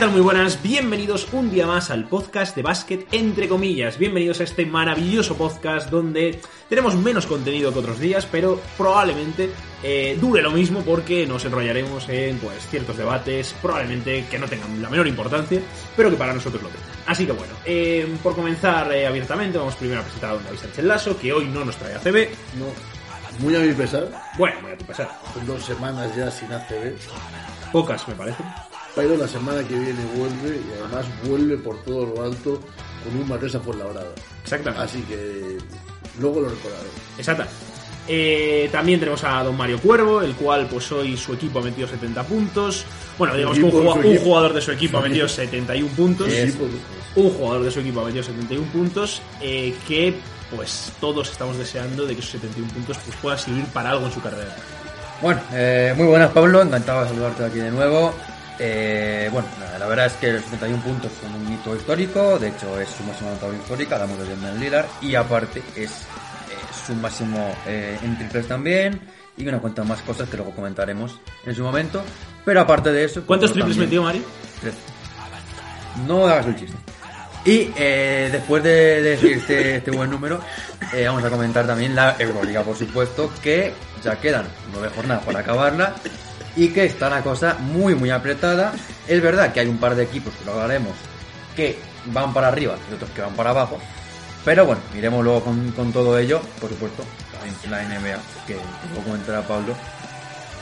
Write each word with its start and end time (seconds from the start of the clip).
tal? 0.00 0.12
Muy 0.12 0.22
buenas, 0.22 0.62
bienvenidos 0.62 1.28
un 1.32 1.50
día 1.50 1.66
más 1.66 1.90
al 1.90 2.08
podcast 2.08 2.56
de 2.56 2.62
básquet 2.62 3.06
entre 3.12 3.48
comillas. 3.48 3.98
Bienvenidos 3.98 4.40
a 4.40 4.44
este 4.44 4.64
maravilloso 4.64 5.36
podcast 5.36 5.90
donde 5.90 6.40
tenemos 6.70 6.96
menos 6.96 7.26
contenido 7.26 7.70
que 7.70 7.80
otros 7.80 8.00
días, 8.00 8.24
pero 8.24 8.58
probablemente 8.78 9.50
eh, 9.82 10.16
dure 10.18 10.40
lo 10.40 10.52
mismo 10.52 10.80
porque 10.80 11.26
nos 11.26 11.44
enrollaremos 11.44 12.08
en 12.08 12.38
pues 12.38 12.66
ciertos 12.68 12.96
debates, 12.96 13.54
probablemente 13.60 14.24
que 14.30 14.38
no 14.38 14.48
tengan 14.48 14.80
la 14.80 14.88
menor 14.88 15.06
importancia, 15.06 15.60
pero 15.94 16.08
que 16.08 16.16
para 16.16 16.32
nosotros 16.32 16.62
lo 16.62 16.70
tengan. 16.70 16.88
Así 17.06 17.26
que 17.26 17.32
bueno, 17.32 17.52
eh, 17.66 18.16
por 18.22 18.34
comenzar 18.34 18.90
eh, 18.92 19.06
abiertamente, 19.06 19.58
vamos 19.58 19.74
primero 19.74 20.00
a 20.00 20.04
presentar 20.04 20.30
a 20.30 20.34
Don 20.34 20.44
David 20.44 20.60
Sánchez 20.60 20.84
Lasso, 20.86 21.18
que 21.18 21.30
hoy 21.30 21.44
no 21.44 21.62
nos 21.62 21.76
trae 21.76 21.96
ACB. 21.96 22.30
No, 22.58 22.66
muy 23.40 23.54
a 23.54 23.58
mi 23.58 23.74
pesar. 23.74 24.08
Bueno, 24.38 24.62
voy 24.62 24.72
a 24.72 24.78
tu 24.78 24.84
pasar. 24.86 25.10
Son 25.34 25.46
dos 25.46 25.62
semanas 25.62 26.16
ya 26.16 26.30
sin 26.30 26.50
ACB. 26.50 26.96
Pocas, 27.70 28.08
me 28.08 28.14
parece. 28.14 28.42
Pero 28.94 29.16
la 29.16 29.28
semana 29.28 29.66
que 29.66 29.74
viene 29.74 30.04
vuelve 30.16 30.56
y 30.56 30.80
además 30.80 31.06
vuelve 31.24 31.56
por 31.58 31.82
todo 31.84 32.06
lo 32.06 32.22
alto 32.22 32.60
con 33.04 33.16
un 33.20 33.28
Manresa 33.28 33.60
por 33.60 33.76
la 33.76 33.84
brada. 33.84 34.12
Exactamente. 34.42 34.84
Así 34.84 35.02
que 35.02 35.58
luego 36.20 36.40
lo 36.40 36.48
recordaré. 36.48 36.88
Exacto. 37.16 37.44
Eh, 38.08 38.68
también 38.72 38.98
tenemos 38.98 39.22
a 39.22 39.44
don 39.44 39.56
Mario 39.56 39.78
Cuervo, 39.80 40.22
el 40.22 40.34
cual 40.34 40.66
pues 40.68 40.90
hoy 40.90 41.16
su 41.16 41.34
equipo 41.34 41.60
ha 41.60 41.62
metido 41.62 41.86
70 41.86 42.22
puntos. 42.24 42.84
Bueno, 43.16 43.36
digamos 43.36 43.58
que 43.58 43.64
un, 43.64 44.18
jugador 44.18 44.52
de 44.52 44.60
su 44.60 44.72
equipo 44.72 44.98
ha 44.98 45.02
metido 45.02 45.28
71 45.28 45.94
puntos. 45.94 46.28
Un 47.14 47.30
jugador 47.30 47.62
de 47.62 47.70
su 47.70 47.80
equipo 47.80 48.00
ha 48.00 48.04
metido 48.04 48.24
71 48.24 48.72
puntos. 48.72 49.22
eh, 49.40 49.74
que 49.86 50.14
pues 50.54 50.92
todos 51.00 51.30
estamos 51.30 51.56
deseando 51.56 52.06
de 52.06 52.14
que 52.14 52.20
esos 52.20 52.32
71 52.32 52.72
puntos 52.72 52.98
pues, 53.04 53.16
puedan 53.22 53.38
servir 53.38 53.64
para 53.66 53.90
algo 53.90 54.06
en 54.06 54.12
su 54.12 54.20
carrera. 54.20 54.54
Bueno, 55.22 55.40
eh, 55.52 55.94
muy 55.96 56.06
buenas 56.06 56.30
Pablo, 56.30 56.62
encantado 56.62 57.02
de 57.02 57.10
saludarte 57.10 57.44
aquí 57.44 57.58
de 57.58 57.70
nuevo. 57.70 58.12
Eh, 58.62 59.30
bueno, 59.32 59.48
la, 59.58 59.78
la 59.78 59.86
verdad 59.86 60.06
es 60.06 60.12
que 60.14 60.32
los 60.34 60.44
71 60.44 60.82
puntos 60.82 61.10
son 61.20 61.34
un 61.34 61.50
hito 61.50 61.74
histórico, 61.74 62.38
de 62.38 62.48
hecho 62.48 62.78
es 62.78 62.90
su 62.90 63.02
máximo 63.04 63.30
anotador 63.30 63.54
histórica, 63.54 63.94
hablamos 63.94 64.18
de 64.18 64.28
Damian 64.34 64.60
Lillard, 64.60 64.86
y 65.00 65.14
aparte 65.14 65.62
es 65.74 65.90
eh, 65.90 65.94
su 66.86 66.92
máximo 66.94 67.54
eh, 67.66 67.98
en 68.02 68.18
triples 68.18 68.46
también, 68.46 69.00
y 69.38 69.48
una 69.48 69.60
cuanta 69.60 69.82
más 69.82 70.02
cosas 70.02 70.28
que 70.28 70.36
luego 70.36 70.52
comentaremos 70.54 71.18
en 71.46 71.54
su 71.54 71.62
momento. 71.62 72.02
Pero 72.44 72.60
aparte 72.60 72.92
de 72.92 73.04
eso... 73.04 73.22
¿Cuántos 73.24 73.52
como 73.52 73.64
triples 73.64 73.78
también- 73.78 73.88
metió 73.88 74.02
Mario? 74.02 74.22
Tres. 74.60 74.74
No 76.06 76.26
hagas 76.26 76.46
el 76.46 76.56
chiste. 76.56 76.76
Y 77.46 77.70
eh, 77.78 78.28
después 78.30 78.62
de 78.62 79.00
decir 79.00 79.38
este, 79.38 79.76
este 79.76 79.90
buen 79.90 80.10
número, 80.10 80.38
eh, 80.92 81.06
vamos 81.06 81.24
a 81.24 81.30
comentar 81.30 81.66
también 81.66 81.94
la 81.94 82.14
Euroliga, 82.18 82.62
por 82.62 82.76
supuesto, 82.76 83.32
que 83.42 83.72
ya 84.04 84.20
quedan 84.20 84.44
nueve 84.72 84.90
jornadas 84.94 85.24
para 85.24 85.38
acabarla 85.38 85.94
y 86.56 86.68
que 86.68 86.84
está 86.84 87.08
la 87.08 87.22
cosa 87.22 87.56
muy, 87.60 87.94
muy 87.94 88.10
apretada. 88.10 88.72
Es 89.06 89.22
verdad 89.22 89.52
que 89.52 89.60
hay 89.60 89.68
un 89.68 89.78
par 89.78 89.94
de 89.94 90.04
equipos, 90.04 90.32
que 90.34 90.44
lo 90.44 90.52
hablaremos, 90.52 90.92
que 91.56 91.78
van 92.06 92.32
para 92.32 92.48
arriba 92.48 92.76
y 92.90 92.94
otros 92.94 93.10
que 93.10 93.22
van 93.22 93.34
para 93.34 93.50
abajo. 93.50 93.78
Pero 94.44 94.64
bueno, 94.64 94.80
iremos 94.96 95.22
luego 95.22 95.44
con, 95.44 95.70
con 95.72 95.92
todo 95.92 96.18
ello, 96.18 96.40
por 96.60 96.70
supuesto, 96.70 97.04
la 97.68 97.82
NBA, 97.82 98.18
que 98.46 98.54
luego 98.54 99.04
comentará 99.04 99.42
Pablo, 99.42 99.74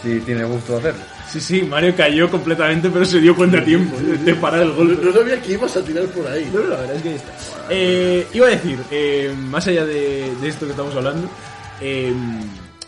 si 0.03 0.21
tiene 0.21 0.44
gusto 0.44 0.72
de 0.75 0.78
hacerlo. 0.78 1.04
Sí, 1.31 1.41
sí, 1.41 1.62
Mario 1.62 1.94
cayó 1.94 2.31
completamente, 2.31 2.88
pero 2.88 3.04
se 3.04 3.21
dio 3.21 3.37
cuenta 3.37 3.59
a 3.59 3.65
tiempo 3.65 3.97
de, 3.98 4.34
parar 4.34 4.62
el 4.62 4.69
no, 4.69 4.75
golpe. 4.77 5.04
no 5.04 5.12
sabía 5.12 5.41
que 5.43 5.53
ibas 5.53 5.77
a 5.77 5.82
tirar 5.82 6.04
por 6.06 6.27
ahí. 6.27 6.50
No, 6.53 6.60
no, 6.60 6.69
la 6.69 6.77
verdad 6.77 6.97
es 6.97 7.03
que 7.03 7.09
ahí 7.10 7.15
está. 7.15 7.32
Eh, 7.71 8.27
iba 8.32 8.47
a 8.47 8.50
decir, 8.50 8.78
eh, 8.91 9.34
más 9.37 9.66
allá 9.66 9.84
de, 9.84 10.34
de 10.41 10.48
esto 10.48 10.65
que 10.65 10.71
estamos 10.72 10.94
hablando, 10.97 11.28
eh, 11.81 12.12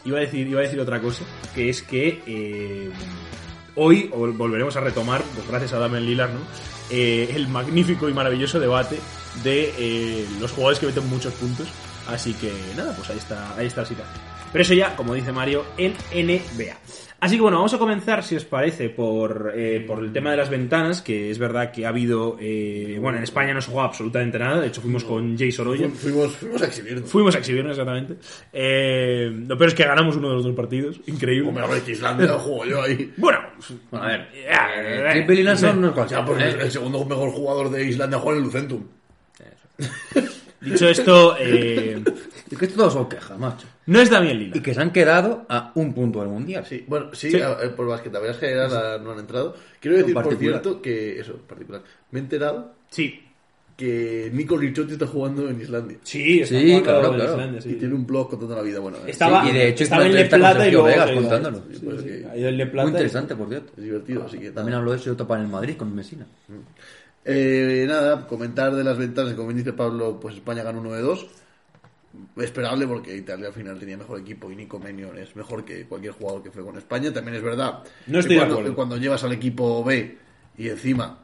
iba, 0.05 0.19
a 0.19 0.21
decir, 0.21 0.47
iba 0.47 0.61
a 0.61 0.63
decir 0.63 0.81
otra 0.81 1.01
cosa, 1.01 1.25
que 1.55 1.69
es 1.69 1.83
que 1.83 2.23
eh, 2.27 2.91
hoy 3.75 4.09
volveremos 4.13 4.77
a 4.77 4.81
retomar, 4.81 5.23
pues 5.35 5.47
gracias 5.49 5.73
a 5.73 5.79
Damian 5.79 6.05
Lillard, 6.05 6.33
¿no? 6.33 6.41
Eh, 6.91 7.31
el 7.35 7.47
magnífico 7.49 8.09
y 8.09 8.13
maravilloso 8.13 8.59
debate 8.59 8.99
de 9.45 9.73
eh, 9.79 10.27
los 10.41 10.51
jugadores 10.53 10.79
que 10.79 10.87
meten 10.87 11.09
muchos 11.09 11.33
puntos. 11.35 11.69
Así 12.09 12.35
que 12.35 12.53
nada, 12.77 12.95
pues 12.97 13.09
ahí 13.11 13.19
está, 13.19 13.57
ahí 13.57 13.67
está 13.67 13.83
la 13.83 13.87
situación. 13.87 14.19
Pero 14.53 14.63
eso 14.63 14.75
ya, 14.75 14.97
como 14.97 15.15
dice 15.15 15.31
Mario, 15.31 15.65
en 15.77 15.95
NBA. 16.13 16.77
Así 17.23 17.37
que 17.37 17.43
bueno, 17.43 17.59
vamos 17.59 17.75
a 17.75 17.79
comenzar, 17.79 18.25
si 18.25 18.35
os 18.35 18.47
parece, 18.47 18.89
por, 18.89 19.53
eh, 19.55 19.85
por 19.87 20.03
el 20.03 20.11
tema 20.11 20.31
de 20.31 20.39
las 20.39 20.49
ventanas, 20.49 21.03
que 21.03 21.31
es 21.31 21.39
verdad 21.39 21.71
que 21.71 21.85
ha 21.85 21.91
habido... 21.91 22.39
eh, 22.41 22.97
bueno, 22.99 23.19
en 23.19 23.25
España 23.25 23.53
no 23.53 23.61
se 23.61 23.71
juega 23.71 23.87
absolutamente 23.89 24.39
nada, 24.39 24.59
de 24.61 24.69
hecho 24.69 24.81
fuimos 24.81 25.05
con 25.05 25.37
Jay 25.37 25.53
Sorolla. 25.53 25.89
Fu- 25.91 25.97
Fuimos, 25.97 26.35
fuimos 26.37 26.63
a 26.63 26.67
exhibirnos. 26.67 27.11
Fuimos 27.11 27.35
a 27.35 27.39
exhibirnos 27.39 27.73
exactamente. 27.73 28.15
Eh, 28.55 29.31
lo 29.47 29.59
peor 29.59 29.69
es 29.69 29.75
que 29.75 29.85
ganamos 29.85 30.17
uno 30.17 30.29
de 30.31 30.35
los 30.37 30.45
dos 30.45 30.55
partidos, 30.57 30.99
increíble. 31.09 31.49
Hombre, 31.51 31.65
a 31.65 31.67
ver, 31.67 31.83
que 31.83 31.93
Islandia 31.93 32.29
juego 32.39 32.65
yo 32.65 32.83
ahí. 32.83 33.13
Bueno, 33.19 33.39
a 33.93 34.07
ver, 34.07 34.29
eh, 34.35 35.09
Triple 35.13 35.45
porque 36.25 36.45
¿eh? 36.45 36.57
el 36.63 36.71
segundo 36.71 37.05
mejor 37.05 37.31
jugador 37.33 37.71
de 37.71 37.85
Islandia 37.85 38.19
juega 38.19 38.39
en 38.39 38.45
el 38.45 38.51
Lucentum. 38.51 38.83
dicho 40.61 40.89
esto, 40.89 41.37
eh, 41.39 42.03
Es 42.51 42.59
que 42.59 42.67
todos 42.67 42.93
son 42.93 43.09
quejas, 43.09 43.39
macho. 43.39 43.67
no 43.87 44.01
es 44.01 44.11
Damian 44.11 44.37
Y 44.37 44.39
Lillard. 44.41 44.63
que 44.63 44.75
se 44.75 44.81
han 44.81 44.91
quedado 44.93 45.47
a 45.49 45.71
un 45.77 45.93
punto 45.95 46.19
del 46.21 46.29
mundial. 46.29 46.65
Sí, 46.67 46.85
bueno, 46.89 47.07
sí, 47.15 47.31
Sí. 47.31 47.41
a- 47.41 47.59
eh, 47.63 47.69
por 47.69 47.87
basquetabilidad 47.87 48.39
general 48.41 49.05
no 49.05 49.13
han 49.13 49.21
entrado. 49.21 49.55
Quiero 49.81 49.97
decir, 49.99 50.15
por 50.15 50.35
cierto, 50.37 50.83
que 50.83 51.21
eso, 51.21 51.35
particular. 51.47 51.83
Me 52.11 52.19
he 52.19 52.23
enterado 52.23 52.73
Sí, 52.91 53.21
que 53.77 54.31
Nico 54.35 54.59
Ricciotti 54.59 54.93
está 54.95 55.07
jugando 55.07 55.49
en 55.49 55.61
Islandia. 55.61 55.97
sí, 56.03 56.41
está 56.41 56.59
Sí, 56.59 56.67
jugando 56.67 56.83
claro, 56.85 57.07
en 57.09 57.15
claro. 57.15 57.31
Islandia, 57.33 57.61
sí. 57.63 57.71
Y 57.71 57.75
tiene 57.77 57.95
un 57.95 58.07
blog 58.07 58.29
contando 58.29 58.57
la 58.57 58.63
vida. 58.63 58.79
Bueno, 58.81 58.99
eh, 58.99 59.11
Estaba, 59.11 59.43
Sí, 59.45 59.49
y 59.51 59.53
de 59.55 59.69
hecho 59.69 59.85
estaba 59.85 60.03
en 60.05 60.09
hizo 60.11 60.19
Le 60.19 60.25
Plata 60.27 60.69
y 60.69 60.71
luego 60.73 60.87
Vegas 60.87 61.11
contándolo. 61.13 61.61
pues 61.65 62.03
que- 62.03 62.27
Muy 62.27 62.85
y- 62.85 62.89
interesante, 62.89 63.37
por 63.37 63.49
cierto. 63.49 63.73
es 63.77 63.83
divertido, 63.85 64.25
así 64.27 64.39
que 64.39 64.51
También 64.51 64.77
habló 64.77 64.91
de 64.91 64.97
eso 64.99 65.17
topa 65.17 65.37
en 65.37 65.43
el 65.43 65.49
Madrid 65.49 65.77
con 65.77 65.95
Messina. 65.95 66.27
Eh, 67.25 67.85
nada, 67.87 68.27
comentar 68.27 68.75
de 68.75 68.83
las 68.83 68.97
ventanas, 68.97 69.35
como 69.35 69.53
dice 69.53 69.73
Pablo, 69.73 70.19
pues 70.21 70.37
España 70.37 70.63
ganó 70.63 70.81
1 70.81 70.93
de 70.93 71.03
2. 71.03 71.27
Esperable 72.37 72.87
porque 72.89 73.17
Italia 73.17 73.49
al 73.49 73.53
final 73.53 73.79
tenía 73.79 73.97
mejor 73.97 74.19
equipo 74.19 74.51
y 74.51 74.57
Nico 74.57 74.79
Menion 74.81 75.17
es 75.19 75.37
mejor 75.37 75.65
que 75.65 75.85
cualquier 75.87 76.13
jugador 76.13 76.43
que 76.43 76.51
fue 76.51 76.65
con 76.65 76.77
España. 76.77 77.13
También 77.13 77.37
es 77.37 77.43
verdad 77.43 77.85
No 78.07 78.13
que 78.15 78.19
estoy 78.19 78.35
de 78.35 78.41
cuando, 78.41 78.55
acuerdo. 78.57 78.75
cuando 78.75 78.97
llevas 78.97 79.23
al 79.23 79.33
equipo 79.33 79.85
B 79.85 80.19
y 80.59 80.69
encima 80.69 81.19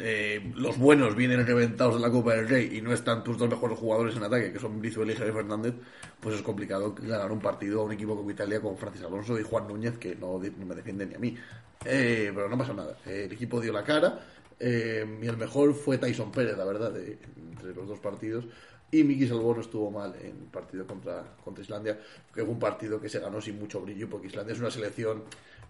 eh, 0.00 0.52
los 0.56 0.76
buenos 0.78 1.14
vienen 1.14 1.46
reventados 1.46 1.94
de 1.94 2.00
la 2.00 2.10
Copa 2.10 2.34
del 2.34 2.48
Rey 2.48 2.76
y 2.76 2.82
no 2.82 2.92
están 2.92 3.22
tus 3.22 3.38
dos 3.38 3.48
mejores 3.48 3.78
jugadores 3.78 4.16
en 4.16 4.24
ataque, 4.24 4.52
que 4.52 4.58
son 4.58 4.80
Brizuela 4.80 5.12
y 5.12 5.16
Javier 5.16 5.34
Fernández, 5.34 5.74
pues 6.20 6.34
es 6.34 6.42
complicado 6.42 6.94
ganar 7.00 7.30
un 7.30 7.38
partido 7.40 7.80
a 7.80 7.84
un 7.84 7.92
equipo 7.92 8.16
como 8.16 8.30
Italia 8.30 8.60
con 8.60 8.76
Francis 8.76 9.02
Alonso 9.04 9.38
y 9.38 9.44
Juan 9.44 9.68
Núñez, 9.68 9.96
que 9.96 10.16
no, 10.16 10.40
no 10.58 10.66
me 10.66 10.74
defienden 10.74 11.10
ni 11.10 11.14
a 11.14 11.18
mí. 11.18 11.36
Eh, 11.84 12.32
pero 12.34 12.48
no 12.48 12.58
pasa 12.58 12.72
nada. 12.74 12.96
El 13.06 13.32
equipo 13.32 13.60
dio 13.60 13.72
la 13.72 13.84
cara 13.84 14.20
eh, 14.58 15.06
y 15.22 15.26
el 15.26 15.36
mejor 15.36 15.72
fue 15.72 15.98
Tyson 15.98 16.32
Pérez, 16.32 16.56
la 16.58 16.64
verdad, 16.64 16.90
de- 16.92 17.18
entre 17.52 17.72
los 17.72 17.86
dos 17.86 18.00
partidos. 18.00 18.44
Y 18.90 19.02
Miki 19.02 19.26
Salvó 19.26 19.54
no 19.54 19.60
estuvo 19.60 19.90
mal 19.90 20.14
en 20.20 20.26
el 20.26 20.50
partido 20.50 20.86
contra, 20.86 21.36
contra 21.44 21.62
Islandia, 21.62 21.98
que 22.32 22.42
fue 22.42 22.52
un 22.52 22.58
partido 22.58 23.00
que 23.00 23.08
se 23.08 23.18
ganó 23.18 23.40
sin 23.40 23.58
mucho 23.58 23.80
brillo, 23.80 24.08
porque 24.08 24.28
Islandia 24.28 24.54
es 24.54 24.60
una 24.60 24.70
selección 24.70 25.24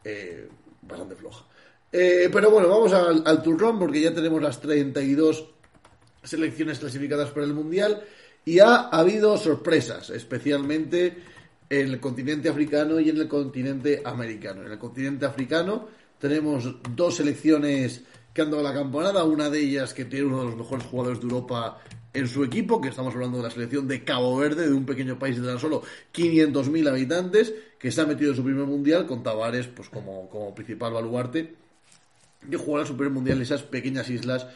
eh, 0.05 0.49
bastante 0.83 1.15
floja. 1.15 1.45
Eh, 1.91 2.29
pero 2.33 2.51
bueno, 2.51 2.69
vamos 2.69 2.93
al, 2.93 3.23
al 3.25 3.43
turrón 3.43 3.79
porque 3.79 4.01
ya 4.01 4.13
tenemos 4.13 4.43
las 4.43 4.61
32 4.61 5.47
selecciones 6.23 6.79
clasificadas 6.79 7.31
para 7.31 7.47
el 7.47 7.55
Mundial 7.55 8.03
y 8.45 8.59
ha 8.59 8.89
habido 8.89 9.37
sorpresas, 9.37 10.11
especialmente 10.11 11.17
en 11.69 11.89
el 11.89 12.01
continente 12.01 12.49
africano 12.49 13.01
y 13.01 13.11
en 13.11 13.17
el 13.17 13.29
continente 13.29 14.03
americano. 14.05 14.63
En 14.63 14.73
el 14.73 14.79
continente 14.79 15.27
africano 15.27 15.89
tenemos 16.19 16.77
dos 16.95 17.17
selecciones 17.17 18.03
que 18.33 18.43
han 18.43 18.51
dado 18.51 18.63
la 18.63 18.75
campanada, 18.75 19.25
una 19.25 19.51
de 19.51 19.61
ellas 19.61 19.95
que 19.95 20.05
tiene 20.05 20.27
uno 20.27 20.41
de 20.41 20.45
los 20.47 20.57
mejores 20.57 20.87
jugadores 20.87 21.21
de 21.21 21.25
Europa 21.25 21.79
en 22.17 22.29
su 22.29 22.43
equipo, 22.45 22.81
que 22.81 22.89
estamos 22.89 23.15
hablando 23.15 23.37
de 23.37 23.45
la 23.45 23.51
selección 23.51 23.87
de 23.87 24.03
Cabo 24.03 24.37
Verde, 24.39 24.69
de 24.69 24.75
un 24.75 24.87
pequeño 24.87 25.19
país 25.19 25.41
de 25.41 25.47
tan 25.47 25.59
solo 25.59 25.83
500.000 26.15 26.89
habitantes, 26.89 27.53
que 27.79 27.91
se 27.91 28.01
ha 28.01 28.07
metido 28.07 28.31
en 28.31 28.37
su 28.37 28.45
primer 28.45 28.65
mundial 28.67 29.07
con 29.07 29.23
Tavares 29.23 29.67
pues, 29.67 29.91
como, 29.91 30.29
como 30.31 30.55
principal 30.55 30.95
baluarte, 30.95 31.55
que 32.51 32.57
jugará 32.57 32.87
su 32.87 32.97
primer 32.97 33.13
mundial 33.13 33.37
en 33.37 33.43
esas 33.43 33.63
pequeñas 33.63 34.09
islas 34.09 34.47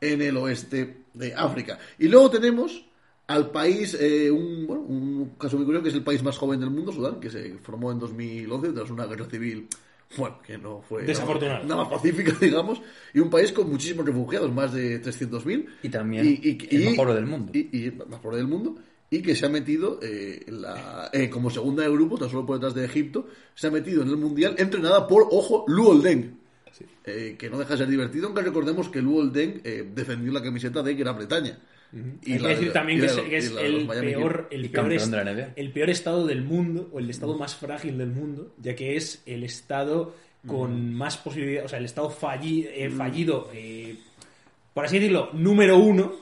en 0.00 0.22
el 0.22 0.36
oeste 0.38 1.04
de 1.12 1.34
África. 1.34 1.78
Y 1.98 2.08
luego 2.08 2.30
tenemos 2.30 2.86
al 3.26 3.50
país, 3.50 3.96
eh, 4.00 4.30
un, 4.30 4.66
bueno, 4.66 4.82
un 4.82 5.32
caso 5.38 5.56
muy 5.56 5.66
curioso, 5.66 5.84
que 5.84 5.90
es 5.90 5.94
el 5.94 6.02
país 6.02 6.22
más 6.22 6.38
joven 6.38 6.58
del 6.58 6.70
mundo, 6.70 6.90
Sudán, 6.90 7.20
que 7.20 7.30
se 7.30 7.58
formó 7.58 7.92
en 7.92 7.98
2011 7.98 8.72
tras 8.72 8.90
una 8.90 9.06
guerra 9.06 9.26
civil, 9.26 9.68
bueno, 10.16 10.38
que 10.42 10.58
no 10.58 10.82
fue 10.82 11.04
Desafortunada. 11.04 11.62
nada 11.62 11.84
más 11.84 11.88
pacífica, 11.88 12.32
digamos, 12.40 12.80
y 13.14 13.20
un 13.20 13.30
país 13.30 13.52
con 13.52 13.68
muchísimos 13.70 14.04
refugiados, 14.04 14.52
más 14.52 14.72
de 14.72 15.02
300.000. 15.02 15.66
Y 15.82 15.88
también 15.88 16.40
el 16.42 16.84
más 16.84 16.94
pobre 16.94 17.14
del 17.14 17.26
mundo. 17.26 17.52
Y, 17.54 17.86
y 17.86 17.90
más 17.90 18.20
pobre 18.20 18.38
del 18.38 18.46
mundo. 18.48 18.76
Y 19.12 19.22
que 19.22 19.34
se 19.34 19.46
ha 19.46 19.48
metido 19.48 19.98
eh, 20.02 20.44
en 20.46 20.62
la, 20.62 21.10
eh, 21.12 21.28
como 21.28 21.50
segunda 21.50 21.82
de 21.82 21.90
grupo, 21.90 22.16
tan 22.16 22.30
solo 22.30 22.46
por 22.46 22.56
detrás 22.56 22.74
de 22.74 22.84
Egipto, 22.84 23.26
se 23.54 23.66
ha 23.66 23.70
metido 23.70 24.02
en 24.02 24.08
el 24.08 24.16
Mundial 24.16 24.54
entrenada 24.58 25.06
por, 25.08 25.26
ojo, 25.30 25.64
Luol 25.66 26.02
Deng. 26.02 26.40
Eh, 27.04 27.36
que 27.38 27.50
no 27.50 27.58
deja 27.58 27.72
de 27.72 27.78
ser 27.78 27.88
divertido, 27.88 28.26
aunque 28.26 28.42
recordemos 28.42 28.88
que 28.88 29.02
Luol 29.02 29.32
Deng 29.32 29.60
eh, 29.64 29.90
defendió 29.92 30.32
la 30.32 30.42
camiseta 30.42 30.82
de 30.82 30.94
Gran 30.94 31.16
Bretaña. 31.16 31.58
Y 31.92 32.32
Hay 32.34 32.38
que 32.38 32.48
decir 32.48 32.72
también 32.72 33.00
que 33.00 33.06
es, 33.06 33.12
que 33.16 33.36
el, 33.66 33.86
peor, 33.86 34.48
el, 34.50 34.70
peor 34.70 34.92
el 35.56 35.70
peor 35.72 35.90
estado 35.90 36.26
del 36.26 36.42
mundo, 36.42 36.88
o 36.92 36.98
el 37.00 37.10
estado 37.10 37.36
más 37.36 37.56
frágil 37.56 37.98
del 37.98 38.08
mundo, 38.10 38.52
ya 38.58 38.74
que 38.76 38.96
es 38.96 39.22
el 39.26 39.42
estado 39.44 40.14
con 40.46 40.94
más 40.94 41.16
posibilidades, 41.18 41.66
o 41.66 41.68
sea, 41.68 41.78
el 41.80 41.84
estado 41.84 42.10
falli- 42.10 42.68
eh, 42.72 42.88
fallido, 42.90 43.50
eh, 43.52 43.96
por 44.72 44.84
así 44.84 44.98
decirlo, 44.98 45.30
número 45.34 45.76
uno, 45.78 46.12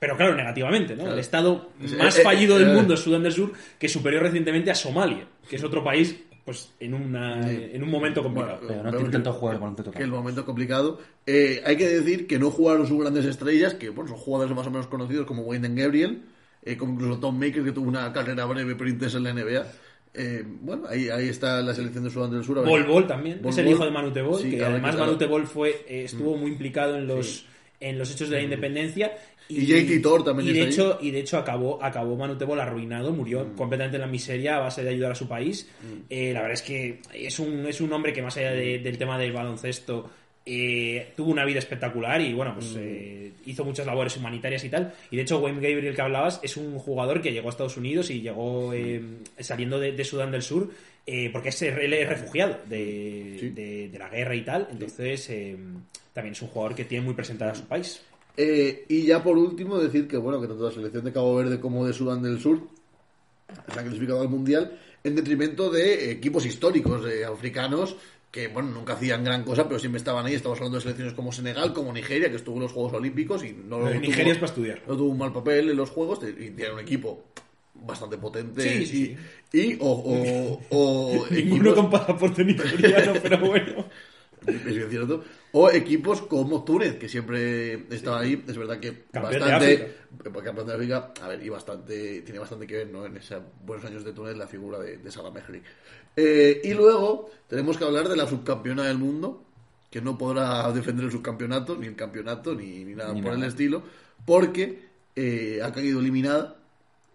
pero 0.00 0.16
claro, 0.16 0.34
negativamente, 0.34 0.94
¿no? 0.94 1.00
Claro. 1.02 1.12
El 1.14 1.20
estado 1.20 1.70
Es- 1.82 1.92
más 1.96 2.16
eh, 2.16 2.20
eh, 2.20 2.24
fallido 2.24 2.58
del 2.58 2.72
mundo 2.74 2.94
es 2.94 3.00
Sudán 3.00 3.22
del 3.22 3.32
Sur, 3.32 3.52
que 3.78 3.88
superior 3.88 4.22
recientemente 4.22 4.70
a 4.70 4.74
Somalia, 4.74 5.26
que 5.48 5.56
es 5.56 5.62
otro 5.64 5.84
país, 5.84 6.16
pues, 6.44 6.72
en, 6.80 6.94
una, 6.94 7.42
Sí. 7.48 7.70
en 7.72 7.82
un 7.82 7.90
momento 7.90 8.22
complicado. 8.22 8.58
Bueno, 8.58 8.68
Pero 8.68 8.82
no 8.84 8.90
tiene 8.90 9.06
que- 9.06 9.12
tanto 9.12 9.32
juego 9.32 9.52
el 9.54 9.58
baloncesto. 9.60 9.90
que 9.92 10.02
el 10.02 10.10
momento 10.10 10.40
es 10.40 10.46
complicado. 10.46 10.98
Eh, 11.26 11.62
hay 11.64 11.76
que 11.76 11.88
decir 11.88 12.26
que 12.26 12.38
no 12.38 12.50
jugaron 12.50 12.86
sus 12.86 13.00
grandes 13.00 13.24
estrellas, 13.24 13.74
que 13.74 13.88
bueno, 13.88 14.10
son 14.10 14.18
jugadores 14.18 14.54
más 14.54 14.66
o 14.66 14.70
menos 14.70 14.86
conocidos 14.88 15.26
como 15.26 15.42
Wayne 15.42 15.70
Gabriel, 15.74 16.22
eh, 16.62 16.76
como 16.76 16.94
incluso 16.94 17.18
Tom 17.20 17.38
Maker, 17.38 17.64
que 17.64 17.72
tuvo 17.72 17.88
una 17.88 18.12
carrera 18.12 18.44
breve 18.44 18.74
pero 18.74 18.90
intensa 18.90 19.16
en 19.18 19.24
la 19.24 19.30
NBA. 19.30 19.66
Eh, 20.16 20.44
bueno, 20.60 20.84
ahí, 20.88 21.08
ahí 21.08 21.28
está 21.28 21.60
la 21.60 21.74
selección 21.74 22.04
de 22.04 22.10
Sudán 22.10 22.30
del 22.30 22.44
Sur. 22.44 22.64
Bol 22.64 22.84
Bol 22.84 23.06
también, 23.06 23.40
Bol 23.42 23.50
es 23.50 23.58
el 23.58 23.64
Bol. 23.64 23.74
hijo 23.74 23.84
de 23.84 23.90
Manute 23.90 24.22
Bol, 24.22 24.40
Sí, 24.40 24.50
que 24.50 24.56
claro, 24.58 24.72
además 24.74 24.94
claro. 24.94 25.06
Manute 25.06 25.26
Bol 25.26 25.46
fue, 25.46 25.70
eh, 25.88 26.04
estuvo 26.04 26.36
muy 26.36 26.52
implicado 26.52 26.96
en 26.96 27.06
los, 27.08 27.46
en 27.80 27.98
los 27.98 28.12
hechos 28.12 28.28
de 28.30 28.36
la 28.36 28.42
independencia. 28.42 29.12
Y 29.48 29.66
JT 29.66 30.00
Thor 30.00 30.24
también 30.24 30.48
y 30.48 30.52
de 30.52 30.58
está 30.68 30.82
ahí. 30.84 30.88
hecho 30.90 30.98
Y 31.02 31.10
de 31.10 31.20
hecho 31.20 31.36
acabó, 31.38 31.82
acabó 31.82 32.16
Manute 32.16 32.44
Bol 32.44 32.60
arruinado, 32.60 33.12
murió 33.12 33.44
Mm. 33.44 33.56
completamente 33.56 33.96
en 33.96 34.00
la 34.02 34.06
miseria 34.06 34.56
a 34.56 34.60
base 34.60 34.82
de 34.82 34.90
ayudar 34.90 35.12
a 35.12 35.14
su 35.14 35.28
país. 35.28 35.68
Eh, 36.08 36.32
la 36.32 36.40
verdad 36.40 36.54
es 36.54 36.62
que 36.62 37.00
es 37.12 37.38
un, 37.38 37.66
es 37.66 37.80
un 37.80 37.92
hombre 37.92 38.12
que 38.12 38.22
más 38.22 38.36
allá 38.38 38.52
de- 38.52 38.78
del 38.78 38.96
tema 38.98 39.18
del 39.18 39.32
baloncesto 39.32 40.10
eh, 40.46 41.12
tuvo 41.16 41.30
una 41.30 41.46
vida 41.46 41.58
espectacular 41.58 42.20
y 42.20 42.34
bueno, 42.34 42.52
Mm. 42.52 42.54
pues 42.56 42.76
eh, 42.78 43.32
hizo 43.46 43.64
muchas 43.64 43.86
labores 43.86 44.14
humanitarias 44.18 44.62
y 44.64 44.68
tal. 44.68 44.92
Y 45.10 45.16
de 45.16 45.22
hecho, 45.22 45.38
Wayne 45.38 45.58
Gabriel 45.66 45.94
que 45.94 46.02
hablabas 46.02 46.38
es 46.42 46.58
un 46.58 46.78
jugador 46.78 47.22
que 47.22 47.32
llegó 47.32 47.48
a 47.48 47.50
Estados 47.50 47.78
Unidos 47.78 48.10
y 48.10 48.20
llegó 48.20 48.72
eh, 48.74 49.00
saliendo 49.40 49.80
de, 49.80 49.92
de 49.92 50.04
Sudán 50.04 50.30
del 50.30 50.42
Sur 50.42 50.70
eh, 51.06 51.30
porque 51.32 51.48
es, 51.50 51.62
él 51.62 51.92
es 51.94 52.08
refugiado 52.08 52.58
de, 52.68 53.36
Sí. 53.40 53.48
de- 53.50 53.88
de 53.88 53.98
la 53.98 54.08
guerra 54.10 54.34
y 54.34 54.42
tal. 54.42 54.68
Entonces, 54.70 55.30
también 56.12 56.32
es 56.32 56.42
un 56.42 56.48
jugador 56.48 56.74
que 56.74 56.84
tiene 56.84 57.04
muy 57.04 57.14
presentado 57.14 57.50
a 57.52 57.54
su 57.54 57.64
país. 57.66 58.02
Eh, 58.36 58.84
y 58.88 59.02
ya 59.06 59.22
por 59.22 59.38
último 59.38 59.78
decir 59.78 60.08
que 60.08 60.16
bueno 60.16 60.40
que 60.40 60.48
tanto 60.48 60.64
la 60.64 60.72
selección 60.74 61.04
de 61.04 61.12
Cabo 61.12 61.36
Verde 61.36 61.60
como 61.60 61.86
de 61.86 61.92
Sudán 61.92 62.20
del 62.22 62.40
Sur 62.40 62.60
se 63.72 63.78
han 63.78 63.84
clasificado 63.86 64.22
al 64.22 64.28
mundial 64.28 64.76
en 65.04 65.14
detrimento 65.14 65.70
de 65.70 66.10
equipos 66.10 66.44
históricos 66.44 67.06
eh, 67.06 67.24
africanos 67.24 67.94
que 68.32 68.48
bueno 68.48 68.70
nunca 68.70 68.94
hacían 68.94 69.22
gran 69.22 69.44
cosa 69.44 69.68
pero 69.68 69.78
siempre 69.78 69.98
estaban 69.98 70.26
ahí 70.26 70.34
estamos 70.34 70.58
hablando 70.58 70.78
de 70.78 70.82
selecciones 70.82 71.14
como 71.14 71.30
Senegal 71.30 71.72
como 71.72 71.92
Nigeria 71.92 72.28
que 72.28 72.34
estuvo 72.36 72.56
en 72.56 72.62
los 72.62 72.72
Juegos 72.72 72.94
Olímpicos 72.94 73.44
y 73.44 73.52
no 73.52 73.78
Lo 73.78 73.86
tuvo- 73.90 74.00
Nigeria 74.00 74.32
es 74.32 74.38
para 74.38 74.46
estudiar. 74.50 74.82
no 74.88 74.96
tuvo 74.96 75.10
un 75.10 75.18
mal 75.18 75.32
papel 75.32 75.70
en 75.70 75.76
los 75.76 75.90
juegos 75.90 76.18
y 76.24 76.50
tiene 76.50 76.72
un 76.72 76.80
equipo 76.80 77.22
bastante 77.74 78.18
potente 78.18 78.62
Sí, 78.62 78.82
y, 78.82 78.86
sí. 78.86 79.16
y 79.52 79.78
o, 79.80 79.86
o, 79.90 80.60
o 80.70 81.26
Ninguno 81.30 81.70
equipos- 81.70 81.74
con 81.74 81.90
pasaporte 81.90 82.44
nigeriano, 82.44 83.12
pero 83.22 83.38
bueno. 83.38 83.84
Es 84.46 84.64
bien 84.64 84.90
cierto. 84.90 85.24
O 85.52 85.70
equipos 85.70 86.22
como 86.22 86.64
Túnez, 86.64 86.96
que 86.96 87.08
siempre 87.08 87.86
estaba 87.94 88.20
ahí. 88.20 88.42
Es 88.48 88.56
verdad 88.56 88.78
que 88.80 89.04
Campeón 89.12 89.40
bastante. 89.40 89.94
Campeón 90.44 90.66
de 90.66 90.74
África. 90.74 91.12
A 91.22 91.28
ver, 91.28 91.42
y 91.44 91.48
bastante. 91.48 92.22
Tiene 92.22 92.38
bastante 92.40 92.66
que 92.66 92.76
ver, 92.78 92.88
¿no? 92.90 93.06
En 93.06 93.16
esos 93.16 93.42
buenos 93.64 93.84
años 93.84 94.04
de 94.04 94.12
Túnez, 94.12 94.36
la 94.36 94.46
figura 94.46 94.78
de, 94.78 94.98
de 94.98 95.10
Salah. 95.10 95.32
Eh, 96.16 96.60
y 96.64 96.74
luego 96.74 97.30
tenemos 97.48 97.76
que 97.76 97.84
hablar 97.84 98.08
de 98.08 98.16
la 98.16 98.26
subcampeona 98.26 98.84
del 98.84 98.98
mundo, 98.98 99.44
que 99.90 100.00
no 100.00 100.16
podrá 100.18 100.70
defender 100.72 101.04
el 101.06 101.12
subcampeonato, 101.12 101.76
ni 101.76 101.86
el 101.86 101.96
campeonato, 101.96 102.54
ni, 102.54 102.84
ni 102.84 102.94
nada 102.94 103.12
Ni 103.12 103.22
por 103.22 103.32
el 103.32 103.38
nada. 103.40 103.48
estilo, 103.50 103.82
porque 104.24 104.88
eh, 105.16 105.60
ha 105.62 105.72
caído 105.72 106.00
eliminada. 106.00 106.56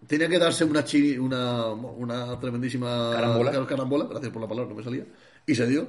Tenía 0.06 0.28
que 0.30 0.38
darse 0.38 0.64
una, 0.64 0.82
chi- 0.82 1.18
una, 1.18 1.66
una 1.66 2.40
tremendísima 2.40 3.10
Carambola. 3.12 3.66
carambola, 3.66 4.06
gracias 4.08 4.32
por 4.32 4.40
la 4.40 4.48
palabra, 4.48 4.70
no 4.70 4.76
me 4.76 4.82
salía, 4.82 5.04
y 5.46 5.54
se 5.54 5.66
dio. 5.66 5.88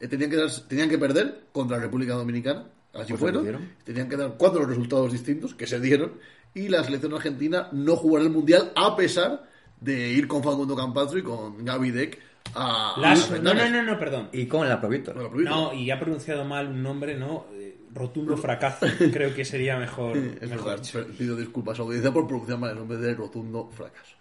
Eh, 0.00 0.08
tenían, 0.08 0.30
que 0.30 0.36
dar- 0.36 0.50
tenían 0.68 0.88
que 0.88 0.98
perder 0.98 1.42
contra 1.52 1.76
la 1.76 1.82
República 1.84 2.14
Dominicana, 2.14 2.64
así 2.94 3.12
Pues 3.12 3.20
fueron. 3.20 3.68
Tenían 3.84 4.08
que 4.08 4.16
dar 4.16 4.34
cuatro 4.38 4.64
resultados 4.64 5.12
distintos 5.12 5.54
que 5.54 5.66
se 5.66 5.78
dieron, 5.78 6.12
y 6.54 6.68
la 6.68 6.82
selección 6.82 7.12
argentina 7.14 7.68
no 7.72 7.96
jugará 7.96 8.24
el 8.24 8.30
mundial 8.32 8.72
a 8.74 8.96
pesar 8.96 9.44
de 9.80 10.10
ir 10.12 10.26
con 10.26 10.42
Facundo 10.42 10.74
Campazzo 10.74 11.18
y 11.18 11.22
con 11.22 11.64
Gaby 11.64 11.90
Deck 11.90 12.18
a. 12.54 12.94
Las- 12.98 13.30
no, 13.42 13.54
no, 13.54 13.68
no, 13.70 13.82
no, 13.82 13.98
perdón. 13.98 14.28
Y 14.32 14.46
con 14.46 14.68
la 14.68 14.80
prohibido. 14.80 15.50
No, 15.50 15.74
y 15.74 15.90
ha 15.90 15.98
pronunciado 16.00 16.44
mal 16.44 16.68
un 16.68 16.82
nombre, 16.82 17.16
¿no? 17.16 17.46
Eh, 17.52 17.76
Rotundo 17.92 18.36
fracaso. 18.36 18.86
Creo 19.12 19.34
que 19.34 19.44
sería 19.44 19.76
mejor. 19.76 20.16
Es 20.16 20.48
mejor 20.48 20.80
verdad, 20.80 21.06
pido 21.18 21.34
disculpas 21.36 21.76
a 21.78 21.82
la 21.82 21.86
audiencia 21.86 22.12
por 22.12 22.26
pronunciar 22.26 22.58
mal 22.58 22.70
el 22.70 22.76
nombre 22.78 22.98
de 22.98 23.14
rotundo 23.14 23.68
fracaso. 23.72 24.14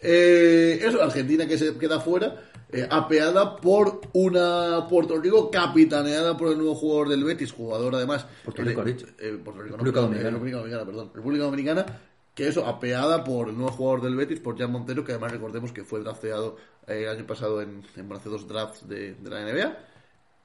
Eh, 0.00 0.80
eso, 0.82 1.02
Argentina 1.02 1.46
que 1.46 1.58
se 1.58 1.76
queda 1.76 2.00
fuera, 2.00 2.50
eh, 2.70 2.86
apeada 2.88 3.56
por 3.56 4.00
una 4.12 4.86
Puerto 4.88 5.18
Rico 5.20 5.50
capitaneada 5.50 6.36
por 6.36 6.48
el 6.52 6.58
nuevo 6.58 6.74
jugador 6.74 7.08
del 7.08 7.24
Betis, 7.24 7.52
jugador 7.52 7.94
además. 7.94 8.26
Puerto 8.44 8.62
Rico, 8.62 8.82
eh, 8.86 8.96
eh, 9.18 9.38
Puerto 9.42 9.62
Rico, 9.62 9.76
República 9.76 10.00
Dominicana. 10.00 10.30
República 10.30 10.56
Dominicana, 10.58 10.84
perdón. 10.86 11.10
República 11.14 11.44
Dominicana, 11.44 11.86
que 12.34 12.46
eso, 12.48 12.66
apeada 12.66 13.24
por 13.24 13.48
el 13.48 13.56
nuevo 13.56 13.72
jugador 13.72 14.02
del 14.02 14.14
Betis, 14.16 14.38
por 14.40 14.56
Jan 14.58 14.70
Montero, 14.70 15.04
que 15.04 15.12
además 15.12 15.32
recordemos 15.32 15.72
que 15.72 15.82
fue 15.82 16.00
drafteado 16.00 16.56
el 16.86 17.08
año 17.08 17.26
pasado 17.26 17.60
en, 17.60 17.82
en 17.96 18.12
hace 18.12 18.28
dos 18.28 18.46
drafts 18.46 18.88
de, 18.88 19.14
de 19.14 19.30
la 19.30 19.40
NBA. 19.42 19.76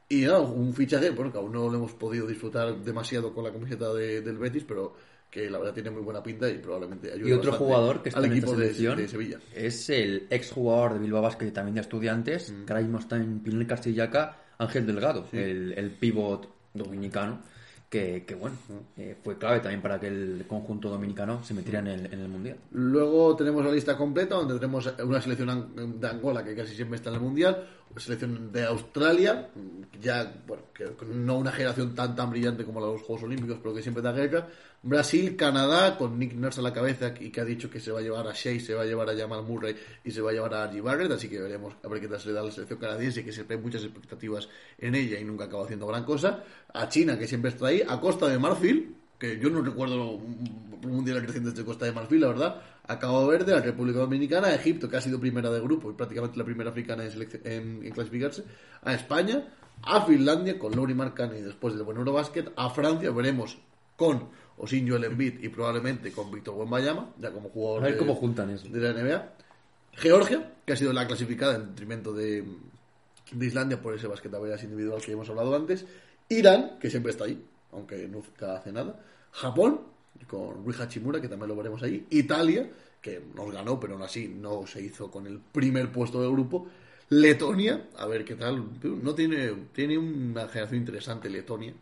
Y 0.10 0.22
nada, 0.22 0.40
un 0.40 0.74
fichaje, 0.74 1.12
bueno, 1.12 1.32
que 1.32 1.38
aún 1.38 1.52
no 1.52 1.70
lo 1.70 1.78
hemos 1.78 1.94
podido 1.94 2.26
disfrutar 2.28 2.76
demasiado 2.78 3.34
con 3.34 3.44
la 3.44 3.52
camiseta 3.52 3.94
de- 3.94 4.22
del 4.22 4.38
Betis, 4.38 4.64
pero 4.68 4.96
que 5.34 5.50
la 5.50 5.58
verdad 5.58 5.74
tiene 5.74 5.90
muy 5.90 6.04
buena 6.04 6.22
pinta 6.22 6.48
y 6.48 6.60
probablemente 6.60 7.12
ayude 7.12 7.30
Y 7.30 7.34
otro 7.34 7.54
jugador 7.54 8.04
que 8.04 8.10
está 8.10 8.20
al 8.20 8.26
en 8.26 8.34
esta 8.34 8.46
equipo 8.46 8.56
de, 8.60 8.66
selección 8.66 8.98
de 8.98 9.08
Sevilla. 9.08 9.40
es 9.56 9.90
el 9.90 10.28
exjugador 10.30 10.94
de 10.94 11.00
Bilbao 11.00 11.24
Basket 11.24 11.48
y 11.48 11.52
también 11.52 11.74
de 11.76 11.82
Estudiantes, 11.82 12.52
Mm. 12.52 12.66
que 12.66 12.74
ahora 12.74 12.84
mismo 12.84 13.00
está 13.00 13.16
en 13.18 13.40
Pinel 13.40 13.66
Castillaca, 13.66 14.38
Ángel 14.60 14.86
Delgado, 14.86 15.26
el, 15.32 15.74
el 15.76 15.90
pívot 15.92 16.48
dominicano, 16.76 17.42
que, 17.90 18.24
que 18.26 18.36
bueno, 18.36 18.56
eh, 18.98 19.16
fue 19.24 19.38
clave 19.38 19.60
también 19.60 19.82
para 19.82 20.00
que 20.00 20.08
el 20.08 20.46
conjunto 20.48 20.90
dominicano 20.90 21.44
se 21.44 21.54
metiera 21.54 21.80
en 21.80 21.88
el, 21.88 22.06
en 22.14 22.20
el 22.22 22.28
Mundial. 22.28 22.58
Luego 22.72 23.36
tenemos 23.36 23.64
la 23.66 23.72
lista 23.72 23.96
completa, 23.98 24.36
donde 24.36 24.56
tenemos 24.56 24.92
una 25.04 25.22
selección 25.22 26.00
de 26.00 26.08
Angola 26.08 26.44
que 26.44 26.56
casi 26.56 26.76
siempre 26.76 26.96
está 26.98 27.10
en 27.10 27.16
el 27.18 27.22
Mundial, 27.22 27.68
selección 27.98 28.52
de 28.52 28.66
Australia, 28.66 29.50
ya, 30.02 30.34
bueno, 30.48 30.64
que 30.74 30.86
no 31.14 31.38
una 31.38 31.52
generación 31.52 31.94
tan 31.94 32.16
tan 32.16 32.30
brillante 32.30 32.66
como 32.66 32.80
la 32.80 32.88
de 32.88 32.94
los 32.94 33.02
Juegos 33.02 33.24
Olímpicos, 33.24 33.58
pero 33.62 33.76
que 33.76 33.82
siempre 33.82 34.02
da 34.02 34.12
guerra. 34.12 34.48
Brasil, 34.82 35.36
Canadá, 35.38 35.98
con 35.98 36.20
Nick 36.20 36.34
Nurse 36.34 36.60
a 36.60 36.64
la 36.64 36.74
cabeza 36.74 37.14
y 37.20 37.30
que 37.30 37.40
ha 37.40 37.46
dicho 37.46 37.70
que 37.70 37.80
se 37.80 37.92
va 37.92 38.00
a 38.00 38.02
llevar 38.02 38.28
a 38.28 38.34
Shea, 38.34 38.60
se 38.60 38.74
va 38.74 38.82
a 38.82 38.86
llevar 38.86 39.10
a 39.10 39.16
Jamal 39.16 39.44
Murray 39.44 39.76
y 40.04 40.12
se 40.12 40.22
va 40.22 40.32
a 40.32 40.34
llevar 40.34 40.54
a 40.54 40.64
Archie 40.64 40.82
Barrett, 40.82 41.12
así 41.12 41.30
que 41.30 41.40
veremos 41.40 41.74
a 41.84 41.88
ver 41.88 42.02
qué 42.02 42.08
tal 42.08 42.20
se 42.20 42.28
le 42.28 42.34
da 42.34 42.42
a 42.42 42.44
la 42.44 42.52
selección 42.52 42.80
canadiense, 42.80 43.24
que 43.24 43.32
siempre 43.32 43.56
hay 43.56 43.64
muchas 43.64 43.84
expectativas 43.84 44.50
en 44.78 44.96
ella 44.96 45.20
y 45.20 45.24
nunca 45.24 45.46
acaba 45.46 45.64
haciendo 45.64 45.88
gran 45.88 46.04
cosa. 46.04 46.44
A 46.74 46.90
China, 46.90 47.18
que 47.18 47.28
siempre 47.28 47.52
está 47.52 47.68
ahí, 47.68 47.82
a 47.88 48.00
Costa 48.02 48.28
de 48.28 48.38
Marfil, 48.38 48.96
que 49.18 49.40
yo 49.40 49.50
no 49.50 49.62
recuerdo 49.62 50.12
un 50.12 50.74
un 50.86 50.92
mundial 50.92 51.22
reciente 51.22 51.52
de 51.52 51.66
Costa 51.66 51.86
de 51.86 51.92
Marfil, 51.92 52.22
la 52.22 52.28
verdad. 52.28 52.62
A 52.86 53.00
Cabo 53.00 53.26
Verde, 53.28 53.54
a 53.56 53.62
República 53.62 54.00
Dominicana, 54.00 54.48
a 54.50 54.56
Egipto, 54.56 54.90
que 54.90 54.98
ha 54.98 55.02
sido 55.02 55.20
primera 55.20 55.50
de 55.50 55.62
grupo 55.62 55.90
y 55.90 55.94
prácticamente 55.94 56.38
la 56.38 56.44
primera 56.44 56.70
africana 56.72 57.04
en, 57.06 57.82
en- 57.86 57.92
clasificarse, 57.92 58.44
a 58.82 58.94
España, 58.94 59.48
a 59.84 60.06
Finlandia 60.06 60.60
con 60.60 60.76
Lori 60.76 60.94
Marcani 60.94 61.40
después 61.42 61.74
del 61.76 61.84
buen 61.84 61.98
Eurobasket, 61.98 62.52
a 62.56 62.70
Francia, 62.72 63.10
veremos 63.12 63.58
con 63.96 64.30
Osin 64.58 64.88
Joel 64.90 65.06
Embiid 65.06 65.42
y 65.44 65.50
probablemente 65.50 66.12
con 66.12 66.30
Víctor 66.30 66.56
Wembanyama, 66.56 67.14
ya 67.20 67.32
como 67.32 67.50
jugador 67.50 67.82
A 67.84 67.86
ver 67.86 67.94
de- 67.94 68.00
cómo 68.00 68.16
juntan 68.16 68.50
eso. 68.50 68.68
de 68.68 68.80
la 68.80 68.92
NBA. 69.02 69.34
Georgia, 69.94 70.52
que 70.66 70.74
ha 70.74 70.76
sido 70.76 70.92
la 70.92 71.08
clasificada 71.08 71.56
en 71.56 71.68
detrimento 71.70 72.14
de, 72.14 72.44
de 73.32 73.46
Islandia 73.46 73.82
por 73.82 73.94
ese 73.94 74.08
basquetabolas 74.08 74.62
individual 74.64 75.02
que 75.02 75.12
hemos 75.14 75.30
hablado 75.30 75.56
antes. 75.56 75.86
Irán, 76.30 76.80
que 76.80 76.90
siempre 76.90 77.12
está 77.12 77.26
ahí, 77.26 77.46
aunque 77.72 78.08
nunca 78.08 78.56
hace 78.58 78.72
nada. 78.72 79.00
Japón, 79.32 79.82
con 80.28 80.64
Rui 80.64 80.76
Hachimura, 80.78 81.20
que 81.22 81.28
también 81.28 81.50
lo 81.50 81.56
veremos 81.56 81.82
ahí. 81.84 82.06
Italia, 82.10 82.70
que 83.02 83.22
nos 83.36 83.52
ganó, 83.52 83.80
pero 83.80 83.94
aún 83.94 84.04
así 84.04 84.28
no 84.28 84.66
se 84.66 84.82
hizo 84.82 85.10
con 85.12 85.28
el 85.28 85.40
primer 85.40 85.92
puesto 85.92 86.22
del 86.22 86.32
grupo. 86.32 86.68
Letonia, 87.10 87.90
a 87.98 88.06
ver 88.08 88.24
qué 88.26 88.36
tal. 88.36 88.64
No 89.04 89.14
tiene, 89.14 89.52
tiene 89.74 89.98
una 89.98 90.48
generación 90.48 90.80
interesante 90.80 91.30
Letonia. 91.30 91.74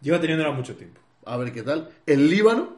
Lleva 0.00 0.20
teniéndola 0.20 0.52
mucho 0.52 0.76
tiempo. 0.76 1.00
A 1.24 1.36
ver 1.36 1.52
qué 1.52 1.62
tal. 1.62 1.88
El 2.06 2.28
Líbano, 2.30 2.76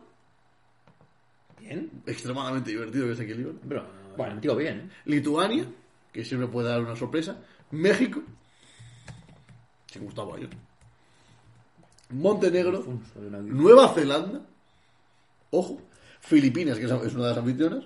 Bien. 1.58 1.90
extremadamente 2.06 2.70
divertido 2.70 3.06
que 3.06 3.12
es 3.12 3.20
aquí 3.20 3.32
el 3.32 3.38
Líbano. 3.38 3.58
Pero, 3.68 3.86
bueno, 4.16 4.40
digo 4.40 4.56
bien, 4.56 4.78
¿eh? 4.78 4.90
Lituania, 5.06 5.66
que 6.12 6.24
siempre 6.24 6.48
puede 6.48 6.68
dar 6.68 6.80
una 6.80 6.96
sorpresa. 6.96 7.38
México, 7.72 8.22
sin 9.86 10.04
Gustavo 10.04 10.34
Ayón. 10.34 10.50
Montenegro, 12.10 12.84
Nueva 13.42 13.88
Zelanda, 13.94 14.40
ojo, 15.50 15.80
Filipinas, 16.20 16.78
que 16.78 16.84
es 16.84 16.90
una 16.90 17.24
de 17.24 17.28
las 17.30 17.38
anfitrionas, 17.38 17.84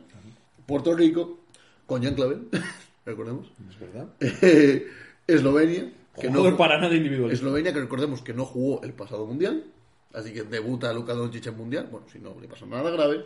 Puerto 0.66 0.94
Rico, 0.94 1.40
con 1.87 2.02
Jan 2.02 2.14
Clavel, 2.14 2.49
recordemos, 3.06 3.52
Es 3.68 3.78
verdad. 3.78 4.09
Eh, 4.21 4.87
Eslovenia, 5.26 5.92
que 6.21 6.28
Jugador 6.28 6.52
no, 6.52 6.56
para 6.59 6.80
nada 6.80 6.94
individual. 6.94 7.30
Eslovenia, 7.30 7.73
que 7.73 7.80
recordemos 7.80 8.23
que 8.23 8.35
no 8.35 8.44
jugó 8.44 8.83
el 8.83 8.92
pasado 8.92 9.26
mundial, 9.26 9.64
así 10.12 10.33
que 10.33 10.42
debuta 10.42 10.92
Luka 10.92 11.14
Doncic 11.14 11.47
en 11.47 11.56
mundial, 11.56 11.88
bueno, 11.90 12.06
si 12.11 12.18
no 12.18 12.37
le 12.40 12.49
pasa 12.49 12.66
nada 12.66 12.90
grave. 12.90 13.25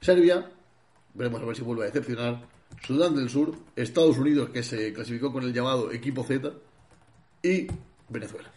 Serbia, 0.00 0.50
veremos 1.14 1.40
a 1.42 1.44
ver 1.46 1.56
si 1.56 1.62
vuelve 1.62 1.84
a 1.84 1.86
decepcionar. 1.86 2.54
Sudán 2.82 3.14
del 3.14 3.30
Sur, 3.30 3.54
Estados 3.76 4.18
Unidos, 4.18 4.50
que 4.50 4.62
se 4.62 4.92
clasificó 4.92 5.32
con 5.32 5.44
el 5.44 5.52
llamado 5.52 5.92
equipo 5.92 6.24
Z, 6.24 6.52
y 7.42 7.68
Venezuela. 8.08 8.53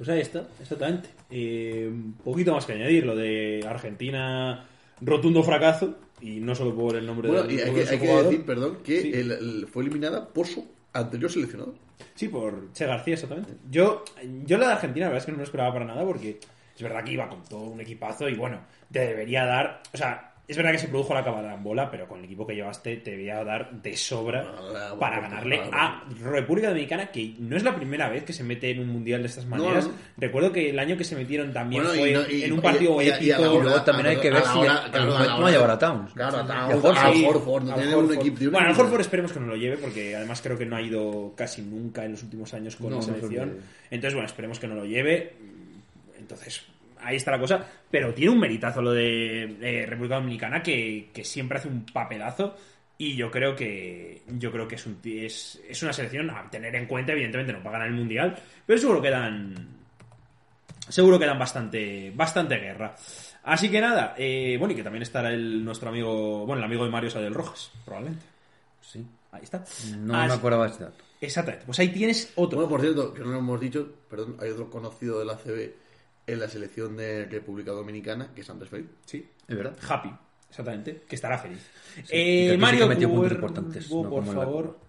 Pues 0.00 0.08
ahí 0.08 0.20
está, 0.22 0.46
exactamente. 0.58 1.10
Eh, 1.30 1.86
un 1.92 2.14
poquito 2.24 2.54
más 2.54 2.64
que 2.64 2.72
añadir, 2.72 3.04
lo 3.04 3.14
de 3.14 3.62
Argentina, 3.68 4.64
rotundo 5.02 5.42
fracaso, 5.42 5.98
y 6.22 6.40
no 6.40 6.54
solo 6.54 6.74
por 6.74 6.96
el 6.96 7.04
nombre 7.04 7.28
Bueno, 7.28 7.42
del 7.42 7.52
y 7.58 7.60
hay 7.60 7.70
que, 7.74 7.80
hay 7.86 7.98
que 7.98 8.06
decir, 8.22 8.46
perdón, 8.46 8.78
que 8.82 9.02
Sí. 9.02 9.12
el- 9.12 9.30
el- 9.32 9.66
fue 9.70 9.82
eliminada 9.82 10.26
por 10.26 10.46
su 10.46 10.66
anterior 10.94 11.30
seleccionador. 11.30 11.74
Sí, 12.14 12.28
por 12.28 12.72
Che 12.72 12.86
García, 12.86 13.12
exactamente. 13.12 13.52
Yo, 13.70 14.02
yo 14.46 14.56
la 14.56 14.68
de 14.68 14.72
Argentina, 14.72 15.04
la 15.04 15.10
verdad 15.10 15.18
es 15.22 15.26
que 15.26 15.32
no 15.32 15.36
lo 15.38 15.44
esperaba 15.44 15.70
para 15.74 15.84
nada 15.84 16.02
porque 16.06 16.40
es 16.74 16.82
verdad 16.82 17.04
que 17.04 17.12
iba 17.12 17.28
con 17.28 17.42
todo 17.44 17.60
un 17.64 17.80
equipazo 17.82 18.26
y 18.26 18.36
bueno, 18.36 18.58
te 18.90 19.00
debería 19.00 19.44
dar. 19.44 19.82
O 19.92 19.98
sea, 19.98 20.29
es 20.50 20.56
verdad 20.56 20.72
que 20.72 20.78
se 20.78 20.88
produjo 20.88 21.14
la 21.14 21.24
cabarambola, 21.24 21.90
pero 21.90 22.06
con 22.08 22.18
el 22.18 22.24
equipo 22.24 22.46
que 22.46 22.54
llevaste 22.54 22.96
te 22.96 23.12
debería 23.12 23.42
dar 23.44 23.70
de 23.70 23.96
sobra 23.96 24.44
Ah, 24.58 24.94
para 24.98 25.16
bueno, 25.20 25.30
ganarle 25.30 25.56
claro. 25.62 25.70
a 25.72 26.04
República 26.30 26.68
Dominicana, 26.68 27.06
que 27.10 27.34
no 27.38 27.56
es 27.56 27.62
la 27.62 27.74
primera 27.76 28.08
vez 28.08 28.24
que 28.24 28.32
se 28.32 28.42
mete 28.44 28.70
en 28.70 28.80
un 28.80 28.88
mundial 28.88 29.22
de 29.22 29.28
estas 29.28 29.46
maneras. 29.46 29.86
no. 29.86 29.94
Recuerdo 30.16 30.52
que 30.52 30.70
el 30.70 30.78
año 30.78 30.96
que 30.96 31.04
se 31.04 31.14
metieron 31.16 31.52
también 31.52 31.82
Bueno, 31.84 31.94
y 31.96 31.98
fue 32.00 32.12
no- 32.12 32.28
y- 32.30 32.42
en 32.44 32.52
un 32.52 32.60
partido 32.60 33.00
y- 33.00 33.06
y 33.06 33.10
a- 33.10 33.22
y 33.22 33.30
a 33.30 33.38
la 33.38 33.46
épico. 33.46 33.62
luego 33.62 33.82
también 33.82 34.06
hay 34.08 34.16
que 34.18 34.28
a 34.28 34.32
ver 34.32 34.42
si 34.42 34.58
a 34.58 34.62
va 34.64 35.46
a 35.48 35.50
llevar 35.50 35.70
a 35.70 35.78
Towns. 35.78 36.12
Claro, 36.12 36.38
a 36.38 36.46
Towns, 36.46 36.98
al 36.98 37.24
Horford, 37.24 37.62
Bueno, 37.64 37.74
al 37.76 37.94
un- 37.94 38.80
Horford 38.80 39.00
esperemos 39.00 39.32
que 39.32 39.40
no 39.40 39.46
lo 39.46 39.56
lleve, 39.56 39.76
porque 39.76 40.16
además 40.16 40.40
creo 40.42 40.58
que 40.58 40.66
no 40.66 40.76
ha 40.76 40.82
ido 40.82 41.32
casi 41.36 41.62
nunca 41.62 42.04
en 42.04 42.12
los 42.12 42.22
últimos 42.22 42.52
años 42.54 42.76
con 42.76 42.92
la 42.94 43.00
selección. 43.02 43.58
Entonces, 43.90 44.14
bueno, 44.14 44.26
esperemos 44.26 44.58
que 44.58 44.66
no 44.66 44.74
lo 44.74 44.84
lleve. 44.84 45.34
Entonces, 46.18 46.62
ahí 47.02 47.16
está 47.16 47.30
la 47.32 47.38
cosa. 47.40 47.64
Pero 47.90 48.12
tiene 48.14 48.32
un 48.32 48.40
meritazo 48.40 48.80
lo 48.82 48.92
de 48.92 49.84
República 49.88 50.16
Dominicana, 50.16 50.62
que, 50.62 51.10
que 51.12 51.24
siempre 51.24 51.58
hace 51.58 51.68
un 51.68 51.84
papelazo. 51.86 52.56
Y 52.98 53.16
yo 53.16 53.30
creo 53.30 53.56
que 53.56 54.22
yo 54.28 54.52
creo 54.52 54.68
que 54.68 54.74
es, 54.74 54.84
un, 54.86 54.98
es, 55.04 55.58
es 55.66 55.82
una 55.82 55.92
selección 55.92 56.28
a 56.30 56.50
tener 56.50 56.74
en 56.76 56.84
cuenta, 56.86 57.12
evidentemente 57.12 57.52
no 57.52 57.60
para 57.62 57.78
ganar 57.78 57.88
el 57.88 57.94
Mundial, 57.94 58.36
pero 58.66 58.78
seguro 58.78 59.00
que 59.00 59.08
dan 59.08 59.54
seguro 60.86 61.18
que 61.18 61.24
dan 61.24 61.38
bastante 61.38 62.12
bastante 62.14 62.56
guerra. 62.58 62.94
Así 63.44 63.70
que 63.70 63.80
nada, 63.80 64.14
eh, 64.18 64.56
bueno, 64.58 64.74
y 64.74 64.76
que 64.76 64.82
también 64.82 65.02
estará 65.02 65.30
el, 65.30 65.64
nuestro 65.64 65.88
amigo, 65.88 66.44
bueno, 66.44 66.58
el 66.58 66.64
amigo 66.66 66.84
de 66.84 66.90
Mario 66.90 67.08
Sadel 67.10 67.32
Rojas, 67.32 67.72
probablemente. 67.86 68.26
Sí. 68.82 69.02
Ahí 69.32 69.40
está. 69.44 69.64
No 69.96 70.14
Así- 70.18 70.28
me 70.28 70.34
acordaba 70.34 70.64
de 70.66 70.72
este 70.72 70.84
dato. 70.84 71.04
Exactamente. 71.22 71.64
Pues 71.64 71.78
ahí 71.78 71.88
tienes 71.88 72.32
otro. 72.36 72.56
Bueno, 72.58 72.68
por 72.68 72.80
cierto, 72.82 73.14
que 73.14 73.20
no 73.20 73.28
lo 73.30 73.38
hemos 73.38 73.60
dicho, 73.60 73.90
perdón, 74.10 74.36
hay 74.40 74.50
otro 74.50 74.68
conocido 74.68 75.18
de 75.20 75.24
la 75.24 75.36
CB 75.36 75.72
en 76.32 76.40
la 76.40 76.48
selección 76.48 76.96
de 76.96 77.26
República 77.26 77.72
Dominicana, 77.72 78.32
que 78.34 78.40
es 78.42 78.50
Andrés 78.50 78.70
Felipe. 78.70 78.94
Sí. 79.04 79.28
Es 79.46 79.56
verdad. 79.56 79.76
Happy, 79.88 80.12
exactamente, 80.48 81.02
que 81.08 81.14
estará 81.14 81.38
feliz. 81.38 81.60
y 81.96 82.00
Eh, 82.10 82.48
sí 82.52 82.56
Mario, 82.58 82.86
por 84.08 84.24
la 84.24 84.32
favor. 84.32 84.66
Copa. 84.66 84.86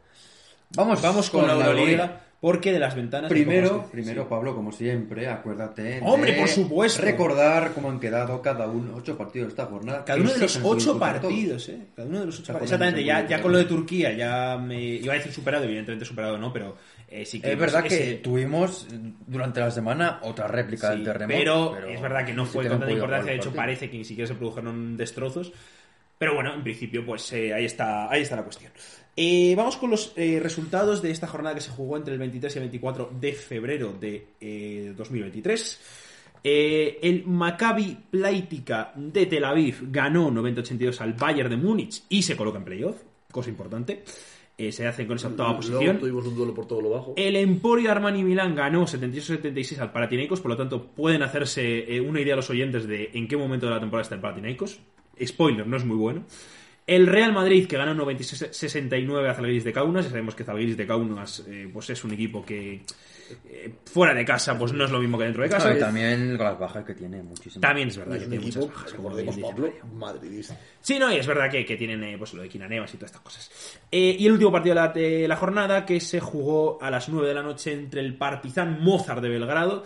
Vamos, 0.75 1.01
Vamos 1.01 1.29
con, 1.29 1.47
la 1.47 1.53
Euroliga, 1.53 2.21
porque 2.41 2.73
de 2.73 2.79
las 2.79 2.95
ventanas... 2.95 3.29
Primero, 3.29 3.83
que- 3.83 3.89
primero 3.91 4.27
Pablo, 4.27 4.55
como 4.55 4.71
siempre, 4.71 5.27
acuérdate. 5.29 5.99
Hombre, 6.03 6.33
de 6.33 6.39
por 6.39 6.47
supuesto. 6.49 7.01
Recordar 7.03 7.71
cómo 7.73 7.89
han 7.91 7.99
quedado 7.99 8.41
cada 8.41 8.67
uno, 8.67 8.95
ocho 8.97 9.15
partidos 9.17 9.49
esta 9.49 9.67
jornada. 9.67 10.03
Cada 10.03 10.15
que 10.17 10.21
uno 10.23 10.29
de 10.31 10.35
sí 10.35 10.41
los 10.41 10.59
ocho 10.63 10.97
partidos, 10.99 11.69
¿eh? 11.69 11.77
Cada 11.95 12.07
uno 12.09 12.19
de 12.21 12.25
los 12.25 12.39
ocho 12.39 12.51
partidos. 12.53 12.63
Exactamente, 12.73 13.03
ya, 13.05 13.27
ya 13.27 13.41
con 13.41 13.51
lo 13.51 13.59
de 13.59 13.65
Turquía 13.65 14.11
ya 14.13 14.57
me... 14.57 14.81
Iba 14.81 15.13
a 15.13 15.17
decir 15.17 15.31
superado, 15.31 15.63
evidentemente 15.65 16.03
superado 16.03 16.37
no, 16.39 16.51
pero 16.51 16.75
eh, 17.07 17.25
sí 17.25 17.39
que... 17.39 17.51
Es 17.53 17.59
verdad 17.59 17.83
que 17.83 17.93
ese- 17.95 18.13
tuvimos 18.15 18.87
durante 19.27 19.59
la 19.59 19.69
semana 19.69 20.19
otra 20.23 20.47
réplica 20.47 20.89
Sí, 20.89 20.95
del 20.95 21.05
terremoto. 21.05 21.73
pero, 21.75 21.87
es 21.87 22.01
verdad 22.01 22.25
que 22.25 22.33
no 22.33 22.45
sí 22.47 22.53
fue 22.53 22.63
que 22.63 22.69
con 22.69 22.79
tanta 22.79 22.91
importancia, 22.93 23.31
de 23.31 23.37
hecho 23.37 23.53
parece 23.53 23.89
que 23.89 23.97
ni 23.99 24.03
siquiera 24.05 24.27
se 24.27 24.33
produjeron 24.33 24.97
destrozos. 24.97 25.53
Pero 26.21 26.35
bueno, 26.35 26.53
en 26.53 26.61
principio, 26.61 27.03
pues 27.03 27.33
eh, 27.33 27.51
ahí, 27.51 27.65
está, 27.65 28.07
ahí 28.07 28.21
está 28.21 28.35
la 28.35 28.43
cuestión. 28.43 28.71
Eh, 29.17 29.55
vamos 29.57 29.75
con 29.77 29.89
los 29.89 30.13
eh, 30.15 30.39
resultados 30.39 31.01
de 31.01 31.09
esta 31.09 31.25
jornada 31.25 31.55
que 31.55 31.61
se 31.61 31.71
jugó 31.71 31.97
entre 31.97 32.13
el 32.13 32.19
23 32.19 32.53
y 32.53 32.59
el 32.59 32.63
24 32.65 33.11
de 33.19 33.33
febrero 33.33 33.91
de 33.99 34.27
eh, 34.39 34.93
2023. 34.95 35.81
Eh, 36.43 36.99
el 37.01 37.25
Maccabi 37.25 37.97
Plaitica 38.11 38.93
de 38.95 39.25
Tel 39.25 39.45
Aviv 39.45 39.91
ganó 39.91 40.29
90-82 40.29 41.01
al 41.01 41.13
Bayern 41.13 41.49
de 41.49 41.57
Múnich 41.57 42.03
y 42.07 42.21
se 42.21 42.37
coloca 42.37 42.59
en 42.59 42.65
playoff, 42.65 43.01
cosa 43.31 43.49
importante. 43.49 44.03
Eh, 44.59 44.71
se 44.71 44.85
hacen 44.85 45.07
con 45.07 45.15
esa 45.15 45.29
octava 45.29 45.55
posición. 45.55 45.97
tuvimos 45.97 46.23
un 46.27 46.35
duelo 46.35 46.53
por 46.53 46.67
todo 46.67 46.81
lo 46.81 46.91
bajo. 46.91 47.13
El 47.17 47.35
Emporio 47.35 47.91
Armani 47.91 48.23
Milán 48.23 48.53
ganó 48.53 48.85
78-76 48.85 49.79
al 49.79 49.91
Panathinaikos, 49.91 50.39
por 50.39 50.51
lo 50.51 50.57
tanto 50.57 50.85
pueden 50.85 51.23
hacerse 51.23 51.95
eh, 51.95 51.99
una 51.99 52.21
idea 52.21 52.33
a 52.33 52.37
los 52.37 52.51
oyentes 52.51 52.85
de 52.85 53.09
en 53.15 53.27
qué 53.27 53.35
momento 53.35 53.65
de 53.65 53.71
la 53.71 53.79
temporada 53.79 54.03
está 54.03 54.13
el 54.13 54.21
Panathinaikos. 54.21 54.79
Spoiler, 55.23 55.67
no 55.67 55.77
es 55.77 55.85
muy 55.85 55.97
bueno. 55.97 56.25
El 56.87 57.07
Real 57.07 57.31
Madrid 57.31 57.67
que 57.67 57.77
ganó 57.77 57.93
96-69 58.05 59.29
a 59.29 59.33
Zalgiris 59.33 59.63
de 59.63 59.71
Kaunas, 59.71 60.05
ya 60.05 60.09
sabemos 60.09 60.35
que 60.35 60.43
Zalgiris 60.43 60.75
de 60.75 60.87
Kaunas 60.87 61.43
eh, 61.47 61.69
pues 61.71 61.89
es 61.89 62.03
un 62.03 62.11
equipo 62.13 62.43
que 62.43 62.81
eh, 63.45 63.73
fuera 63.85 64.13
de 64.13 64.25
casa 64.25 64.57
pues 64.57 64.73
no 64.73 64.85
es 64.85 64.91
lo 64.91 64.99
mismo 64.99 65.17
que 65.17 65.25
dentro 65.25 65.43
de 65.43 65.49
casa. 65.49 65.73
Y 65.73 65.79
también 65.79 66.37
con 66.37 66.45
las 66.45 66.59
bajas 66.59 66.83
que 66.85 66.93
tiene 66.93 67.21
muchísimo. 67.21 67.61
También 67.61 67.89
es 67.89 67.97
verdad 67.97 68.17
Es 68.17 68.23
que 68.23 68.29
tiene 68.29 68.45
muchas 68.45 68.67
bajas, 68.67 68.93
como 68.93 69.09
Pablo, 69.09 69.73
madridista. 69.93 70.57
Sí, 70.79 70.97
no, 70.99 71.11
y 71.11 71.17
es 71.17 71.27
verdad 71.27 71.49
que, 71.49 71.65
que 71.65 71.77
tienen 71.77 72.03
eh, 72.03 72.17
pues 72.17 72.33
lo 72.33 72.41
de 72.41 72.49
Quinanevas 72.49 72.93
y 72.93 72.97
todas 72.97 73.11
estas 73.11 73.21
cosas. 73.21 73.79
Eh, 73.91 74.15
y 74.19 74.25
el 74.25 74.33
último 74.33 74.51
partido 74.51 74.75
de 74.75 74.81
la, 74.81 74.87
de 74.89 75.27
la 75.27 75.35
jornada 75.35 75.85
que 75.85 75.99
se 75.99 76.19
jugó 76.19 76.81
a 76.81 76.89
las 76.89 77.09
9 77.09 77.27
de 77.27 77.33
la 77.33 77.43
noche 77.43 77.73
entre 77.73 78.01
el 78.01 78.15
Partizan 78.15 78.81
Mozart 78.81 79.21
de 79.21 79.29
Belgrado, 79.29 79.83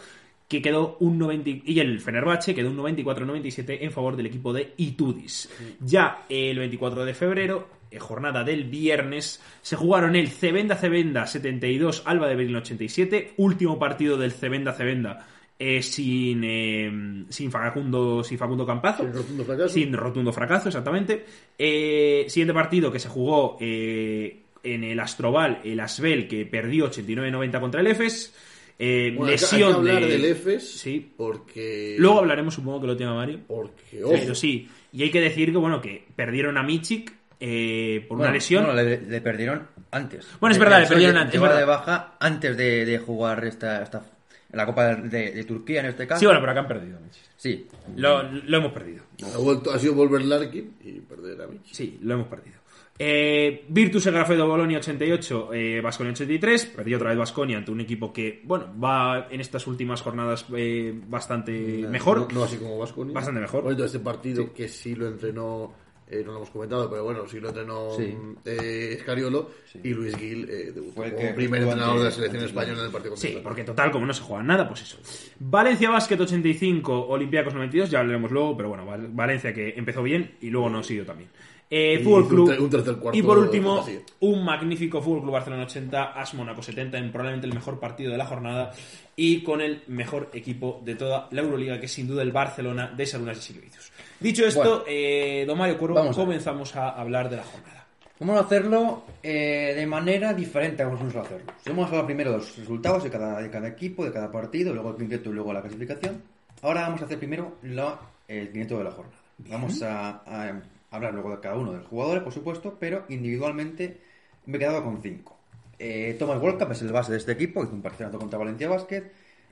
que 0.48 0.62
quedó 0.62 0.98
un 1.00 1.18
90 1.18 1.50
y- 1.66 1.80
el 1.80 2.00
Fenerbahce 2.00 2.54
quedó 2.54 2.70
un 2.70 2.78
94-97 2.78 3.80
en 3.82 3.92
favor 3.92 4.16
del 4.16 4.28
equipo 4.28 4.54
de 4.54 4.74
Itudis. 4.78 5.50
Ya 5.80 6.26
el 6.30 6.60
24 6.60 7.04
de 7.06 7.14
febrero, 7.14 7.68
eh, 7.90 8.00
jornada 8.00 8.44
del 8.44 8.66
viernes, 8.66 9.42
se 9.62 9.76
jugaron 9.76 10.16
el 10.16 10.28
Cebenda 10.30 10.76
Cebenda 10.76 11.26
72, 11.26 12.04
Alba 12.06 12.28
de 12.28 12.36
Berlín 12.36 12.56
87, 12.58 13.34
último 13.38 13.80
partido 13.80 14.18
del 14.18 14.32
Cebenda 14.34 14.74
Cebenda 14.74 15.28
eh, 15.58 15.82
sin, 15.82 16.44
eh, 16.44 17.26
sin 17.30 17.50
Facundo, 17.50 18.24
sin 18.24 18.38
Facundo 18.38 18.66
Campazo. 18.66 19.04
Sin 19.04 19.14
rotundo 19.14 19.46
fracaso. 19.46 19.70
Sin 19.70 19.94
rotundo 19.94 20.34
fracaso, 20.34 20.68
exactamente. 20.70 21.26
Eh, 21.58 22.26
siguiente 22.28 22.54
partido 22.54 22.92
que 22.92 23.00
se 23.00 23.08
jugó 23.10 23.58
en 23.60 24.84
el 24.84 25.00
Astroval, 25.00 25.62
el 25.64 25.80
Asbel, 25.80 26.28
que 26.28 26.46
perdió 26.46 26.86
89-90 26.92 27.60
contra 27.62 27.82
el 27.82 27.88
EFES. 27.88 28.36
Eh, 28.78 29.14
Bueno, 29.16 29.32
lesión 29.32 29.54
hay 29.64 29.70
que 29.72 29.78
hablar 29.78 30.02
de- 30.02 30.08
del 30.08 30.26
EFES 30.26 30.70
Sí. 30.80 31.14
porque... 31.16 31.96
Luego 31.98 32.20
hablaremos, 32.20 32.54
supongo 32.54 32.82
que 32.82 32.88
lo 32.88 32.98
tema 32.98 33.14
Mario. 33.16 33.40
Porque, 33.48 34.04
ojo, 34.04 34.14
Pero 34.14 34.36
sí. 34.36 34.68
Y 34.92 35.04
hay 35.04 35.12
que 35.12 35.22
decir 35.22 35.52
que, 35.52 35.58
bueno, 35.58 35.82
que 35.82 36.06
perdieron 36.16 36.58
a 36.58 36.64
Michik 36.64 37.14
eh, 37.40 38.06
por 38.08 38.18
Bueno, 38.18 38.30
una 38.30 38.34
lesión. 38.34 38.64
no, 38.66 38.74
le, 38.74 39.02
le 39.02 39.22
perdieron 39.22 39.68
antes. 39.92 40.26
Bueno, 40.40 40.54
es 40.54 40.60
verdad, 40.60 40.82
le 40.82 40.88
perdieron 40.88 41.18
antes, 41.18 41.40
de 41.42 41.66
baja 41.66 42.16
antes 42.20 42.56
de, 42.58 42.86
de 42.86 42.98
jugar 43.00 43.44
esta, 43.46 43.82
esta 43.84 44.06
la 44.52 44.66
Copa 44.66 44.96
de, 44.96 45.32
de 45.32 45.44
Turquía 45.44 45.82
en 45.82 45.88
este 45.88 46.08
caso. 46.08 46.20
Sí, 46.22 46.26
bueno, 46.26 46.40
pero 46.40 46.52
acá 46.54 46.62
han 46.62 46.68
perdido. 46.68 46.98
Michik. 47.02 47.22
Sí. 47.36 47.68
Lo, 47.98 48.24
lo 48.24 48.58
hemos 48.58 48.72
perdido. 48.72 49.04
ha, 49.34 49.38
vuelto, 49.38 49.72
ha 49.74 49.80
sido 49.80 49.94
volver 49.96 50.22
Larkin 50.24 50.76
y 50.84 50.92
perder 51.02 51.42
a 51.42 51.48
Michi. 51.48 51.76
Sí, 51.76 52.00
lo 52.02 52.14
hemos 52.14 52.28
perdido. 52.28 52.56
Eh, 52.98 53.66
Virtus 53.68 54.06
Grafedo 54.08 54.48
Bolonia 54.48 54.78
88, 54.78 55.50
eh, 55.54 55.82
Basconia 55.82 56.14
83. 56.14 56.66
Perdió 56.68 56.96
otra 56.98 57.10
vez 57.10 57.18
Basconia 57.20 57.58
ante 57.58 57.72
un 57.72 57.82
equipo 57.82 58.14
que, 58.14 58.42
bueno, 58.46 58.74
va 58.82 59.28
en 59.30 59.42
estas 59.42 59.68
últimas 59.68 60.02
jornadas 60.02 60.46
eh, 60.56 60.94
bastante 61.08 61.86
mejor. 61.90 62.20
No, 62.20 62.28
no 62.40 62.44
así 62.46 62.56
como 62.58 62.78
Vasconia. 62.78 63.14
Bastante 63.14 63.42
mejor. 63.42 63.64
Por 63.64 63.82
este 63.82 64.00
partido 64.00 64.54
que 64.54 64.70
sí 64.70 64.96
lo 64.96 65.08
entrenó 65.10 65.74
eh, 66.08 66.22
no 66.24 66.32
lo 66.34 66.38
hemos 66.38 66.52
comentado, 66.52 66.88
pero 66.90 67.04
bueno, 67.04 67.28
sí 67.28 67.40
lo 67.40 67.50
entrenó 67.50 67.90
Sí. 67.98 68.16
eh, 68.46 68.96
Scariolo 69.02 69.50
y 69.84 69.90
Luis 69.90 70.16
Gil 70.16 70.48
eh, 70.48 70.72
debutó 70.72 70.94
Fue 70.94 71.08
el 71.08 71.14
como 71.16 71.28
que 71.30 71.34
primer 71.34 71.64
entrenador 71.64 71.98
de 71.98 72.04
la 72.06 72.12
selección 72.12 72.44
española 72.44 72.80
en 72.82 72.86
el 72.86 72.92
partido 72.92 73.18
Sí, 73.18 73.40
porque 73.44 73.64
total, 73.64 73.90
como 73.92 74.06
no 74.06 74.14
se 74.14 74.22
juega 74.22 74.44
nada, 74.44 74.68
pues 74.68 74.84
eso. 74.84 75.00
Valencia 75.40 75.90
Basket 75.90 76.20
85, 76.20 77.08
Olympiacos 77.08 77.56
92, 77.56 77.90
ya 77.90 78.02
hablaremos 78.02 78.32
luego, 78.32 78.56
pero 78.56 78.70
bueno, 78.70 78.86
Val- 78.86 79.10
Valencia 79.14 79.52
que 79.52 79.74
empezó 79.76 80.04
bien 80.04 80.36
y 80.42 80.52
luego 80.52 80.70
no 80.70 80.84
siguió 80.84 81.06
también. 81.08 81.32
Eh, 81.70 81.98
Y 82.00 82.04
Fútbol 82.04 82.28
Club. 82.28 82.44
un 82.44 82.50
ter- 82.52 82.62
un 82.62 82.70
tercer 82.70 82.96
cuarto 82.98 83.18
y 83.18 83.24
por 83.24 83.38
último, 83.40 83.78
vacío. 83.78 84.00
un 84.20 84.46
magnífico 84.46 85.02
Fútbol 85.02 85.22
Club 85.22 85.34
Barcelona 85.34 85.64
80, 85.64 86.04
AS 86.14 86.34
Mónaco 86.36 86.62
70, 86.62 86.98
en 87.00 87.12
probablemente 87.12 87.48
el 87.48 87.54
mejor 87.56 87.80
partido 87.80 88.12
de 88.12 88.18
la 88.20 88.26
jornada 88.28 88.72
y 89.16 89.42
con 89.42 89.62
el 89.62 89.82
mejor 89.88 90.30
equipo 90.34 90.80
de 90.86 90.94
toda 90.96 91.28
la 91.32 91.42
Euroliga, 91.42 91.80
que 91.80 91.88
es 91.88 91.92
sin 91.92 92.08
duda 92.08 92.22
el 92.22 92.32
Barcelona 92.32 92.94
de 92.96 93.06
Salunas 93.08 93.38
de 93.38 93.42
Silvicius. 93.42 93.92
Dicho 94.20 94.46
esto, 94.46 94.60
Bueno. 94.62 94.84
eh, 94.88 95.44
don 95.48 95.58
Mario 95.58 95.78
Cuervo, 95.80 95.96
Vamos 95.96 96.18
a 96.18 96.22
comenzamos 96.22 96.76
a 96.76 96.90
hablar 96.90 97.30
de 97.30 97.38
la 97.38 97.44
jornada. 97.44 97.88
Vamos 98.20 98.38
a 98.38 98.42
hacerlo 98.42 99.04
eh, 99.24 99.74
de 99.76 99.86
manera 99.88 100.34
diferente 100.34 100.84
a 100.84 100.86
como 100.86 100.98
vamos 101.00 101.16
a 101.16 101.22
hacerlo. 101.22 101.52
Vamos 101.66 101.86
a 101.86 101.88
hablar 101.90 102.06
primero 102.06 102.32
de 102.32 102.38
los 102.38 102.58
resultados 102.58 103.04
de 103.04 103.10
cada, 103.10 103.42
de 103.42 103.50
cada 103.50 103.68
equipo, 103.68 104.06
de 104.06 104.12
cada 104.14 104.32
partido, 104.32 104.72
luego 104.74 104.92
el 104.92 104.98
quinteto 104.98 105.32
y 105.32 105.34
luego 105.34 105.52
la 105.52 105.62
clasificación. 105.62 106.22
Ahora 106.62 106.82
vamos 106.82 107.02
a 107.02 107.06
hacer 107.06 107.18
primero 107.18 107.56
la- 107.64 108.00
el 108.28 108.52
quinteto 108.52 108.78
de 108.78 108.84
la 108.86 108.92
jornada. 108.92 109.18
Vamos 109.50 109.82
a, 109.82 110.22
a 110.26 110.62
hablar 110.96 111.14
luego 111.14 111.32
de 111.32 111.40
cada 111.40 111.56
uno 111.56 111.72
de 111.72 111.80
los 111.80 111.88
jugadores, 111.88 112.24
por 112.24 112.34
supuesto, 112.34 112.78
pero 112.80 113.06
individualmente 113.10 113.98
me 114.46 114.58
he 114.58 114.60
quedado 114.60 114.84
con 114.84 115.02
cinco. 115.02 115.38
Eh, 115.78 116.16
Thomas 116.18 116.40
Wolcap 116.40 116.72
es 116.72 116.82
el 116.82 116.92
base 116.92 117.12
de 117.12 117.18
este 117.18 117.34
equipo, 117.34 117.64
hizo 117.64 117.74
un 117.74 117.82
partido 117.82 118.12
contra 118.18 118.40
Valencia 118.40 118.70
Basket. 118.70 119.04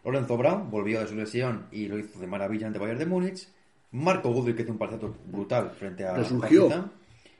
Lorenzo 0.05 0.37
Brown 0.37 0.69
volvió 0.69 0.99
de 0.99 1.07
su 1.07 1.15
lesión 1.15 1.67
y 1.71 1.87
lo 1.87 1.97
hizo 1.97 2.19
de 2.19 2.27
maravilla 2.27 2.67
ante 2.67 2.79
Bayern 2.79 2.99
de 2.99 3.05
Múnich. 3.05 3.47
Marco 3.91 4.31
Goodrick 4.31 4.57
que 4.57 4.63
hizo 4.63 4.71
un 4.71 4.77
partido 4.77 5.15
brutal 5.25 5.71
frente 5.71 6.05
a. 6.05 6.15
Partizan. 6.15 6.91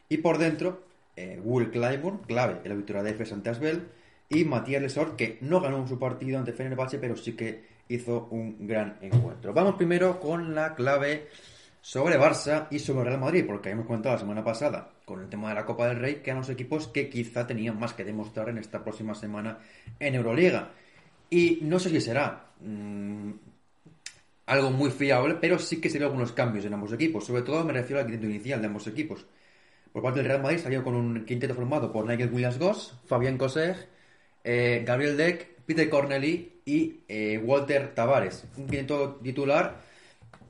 Y 0.08 0.18
por 0.18 0.38
dentro, 0.38 0.84
eh, 1.16 1.42
Will 1.44 1.72
Clyburn, 1.72 2.20
clave 2.20 2.60
en 2.64 2.70
la 2.70 2.76
victoria 2.76 3.04
de 3.04 3.12
Efes 3.12 3.32
ante 3.34 3.50
Asbel. 3.50 3.88
Y 4.30 4.46
Matías 4.46 4.82
Lesor, 4.82 5.16
que 5.16 5.38
no 5.42 5.62
ganó 5.62 5.88
su 5.88 6.00
partido 6.00 6.40
ante 6.40 6.54
Fenerbahce, 6.54 6.98
pero 6.98 7.16
sí 7.18 7.34
que 7.34 7.64
hizo 7.90 8.28
un 8.32 8.68
gran 8.68 8.98
encuentro. 9.02 9.54
Vamos 9.54 9.76
primero 9.76 10.20
con 10.20 10.56
la 10.56 10.76
clave 10.76 11.28
sobre 11.84 12.18
Barça 12.18 12.68
y 12.72 12.80
sobre 12.80 13.10
Real 13.10 13.20
Madrid, 13.20 13.44
porque 13.46 13.70
hemos 13.70 13.86
comentado 13.86 14.16
la 14.16 14.20
semana 14.20 14.42
pasada 14.42 14.90
con 15.04 15.20
el 15.20 15.28
tema 15.28 15.50
de 15.50 15.56
la 15.56 15.66
Copa 15.66 15.86
del 15.90 16.00
Rey 16.00 16.22
que 16.24 16.30
eran 16.30 16.40
los 16.40 16.50
equipos 16.50 16.88
que 16.88 17.10
quizá 17.10 17.46
tenían 17.46 17.78
más 17.78 17.94
que 17.94 18.06
demostrar 18.06 18.48
en 18.48 18.58
esta 18.58 18.82
próxima 18.82 19.14
semana 19.14 19.60
en 20.00 20.16
Euroliga. 20.16 20.72
Y 21.30 21.60
no 21.64 21.80
sé 21.80 21.90
si 21.90 22.00
será 22.00 22.52
mm, 22.62 23.32
algo 24.46 24.72
muy 24.72 24.92
fiable, 24.92 25.36
pero 25.42 25.60
sí 25.60 25.82
que 25.82 25.90
se 25.90 26.00
ve 26.00 26.06
algunos 26.06 26.32
cambios 26.32 26.64
en 26.64 26.74
ambos 26.74 26.94
equipos. 26.94 27.26
Sobre 27.26 27.42
todo 27.42 27.66
me 27.66 27.74
refiero 27.74 28.00
al 28.00 28.08
quinteto 28.08 28.32
inicial 28.32 28.62
de 28.62 28.68
ambos 28.68 28.88
equipos. 28.88 29.26
Por 29.92 30.02
parte 30.02 30.20
del 30.20 30.30
Real 30.30 30.42
Madrid 30.42 30.60
salió 30.60 30.86
con 30.86 30.96
un 30.96 31.26
quinteto 31.26 31.54
formado 31.54 31.92
por 31.92 32.08
Nigel 32.08 32.32
Williams-Goss, 32.32 33.02
Fabián 33.08 33.38
Koseg, 33.38 33.76
eh, 34.46 34.84
Gabriel 34.88 35.18
Deck, 35.18 35.58
Peter 35.66 35.90
Corneli 35.90 36.62
y 36.64 37.02
eh, 37.10 37.42
Walter 37.44 37.94
Tavares. 37.94 38.46
Un 38.56 38.68
quinteto 38.68 39.16
titular 39.16 39.92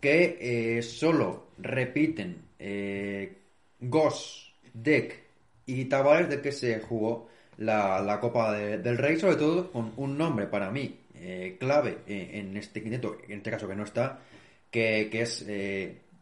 que 0.03 0.37
eh, 0.77 0.81
solo 0.81 1.27
repiten 1.59 2.29
eh, 2.59 3.37
Goss, 3.79 4.53
Deck 4.73 5.07
y 5.65 5.85
Tavares 5.85 6.29
de 6.29 6.41
que 6.41 6.51
se 6.51 6.79
jugó 6.81 7.29
la, 7.57 8.01
la 8.01 8.19
Copa 8.19 8.51
de- 8.53 8.77
del 8.79 8.97
Rey, 8.97 9.17
sobre 9.19 9.37
todo 9.37 9.71
con 9.71 9.93
un 9.97 10.17
nombre 10.17 10.47
para 10.47 10.69
mí 10.71 10.99
eh, 11.15 11.57
clave 11.59 11.99
eh, 12.07 12.31
en 12.33 12.57
este 12.57 12.81
quinteto, 12.83 13.17
en 13.27 13.37
este 13.37 13.51
caso 13.51 13.67
que 13.67 13.75
no 13.75 13.83
está, 13.83 14.19
que, 14.71 15.07
que 15.11 15.21
es 15.21 15.45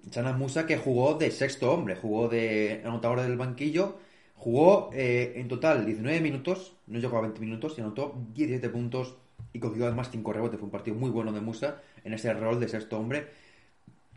Chana 0.10 0.34
Musa, 0.34 0.66
que 0.66 0.78
jugó 0.78 1.14
de 1.16 1.32
sexto 1.32 1.72
hombre, 1.74 1.96
jugó 1.96 2.28
de 2.28 2.82
anotador 2.84 3.22
del 3.22 3.38
banquillo, 3.38 3.98
jugó 4.36 4.90
en 4.94 5.48
total 5.48 5.86
19 5.86 6.22
minutos, 6.22 6.76
no 6.88 7.00
llegó 7.00 7.18
a 7.18 7.22
20 7.22 7.40
minutos, 7.40 7.76
y 7.78 7.82
anotó 7.82 8.14
17 8.34 8.70
puntos 8.70 9.16
y 9.54 9.60
cogió 9.60 9.86
además 9.86 10.10
5 10.12 10.34
rebotes. 10.34 10.60
Fue 10.60 10.66
un 10.66 10.72
partido 10.72 10.98
muy 10.98 11.10
bueno 11.12 11.32
de 11.32 11.42
Musa 11.42 11.82
en 12.04 12.14
ese 12.14 12.34
rol 12.34 12.60
de 12.60 12.68
sexto 12.68 12.98
hombre, 12.98 13.28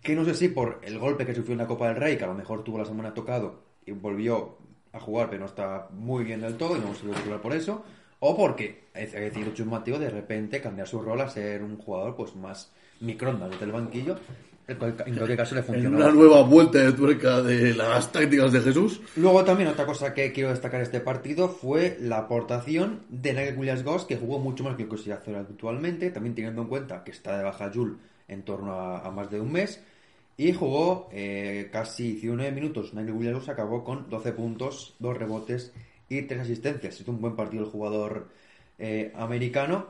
que 0.05 0.15
no 0.15 0.25
sé 0.25 0.35
si 0.35 0.49
por 0.49 0.79
el 0.85 0.99
golpe 1.01 1.27
que 1.27 1.35
sufrió 1.35 1.55
en 1.55 1.59
la 1.59 1.67
Copa 1.67 1.89
del 1.89 1.97
Rey, 1.97 2.17
que 2.17 2.23
a 2.25 2.29
lo 2.29 2.35
mejor 2.35 2.63
tuvo 2.63 2.79
la 2.79 2.85
semana 2.85 3.13
tocado 3.15 3.63
y 3.85 3.91
volvió 3.91 4.57
a 4.93 5.01
jugar, 5.01 5.29
pero 5.29 5.41
no 5.41 5.47
está 5.47 5.89
muy 5.91 6.23
bien 6.23 6.41
del 6.43 6.57
todo 6.57 6.77
y 6.77 6.81
no 6.81 6.95
se 6.95 7.07
lo 7.07 7.13
titular 7.15 7.41
por 7.41 7.53
eso, 7.53 7.85
o 8.21 8.37
porque 8.37 8.85
ha 8.95 9.01
decidido 9.01 9.53
Chus 9.53 9.67
Mateo 9.67 9.99
de 9.99 10.09
repente 10.11 10.61
cambiar 10.61 10.87
su 10.87 11.01
rol 11.03 11.21
a 11.21 11.29
ser 11.29 11.63
un 11.65 11.77
jugador 11.79 12.15
pues 12.15 12.37
más 12.37 12.71
microondas 13.01 13.51
desde 13.51 13.65
el 13.65 13.73
banquillo, 13.73 14.17
en 14.69 14.77
cual- 14.79 14.95
en 15.05 15.15
cualquier 15.15 15.37
caso 15.37 15.55
le 15.57 15.61
En 15.63 15.67
funcionó. 15.67 15.97
una 15.99 16.11
nueva 16.11 16.43
vuelta 16.43 16.79
de 16.79 16.93
tuerca 16.93 17.43
de 17.43 17.75
las 17.75 18.13
tácticas 18.13 18.53
de 18.53 18.61
Jesús. 18.61 19.01
Luego 19.17 19.45
también 19.45 19.69
otra 19.69 19.85
cosa 19.85 20.15
que 20.15 20.33
quiero 20.33 20.51
destacar 20.51 20.79
de 20.81 20.85
este 20.85 21.01
partido 21.01 21.49
fue 21.49 21.99
la 22.01 22.19
aportación 22.19 23.01
de 23.11 23.33
Nigel 23.35 23.59
Williams-Goss, 23.59 24.05
que 24.07 24.17
jugó 24.17 24.39
mucho 24.39 24.65
más 24.65 24.77
que 24.77 24.85
lo 24.85 24.91
que 24.91 24.99
se 24.99 25.13
hace 25.13 25.35
habitualmente, 25.37 26.11
también 26.11 26.35
teniendo 26.35 26.63
en 26.63 26.69
cuenta 26.69 27.05
que 27.05 27.11
está 27.11 27.37
de 27.37 27.45
baja 27.45 27.71
Jul 27.75 27.99
en 28.29 28.43
torno 28.43 28.73
a, 28.73 29.01
a 29.07 29.11
más 29.11 29.31
de 29.31 29.39
un 29.41 29.53
mes, 29.53 29.83
y 30.37 30.53
jugó 30.53 31.09
eh, 31.13 31.69
casi 31.73 32.13
19 32.15 32.53
minutos. 32.53 32.95
Nigel 32.95 33.13
Williams-Goss 33.13 33.49
acabó 33.49 33.85
con 33.85 34.11
12 34.11 34.33
puntos, 34.33 34.95
2 34.99 35.17
rebotes 35.17 35.73
y 36.09 36.23
3 36.23 36.41
asistencias. 36.41 37.01
Hizo 37.01 37.11
un 37.13 37.21
buen 37.21 37.37
partido 37.37 37.65
el 37.65 37.71
jugador 37.71 38.29
eh, 38.79 39.13
americano 39.15 39.87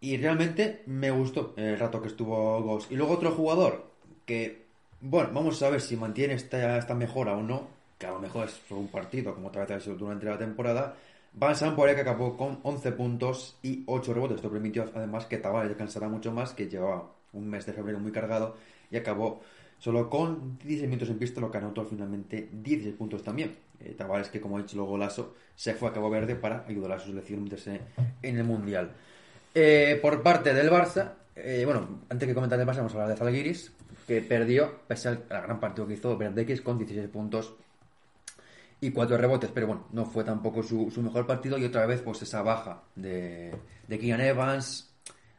y 0.00 0.16
realmente 0.16 0.82
me 0.86 1.10
gustó 1.10 1.54
el 1.56 1.78
rato 1.78 2.00
que 2.00 2.08
estuvo 2.08 2.62
Goss. 2.62 2.86
Y 2.90 2.96
luego 2.96 3.14
otro 3.14 3.32
jugador 3.32 3.90
que, 4.24 4.66
bueno, 5.00 5.30
vamos 5.32 5.60
a 5.62 5.70
ver 5.70 5.80
si 5.80 5.96
mantiene 5.96 6.34
esta, 6.34 6.78
esta 6.78 6.94
mejora 6.94 7.36
o 7.36 7.42
no, 7.42 7.68
que 7.98 8.06
a 8.06 8.12
lo 8.12 8.20
mejor 8.20 8.46
es 8.46 8.60
un 8.70 8.88
partido, 8.88 9.34
como 9.34 9.48
otra 9.48 9.62
vez 9.62 9.72
ha 9.72 9.80
sido 9.80 9.96
durante 9.96 10.26
la 10.26 10.38
temporada. 10.38 10.96
Van 11.32 11.54
Samporia 11.54 11.94
que 11.94 12.00
acabó 12.00 12.36
con 12.36 12.60
11 12.62 12.92
puntos 12.92 13.58
y 13.62 13.82
8 13.86 14.14
rebotes. 14.14 14.36
Esto 14.36 14.50
permitió 14.50 14.90
además 14.94 15.26
que 15.26 15.38
Tavares 15.38 15.68
descansara 15.68 16.08
mucho 16.08 16.32
más, 16.32 16.52
que 16.52 16.68
llevaba 16.68 17.10
un 17.32 17.48
mes 17.48 17.66
de 17.66 17.72
febrero 17.72 17.98
muy 18.00 18.10
cargado 18.10 18.56
y 18.90 18.96
acabó 18.96 19.40
solo 19.80 20.08
con 20.08 20.58
16 20.58 20.88
minutos 20.88 21.08
en 21.08 21.18
pista, 21.18 21.40
lo 21.40 21.50
que 21.50 21.58
anotó 21.58 21.84
finalmente 21.84 22.48
16 22.52 22.94
puntos 22.94 23.24
también. 23.24 23.56
Eh, 23.80 23.94
Tavares, 23.96 24.28
que 24.28 24.40
como 24.40 24.58
ha 24.58 24.62
dicho 24.62 24.76
luego 24.76 24.96
Lasso, 24.96 25.34
se 25.56 25.74
fue 25.74 25.88
a 25.88 25.92
Cabo 25.92 26.10
Verde 26.10 26.36
para 26.36 26.64
ayudar 26.68 26.92
a 26.92 26.98
su 26.98 27.08
selección 27.08 27.40
a 27.40 27.42
meterse 27.44 27.80
en 28.22 28.36
el 28.36 28.44
Mundial. 28.44 28.92
Eh, 29.54 29.98
por 30.00 30.22
parte 30.22 30.54
del 30.54 30.70
Barça, 30.70 31.14
eh, 31.34 31.62
bueno, 31.64 32.02
antes 32.10 32.28
que 32.28 32.34
comentar 32.34 32.58
del 32.58 32.68
Barça, 32.68 32.76
vamos 32.76 32.94
a 32.94 32.96
hablar 32.96 33.08
de 33.08 33.16
Zalgiris, 33.16 33.72
que 34.06 34.20
perdió, 34.20 34.80
pese 34.86 35.08
al, 35.08 35.24
al 35.30 35.42
gran 35.42 35.58
partido 35.58 35.86
que 35.86 35.94
hizo 35.94 36.16
Verdex 36.16 36.60
con 36.60 36.78
16 36.78 37.08
puntos 37.08 37.54
y 38.82 38.90
4 38.90 39.16
rebotes, 39.16 39.50
pero 39.52 39.66
bueno, 39.66 39.86
no 39.92 40.04
fue 40.04 40.24
tampoco 40.24 40.62
su, 40.62 40.90
mejor 41.02 41.26
partido 41.26 41.58
y 41.58 41.64
otra 41.64 41.86
vez 41.86 42.02
pues 42.02 42.22
esa 42.22 42.42
baja 42.42 42.82
de, 42.94 43.54
de 43.88 43.98
Keegan 43.98 44.20
Evans, 44.20 44.90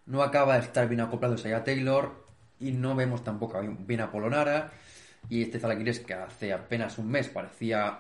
no 0.07 0.23
acaba 0.23 0.55
de 0.55 0.61
estar 0.61 0.87
bien 0.87 1.01
acoplado 1.01 1.35
a 1.35 1.63
Taylor 1.63 2.30
y 2.61 2.71
no 2.71 2.95
vemos 2.95 3.23
tampoco 3.23 3.61
bien 3.79 4.01
a 4.01 4.11
Polonara 4.11 4.71
y 5.29 5.41
este 5.43 5.59
Zalgiris 5.59 5.99
que 5.99 6.13
hace 6.13 6.53
apenas 6.53 6.97
un 6.97 7.09
mes 7.09 7.27
parecía 7.29 7.99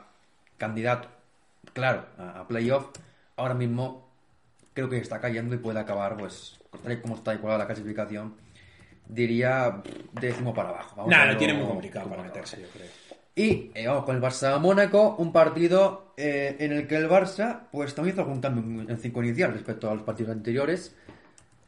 candidato, 0.57 1.07
claro, 1.73 2.05
a, 2.17 2.41
a 2.41 2.47
playoff, 2.47 2.87
ahora 3.35 3.53
mismo 3.53 4.07
creo 4.73 4.89
que 4.89 4.97
está 4.97 5.19
cayendo 5.19 5.55
y 5.55 5.57
puede 5.57 5.79
acabar, 5.79 6.15
pues, 6.17 6.59
tal 6.83 6.93
y 6.93 6.97
como 7.01 7.15
está 7.15 7.33
igualada 7.33 7.59
la 7.63 7.67
clasificación, 7.67 8.35
diría 9.07 9.81
décimo 10.13 10.53
para 10.53 10.69
abajo. 10.69 10.95
Vamos 10.97 11.11
Nada, 11.11 11.31
lo 11.31 11.37
tiene 11.37 11.53
muy 11.53 11.67
complicado 11.67 12.09
para 12.09 12.23
meterse, 12.23 12.61
yo 12.61 12.67
creo. 12.69 12.87
Y 13.35 13.71
eh, 13.73 13.87
vamos 13.87 14.03
con 14.05 14.15
el 14.15 14.21
Barça 14.21 14.59
Mónaco, 14.59 15.15
un 15.17 15.31
partido 15.31 16.13
eh, 16.17 16.57
en 16.59 16.73
el 16.73 16.87
que 16.87 16.97
el 16.97 17.09
Barça 17.09 17.61
pues 17.71 17.95
también 17.95 18.13
hizo 18.15 18.21
algún 18.23 18.41
cambio 18.41 18.81
en- 18.81 18.89
en 18.89 18.97
cinco 18.99 19.23
inicial 19.23 19.53
respecto 19.53 19.89
a 19.89 19.95
los 19.95 20.03
partidos 20.03 20.31
anteriores. 20.33 20.95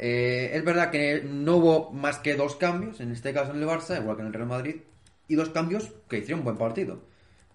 Eh, 0.06 0.58
es 0.58 0.66
verdad 0.66 0.92
que 0.92 1.24
no 1.24 1.56
hubo 1.56 1.92
más 1.92 2.20
que 2.20 2.36
dos 2.36 2.58
cambios, 2.58 3.00
en 3.00 3.14
este 3.14 3.32
caso 3.32 3.54
en 3.54 3.62
el 3.62 3.66
Barça, 3.66 3.98
igual 4.02 4.18
que 4.18 4.22
en 4.24 4.28
el 4.28 4.34
Real 4.34 4.50
Madrid, 4.50 4.76
y 5.30 5.36
dos 5.36 5.48
cambios 5.48 5.94
que 6.10 6.18
hicieron 6.18 6.40
un 6.40 6.44
buen 6.44 6.58
partido. 6.58 7.00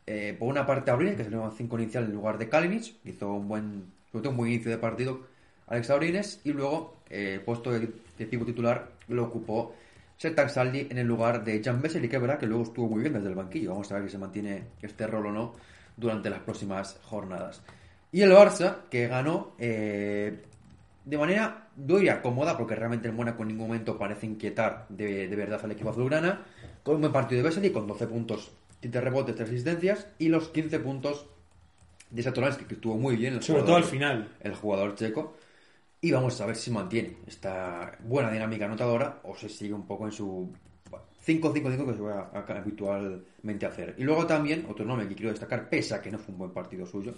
Eh, 0.07 0.35
por 0.39 0.49
una 0.49 0.65
parte 0.65 0.91
Abril, 0.91 1.15
que 1.15 1.25
salió 1.25 1.45
en 1.45 1.53
cinco 1.53 1.79
inicial 1.79 2.05
en 2.05 2.13
lugar 2.13 2.39
de 2.39 2.49
Kalinic, 2.49 2.95
hizo 3.05 3.35
un 3.35 3.49
buen, 3.49 3.93
un 4.15 4.37
buen 4.39 4.51
inicio 4.51 4.71
de 4.71 4.79
partido 4.79 5.27
Alex 5.67 5.91
Abrines, 5.91 6.41
y 6.43 6.55
luego 6.55 6.97
eh, 7.11 7.39
puesto 7.45 7.71
de, 7.71 7.81
de 8.19 8.25
titular 8.25 8.93
lo 9.09 9.25
ocupó 9.25 9.75
Sertak 10.17 10.49
Saldi 10.49 10.87
en 10.89 10.97
el 10.97 11.07
lugar 11.07 11.45
de 11.45 11.63
Jan 11.63 11.83
Vesely, 11.83 12.09
que 12.09 12.17
es 12.17 12.23
verdad 12.23 12.39
que 12.39 12.47
luego 12.47 12.63
estuvo 12.63 12.89
muy 12.89 13.03
bien 13.03 13.13
desde 13.13 13.29
el 13.29 13.35
banquillo. 13.35 13.73
Vamos 13.73 13.93
a 13.93 13.97
ver 13.97 14.05
si 14.05 14.13
se 14.13 14.19
mantiene 14.19 14.63
este 14.81 15.07
rol 15.07 15.27
o 15.27 15.33
no 15.33 15.55
durante 15.99 16.31
las 16.31 16.41
próximas 16.41 16.99
jornadas. 17.05 17.61
Y 18.11 18.23
el 18.23 18.33
Barça, 18.33 18.89
que 18.89 19.07
ganó 19.07 19.53
de 21.09 21.17
manera, 21.19 21.69
yo 21.77 21.97
diría, 21.97 22.21
cómoda, 22.21 22.57
porque 22.57 22.75
realmente 22.75 23.09
el 23.09 23.15
Mónaco 23.15 23.43
en 23.43 23.49
ningún 23.49 23.69
momento 23.69 23.97
parece 23.99 24.27
inquietar 24.27 24.87
de, 24.89 25.27
de 25.29 25.37
verdad 25.37 25.61
al 25.65 25.71
equipo 25.73 25.91
azulgrana, 25.91 26.45
con 26.83 26.97
un 26.97 27.01
buen 27.03 27.13
partido 27.13 27.43
de 27.43 27.49
Vesely, 27.49 27.71
con 27.71 27.87
12 27.87 28.07
puntos, 28.07 28.51
7 28.81 29.01
rebotes, 29.01 29.35
3 29.35 29.49
asistencias, 29.49 30.07
y 30.19 30.29
los 30.29 30.49
15 30.49 30.81
puntos 30.81 31.27
de 32.11 32.23
Satoransky, 32.23 32.65
que 32.67 32.75
estuvo 32.75 32.97
muy 32.97 33.17
bien. 33.17 33.35
el 33.35 33.43
Sobre 33.43 33.61
jugador- 33.61 33.67
todo 33.67 33.77
al 33.77 33.85
final. 33.91 34.29
el 34.41 34.55
jugador 34.55 34.95
checo. 34.97 35.35
Y 36.01 36.13
vamos 36.13 36.41
a 36.41 36.47
ver 36.47 36.57
si 36.57 36.71
mantiene 36.71 37.17
esta 37.27 37.97
buena 38.01 38.31
dinámica 38.31 38.67
anotadora 38.67 39.21
o 39.25 39.35
se 39.35 39.49
sigue 39.49 39.75
un 39.75 39.87
poco 39.87 40.05
en 40.07 40.13
su 40.13 40.53
5-5-5 41.27 41.87
que 41.87 41.95
se 41.95 42.01
va 42.03 42.31
a- 42.33 42.39
a- 42.39 42.59
habitualmente 42.59 43.67
a 43.67 43.69
hacer. 43.71 43.95
Y 43.99 44.05
luego 44.05 44.27
también, 44.27 44.67
otro 44.69 44.85
nombre 44.85 45.09
que 45.09 45.15
quiero 45.15 45.31
destacar, 45.31 45.69
pese 45.69 45.95
a 45.95 46.01
que 46.01 46.11
no 46.11 46.19
fue 46.19 46.33
un 46.33 46.39
buen 46.39 46.51
partido 46.53 46.87
suyo, 46.87 47.15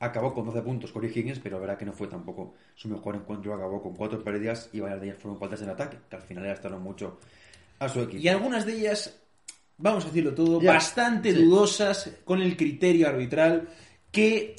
acabó 0.00 0.34
con 0.34 0.44
12 0.46 0.62
puntos 0.62 0.92
Corey 0.92 1.10
Higgins, 1.14 1.38
pero 1.38 1.60
verá 1.60 1.76
que 1.78 1.84
no 1.84 1.92
fue 1.92 2.06
tampoco 2.08 2.54
su 2.74 2.88
mejor 2.88 3.16
encuentro, 3.16 3.54
acabó 3.54 3.82
con 3.82 3.94
4 3.94 4.22
pérdidas 4.22 4.68
y 4.72 4.80
varias 4.80 5.00
de 5.00 5.06
ellas 5.08 5.18
fueron 5.20 5.38
faltas 5.38 5.62
en 5.62 5.70
ataque, 5.70 5.98
que 6.08 6.16
al 6.16 6.22
final 6.22 6.44
arrastraron 6.44 6.82
mucho 6.82 7.18
a 7.78 7.88
su 7.88 8.00
equipo. 8.00 8.22
Y 8.22 8.28
algunas 8.28 8.66
de 8.66 8.74
ellas, 8.74 9.18
vamos 9.78 10.04
a 10.04 10.08
decirlo 10.08 10.34
todo, 10.34 10.60
Ya, 10.60 10.72
bastante 10.74 11.32
sí. 11.32 11.42
dudosas 11.42 12.10
con 12.24 12.40
el 12.42 12.56
criterio 12.56 13.08
arbitral 13.08 13.68
que 14.10 14.56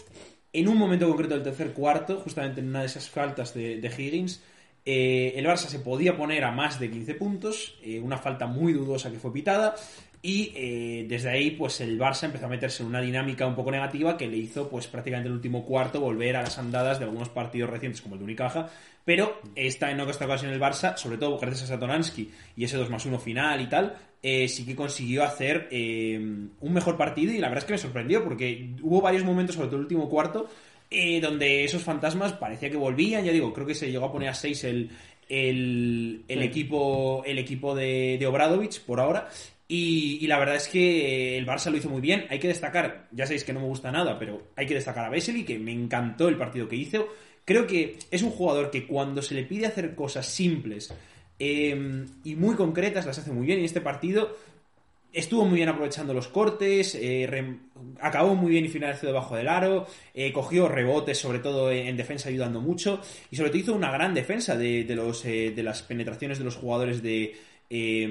en 0.52 0.68
un 0.68 0.78
momento 0.78 1.08
concreto 1.08 1.34
del 1.36 1.44
tercer 1.44 1.74
cuarto, 1.74 2.20
justamente 2.22 2.62
en 2.62 2.70
una 2.70 2.80
de 2.82 2.86
esas 2.88 3.10
faltas 3.10 3.54
de, 3.54 3.80
de 3.82 3.88
Higgins, 3.88 4.42
eh, 4.88 5.34
el 5.36 5.46
Barça 5.48 5.68
se 5.68 5.80
podía 5.80 6.16
poner 6.16 6.44
a 6.44 6.52
más 6.52 6.80
de 6.80 6.92
15 6.92 7.16
puntos, 7.16 7.76
eh, 7.84 8.00
una 8.00 8.18
falta 8.18 8.46
muy 8.46 8.72
dudosa 8.72 9.12
que 9.12 9.18
fue 9.20 9.34
pitada. 9.34 9.76
Y 10.28 10.52
eh, 10.56 11.06
desde 11.08 11.30
ahí, 11.30 11.52
pues 11.52 11.82
el 11.82 12.00
Barça 12.00 12.24
empezó 12.24 12.48
a 12.48 12.50
meterse 12.50 12.82
en 12.82 12.90
una 12.90 13.00
dinámica 13.00 13.46
un 13.46 13.54
poco 13.54 13.70
negativa 13.70 14.18
que 14.18 14.26
le 14.26 14.38
hizo, 14.38 14.68
pues 14.68 14.88
prácticamente 14.88 15.30
el 15.30 15.36
último 15.36 15.64
cuarto 15.64 16.02
volver 16.02 16.36
a 16.36 16.42
las 16.42 16.58
andadas 16.58 16.98
de 16.98 17.06
algunos 17.06 17.30
partidos 17.30 17.70
recientes 17.70 18.02
como 18.02 18.16
el 18.16 18.20
de 18.22 18.26
Unicaja. 18.26 18.68
Pero 19.06 19.40
esta 19.56 19.92
en 19.92 20.00
esta 20.00 20.26
ocasión 20.26 20.52
el 20.52 20.60
Barça, 20.60 20.98
sobre 20.98 21.20
todo 21.20 21.38
gracias 21.38 21.66
a 21.70 21.76
Satoransky 21.76 22.32
y 22.58 22.64
ese 22.64 22.76
2 22.76 22.90
más 22.90 23.06
1 23.06 23.20
final 23.20 23.62
y 23.62 23.68
tal, 23.68 23.98
eh, 24.24 24.48
sí 24.48 24.66
que 24.66 24.76
consiguió 24.76 25.24
hacer 25.24 25.68
eh, 25.70 26.18
un 26.18 26.74
mejor 26.74 26.98
partido 26.98 27.32
y 27.32 27.38
la 27.38 27.50
verdad 27.50 27.62
es 27.62 27.68
que 27.68 27.74
me 27.74 27.78
sorprendió 27.78 28.24
porque 28.24 28.72
hubo 28.82 29.02
varios 29.02 29.24
momentos, 29.24 29.56
sobre 29.56 29.68
todo 29.68 29.76
el 29.76 29.84
último 29.84 30.10
cuarto, 30.10 30.50
donde 31.22 31.66
esos 31.66 31.84
fantasmas 31.84 32.34
parecía 32.34 32.72
que 32.72 32.78
volvían. 32.78 33.24
Ya 33.24 33.32
digo, 33.32 33.54
creo 33.54 33.68
que 33.68 33.76
se 33.76 33.92
llegó 33.92 34.06
a 34.06 34.12
poner 34.12 34.30
a 34.30 34.34
6 34.34 34.64
el, 34.64 34.90
el, 35.30 36.24
el 36.28 36.42
equipo, 36.42 37.22
el 37.28 37.38
equipo 37.38 37.76
de, 37.76 38.18
de 38.20 38.26
Obradovich 38.26 38.82
por 38.82 39.00
ahora. 39.00 39.30
Y, 39.68 40.28
la 40.28 40.38
verdad 40.38 40.56
es 40.56 40.68
que 40.68 41.38
el 41.38 41.48
Barça 41.48 41.72
lo 41.72 41.78
hizo 41.78 41.90
muy 41.90 42.02
bien. 42.02 42.26
Hay 42.30 42.40
que 42.40 42.48
destacar, 42.48 43.08
ya 43.12 43.26
sabéis 43.26 43.44
que 43.44 43.54
no 43.54 43.62
me 43.62 43.68
gusta 43.68 43.92
nada, 43.92 44.20
pero 44.20 44.50
hay 44.56 44.68
que 44.68 44.76
destacar 44.76 45.06
a 45.06 45.10
Vesely, 45.10 45.44
que 45.44 45.58
me 45.58 45.72
encantó 45.72 46.28
el 46.28 46.38
partido 46.38 46.68
que 46.68 46.76
hizo. 46.76 47.08
Creo 47.46 47.66
que 47.66 47.98
es 48.12 48.22
un 48.22 48.32
jugador 48.32 48.70
que 48.70 48.86
cuando 48.86 49.22
se 49.22 49.36
le 49.36 49.44
pide 49.44 49.66
hacer 49.66 49.96
cosas 49.96 50.28
simples 50.28 50.94
eh, 51.40 52.06
y 52.24 52.36
muy 52.36 52.56
concretas, 52.56 53.06
las 53.06 53.18
hace 53.18 53.32
muy 53.32 53.46
bien. 53.46 53.60
Y 53.60 53.62
en 53.62 53.66
este 53.66 53.82
partido 53.82 54.36
estuvo 55.16 55.46
muy 55.46 55.56
bien 55.56 55.70
aprovechando 55.70 56.14
los 56.14 56.28
cortes, 56.28 56.94
eh, 56.96 57.58
acabó 58.02 58.36
muy 58.36 58.52
bien 58.52 58.66
y 58.66 58.68
finalizó 58.68 59.08
debajo 59.08 59.36
del 59.36 59.48
aro, 59.48 59.88
eh, 60.14 60.34
cogió 60.34 60.68
rebotes, 60.68 61.18
sobre 61.18 61.40
todo 61.40 61.72
en, 61.72 61.88
en 61.88 61.98
defensa, 61.98 62.28
ayudando 62.28 62.60
mucho, 62.60 63.02
y 63.32 63.38
sobre 63.38 63.50
todo 63.50 63.60
hizo 63.60 63.74
una 63.74 63.92
gran 63.92 64.14
defensa 64.14 64.58
de, 64.58 64.84
de 64.84 64.96
los, 64.96 65.24
eh, 65.26 65.54
de 65.56 65.64
las 65.64 65.84
penetraciones 65.84 66.38
de 66.38 66.44
los 66.44 66.58
jugadores 66.58 67.02
de, 67.02 67.34
eh, 67.70 68.08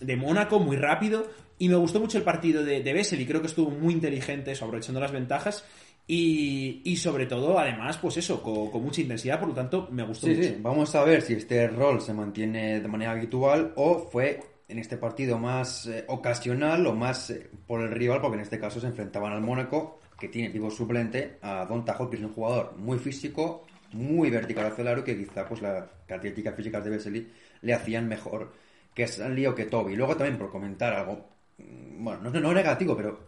de 0.00 0.16
Mónaco, 0.16 0.58
muy 0.60 0.76
rápido, 0.76 1.26
y 1.58 1.68
me 1.68 1.76
gustó 1.76 2.00
mucho 2.00 2.18
el 2.18 2.24
partido 2.24 2.64
de, 2.64 2.82
de 2.82 2.92
Bessel, 2.92 3.20
y 3.20 3.26
creo 3.26 3.40
que 3.40 3.46
estuvo 3.46 3.70
muy 3.70 3.94
inteligente 3.94 4.52
eso, 4.52 4.64
aprovechando 4.64 5.00
las 5.00 5.12
ventajas, 5.12 5.64
y, 6.08 6.82
y 6.84 6.96
sobre 6.96 7.26
todo, 7.26 7.58
además, 7.58 7.98
pues 7.98 8.16
eso, 8.18 8.42
con, 8.42 8.70
con 8.70 8.82
mucha 8.82 9.00
intensidad, 9.00 9.40
por 9.40 9.48
lo 9.48 9.54
tanto, 9.54 9.88
me 9.90 10.04
gustó 10.04 10.26
Sí, 10.26 10.34
mucho. 10.34 10.48
sí, 10.48 10.56
vamos 10.60 10.94
a 10.94 11.02
ver 11.04 11.20
si 11.22 11.34
este 11.34 11.66
rol 11.66 12.00
se 12.00 12.12
mantiene 12.14 12.80
de 12.80 12.88
manera 12.88 13.10
habitual 13.12 13.72
o 13.74 13.98
fue 13.98 14.40
en 14.68 14.78
este 14.78 14.96
partido 14.96 15.38
más 15.38 15.86
eh, 15.86 16.04
ocasional 16.08 16.86
o 16.86 16.94
más 16.94 17.30
eh, 17.30 17.48
por 17.66 17.80
el 17.80 17.90
rival, 17.90 18.20
porque 18.20 18.36
en 18.36 18.42
este 18.42 18.58
caso 18.60 18.78
se 18.80 18.86
enfrentaban 18.86 19.32
al 19.32 19.40
Mónaco, 19.40 19.98
que 20.18 20.28
tiene 20.28 20.50
tipo 20.50 20.70
suplente 20.70 21.38
a 21.42 21.64
Don 21.66 21.84
Tajo, 21.84 22.08
que 22.08 22.16
es 22.16 22.22
un 22.22 22.32
jugador 22.32 22.74
muy 22.76 22.98
físico, 22.98 23.66
muy 23.92 24.30
vertical 24.30 24.66
hacia 24.66 24.82
el 24.82 24.88
aro, 24.88 25.04
que 25.04 25.16
quizá 25.16 25.44
pues 25.46 25.60
las 25.60 25.84
características 26.06 26.54
físicas 26.54 26.84
de 26.84 26.90
Vesely 26.90 27.28
le 27.62 27.74
hacían 27.74 28.06
mejor 28.08 28.52
que 28.96 29.02
Stanley 29.04 29.46
o 29.46 29.54
que 29.54 29.66
Toby. 29.66 29.94
Luego 29.94 30.16
también 30.16 30.38
por 30.38 30.50
comentar 30.50 30.94
algo, 30.94 31.28
mm, 31.58 32.02
bueno, 32.02 32.30
no, 32.30 32.40
no 32.40 32.54
negativo, 32.54 32.96
pero 32.96 33.20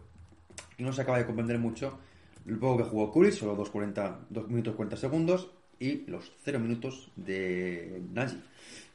no 0.79 0.91
se 0.91 1.01
acaba 1.03 1.19
de 1.19 1.27
comprender 1.27 1.59
mucho, 1.59 1.99
el 2.47 2.57
poco 2.57 2.77
que 2.77 2.89
jugó 2.89 3.11
Curry, 3.13 3.31
solo 3.31 3.55
2, 3.55 3.69
40, 3.69 4.19
2 4.29 4.47
minutos 4.47 4.75
40 4.75 4.97
segundos, 4.97 5.51
y 5.79 6.05
los 6.07 6.31
0 6.43 6.59
minutos 6.59 7.11
de 7.15 8.01
Nagy. 8.11 8.41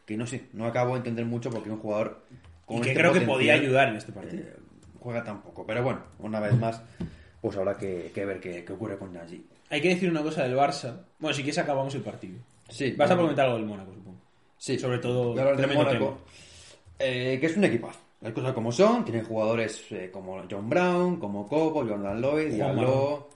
Que 0.05 0.17
no 0.17 0.27
sé, 0.27 0.47
no 0.53 0.67
acabo 0.67 0.93
de 0.93 0.99
entender 0.99 1.25
mucho 1.25 1.49
porque 1.49 1.69
es 1.69 1.75
un 1.75 1.81
jugador 1.81 2.23
con 2.67 2.79
Y 2.79 2.81
que 2.83 2.89
este 2.91 3.01
creo 3.01 3.13
que 3.13 3.21
podía 3.23 3.55
ayudar 3.55 3.89
en 3.89 3.97
este 3.97 4.13
partido. 4.13 4.43
eh, 4.43 4.57
juega 4.99 5.23
tan 5.23 5.43
poco. 5.43 5.65
Pero 5.65 5.83
bueno, 5.83 6.03
una 6.19 6.41
vez 6.41 6.59
más, 6.59 6.83
pues 7.41 7.57
habrá 7.57 7.77
que, 7.77 8.11
que 8.13 8.25
ver 8.25 8.41
qué, 8.41 8.65
qué 8.65 8.73
ocurre 8.73 8.99
con 8.99 9.13
Nagy. 9.13 9.47
Hay 9.71 9.81
que 9.81 9.91
decir 9.91 10.11
una 10.11 10.23
cosa 10.23 10.43
del 10.43 10.57
Barça. 10.57 11.05
Bueno, 11.19 11.35
si 11.35 11.43
quieres 11.43 11.59
acabamos 11.59 11.95
el 11.95 12.03
partido. 12.03 12.39
Sí, 12.69 12.93
Vas 12.93 13.11
a 13.11 13.17
comentar 13.17 13.47
algo 13.47 13.59
del 13.59 13.67
Mónaco, 13.67 13.95
supongo. 13.95 14.19
Sí, 14.59 14.79
Sobre 14.79 14.99
todo, 14.99 15.35
del 15.35 15.57
tremendo 15.57 15.85
Mónaco, 15.85 16.19
eh, 16.99 17.39
que 17.41 17.47
es 17.47 17.57
un 17.57 17.65
equipazo. 17.65 18.01
Las 18.21 18.33
cosas 18.33 18.53
como 18.53 18.73
son, 18.73 19.05
tienen 19.05 19.25
jugadores 19.25 19.85
eh, 19.91 20.11
como 20.13 20.43
John 20.51 20.69
Brown, 20.69 21.17
como 21.19 21.47
Cobo, 21.47 21.87
Jordan 21.87 22.21
Lloyd, 22.21 22.55
Diallo. 22.55 23.29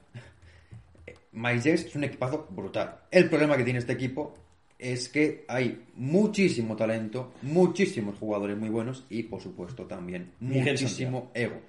Mike 1.32 1.60
James 1.62 1.84
es 1.84 1.94
un 1.94 2.04
equipazo 2.04 2.46
brutal. 2.50 3.00
El 3.10 3.28
problema 3.28 3.56
que 3.56 3.64
tiene 3.64 3.80
este 3.80 3.92
equipo 3.92 4.34
es 4.78 5.08
que 5.08 5.44
hay 5.48 5.86
muchísimo 5.96 6.76
talento, 6.76 7.32
muchísimos 7.42 8.16
jugadores 8.18 8.56
muy 8.56 8.68
buenos 8.68 9.04
y, 9.10 9.24
por 9.24 9.40
supuesto, 9.40 9.84
también 9.84 10.32
muchísimo 10.40 11.30
ego. 11.34 11.60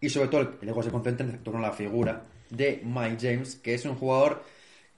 Y 0.00 0.08
sobre 0.08 0.28
todo 0.28 0.58
el 0.60 0.68
ego 0.68 0.82
se 0.82 0.90
concentra 0.90 1.26
en 1.26 1.38
torno 1.42 1.60
a 1.60 1.68
la 1.68 1.72
figura 1.72 2.24
de 2.50 2.82
Mike 2.84 3.16
James, 3.20 3.56
que 3.56 3.74
es 3.74 3.84
un 3.84 3.94
jugador 3.94 4.42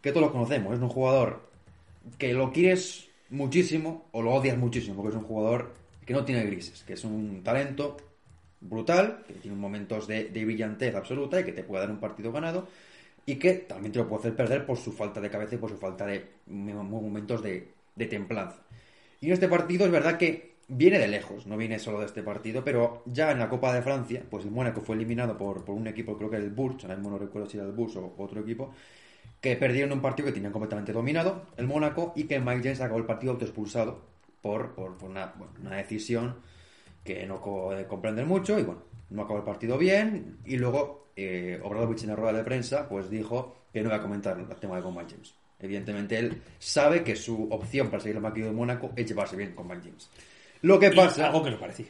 que 0.00 0.12
todos 0.12 0.30
conocemos, 0.30 0.74
es 0.74 0.80
un 0.80 0.88
jugador 0.88 1.48
que 2.18 2.32
lo 2.32 2.52
quieres 2.52 3.08
muchísimo 3.28 4.08
o 4.12 4.22
lo 4.22 4.32
odias 4.32 4.56
muchísimo, 4.56 4.96
porque 4.96 5.10
es 5.10 5.22
un 5.22 5.28
jugador 5.28 5.74
que 6.10 6.14
no 6.14 6.24
tiene 6.24 6.42
grises, 6.42 6.82
que 6.82 6.94
es 6.94 7.04
un 7.04 7.40
talento 7.44 7.96
brutal, 8.60 9.22
que 9.28 9.34
tiene 9.34 9.56
momentos 9.56 10.08
de, 10.08 10.28
brillantez 10.44 10.92
absoluta 10.96 11.38
y 11.38 11.44
que 11.44 11.52
te 11.52 11.62
puede 11.62 11.82
dar 11.82 11.90
un 11.92 12.00
partido 12.00 12.32
ganado, 12.32 12.66
y 13.24 13.36
que 13.36 13.52
también 13.52 13.92
te 13.92 14.00
lo 14.00 14.08
puede 14.08 14.22
hacer 14.22 14.34
perder 14.34 14.66
por 14.66 14.76
su 14.76 14.90
falta 14.90 15.20
de 15.20 15.30
cabeza 15.30 15.54
y 15.54 15.58
por 15.58 15.70
su 15.70 15.76
falta 15.76 16.04
de 16.06 16.26
mo- 16.48 16.82
momentos 16.82 17.44
de, 17.44 17.68
templanza. 18.08 18.56
Y 19.20 19.28
en 19.28 19.34
este 19.34 19.46
partido 19.46 19.86
es 19.86 19.92
verdad 19.92 20.18
que 20.18 20.56
viene 20.66 20.98
de 20.98 21.06
lejos, 21.06 21.46
no 21.46 21.56
viene 21.56 21.78
solo 21.78 22.00
de 22.00 22.06
este 22.06 22.24
partido, 22.24 22.64
pero 22.64 23.04
ya 23.06 23.30
en 23.30 23.38
la 23.38 23.48
Copa 23.48 23.72
de 23.72 23.80
Francia, 23.80 24.24
pues 24.28 24.44
el 24.44 24.50
Mónaco 24.50 24.80
fue 24.80 24.96
eliminado 24.96 25.38
por, 25.38 25.62
un 25.70 25.86
equipo, 25.86 26.16
creo 26.18 26.28
que 26.28 26.38
era 26.38 26.44
el 26.44 26.50
Bourges, 26.50 26.86
ahora 26.86 26.96
mismo 26.96 27.10
no 27.10 27.18
recuerdo 27.18 27.48
si 27.48 27.56
era 27.56 27.68
el 27.68 27.72
Bourges 27.72 27.98
o 27.98 28.14
otro 28.18 28.40
equipo, 28.40 28.74
que 29.40 29.54
perdieron 29.54 29.92
un 29.92 30.02
partido 30.02 30.26
que 30.26 30.32
tenían 30.32 30.50
completamente 30.50 30.92
dominado, 30.92 31.46
el 31.56 31.68
Mónaco, 31.68 32.12
y 32.16 32.24
que 32.24 32.40
Mike 32.40 32.62
James 32.64 32.80
acabó 32.80 32.98
el 32.98 33.06
partido 33.06 33.30
autoexpulsado 33.34 34.09
por, 34.40 34.74
por, 34.74 34.96
por 34.96 35.10
una, 35.10 35.32
bueno, 35.36 35.52
una 35.60 35.76
decisión 35.76 36.36
que 37.04 37.26
no 37.26 37.40
comprender 37.40 38.26
mucho, 38.26 38.58
y 38.58 38.62
bueno, 38.62 38.82
no 39.10 39.22
acabó 39.22 39.38
el 39.38 39.44
partido 39.44 39.78
bien, 39.78 40.38
y 40.44 40.56
luego 40.56 41.08
eh, 41.16 41.60
Obradovich 41.62 42.02
en 42.02 42.10
la 42.10 42.16
rueda 42.16 42.38
de 42.38 42.44
prensa 42.44 42.88
pues 42.88 43.10
dijo 43.10 43.66
que 43.72 43.80
no 43.80 43.88
iba 43.88 43.96
a 43.96 44.02
comentar 44.02 44.38
el 44.38 44.46
tema 44.56 44.76
de 44.76 44.82
con 44.82 44.94
Mike 44.94 45.12
James. 45.12 45.34
Evidentemente 45.58 46.18
él 46.18 46.42
sabe 46.58 47.04
que 47.04 47.14
su 47.14 47.48
opción 47.50 47.90
para 47.90 48.00
seguir 48.02 48.16
el 48.16 48.22
partido 48.22 48.48
de 48.48 48.54
Mónaco 48.54 48.92
es 48.96 49.06
llevarse 49.06 49.36
bien 49.36 49.54
con 49.54 49.68
Mike 49.68 49.82
James. 49.84 50.10
Lo 50.62 50.78
que 50.78 50.88
Y 50.88 50.96
pasa... 50.96 51.26
algo 51.26 51.42
que 51.42 51.50
lo 51.50 51.60
parecía. 51.60 51.88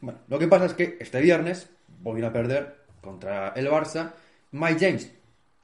Bueno, 0.00 0.20
lo 0.28 0.38
que 0.38 0.46
pasa 0.46 0.66
es 0.66 0.74
que 0.74 0.96
este 1.00 1.20
viernes 1.20 1.70
volvieron 2.00 2.30
a 2.30 2.32
perder 2.32 2.76
contra 3.00 3.48
el 3.50 3.68
Barça. 3.68 4.12
Mike 4.52 4.78
James 4.78 5.12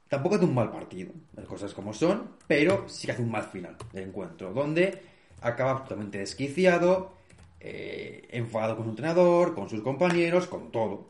tampoco 0.07 0.35
hace 0.35 0.45
un 0.45 0.55
mal 0.55 0.71
partido, 0.71 1.11
las 1.35 1.45
cosas 1.45 1.73
como 1.73 1.93
son, 1.93 2.37
pero 2.47 2.87
sí 2.87 3.05
que 3.05 3.13
hace 3.13 3.21
un 3.21 3.31
mal 3.31 3.43
final 3.43 3.75
del 3.93 4.09
encuentro, 4.09 4.51
donde 4.53 5.01
acaba 5.41 5.83
totalmente 5.83 6.19
desquiciado, 6.19 7.13
eh, 7.67 8.27
enfadado 8.31 8.75
con 8.75 8.85
su 8.85 8.89
entrenador, 8.91 9.55
con 9.55 9.69
sus 9.69 9.81
compañeros, 9.81 10.47
con 10.47 10.71
todo. 10.71 11.07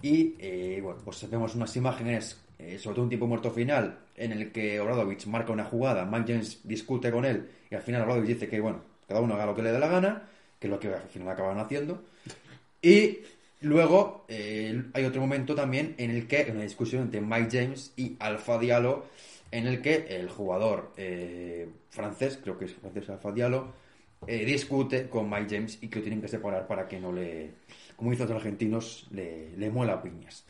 Y 0.00 0.36
eh, 0.38 0.80
bueno, 0.80 1.00
pues 1.04 1.28
vemos 1.28 1.54
unas 1.56 1.74
imágenes, 1.76 2.40
eh, 2.58 2.78
sobre 2.78 2.94
todo 2.94 3.02
un 3.04 3.08
tiempo 3.08 3.26
muerto 3.26 3.50
final, 3.50 3.98
en 4.16 4.32
el 4.32 4.52
que 4.52 4.80
Obradovich 4.80 5.26
marca 5.26 5.52
una 5.52 5.64
jugada, 5.64 6.04
Mike 6.04 6.32
James 6.32 6.60
discute 6.62 7.10
con 7.10 7.24
él, 7.24 7.50
y 7.70 7.74
al 7.74 7.82
final 7.82 8.02
Obradovich 8.02 8.28
dice 8.28 8.48
que, 8.48 8.60
bueno, 8.60 8.80
cada 9.08 9.20
uno 9.20 9.34
haga 9.34 9.46
lo 9.46 9.54
que 9.56 9.62
le 9.62 9.72
dé 9.72 9.78
la 9.80 9.88
gana, 9.88 10.22
que 10.60 10.68
es 10.68 10.70
lo 10.70 10.78
que 10.78 10.88
al 10.88 11.08
final 11.08 11.30
acaban 11.30 11.58
haciendo. 11.58 12.04
Y 12.80 13.18
luego 13.60 14.24
hay 14.28 15.04
otro 15.04 15.20
momento 15.20 15.54
también 15.56 15.94
en 15.98 16.10
el 16.10 16.28
que 16.28 16.38
hay 16.38 16.50
una 16.50 16.62
discusión 16.62 17.02
entre 17.02 17.20
Mike 17.20 17.48
James 17.50 17.92
y 17.96 18.16
Alfa 18.20 18.58
Diallo, 18.58 19.06
en 19.50 19.66
el 19.66 19.80
que 19.82 20.06
el 20.10 20.28
jugador 20.28 20.92
eh, 20.96 21.68
francés, 21.90 22.38
creo 22.42 22.58
que 22.58 22.66
es 22.66 22.74
francés 22.74 23.08
Alfa 23.10 23.32
Diallo, 23.32 23.72
eh, 24.26 24.44
discute 24.44 25.08
con 25.08 25.30
Mike 25.30 25.46
James 25.56 25.78
y 25.80 25.88
que 25.88 25.96
lo 25.98 26.02
tienen 26.02 26.20
que 26.20 26.28
separar 26.28 26.66
para 26.66 26.86
que 26.88 26.98
no 27.00 27.12
le, 27.12 27.52
como 27.96 28.10
dicen 28.10 28.26
los 28.28 28.36
argentinos, 28.36 29.06
le, 29.12 29.56
le 29.56 29.70
muela 29.70 30.02
piñas. 30.02 30.44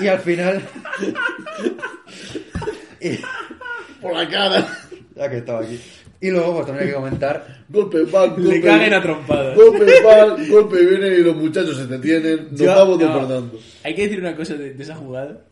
Y 0.00 0.08
al 0.08 0.18
final, 0.18 0.62
y- 3.00 3.18
Por 4.00 4.14
la 4.14 4.28
cara. 4.28 4.66
ya 5.14 5.30
que 5.30 5.38
estaba 5.38 5.60
aquí, 5.60 5.80
y 6.20 6.30
luego 6.30 6.54
pues 6.54 6.66
también 6.66 6.84
hay 6.84 6.90
que 6.90 6.94
comentar 6.96 7.64
Golpe 7.68 7.98
Le 7.98 8.04
golpe. 8.04 8.60
caguen 8.60 8.94
a 8.94 9.02
trompadas. 9.02 9.56
Golpe 9.56 10.02
back, 10.02 10.48
golpe 10.48 10.84
viene 10.84 11.08
y 11.08 11.22
los 11.22 11.36
muchachos 11.36 11.76
se 11.76 11.86
detienen. 11.86 12.48
Nos 12.50 12.60
Yo- 12.60 12.66
vamos 12.74 12.98
de 12.98 13.04
no. 13.06 13.50
Hay 13.84 13.94
que 13.94 14.02
decir 14.02 14.20
una 14.20 14.36
cosa 14.36 14.54
de, 14.54 14.74
de 14.74 14.82
esa 14.82 14.96
jugada 14.96 15.44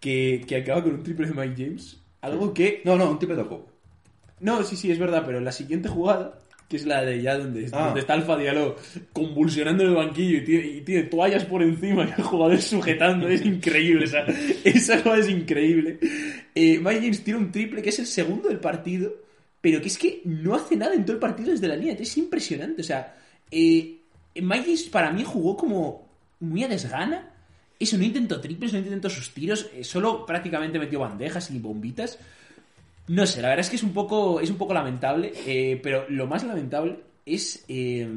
que, 0.00 0.44
que 0.46 0.56
acaba 0.56 0.82
con 0.82 0.94
un 0.94 1.02
triple 1.02 1.28
de 1.28 1.34
Mike 1.34 1.64
James. 1.64 2.00
Algo 2.24 2.52
que. 2.54 2.82
No, 2.84 2.96
no, 2.96 3.10
un 3.10 3.18
tipo 3.18 3.34
de 3.34 3.42
copo. 3.42 3.70
No, 4.40 4.62
sí, 4.62 4.76
sí, 4.76 4.90
es 4.90 4.98
verdad, 4.98 5.22
pero 5.24 5.40
la 5.40 5.52
siguiente 5.52 5.88
jugada 5.88 6.38
que 6.68 6.76
es 6.76 6.86
la 6.86 7.04
de 7.04 7.20
ya 7.20 7.36
donde, 7.36 7.68
Ah. 7.72 7.86
donde 7.86 8.00
está 8.00 8.14
Alfa 8.14 8.38
Diallo 8.38 8.76
convulsionando 9.12 9.82
en 9.82 9.90
el 9.90 9.94
banquillo 9.96 10.38
y 10.38 10.44
tiene, 10.44 10.66
y 10.66 10.80
tiene 10.80 11.02
toallas 11.04 11.44
por 11.44 11.62
encima 11.62 12.04
y 12.04 12.08
el 12.18 12.24
jugador 12.24 12.60
sujetando. 12.60 13.28
Es 13.28 13.44
increíble, 13.44 14.06
esa, 14.06 14.24
esa 14.64 15.02
cosa 15.02 15.18
es 15.18 15.28
increíble. 15.28 15.98
Eh, 16.54 16.78
Mike 16.78 17.00
James 17.00 17.22
tira 17.22 17.36
un 17.36 17.52
triple 17.52 17.82
que 17.82 17.90
es 17.90 17.98
el 17.98 18.06
segundo 18.06 18.48
del 18.48 18.60
partido, 18.60 19.12
pero 19.60 19.80
que 19.82 19.88
es 19.88 19.98
que 19.98 20.22
no 20.24 20.54
hace 20.54 20.74
nada 20.76 20.94
en 20.94 21.04
todo 21.04 21.12
el 21.14 21.20
partido 21.20 21.50
desde 21.50 21.68
la 21.68 21.76
línea. 21.76 21.94
Es 21.98 22.16
impresionante. 22.16 22.80
O 22.80 22.84
sea, 22.84 23.14
eh, 23.50 23.98
Mike 24.34 24.64
James 24.64 24.84
para 24.84 25.12
mí 25.12 25.22
jugó 25.22 25.56
como 25.58 26.08
muy 26.40 26.64
a 26.64 26.68
desgana. 26.68 27.30
Eso, 27.78 27.98
no 27.98 28.04
intentó 28.04 28.40
triples, 28.40 28.72
no 28.72 28.78
intentó 28.78 29.10
sus 29.10 29.30
tiros, 29.34 29.68
eh, 29.74 29.82
solo 29.84 30.24
prácticamente 30.24 30.78
metió 30.78 31.00
bandejas 31.00 31.50
y 31.50 31.58
bombitas. 31.58 32.18
No 33.08 33.26
sé, 33.26 33.42
la 33.42 33.48
verdad 33.48 33.64
es 33.64 33.70
que 33.70 33.76
es 33.76 33.82
un 33.82 33.92
poco, 33.92 34.40
es 34.40 34.48
un 34.50 34.56
poco 34.56 34.72
lamentable, 34.72 35.32
eh, 35.46 35.78
pero 35.82 36.06
lo 36.08 36.26
más 36.26 36.44
lamentable 36.44 36.96
es, 37.26 37.64
eh, 37.68 38.08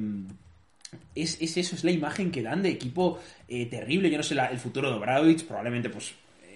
es, 1.15 1.37
es 1.41 1.57
eso, 1.57 1.75
es 1.75 1.83
la 1.83 1.91
imagen 1.91 2.31
que 2.31 2.41
dan 2.41 2.61
de 2.63 2.69
equipo 2.69 3.19
eh, 3.49 3.65
terrible. 3.65 4.09
Yo 4.09 4.17
no 4.17 4.23
sé, 4.23 4.35
la- 4.35 4.47
el 4.47 4.59
futuro 4.59 4.89
de 4.89 4.95
Obradovic 4.97 5.43
probablemente 5.43 5.89
pues 5.89 6.13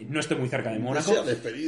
no 0.07 0.19
esté 0.19 0.35
muy 0.35 0.47
cerca 0.49 0.71
de 0.71 0.79
Mónaco. 0.79 1.11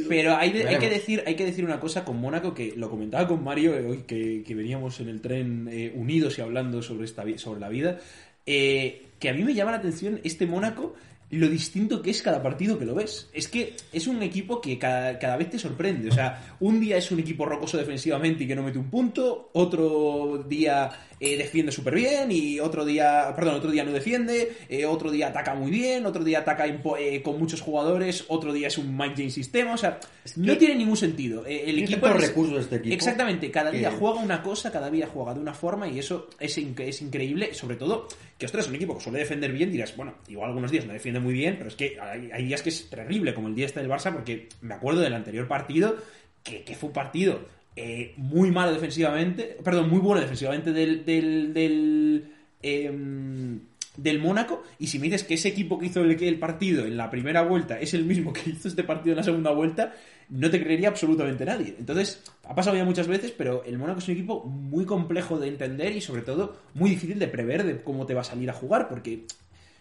Pero 0.08 0.36
hay, 0.36 0.52
de- 0.52 0.60
hay 0.68 0.78
que 0.78 0.88
decir, 0.90 1.22
hay 1.26 1.34
que 1.36 1.44
decir 1.44 1.64
una 1.64 1.78
cosa 1.80 2.04
con 2.04 2.18
Mónaco 2.18 2.54
que 2.54 2.72
lo 2.76 2.88
comentaba 2.88 3.28
con 3.28 3.44
Mario 3.44 3.76
eh, 3.76 3.84
hoy 3.86 3.98
que, 4.06 4.42
que 4.46 4.54
veníamos 4.54 4.98
en 5.00 5.08
el 5.08 5.20
tren 5.20 5.68
eh, 5.70 5.92
unidos 5.94 6.38
y 6.38 6.42
hablando 6.42 6.80
sobre 6.82 7.04
esta 7.04 7.24
sobre 7.38 7.60
la 7.60 7.68
vida. 7.68 7.98
eh, 8.46 9.00
que 9.18 9.28
a 9.30 9.32
mí 9.32 9.42
me 9.44 9.54
llama 9.54 9.70
la 9.70 9.78
atención 9.78 10.20
este 10.24 10.46
Mónaco 10.46 10.94
lo 11.34 11.48
distinto 11.48 12.00
que 12.02 12.10
es 12.10 12.22
cada 12.22 12.42
partido 12.42 12.78
que 12.78 12.84
lo 12.84 12.94
ves. 12.94 13.28
Es 13.32 13.48
que 13.48 13.74
es 13.92 14.06
un 14.06 14.22
equipo 14.22 14.60
que 14.60 14.78
cada, 14.78 15.18
cada 15.18 15.36
vez 15.36 15.50
te 15.50 15.58
sorprende. 15.58 16.08
O 16.08 16.12
sea, 16.12 16.56
un 16.60 16.80
día 16.80 16.96
es 16.96 17.10
un 17.10 17.20
equipo 17.20 17.44
rocoso 17.46 17.76
defensivamente 17.78 18.44
y 18.44 18.46
que 18.46 18.54
no 18.54 18.62
mete 18.62 18.78
un 18.78 18.90
punto, 18.90 19.50
otro 19.52 20.44
día 20.48 20.90
eh, 21.20 21.36
defiende 21.36 21.72
súper 21.72 21.94
bien 21.94 22.30
y 22.30 22.60
otro 22.60 22.84
día, 22.84 23.32
perdón, 23.34 23.54
otro 23.56 23.70
día 23.70 23.84
no 23.84 23.92
defiende, 23.92 24.52
eh, 24.68 24.84
otro 24.84 25.10
día 25.10 25.28
ataca 25.28 25.54
muy 25.54 25.70
bien, 25.70 26.06
otro 26.06 26.22
día 26.24 26.40
ataca 26.40 26.66
eh, 26.66 27.22
con 27.22 27.38
muchos 27.38 27.60
jugadores, 27.60 28.24
otro 28.28 28.52
día 28.52 28.68
es 28.68 28.78
un 28.78 28.96
Mike 28.96 29.14
James 29.16 29.34
sistema. 29.34 29.74
O 29.74 29.78
sea, 29.78 29.98
no 30.36 30.56
tiene 30.56 30.74
ningún 30.76 30.96
sentido. 30.96 31.44
El 31.46 31.78
equipo 31.78 32.08
es- 32.08 32.28
recursos 32.28 32.60
este 32.60 32.76
equipo 32.76 32.94
Exactamente, 32.94 33.50
cada 33.50 33.70
que- 33.70 33.78
día 33.78 33.90
juega 33.92 34.20
una 34.20 34.42
cosa, 34.42 34.70
cada 34.70 34.90
día 34.90 35.06
juega 35.12 35.34
de 35.34 35.40
una 35.40 35.54
forma 35.54 35.88
y 35.88 35.98
eso 35.98 36.28
es, 36.38 36.56
es 36.58 37.02
increíble. 37.02 37.54
Sobre 37.54 37.76
todo, 37.76 38.08
que 38.38 38.46
ostras, 38.46 38.68
un 38.68 38.74
equipo 38.74 38.96
que 38.96 39.04
suele 39.04 39.18
defender 39.20 39.52
bien, 39.52 39.70
dirás, 39.70 39.96
bueno, 39.96 40.14
igual 40.28 40.48
algunos 40.48 40.70
días 40.70 40.84
no 40.86 40.92
defiende 40.92 41.20
muy 41.24 41.34
bien, 41.34 41.56
pero 41.56 41.68
es 41.68 41.74
que 41.74 41.98
hay, 42.00 42.44
días 42.44 42.62
que 42.62 42.68
es 42.68 42.88
terrible, 42.88 43.34
como 43.34 43.48
el 43.48 43.54
día 43.54 43.66
este 43.66 43.80
del 43.80 43.90
Barça, 43.90 44.12
porque 44.12 44.48
me 44.60 44.74
acuerdo 44.74 45.00
del 45.00 45.14
anterior 45.14 45.48
partido, 45.48 45.96
que, 46.42 46.62
fue 46.78 46.88
un 46.88 46.92
partido 46.92 47.40
eh, 47.74 48.12
muy 48.16 48.50
malo 48.50 48.72
defensivamente, 48.72 49.56
perdón, 49.64 49.90
muy 49.90 49.98
bueno 49.98 50.20
defensivamente 50.20 50.72
del, 50.72 51.04
del, 51.04 51.54
del, 51.54 52.32
em, 52.62 53.60
del 53.96 54.18
Mónaco, 54.20 54.62
y 54.78 54.86
si 54.86 54.98
me 54.98 55.04
dices 55.04 55.24
que 55.24 55.34
ese 55.34 55.48
equipo 55.48 55.78
que 55.78 55.86
hizo 55.86 56.02
el 56.02 56.38
partido 56.38 56.84
en 56.84 56.96
la 56.96 57.10
primera 57.10 57.42
vuelta 57.42 57.80
es 57.80 57.94
el 57.94 58.04
mismo 58.04 58.32
que 58.32 58.50
hizo 58.50 58.68
este 58.68 58.84
partido 58.84 59.12
en 59.12 59.18
la 59.18 59.24
segunda 59.24 59.50
vuelta, 59.50 59.94
no 60.28 60.50
te 60.50 60.62
creería 60.62 60.88
absolutamente 60.88 61.44
nadie. 61.44 61.74
Entonces, 61.78 62.22
ha 62.44 62.54
pasado 62.54 62.76
ya 62.76 62.84
muchas 62.84 63.06
veces, 63.06 63.32
pero 63.32 63.62
el 63.64 63.78
Mónaco 63.78 64.00
es 64.00 64.08
un 64.08 64.14
equipo 64.14 64.44
muy 64.44 64.84
complejo 64.84 65.38
de 65.38 65.48
entender 65.48 65.94
y 65.96 66.00
sobre 66.00 66.22
todo 66.22 66.56
muy 66.74 66.90
difícil 66.90 67.18
de 67.18 67.28
prever 67.28 67.64
de 67.64 67.82
cómo 67.82 68.06
te 68.06 68.14
va 68.14 68.22
a 68.22 68.24
salir 68.24 68.50
a 68.50 68.54
jugar, 68.54 68.88
porque 68.88 69.24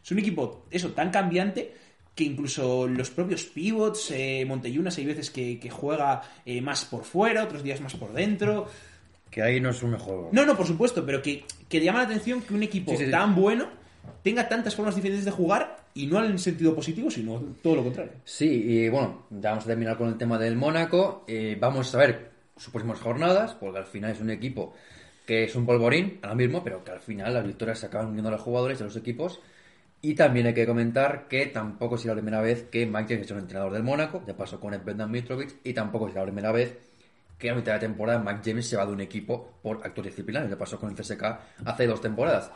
es 0.04 0.12
un 0.12 0.20
equipo, 0.20 0.66
eso, 0.70 0.90
tan 0.92 1.10
cambiante 1.12 1.74
que 2.16 2.24
incluso 2.24 2.88
los 2.88 3.10
propios 3.10 3.44
pivots, 3.46 4.12
eh, 4.12 4.46
Monteyunas 4.48 4.98
hay 4.98 5.06
veces 5.06 5.32
que, 5.32 5.60
que 5.60 5.70
juega 5.70 6.22
eh, 6.46 6.62
más 6.62 6.86
por 6.86 7.04
fuera, 7.04 7.44
otros 7.44 7.64
días 7.64 7.82
más 7.82 7.96
por 7.96 8.14
dentro. 8.14 8.68
Que 9.32 9.42
ahí 9.42 9.60
no 9.60 9.72
es 9.72 9.78
su 9.78 9.88
mejor. 9.88 10.30
No, 10.32 10.46
no, 10.46 10.56
por 10.56 10.68
supuesto, 10.68 11.04
pero 11.06 11.22
que, 11.24 11.44
que 11.68 11.82
llama 11.82 12.00
la 12.00 12.06
atención 12.06 12.42
que 12.42 12.54
un 12.54 12.62
equipo 12.62 12.92
Sí, 12.92 12.98
sí, 12.98 13.06
sí. 13.06 13.12
tan 13.12 13.34
bueno 13.34 13.68
tenga 14.22 14.48
tantas 14.48 14.76
formas 14.76 14.96
diferentes 14.96 15.26
de 15.26 15.32
jugar 15.32 15.78
y 15.94 16.06
no 16.08 16.24
en 16.24 16.38
sentido 16.38 16.76
positivo, 16.76 17.10
sino 17.10 17.42
todo 17.62 17.76
lo 17.78 17.84
contrario. 17.84 18.14
Sí, 18.26 18.46
y 18.46 18.90
bueno, 18.90 19.26
ya 19.32 19.50
vamos 19.52 19.64
a 19.66 19.68
terminar 19.68 19.98
con 19.98 20.10
el 20.10 20.18
tema 20.18 20.38
del 20.38 20.56
Mónaco. 20.56 21.24
Eh, 21.28 21.58
vamos 21.60 21.94
a 21.96 21.98
ver 21.98 22.32
sus 22.58 22.72
próximas 22.72 23.00
jornadas, 23.00 23.56
porque 23.56 23.80
al 23.80 23.86
final 23.86 24.12
es 24.12 24.22
un 24.22 24.30
equipo 24.30 24.74
que 25.26 25.46
es 25.46 25.56
un 25.56 25.66
polvorín 25.66 26.20
ahora 26.22 26.36
mismo, 26.36 26.64
pero 26.64 26.84
que 26.84 26.92
al 26.92 27.00
final 27.00 27.34
las 27.34 27.46
victorias 27.46 27.80
se 27.80 27.86
acaban 27.88 28.08
uniendo 28.10 28.30
a 28.30 28.34
los 28.34 28.42
jugadores 28.42 28.80
y 28.80 28.84
a 28.84 28.86
los 28.86 28.96
equipos. 28.96 29.40
Y 30.06 30.16
también 30.16 30.48
hay 30.48 30.54
que 30.54 30.68
comentar 30.68 31.30
que 31.30 31.46
tampoco 31.46 31.98
será 31.98 32.14
la 32.14 32.20
primera 32.20 32.42
vez 32.42 32.64
que 32.64 32.86
Mike 32.86 33.06
James 33.08 33.26
es 33.26 33.32
un 33.32 33.38
entrenador 33.38 33.72
del 33.72 33.84
Mónaco, 33.84 34.22
ya 34.28 34.36
pasó 34.36 34.60
con 34.60 34.78
Brendan 34.84 35.10
Mitrovic, 35.10 35.56
y 35.64 35.74
tampoco 35.74 36.10
será 36.10 36.20
la 36.20 36.26
primera 36.26 36.52
vez 36.52 36.78
que 37.38 37.50
a 37.50 37.56
mitad 37.56 37.76
de 37.76 37.80
temporada 37.80 38.20
Mike 38.20 38.42
James 38.44 38.68
se 38.68 38.76
va 38.76 38.86
de 38.86 38.92
un 38.92 39.00
equipo 39.00 39.60
por 39.64 39.78
actos 39.78 40.04
disciplinares, 40.04 40.50
ya 40.50 40.58
pasó 40.58 40.78
con 40.78 40.90
el 40.90 40.96
CSK 40.98 41.24
hace 41.64 41.88
dos 41.88 42.02
temporadas. 42.02 42.52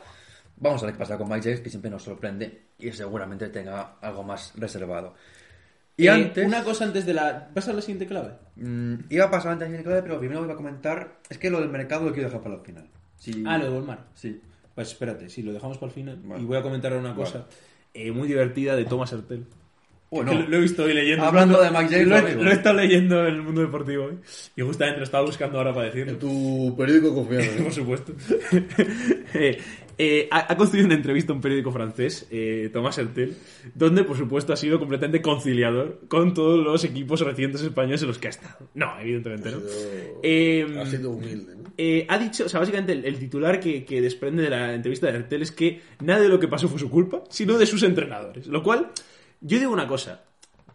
Vamos 0.58 0.84
a 0.84 0.88
ver 0.88 0.96
qué 0.96 1.00
pasa 1.00 1.18
con 1.18 1.30
Mike 1.30 1.44
James, 1.44 1.62
que 1.62 1.70
siempre 1.70 1.90
nos 1.90 2.04
sorprende 2.04 2.64
y 2.80 2.92
seguramente 2.92 3.48
tenga 3.48 3.96
algo 4.02 4.24
más 4.24 4.52
reservado. 4.58 5.16
Y 5.96 6.08
Eh, 6.08 6.10
antes... 6.10 6.46
Una 6.46 6.66
cosa 6.66 6.84
antes 6.84 7.06
de 7.06 7.14
la... 7.14 7.50
¿Vas 7.56 7.66
a 7.70 7.72
la 7.72 7.80
siguiente 7.80 8.08
clave? 8.08 8.34
Mm, 8.58 8.96
iba 9.10 9.24
a 9.24 9.32
pasar 9.32 9.54
antes 9.54 9.72
de 9.72 9.78
la 9.78 9.84
clave, 9.84 10.02
pero 10.02 10.20
primero 10.20 10.44
iba 10.44 10.54
a 10.54 10.58
comentar. 10.58 11.20
Es 11.30 11.38
que 11.38 11.50
lo 11.50 11.62
del 11.62 11.70
mercado 11.70 12.08
lo 12.08 12.12
quiero 12.12 12.28
dejar 12.28 12.44
para 12.44 12.56
el 12.56 12.62
final. 12.62 12.90
Sí. 13.16 13.42
Ah, 13.48 13.58
lo 13.58 13.64
de 13.64 13.70
Volmar. 13.70 14.06
Sí. 14.16 14.42
Pues 14.78 14.90
espérate, 14.92 15.28
si 15.28 15.42
lo 15.42 15.52
dejamos 15.54 15.80
para 15.80 15.90
el 15.90 15.96
final. 15.96 16.22
Vale. 16.24 16.44
Y 16.44 16.46
voy 16.46 16.56
a 16.58 16.62
comentar 16.62 16.94
una 16.96 17.16
cosa 17.16 17.48
eh, 17.96 18.12
muy 18.12 18.28
divertida 18.28 18.76
de 18.76 18.86
Thomas 18.86 19.12
Hertel. 19.12 19.46
Bueno, 20.12 20.34
lo, 20.36 20.48
lo 20.48 20.58
he 20.58 20.62
visto 20.62 20.84
hoy 20.84 20.94
leyendo. 20.94 21.26
Hablando 21.26 21.60
de 21.60 21.70
Mike 21.72 21.90
James, 21.90 22.08
lo, 22.08 22.18
he- 22.20 22.36
lo 22.36 22.50
he 22.52 22.54
estado 22.54 22.78
leyendo 22.78 23.28
en 23.28 23.34
el 23.36 23.42
mundo 23.42 23.62
deportivo 23.62 24.06
hoy. 24.06 24.20
Y 24.56 24.62
justamente 24.62 25.00
lo 25.00 25.04
estaba 25.04 25.26
buscando 25.26 25.58
ahora 25.58 25.74
para 25.74 25.88
decirlo. 25.88 26.12
En 26.14 26.20
tu 26.20 26.76
periódico 26.78 27.14
confiable. 27.16 27.48
Por 27.64 27.74
supuesto. 27.74 28.14
Eh, 29.34 29.58
eh, 30.00 30.28
ha, 30.32 30.54
ha 30.54 30.58
construido 30.58 30.86
una 30.86 30.96
entrevista 30.96 31.34
a 31.34 31.36
un 31.36 31.42
periódico 31.42 31.72
francés, 31.72 32.28
eh, 32.32 32.70
Thomas 32.72 32.98
Hertel, 32.98 33.36
donde, 33.76 34.04
por 34.04 34.16
supuesto, 34.18 34.54
ha 34.54 34.56
sido 34.56 34.80
completamente 34.80 35.22
conciliador 35.22 36.02
con 36.08 36.34
todos 36.34 36.64
los 36.64 36.84
equipos 36.86 37.20
recientes 37.22 37.62
españoles 37.62 38.02
en 38.04 38.08
los 38.08 38.18
que 38.20 38.28
ha 38.28 38.30
estado. 38.30 38.70
No, 38.76 38.98
evidentemente 39.00 39.52
no. 39.52 39.58
Eh, 40.24 40.78
ha 40.80 40.86
sido 40.86 41.12
humilde, 41.12 41.56
¿no? 41.57 41.57
Eh, 41.78 42.06
ha 42.10 42.18
dicho, 42.18 42.46
o 42.46 42.50
sea, 42.50 42.60
básicamente 42.60 42.94
el, 42.94 43.06
el 43.06 43.20
titular 43.20 43.60
que, 43.60 43.86
que 43.86 44.02
desprende 44.02 44.44
de 44.44 44.50
la 44.50 44.74
entrevista 44.74 45.08
de 45.08 45.18
Hertel 45.18 45.42
es 45.44 45.52
que 45.52 45.82
nada 46.02 46.22
de 46.22 46.30
lo 46.30 46.40
que 46.40 46.48
pasó 46.48 46.68
fue 46.68 46.80
su 46.80 46.90
culpa, 46.90 47.24
sino 47.30 47.58
de 47.58 47.66
sus 47.66 47.84
entrenadores. 47.84 48.48
Lo 48.48 48.64
cual, 48.64 48.92
yo 49.42 49.60
digo 49.60 49.72
una 49.72 49.88
cosa, 49.88 50.24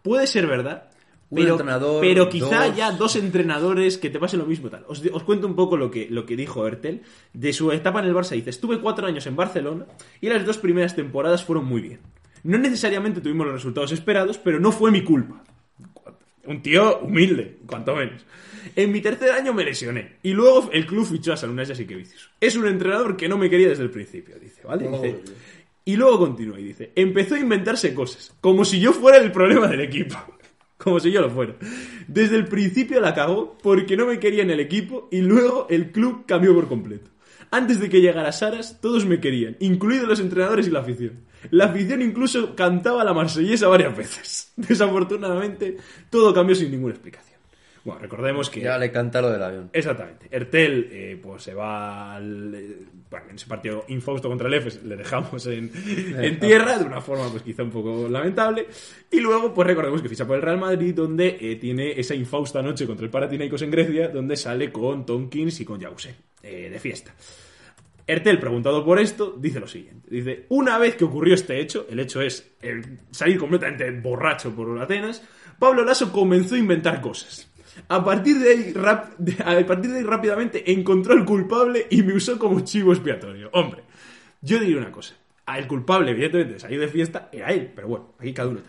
puede 0.01 0.27
ser 0.27 0.47
verdad, 0.47 0.89
pero, 1.33 1.57
pero 1.99 2.29
quizá 2.29 2.67
dos. 2.67 2.77
ya 2.77 2.91
dos 2.91 3.15
entrenadores 3.15 3.97
que 3.97 4.09
te 4.09 4.19
pase 4.19 4.37
lo 4.37 4.45
mismo 4.45 4.69
tal. 4.69 4.85
Os, 4.87 5.01
os 5.11 5.23
cuento 5.23 5.47
un 5.47 5.55
poco 5.55 5.77
lo 5.77 5.89
que, 5.89 6.07
lo 6.09 6.25
que 6.25 6.35
dijo 6.35 6.65
Hertel 6.65 7.01
de 7.33 7.53
su 7.53 7.71
etapa 7.71 7.99
en 7.99 8.05
el 8.05 8.13
Barça. 8.13 8.31
Dice, 8.31 8.49
estuve 8.51 8.79
cuatro 8.79 9.07
años 9.07 9.25
en 9.27 9.35
Barcelona 9.35 9.85
y 10.21 10.29
las 10.29 10.45
dos 10.45 10.57
primeras 10.57 10.95
temporadas 10.95 11.43
fueron 11.43 11.65
muy 11.65 11.81
bien. 11.81 11.99
No 12.43 12.57
necesariamente 12.57 13.21
tuvimos 13.21 13.47
los 13.47 13.55
resultados 13.55 13.91
esperados, 13.91 14.37
pero 14.37 14.59
no 14.59 14.71
fue 14.71 14.91
mi 14.91 15.03
culpa. 15.03 15.43
Un 16.45 16.61
tío 16.61 16.99
humilde, 16.99 17.57
cuanto 17.65 17.95
menos. 17.95 18.25
En 18.75 18.91
mi 18.91 19.01
tercer 19.01 19.31
año 19.31 19.53
me 19.53 19.63
lesioné. 19.63 20.17
Y 20.23 20.31
luego 20.33 20.69
el 20.73 20.85
club 20.85 21.05
fichó 21.05 21.33
a 21.33 21.37
Salunas 21.37 21.79
y 21.79 21.85
que 21.85 21.95
vicios. 21.95 22.29
Es 22.39 22.55
un 22.55 22.67
entrenador 22.67 23.15
que 23.15 23.29
no 23.29 23.37
me 23.37 23.49
quería 23.49 23.69
desde 23.69 23.83
el 23.83 23.89
principio, 23.91 24.35
dice, 24.39 24.61
¿vale? 24.65 24.87
Dice- 24.89 25.21
y 25.85 25.95
luego 25.97 26.19
continúa 26.19 26.59
y 26.59 26.63
dice, 26.63 26.91
empezó 26.95 27.35
a 27.35 27.39
inventarse 27.39 27.93
cosas, 27.93 28.33
como 28.39 28.63
si 28.63 28.79
yo 28.79 28.93
fuera 28.93 29.17
el 29.17 29.31
problema 29.31 29.67
del 29.67 29.81
equipo. 29.81 30.15
Como 30.75 30.99
si 30.99 31.11
yo 31.13 31.21
lo 31.21 31.29
fuera. 31.29 31.55
Desde 32.09 32.35
el 32.35 32.45
principio 32.45 32.99
la 32.99 33.13
cagó 33.13 33.57
porque 33.63 33.95
no 33.95 34.05
me 34.05 34.19
quería 34.19 34.43
en 34.43 34.49
el 34.49 34.59
equipo 34.59 35.07
y 35.11 35.21
luego 35.21 35.65
el 35.69 35.91
club 35.93 36.25
cambió 36.25 36.53
por 36.53 36.67
completo. 36.67 37.09
Antes 37.53 37.79
de 37.79 37.87
que 37.87 38.01
llegara 38.01 38.31
Saras, 38.31 38.81
todos 38.81 39.05
me 39.05 39.19
querían, 39.19 39.55
incluidos 39.59 40.07
los 40.07 40.19
entrenadores 40.19 40.65
y 40.65 40.71
la 40.71 40.79
afición. 40.79 41.19
La 41.51 41.65
afición 41.65 42.01
incluso 42.01 42.55
cantaba 42.55 43.03
la 43.03 43.13
marsellesa 43.13 43.67
varias 43.67 43.95
veces. 43.95 44.53
Desafortunadamente, 44.55 45.77
todo 46.09 46.33
cambió 46.33 46.55
sin 46.55 46.71
ninguna 46.71 46.95
explicación. 46.95 47.39
Bueno, 47.83 48.01
recordemos 48.01 48.49
que... 48.49 48.61
Ya 48.61 48.79
le 48.79 48.91
canta 48.91 49.21
lo 49.21 49.29
del 49.29 49.43
avión. 49.43 49.69
Exactamente. 49.71 50.29
Ertel 50.31 50.89
eh, 50.91 51.19
pues 51.21 51.43
se 51.43 51.53
va 51.53 52.15
al, 52.15 52.55
eh, 52.55 52.77
bueno, 53.11 53.27
en 53.29 53.35
ese 53.35 53.45
partido 53.45 53.85
infausto 53.89 54.29
contra 54.29 54.47
el 54.47 54.55
EFES 54.55 54.83
le 54.85 54.95
dejamos 54.95 55.45
en, 55.45 55.69
en 56.17 56.39
tierra 56.39 56.79
de 56.79 56.85
una 56.85 57.01
forma 57.01 57.29
pues 57.29 57.43
quizá 57.43 57.61
un 57.61 57.69
poco 57.69 58.09
lamentable 58.09 58.65
y 59.11 59.19
luego 59.19 59.53
pues 59.53 59.67
recordemos 59.67 60.01
que 60.01 60.09
ficha 60.09 60.25
por 60.25 60.37
el 60.37 60.41
Real 60.41 60.57
Madrid 60.57 60.95
donde 60.95 61.37
eh, 61.39 61.57
tiene 61.57 61.91
esa 61.99 62.15
infausta 62.15 62.63
noche 62.63 62.87
contra 62.87 63.05
el 63.05 63.11
Panathinaikos 63.11 63.61
en 63.61 63.69
Grecia 63.69 64.07
donde 64.07 64.37
sale 64.37 64.71
con 64.71 65.05
Tonkins 65.05 65.59
y 65.59 65.65
con 65.65 65.79
Jause 65.79 66.15
eh, 66.41 66.69
de 66.69 66.79
fiesta. 66.79 67.13
Ertel, 68.05 68.39
preguntado 68.39 68.83
por 68.83 68.99
esto, 68.99 69.35
dice 69.39 69.59
lo 69.59 69.67
siguiente. 69.67 70.09
Dice, 70.09 70.45
una 70.49 70.77
vez 70.77 70.95
que 70.95 71.05
ocurrió 71.05 71.33
este 71.35 71.59
hecho, 71.59 71.87
el 71.89 71.99
hecho 71.99 72.21
es 72.21 72.51
el 72.61 72.99
salir 73.11 73.37
completamente 73.37 73.89
borracho 73.91 74.53
por 74.53 74.77
Atenas, 74.79 75.23
Pablo 75.57 75.85
Lasso 75.85 76.11
comenzó 76.11 76.55
a 76.55 76.59
inventar 76.59 76.99
cosas. 76.99 77.49
A 77.87 78.03
partir 78.03 78.37
de 78.37 78.49
ahí, 78.49 78.73
rápidamente 80.03 80.71
encontró 80.71 81.13
al 81.13 81.25
culpable 81.25 81.87
y 81.89 82.03
me 82.03 82.13
usó 82.13 82.37
como 82.37 82.59
chivo 82.59 82.91
expiatorio. 82.93 83.49
Hombre, 83.53 83.83
yo 84.41 84.59
diré 84.59 84.77
una 84.77 84.91
cosa. 84.91 85.15
A 85.45 85.57
el 85.57 85.67
culpable, 85.67 86.11
evidentemente, 86.11 86.53
de 86.53 86.59
salir 86.59 86.79
de 86.79 86.87
fiesta 86.87 87.29
era 87.31 87.51
él, 87.51 87.71
pero 87.75 87.87
bueno, 87.87 88.13
aquí 88.19 88.33
cada 88.33 88.49
uno. 88.49 88.61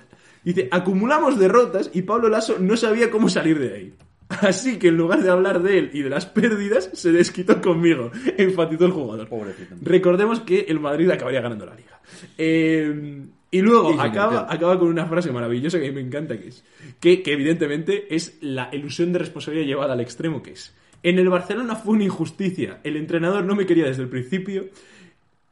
Dice, 0.42 0.68
acumulamos 0.70 1.38
derrotas 1.38 1.90
y 1.92 2.02
Pablo 2.02 2.28
Lasso 2.28 2.58
no 2.58 2.76
sabía 2.76 3.10
cómo 3.10 3.28
salir 3.28 3.58
de 3.58 3.74
ahí. 3.74 3.94
Así 4.40 4.78
que 4.78 4.88
en 4.88 4.96
lugar 4.96 5.22
de 5.22 5.30
hablar 5.30 5.62
de 5.62 5.78
él 5.78 5.90
y 5.92 6.02
de 6.02 6.10
las 6.10 6.26
pérdidas, 6.26 6.90
se 6.92 7.12
desquitó 7.12 7.60
conmigo, 7.60 8.10
enfatizó 8.36 8.86
el 8.86 8.92
jugador. 8.92 9.28
Pobrecito. 9.28 9.76
Recordemos 9.80 10.40
que 10.40 10.60
el 10.68 10.80
Madrid 10.80 11.10
acabaría 11.10 11.40
ganando 11.40 11.66
la 11.66 11.74
liga. 11.74 12.00
Eh, 12.38 13.22
y 13.50 13.60
luego 13.60 13.92
Sí, 13.92 13.98
acaba 14.00 14.78
con 14.78 14.88
una 14.88 15.06
frase 15.06 15.30
maravillosa 15.30 15.78
que 15.78 15.86
a 15.86 15.88
mí 15.88 15.94
me 15.94 16.00
encanta, 16.00 16.38
que 16.38 16.48
es 16.48 16.64
que, 16.98 17.22
que 17.22 17.32
evidentemente 17.32 18.14
es 18.14 18.38
la 18.40 18.68
ilusión 18.72 19.12
de 19.12 19.20
responsabilidad 19.20 19.66
llevada 19.66 19.92
al 19.92 20.00
extremo, 20.00 20.42
que 20.42 20.52
es 20.52 20.74
en 21.04 21.18
el 21.18 21.28
Barcelona 21.28 21.76
fue 21.76 21.94
una 21.94 22.04
injusticia, 22.04 22.80
el 22.82 22.96
entrenador 22.96 23.44
no 23.44 23.54
me 23.54 23.66
quería 23.66 23.84
desde 23.84 24.02
el 24.02 24.08
principio 24.08 24.70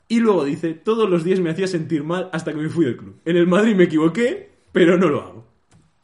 y 0.09 0.19
luego 0.19 0.45
dice, 0.45 0.73
todos 0.73 1.09
los 1.09 1.25
días 1.25 1.41
me 1.41 1.51
hacía 1.51 1.67
sentir 1.67 2.05
mal 2.05 2.31
hasta 2.33 2.53
que 2.53 2.59
me 2.59 2.71
fui 2.71 2.87
del 2.87 2.97
club. 2.97 3.17
En 3.27 3.37
el 3.37 3.47
Madrid 3.47 3.77
me 3.77 3.85
equivoqué, 3.85 4.49
pero 4.73 4.97
no 4.97 5.09
lo 5.09 5.21
hago. 5.21 5.52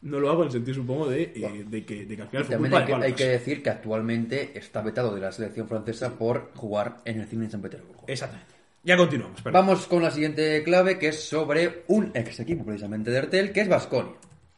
No 0.08 0.20
lo 0.20 0.30
hago 0.30 0.42
en 0.42 0.46
el 0.46 0.52
sentido, 0.52 0.74
supongo, 0.76 1.08
de, 1.08 1.22
eh, 1.34 1.64
de 1.66 1.84
que, 1.84 2.06
de 2.06 2.16
que 2.16 2.22
al 2.22 2.28
final 2.28 2.46
También 2.46 2.74
hay 2.74 3.12
que, 3.12 3.24
hay 3.24 3.30
decir 3.32 3.62
que 3.62 3.70
actualmente 3.70 4.58
está 4.58 4.82
vetado 4.82 5.14
de 5.14 5.20
la 5.20 5.32
selección 5.32 5.68
francesa 5.68 6.16
por 6.16 6.50
jugar 6.54 6.98
en 7.04 7.20
el 7.20 7.26
cine 7.26 7.44
de 7.46 7.50
San 7.50 7.62
Petersburgo. 7.62 8.04
Exactamente. 8.06 8.54
Ya 8.84 8.96
continuamos, 8.96 9.42
perdón. 9.42 9.66
Vamos 9.66 9.86
con 9.86 10.02
la 10.02 10.10
siguiente 10.10 10.62
clave, 10.62 10.98
que 10.98 11.08
es 11.08 11.22
sobre 11.22 11.84
un 11.88 12.10
ex 12.14 12.40
equipo 12.40 12.64
precisamente 12.64 13.10
de 13.10 13.18
Ertel, 13.18 13.52
que 13.52 13.60
es 13.60 13.68
Basconia, 13.68 14.12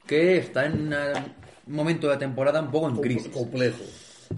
que 0.06 0.36
está 0.36 0.66
en 0.66 0.94
un 1.66 1.74
momento 1.74 2.08
de 2.08 2.16
temporada 2.16 2.60
un 2.60 2.70
poco 2.70 2.88
en 2.88 2.96
crisis. 2.96 3.28
Complejo. 3.28 3.82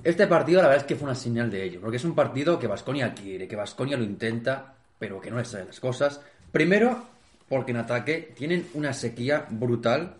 Este 0.02 0.26
partido 0.26 0.62
la 0.62 0.68
verdad 0.68 0.84
es 0.84 0.88
que 0.88 0.96
fue 0.96 1.04
una 1.04 1.14
señal 1.14 1.50
de 1.50 1.64
ello, 1.64 1.80
porque 1.80 1.98
es 1.98 2.04
un 2.04 2.14
partido 2.14 2.58
que 2.58 2.66
Basconia 2.66 3.12
quiere, 3.12 3.46
que 3.46 3.56
Basconia 3.56 3.96
lo 3.96 4.04
intenta, 4.04 4.74
pero 4.98 5.20
que 5.20 5.30
no 5.30 5.36
les 5.36 5.48
salen 5.48 5.66
las 5.66 5.80
cosas. 5.80 6.20
Primero, 6.50 7.06
porque 7.48 7.72
en 7.72 7.78
ataque 7.78 8.32
tienen 8.34 8.66
una 8.74 8.94
sequía 8.94 9.46
brutal. 9.50 10.14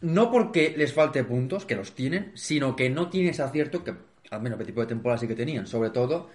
No 0.00 0.30
porque 0.30 0.74
les 0.76 0.92
falte 0.92 1.24
puntos, 1.24 1.64
que 1.64 1.74
los 1.76 1.94
tienen, 1.94 2.32
sino 2.34 2.76
que 2.76 2.90
no 2.90 3.08
tienen 3.10 3.30
ese 3.30 3.42
acierto 3.42 3.82
que 3.84 3.94
al 4.30 4.42
menos 4.42 4.60
el 4.60 4.66
tipo 4.66 4.80
de 4.80 4.86
temporada 4.88 5.18
sí 5.18 5.28
que 5.28 5.34
tenían. 5.34 5.66
Sobre 5.66 5.90
todo, 5.90 6.30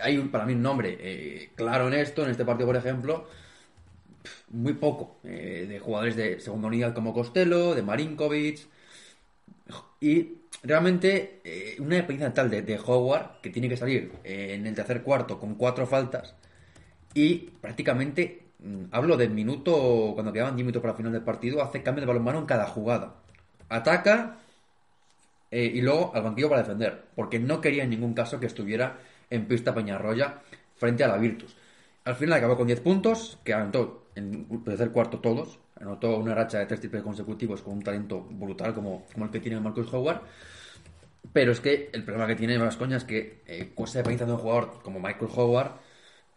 hay 0.00 0.18
un- 0.18 0.30
para 0.30 0.46
mí 0.46 0.54
un 0.54 0.62
nombre 0.62 0.98
eh, 1.00 1.50
claro 1.56 1.88
en 1.88 1.94
esto, 1.94 2.24
en 2.24 2.30
este 2.30 2.44
partido 2.44 2.66
por 2.68 2.76
ejemplo, 2.76 3.26
muy 4.50 4.74
poco, 4.74 5.18
eh, 5.24 5.66
de 5.68 5.78
jugadores 5.80 6.16
de 6.16 6.40
segunda 6.40 6.68
unidad 6.68 6.94
como 6.94 7.12
Costello, 7.14 7.74
de 7.74 7.82
Marinkovic, 7.82 8.66
y 10.00 10.38
realmente 10.62 11.40
eh, 11.44 11.76
una 11.80 11.96
dependencia 11.96 12.34
tal 12.34 12.50
de, 12.50 12.62
de 12.62 12.78
Howard 12.78 13.40
que 13.40 13.50
tiene 13.50 13.68
que 13.68 13.76
salir 13.76 14.12
en 14.24 14.66
el 14.66 14.74
tercer 14.74 15.02
cuarto 15.02 15.38
con 15.38 15.54
cuatro 15.54 15.86
faltas 15.86 16.34
y 17.14 17.50
prácticamente, 17.62 18.41
hablo 18.90 19.16
del 19.16 19.30
minuto, 19.30 20.12
cuando 20.14 20.32
quedaban 20.32 20.56
10 20.56 20.66
minutos 20.66 20.82
para 20.82 20.92
el 20.92 20.96
final 20.96 21.12
del 21.12 21.22
partido, 21.22 21.62
hace 21.62 21.82
cambio 21.82 22.02
de 22.02 22.06
balonmano 22.06 22.38
en 22.38 22.46
cada 22.46 22.66
jugada. 22.66 23.14
Ataca 23.68 24.38
eh, 25.50 25.70
y 25.74 25.80
luego 25.80 26.12
al 26.14 26.22
banquillo 26.22 26.48
para 26.48 26.62
defender, 26.62 27.04
porque 27.14 27.38
no 27.38 27.60
quería 27.60 27.84
en 27.84 27.90
ningún 27.90 28.14
caso 28.14 28.40
que 28.40 28.46
estuviera 28.46 28.98
en 29.30 29.46
pista 29.46 29.74
Peñarroya 29.74 30.40
frente 30.76 31.04
a 31.04 31.08
la 31.08 31.18
Virtus. 31.18 31.56
Al 32.04 32.16
final 32.16 32.38
acabó 32.38 32.56
con 32.56 32.66
10 32.66 32.80
puntos, 32.80 33.38
que 33.44 33.54
anotó 33.54 34.06
en 34.14 34.46
el 34.50 34.64
tercer 34.64 34.90
cuarto 34.90 35.20
todos, 35.20 35.58
anotó 35.80 36.16
una 36.16 36.34
racha 36.34 36.58
de 36.58 36.66
tres 36.66 36.80
triples 36.80 37.02
consecutivos 37.02 37.62
con 37.62 37.74
un 37.74 37.82
talento 37.82 38.20
brutal 38.20 38.74
como, 38.74 39.04
como 39.12 39.26
el 39.26 39.30
que 39.30 39.40
tiene 39.40 39.60
Marcus 39.60 39.92
Howard. 39.92 40.20
Pero 41.32 41.52
es 41.52 41.60
que 41.60 41.90
el 41.92 42.04
problema 42.04 42.26
que 42.26 42.36
tiene 42.36 42.58
Vascoña 42.58 42.96
es 42.96 43.04
que 43.04 43.42
eh, 43.46 43.72
cosa 43.74 44.02
de 44.02 44.24
un 44.24 44.36
jugador 44.36 44.80
como 44.82 45.00
Michael 45.00 45.30
Howard, 45.34 45.72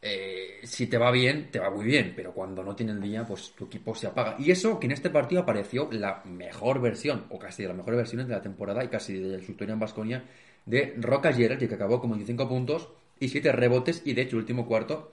eh, 0.07 0.59
si 0.63 0.85
te 0.85 0.99
va 0.99 1.09
bien, 1.09 1.49
te 1.49 1.59
va 1.59 1.71
muy 1.71 1.83
bien, 1.83 2.13
pero 2.15 2.31
cuando 2.31 2.63
no 2.63 2.75
tiene 2.75 2.91
el 2.91 3.01
día, 3.01 3.25
pues 3.25 3.53
tu 3.53 3.65
equipo 3.65 3.95
se 3.95 4.05
apaga. 4.05 4.35
Y 4.37 4.51
eso 4.51 4.79
que 4.79 4.85
en 4.85 4.91
este 4.91 5.09
partido 5.09 5.41
apareció 5.41 5.89
la 5.91 6.21
mejor 6.25 6.79
versión, 6.79 7.25
o 7.29 7.39
casi 7.39 7.63
de 7.63 7.69
las 7.69 7.77
mejores 7.77 7.97
versiones 7.97 8.27
de 8.27 8.35
la 8.35 8.41
temporada 8.43 8.83
y 8.83 8.89
casi 8.89 9.17
de 9.19 9.41
su 9.41 9.51
historia 9.53 9.73
en 9.73 9.79
Vasconia, 9.79 10.23
de 10.65 10.93
Roca 10.97 11.33
Gerard, 11.33 11.57
que 11.57 11.73
acabó 11.73 11.99
con 11.99 12.11
25 12.11 12.47
puntos 12.47 12.89
y 13.19 13.29
7 13.29 13.51
rebotes, 13.51 14.03
y 14.05 14.13
de 14.13 14.21
hecho 14.21 14.35
el 14.35 14.41
último 14.41 14.67
cuarto 14.67 15.11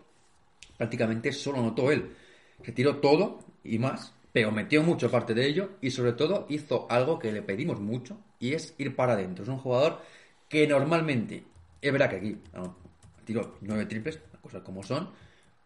prácticamente 0.76 1.32
solo 1.32 1.60
anotó 1.60 1.90
él. 1.90 2.10
Se 2.62 2.72
tiró 2.72 2.96
todo 2.96 3.38
y 3.64 3.78
más, 3.78 4.12
pero 4.32 4.52
metió 4.52 4.82
mucho 4.82 5.10
parte 5.10 5.32
de 5.32 5.46
ello 5.46 5.70
y 5.80 5.90
sobre 5.90 6.12
todo 6.12 6.46
hizo 6.50 6.86
algo 6.90 7.18
que 7.18 7.32
le 7.32 7.40
pedimos 7.40 7.80
mucho 7.80 8.18
y 8.38 8.52
es 8.52 8.74
ir 8.76 8.94
para 8.94 9.14
adentro. 9.14 9.44
Es 9.44 9.48
un 9.48 9.58
jugador 9.58 10.00
que 10.48 10.66
normalmente, 10.66 11.44
es 11.80 11.92
verdad 11.92 12.10
que 12.10 12.16
aquí 12.16 12.36
tiró 13.24 13.56
nueve 13.62 13.86
triples, 13.86 14.20
las 14.31 14.31
cosas 14.42 14.62
como 14.62 14.82
son, 14.82 15.08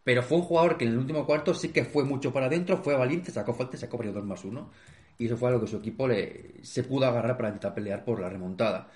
pero 0.05 0.23
fue 0.23 0.39
un 0.39 0.45
jugador 0.45 0.79
que 0.79 0.85
en 0.85 0.93
el 0.93 0.99
último 0.99 1.27
cuarto 1.27 1.55
sí 1.55 1.71
que 1.71 1.85
fue 1.85 2.05
mucho 2.05 2.33
para 2.33 2.47
adentro, 2.47 2.79
fue 2.79 2.95
valiente, 2.95 3.33
sacó 3.33 3.55
falta 3.55 3.77
y 3.77 3.81
sacó 3.81 3.99
varios 3.99 4.15
2 4.15 4.25
más 4.25 4.45
1. 4.45 4.71
Y 5.19 5.27
eso 5.27 5.37
fue 5.37 5.49
algo 5.49 5.62
que 5.62 5.67
su 5.67 5.79
equipo 5.79 6.07
le, 6.07 6.62
se 6.62 6.85
pudo 6.85 7.07
agarrar 7.07 7.37
para 7.37 7.49
intentar 7.49 7.75
pelear 7.75 8.05
por 8.05 8.21
la 8.21 8.29
remontada. 8.29 8.89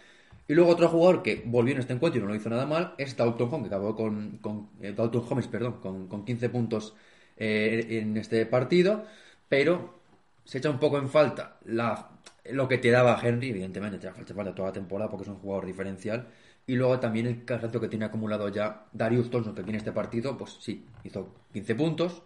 Y 0.46 0.54
luego 0.54 0.70
otro 0.72 0.88
jugador 0.88 1.22
que 1.22 1.42
volvió 1.46 1.74
en 1.74 1.80
este 1.80 1.92
encuentro 1.94 2.20
y 2.20 2.22
no 2.22 2.28
lo 2.28 2.34
hizo 2.34 2.50
nada 2.50 2.66
mal 2.66 2.94
es 2.98 3.16
Dalton 3.16 3.48
Home, 3.52 3.68
que 3.68 3.74
acabó 3.74 3.96
con, 3.96 4.38
con 4.38 4.68
eh, 4.80 4.92
Dalton 4.92 5.24
Holmes, 5.28 5.46
perdón, 5.48 5.80
con, 5.80 6.08
con 6.08 6.24
15 6.24 6.48
puntos 6.50 6.94
eh, 7.36 7.86
en 8.02 8.16
este 8.16 8.44
partido, 8.46 9.04
pero 9.48 10.00
se 10.44 10.58
echa 10.58 10.70
un 10.70 10.78
poco 10.78 10.98
en 10.98 11.08
falta 11.08 11.58
la, 11.64 12.10
lo 12.46 12.68
que 12.68 12.78
te 12.78 12.90
daba 12.90 13.20
Henry, 13.22 13.50
evidentemente 13.50 13.98
te 13.98 14.08
hace 14.08 14.34
falta 14.34 14.54
toda 14.54 14.68
la 14.68 14.74
temporada 14.74 15.10
porque 15.10 15.22
es 15.24 15.28
un 15.28 15.36
jugador 15.36 15.66
diferencial, 15.66 16.26
y 16.70 16.76
luego 16.76 17.00
también 17.00 17.26
el 17.26 17.44
cansancio 17.44 17.80
que 17.80 17.88
tiene 17.88 18.04
acumulado 18.04 18.48
ya 18.48 18.86
Darius 18.92 19.28
Thompson, 19.28 19.56
que 19.56 19.64
tiene 19.64 19.78
este 19.78 19.90
partido, 19.90 20.38
pues 20.38 20.56
sí, 20.60 20.86
hizo 21.02 21.34
15 21.52 21.74
puntos, 21.74 22.22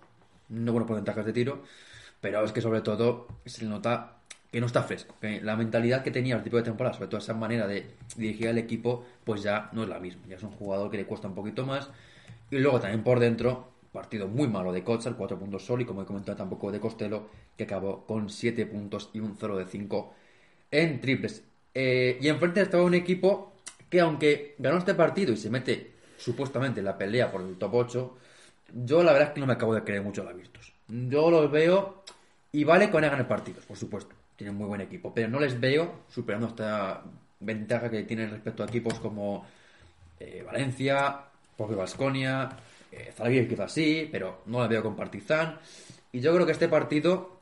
no 0.50 0.70
buenos 0.70 0.86
porcentajes 0.86 1.24
de 1.24 1.32
tiro, 1.32 1.62
pero 2.20 2.44
es 2.44 2.52
que 2.52 2.60
sobre 2.60 2.82
todo 2.82 3.26
se 3.46 3.64
nota 3.64 4.18
que 4.52 4.60
no 4.60 4.66
está 4.66 4.82
fresco, 4.82 5.14
que 5.18 5.40
la 5.40 5.56
mentalidad 5.56 6.02
que 6.02 6.10
tenía 6.10 6.36
al 6.36 6.42
tipo 6.42 6.58
de 6.58 6.62
temporada, 6.62 6.92
sobre 6.94 7.08
todo 7.08 7.20
esa 7.20 7.32
manera 7.32 7.66
de 7.66 7.86
dirigir 8.18 8.48
al 8.48 8.58
equipo, 8.58 9.06
pues 9.24 9.42
ya 9.42 9.70
no 9.72 9.84
es 9.84 9.88
la 9.88 9.98
misma, 9.98 10.26
ya 10.28 10.36
es 10.36 10.42
un 10.42 10.50
jugador 10.50 10.90
que 10.90 10.98
le 10.98 11.06
cuesta 11.06 11.26
un 11.26 11.34
poquito 11.34 11.64
más, 11.64 11.88
y 12.50 12.58
luego 12.58 12.80
también 12.80 13.02
por 13.02 13.20
dentro, 13.20 13.72
partido 13.92 14.28
muy 14.28 14.46
malo 14.46 14.74
de 14.74 14.84
Kotsal, 14.84 15.16
4 15.16 15.38
puntos 15.38 15.64
solo, 15.64 15.84
y 15.84 15.86
como 15.86 16.02
he 16.02 16.04
comentado 16.04 16.36
tampoco 16.36 16.70
de 16.70 16.80
Costello, 16.80 17.30
que 17.56 17.64
acabó 17.64 18.04
con 18.04 18.28
7 18.28 18.66
puntos 18.66 19.08
y 19.14 19.20
un 19.20 19.36
0 19.40 19.56
de 19.56 19.64
5 19.64 20.12
en 20.70 21.00
triples. 21.00 21.44
Eh, 21.72 22.18
y 22.20 22.28
enfrente 22.28 22.60
estaba 22.60 22.84
un 22.84 22.94
equipo 22.94 23.53
que 23.94 24.00
aunque 24.00 24.56
ganó 24.58 24.78
este 24.78 24.92
partido 24.92 25.32
y 25.32 25.36
se 25.36 25.50
mete 25.50 25.92
supuestamente 26.16 26.80
en 26.80 26.86
la 26.86 26.98
pelea 26.98 27.30
por 27.30 27.42
el 27.42 27.56
top 27.56 27.74
8, 27.74 28.18
yo 28.84 29.04
la 29.04 29.12
verdad 29.12 29.28
es 29.28 29.34
que 29.34 29.40
no 29.40 29.46
me 29.46 29.52
acabo 29.52 29.72
de 29.72 29.84
creer 29.84 30.02
mucho 30.02 30.22
a 30.22 30.24
la 30.24 30.32
Virtus. 30.32 30.72
Yo 30.88 31.30
los 31.30 31.48
veo 31.48 32.02
y 32.50 32.64
vale 32.64 32.90
con 32.90 33.02
ganar 33.02 33.28
partidos, 33.28 33.64
por 33.64 33.76
supuesto. 33.76 34.12
Tienen 34.34 34.56
muy 34.56 34.66
buen 34.66 34.80
equipo, 34.80 35.14
pero 35.14 35.28
no 35.28 35.38
les 35.38 35.60
veo 35.60 36.00
superando 36.08 36.48
esta 36.48 37.04
ventaja 37.38 37.88
que 37.88 38.02
tienen 38.02 38.30
respecto 38.30 38.64
a 38.64 38.66
equipos 38.66 38.98
como 38.98 39.46
eh, 40.18 40.42
Valencia, 40.44 41.20
propio 41.56 41.76
Vasconia, 41.76 42.50
eh, 42.90 43.46
quizás 43.48 43.70
sí, 43.70 44.08
pero 44.10 44.42
no 44.46 44.58
la 44.58 44.66
veo 44.66 44.82
con 44.82 44.96
Partizan. 44.96 45.56
Y 46.10 46.18
yo 46.18 46.34
creo 46.34 46.46
que 46.46 46.52
este 46.52 46.66
partido 46.66 47.33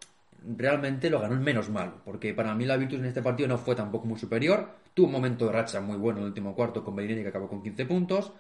realmente 0.57 1.11
lo 1.11 1.21
ganó 1.21 1.35
el 1.35 1.41
menos 1.41 1.69
mal, 1.71 1.95
porque 2.05 2.35
para 2.35 2.55
mí 2.55 2.65
la 2.65 2.77
Virtus 2.77 2.99
en 2.99 3.07
este 3.07 3.23
partido 3.23 3.49
no 3.49 3.59
fue 3.59 3.75
tampoco 3.75 4.07
muy 4.07 4.19
superior. 4.19 4.69
Tuvo 4.95 5.07
un 5.07 5.13
momento 5.13 5.47
de 5.47 5.53
racha 5.53 5.81
muy 5.81 5.97
bueno 5.97 6.19
en 6.19 6.25
el 6.25 6.29
último 6.31 6.55
cuarto 6.55 6.85
con 6.85 6.97
Bellinelli 6.97 7.23
que 7.23 7.29
acabó 7.29 7.49
con 7.49 7.63
15 7.63 7.87
puntos. 7.87 8.33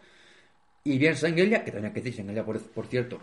Y 0.85 0.99
bien 0.99 1.17
Sengelia, 1.17 1.65
que 1.65 1.71
hay 1.71 1.83
que 1.83 2.01
decir, 2.01 2.15
Sengelia 2.15 2.45
por, 2.45 2.87
cierto, 2.87 3.21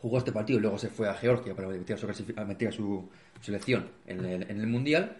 jugó 0.00 0.18
este 0.18 0.32
partido 0.32 0.58
y 0.58 0.62
luego 0.62 0.78
se 0.78 0.88
fue 0.88 1.08
a 1.08 1.14
Georgia 1.14 1.54
para 1.54 1.68
meter 1.68 2.68
a 2.68 2.72
su 2.72 3.08
selección 3.40 3.90
en 4.06 4.24
el, 4.24 4.42
en 4.50 4.60
el 4.60 4.66
Mundial. 4.66 5.16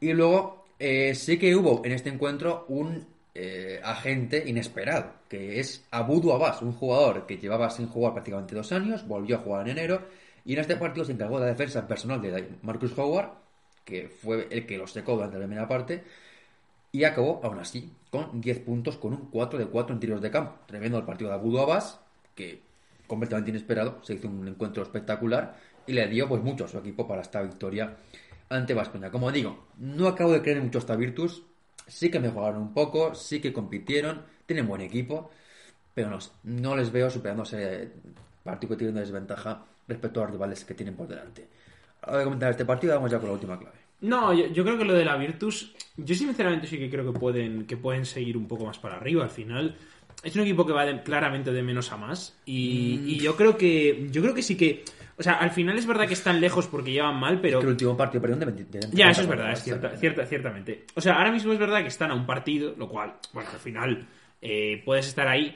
Y 0.00 0.12
luego 0.12 0.66
eh, 0.78 1.14
sí 1.14 1.38
que 1.38 1.54
hubo 1.54 1.84
en 1.84 1.92
este 1.92 2.10
encuentro 2.10 2.66
un 2.68 3.06
eh, 3.34 3.80
agente 3.82 4.42
inesperado, 4.46 5.12
que 5.28 5.60
es 5.60 5.84
Abudu 5.90 6.32
Abbas, 6.32 6.62
un 6.62 6.72
jugador 6.72 7.26
que 7.26 7.36
llevaba 7.36 7.68
sin 7.68 7.86
jugar 7.86 8.14
prácticamente 8.14 8.54
dos 8.54 8.72
años, 8.72 9.06
volvió 9.06 9.36
a 9.36 9.40
jugar 9.40 9.68
en 9.68 9.78
enero 9.78 10.02
y 10.46 10.52
en 10.52 10.60
este 10.60 10.76
partido 10.76 11.04
se 11.04 11.12
encargó 11.12 11.40
de 11.40 11.46
la 11.46 11.52
defensa 11.52 11.86
personal 11.88 12.22
de 12.22 12.48
Marcus 12.62 12.96
Howard, 12.96 13.30
que 13.84 14.08
fue 14.08 14.46
el 14.50 14.64
que 14.64 14.78
lo 14.78 14.86
secó 14.86 15.14
durante 15.14 15.38
la 15.38 15.44
primera 15.44 15.68
parte, 15.68 16.04
y 16.92 17.02
acabó 17.02 17.40
aún 17.42 17.58
así 17.58 17.92
con 18.10 18.40
10 18.40 18.60
puntos, 18.60 18.96
con 18.96 19.12
un 19.12 19.28
4 19.28 19.58
de 19.58 19.66
4 19.66 19.94
en 19.94 20.00
tiros 20.00 20.22
de 20.22 20.30
campo. 20.30 20.60
Tremendo 20.66 20.98
el 20.98 21.04
partido 21.04 21.30
de 21.30 21.36
Abudu 21.36 21.58
Abbas, 21.58 21.98
que 22.36 22.62
completamente 23.08 23.50
inesperado, 23.50 23.98
se 24.02 24.14
hizo 24.14 24.28
un 24.28 24.46
encuentro 24.46 24.84
espectacular 24.84 25.56
y 25.84 25.92
le 25.92 26.06
dio 26.06 26.28
pues 26.28 26.42
mucho 26.42 26.64
a 26.64 26.68
su 26.68 26.78
equipo 26.78 27.08
para 27.08 27.22
esta 27.22 27.42
victoria 27.42 27.96
ante 28.48 28.72
Vascoña. 28.72 29.10
Como 29.10 29.32
digo, 29.32 29.66
no 29.78 30.06
acabo 30.06 30.32
de 30.32 30.42
creer 30.42 30.62
mucho 30.62 30.78
esta 30.78 30.94
Virtus, 30.94 31.42
sí 31.88 32.08
que 32.08 32.20
mejoraron 32.20 32.62
un 32.62 32.72
poco, 32.72 33.16
sí 33.16 33.40
que 33.40 33.52
compitieron, 33.52 34.22
tienen 34.46 34.68
buen 34.68 34.80
equipo, 34.80 35.30
pero 35.92 36.08
no, 36.08 36.18
no 36.44 36.76
les 36.76 36.92
veo 36.92 37.10
superándose 37.10 37.90
partido 38.44 38.70
que 38.70 38.76
tienen 38.76 38.94
de 38.94 39.00
desventaja 39.00 39.64
respecto 39.88 40.20
a 40.20 40.24
los 40.24 40.32
rivales 40.32 40.64
que 40.64 40.74
tienen 40.74 40.94
por 40.94 41.06
delante. 41.08 41.46
Ahora 42.02 42.18
de 42.18 42.24
comentar 42.24 42.50
este 42.50 42.64
partido, 42.64 42.94
vamos 42.94 43.10
ya 43.10 43.18
con 43.18 43.28
la 43.28 43.34
última 43.34 43.58
clave. 43.58 43.76
No, 44.02 44.32
yo, 44.34 44.46
yo 44.48 44.62
creo 44.64 44.76
que 44.78 44.84
lo 44.84 44.92
de 44.94 45.04
la 45.04 45.16
Virtus, 45.16 45.74
yo 45.96 46.14
sinceramente 46.14 46.66
sí 46.66 46.78
que 46.78 46.90
creo 46.90 47.10
que 47.12 47.18
pueden, 47.18 47.66
que 47.66 47.76
pueden 47.76 48.04
seguir 48.04 48.36
un 48.36 48.46
poco 48.46 48.66
más 48.66 48.78
para 48.78 48.96
arriba. 48.96 49.24
Al 49.24 49.30
final, 49.30 49.76
es 50.22 50.34
un 50.36 50.42
equipo 50.42 50.66
que 50.66 50.72
va 50.72 50.84
de- 50.84 51.02
claramente 51.02 51.50
de 51.52 51.62
menos 51.62 51.90
a 51.92 51.96
más. 51.96 52.38
Y, 52.44 53.00
Mm. 53.02 53.08
y 53.08 53.18
yo 53.20 53.36
creo 53.36 53.56
que. 53.56 54.08
Yo 54.12 54.20
creo 54.22 54.34
que 54.34 54.42
sí 54.42 54.56
que. 54.56 54.84
O 55.18 55.22
sea, 55.22 55.32
al 55.34 55.50
final 55.50 55.78
es 55.78 55.86
verdad 55.86 56.06
que 56.06 56.12
están 56.12 56.42
lejos 56.42 56.66
porque 56.66 56.92
llevan 56.92 57.16
mal, 57.18 57.40
pero. 57.40 57.58
Que 57.60 57.64
el 57.64 57.70
último 57.72 57.96
partido 57.96 58.20
perdieron 58.20 58.40
de 58.40 58.46
20 58.54 58.78
de 58.80 58.86
Ya, 58.92 59.10
eso 59.10 59.22
es 59.22 59.26
30 59.28 59.34
verdad, 59.36 59.52
es 59.52 59.62
cierta- 59.98 60.26
ciertamente. 60.26 60.84
O 60.94 61.00
sea, 61.00 61.14
ahora 61.16 61.32
mismo 61.32 61.54
es 61.54 61.58
verdad 61.58 61.80
que 61.80 61.88
están 61.88 62.10
a 62.10 62.14
un 62.14 62.26
partido, 62.26 62.74
lo 62.76 62.88
cual, 62.90 63.14
bueno, 63.32 63.48
al 63.50 63.58
final 63.58 64.06
eh, 64.42 64.82
puedes 64.84 65.08
estar 65.08 65.26
ahí. 65.26 65.54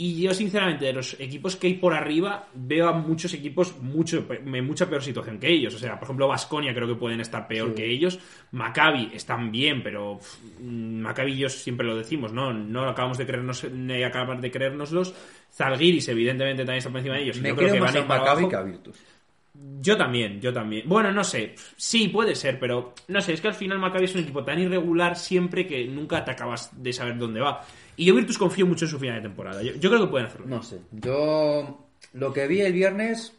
Y 0.00 0.22
yo, 0.22 0.32
sinceramente, 0.32 0.84
de 0.84 0.92
los 0.92 1.18
equipos 1.18 1.56
que 1.56 1.66
hay 1.66 1.74
por 1.74 1.92
arriba, 1.92 2.46
veo 2.54 2.88
a 2.88 2.92
muchos 2.92 3.34
equipos 3.34 3.76
mucho, 3.82 4.24
en 4.30 4.64
mucha 4.64 4.88
peor 4.88 5.02
situación 5.02 5.40
que 5.40 5.48
ellos. 5.48 5.74
O 5.74 5.78
sea, 5.78 5.98
por 5.98 6.04
ejemplo, 6.04 6.28
Vasconia 6.28 6.72
creo 6.72 6.86
que 6.86 6.94
pueden 6.94 7.20
estar 7.20 7.48
peor 7.48 7.74
que 7.74 7.84
ellos. 7.84 8.20
Maccabi 8.52 9.10
están 9.12 9.50
bien, 9.50 9.82
pero 9.82 10.18
pff, 10.18 10.60
Maccabi 10.60 11.36
yo 11.36 11.48
siempre 11.48 11.84
lo 11.84 11.96
decimos, 11.96 12.32
¿no? 12.32 12.52
No 12.52 12.88
acabamos 12.88 13.18
de 13.18 13.26
creernos, 13.26 13.64
ni 13.72 14.04
acabar 14.04 14.40
de 14.40 14.52
creérnoslos. 14.52 15.12
Zalgiris, 15.52 16.06
evidentemente, 16.06 16.62
también 16.62 16.78
está 16.78 16.90
por 16.90 16.98
encima 16.98 17.16
de 17.16 17.22
ellos. 17.24 17.38
y 17.38 17.40
Me 17.40 17.48
yo 17.48 17.56
creo 17.56 17.68
creo 17.70 17.74
que 17.74 17.80
más 17.80 17.94
van 17.94 18.04
a 18.04 18.06
Maccabi 18.06 18.28
abajo. 18.28 18.48
que 18.50 18.56
a 18.56 18.62
Virtus. 18.62 18.96
Yo 19.80 19.96
también, 19.96 20.40
yo 20.40 20.52
también. 20.52 20.88
Bueno, 20.88 21.10
no 21.10 21.24
sé. 21.24 21.56
Sí, 21.76 22.06
puede 22.06 22.36
ser, 22.36 22.60
pero 22.60 22.94
no 23.08 23.20
sé. 23.20 23.32
Es 23.32 23.40
que 23.40 23.48
al 23.48 23.54
final 23.54 23.80
Maccabi 23.80 24.04
es 24.04 24.14
un 24.14 24.20
equipo 24.20 24.44
tan 24.44 24.60
irregular 24.60 25.16
siempre 25.16 25.66
que 25.66 25.84
nunca 25.86 26.24
te 26.24 26.30
acabas 26.30 26.70
de 26.80 26.92
saber 26.92 27.18
dónde 27.18 27.40
va. 27.40 27.64
Y 27.98 28.06
yo 28.06 28.14
Virtus 28.14 28.38
confío 28.38 28.66
mucho 28.66 28.86
en 28.86 28.90
su 28.90 28.98
final 28.98 29.16
de 29.16 29.22
temporada. 29.22 29.62
Yo, 29.62 29.74
yo 29.74 29.90
creo 29.90 30.02
que 30.02 30.10
pueden 30.10 30.26
hacerlo. 30.28 30.46
No 30.46 30.62
sé. 30.62 30.78
Yo 30.92 31.86
lo 32.14 32.32
que 32.32 32.46
vi 32.46 32.60
el 32.62 32.72
viernes, 32.72 33.34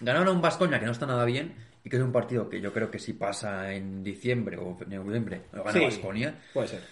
ganaron 0.00 0.28
a 0.28 0.32
un 0.32 0.40
Vascoña 0.42 0.80
que 0.80 0.86
no 0.86 0.92
está 0.92 1.06
nada 1.06 1.24
bien 1.24 1.54
y 1.84 1.88
que 1.90 1.96
es 1.96 2.02
un 2.02 2.10
partido 2.12 2.48
que 2.48 2.60
yo 2.60 2.72
creo 2.72 2.90
que 2.90 2.98
si 2.98 3.12
pasa 3.12 3.72
en 3.72 4.02
diciembre 4.02 4.56
o 4.56 4.76
en 4.80 4.90
noviembre 4.96 5.42
lo 5.52 5.62
gana 5.64 5.78
Sí. 5.78 5.84
Vasconia. 5.84 6.34
Puede 6.52 6.68
ser. 6.68 6.82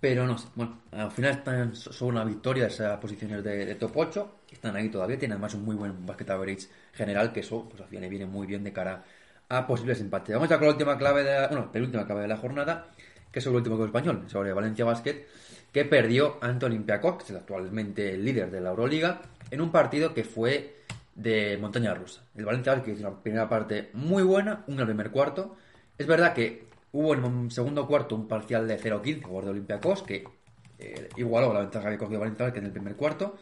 Pero 0.00 0.26
no 0.26 0.36
sé, 0.36 0.48
bueno, 0.54 0.80
al 0.92 1.10
final 1.10 1.30
están 1.32 1.74
so- 1.74 1.92
son 1.92 2.08
una 2.08 2.24
victoria 2.24 2.66
esas 2.66 2.98
posiciones 2.98 3.42
de, 3.42 3.64
de 3.64 3.74
top 3.76 3.92
8, 3.96 4.36
están 4.52 4.76
ahí 4.76 4.90
todavía, 4.90 5.18
tienen 5.18 5.32
además 5.36 5.54
un 5.54 5.64
muy 5.64 5.74
buen 5.74 6.04
basket 6.04 6.28
average 6.30 6.68
general, 6.92 7.32
que 7.32 7.40
eso 7.40 7.66
pues 7.68 7.80
al 7.80 7.88
final 7.88 8.08
viene 8.10 8.26
muy 8.26 8.46
bien 8.46 8.62
de 8.62 8.72
cara 8.72 9.02
a 9.48 9.66
posibles 9.66 9.98
empates. 10.00 10.34
Vamos 10.34 10.48
ya 10.50 10.58
con 10.58 10.66
la 10.66 10.72
última 10.74 10.98
clave 10.98 11.22
de 11.24 11.32
la, 11.40 11.48
bueno, 11.48 11.72
penúltima 11.72 12.04
clave 12.04 12.22
de 12.22 12.28
la 12.28 12.36
jornada, 12.36 12.88
que 13.32 13.38
es 13.38 13.46
el 13.46 13.54
último 13.54 13.76
equipo 13.76 13.86
español, 13.86 14.24
sobre 14.28 14.52
Valencia 14.52 14.84
Basket, 14.84 15.26
que 15.72 15.84
perdió 15.84 16.38
ante 16.40 16.66
Olympiacos, 16.66 17.24
que 17.24 17.34
actualmente 17.34 18.14
el 18.14 18.24
líder 18.24 18.50
de 18.50 18.60
la 18.60 18.70
Euroliga, 18.70 19.22
en 19.50 19.60
un 19.60 19.70
partido 19.70 20.14
que 20.14 20.24
fue 20.24 20.76
de 21.14 21.56
montaña 21.58 21.94
rusa. 21.94 22.22
El 22.34 22.44
Valencia 22.44 22.74
Basket 22.74 22.92
hizo 22.92 23.08
una 23.08 23.22
primera 23.22 23.48
parte 23.48 23.90
muy 23.94 24.22
buena, 24.22 24.64
un 24.66 24.76
primer 24.76 25.10
cuarto. 25.10 25.56
Es 25.98 26.06
verdad 26.06 26.34
que 26.34 26.66
hubo 26.92 27.14
en 27.14 27.24
un 27.24 27.50
segundo 27.50 27.86
cuarto 27.86 28.14
un 28.14 28.28
parcial 28.28 28.68
de 28.68 28.78
0-15 28.78 29.18
a 29.18 29.22
favor 29.22 29.44
de 29.44 29.50
Olympiacos, 29.50 30.02
que 30.02 30.24
eh, 30.78 31.08
igualó 31.16 31.52
la 31.52 31.60
ventaja 31.60 31.90
que 31.90 31.98
cogió 31.98 32.20
Valencia 32.20 32.44
Basket 32.44 32.60
en 32.60 32.66
el 32.66 32.72
primer 32.72 32.96
cuarto. 32.96 33.36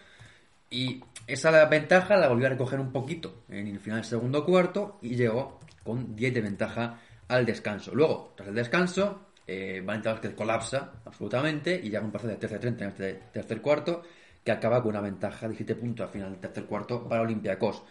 Y 0.70 1.02
esa 1.26 1.64
ventaja 1.66 2.16
la 2.16 2.28
volvió 2.28 2.46
a 2.46 2.50
recoger 2.50 2.80
un 2.80 2.92
poquito 2.92 3.44
en 3.48 3.66
el 3.68 3.80
final 3.80 4.00
del 4.00 4.08
segundo 4.08 4.44
cuarto 4.44 4.98
y 5.02 5.16
llegó 5.16 5.60
con 5.84 6.16
10 6.16 6.34
de 6.34 6.40
ventaja 6.40 7.00
al 7.28 7.46
descanso. 7.46 7.94
Luego, 7.94 8.32
tras 8.36 8.48
el 8.48 8.54
descanso, 8.54 9.23
eh, 9.46 9.82
Valencia 9.84 10.12
Basket 10.12 10.34
colapsa 10.34 10.92
absolutamente 11.04 11.74
y 11.76 11.90
llega 11.90 12.00
un 12.00 12.10
parcial 12.10 12.38
de 12.38 12.48
13-30 12.48 12.80
en 12.80 12.88
este 12.88 13.12
tercer 13.32 13.60
cuarto 13.60 14.02
que 14.42 14.52
acaba 14.52 14.82
con 14.82 14.90
una 14.90 15.00
ventaja 15.00 15.48
de 15.48 15.54
7 15.54 15.74
puntos 15.74 16.06
al 16.06 16.12
final 16.12 16.30
del 16.30 16.40
tercer 16.40 16.64
cuarto 16.64 17.08
para 17.08 17.22
Olympiacos. 17.22 17.82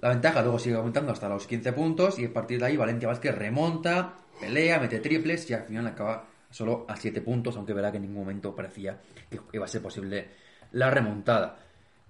La 0.00 0.10
ventaja 0.10 0.42
luego 0.42 0.58
sigue 0.58 0.76
aumentando 0.76 1.12
hasta 1.12 1.28
los 1.28 1.46
15 1.46 1.72
puntos 1.72 2.18
y 2.18 2.24
a 2.24 2.32
partir 2.32 2.60
de 2.60 2.66
ahí 2.66 2.76
Valencia 2.76 3.08
Vázquez 3.08 3.34
remonta, 3.34 4.14
pelea, 4.40 4.78
mete 4.78 5.00
triples 5.00 5.48
y 5.50 5.54
al 5.54 5.64
final 5.64 5.86
acaba 5.86 6.26
solo 6.50 6.86
a 6.88 6.96
7 6.96 7.20
puntos, 7.20 7.56
aunque 7.56 7.74
verá 7.74 7.90
que 7.90 7.98
en 7.98 8.04
ningún 8.04 8.20
momento 8.20 8.54
parecía 8.54 8.98
que 9.28 9.38
iba 9.52 9.64
a 9.64 9.68
ser 9.68 9.82
posible 9.82 10.28
la 10.72 10.90
remontada. 10.90 11.58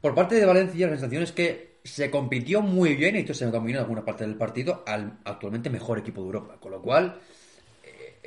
Por 0.01 0.15
parte 0.15 0.37
de 0.37 0.47
Valencia 0.47 0.87
la 0.87 0.93
sensación 0.93 1.23
es 1.23 1.33
que 1.33 1.81
se 1.83 2.11
compitió 2.11 2.61
muy 2.61 2.95
bien 2.95 3.17
y 3.17 3.21
esto 3.21 3.35
se 3.35 3.51
combinó 3.51 3.79
en 3.79 3.85
alguna 3.85 4.05
parte 4.05 4.27
del 4.27 4.37
partido 4.37 4.85
al 4.87 5.19
actualmente 5.25 5.71
mejor 5.71 5.99
equipo 5.99 6.21
de 6.21 6.27
Europa, 6.27 6.57
con 6.61 6.73
lo 6.73 6.83
cual 6.83 7.19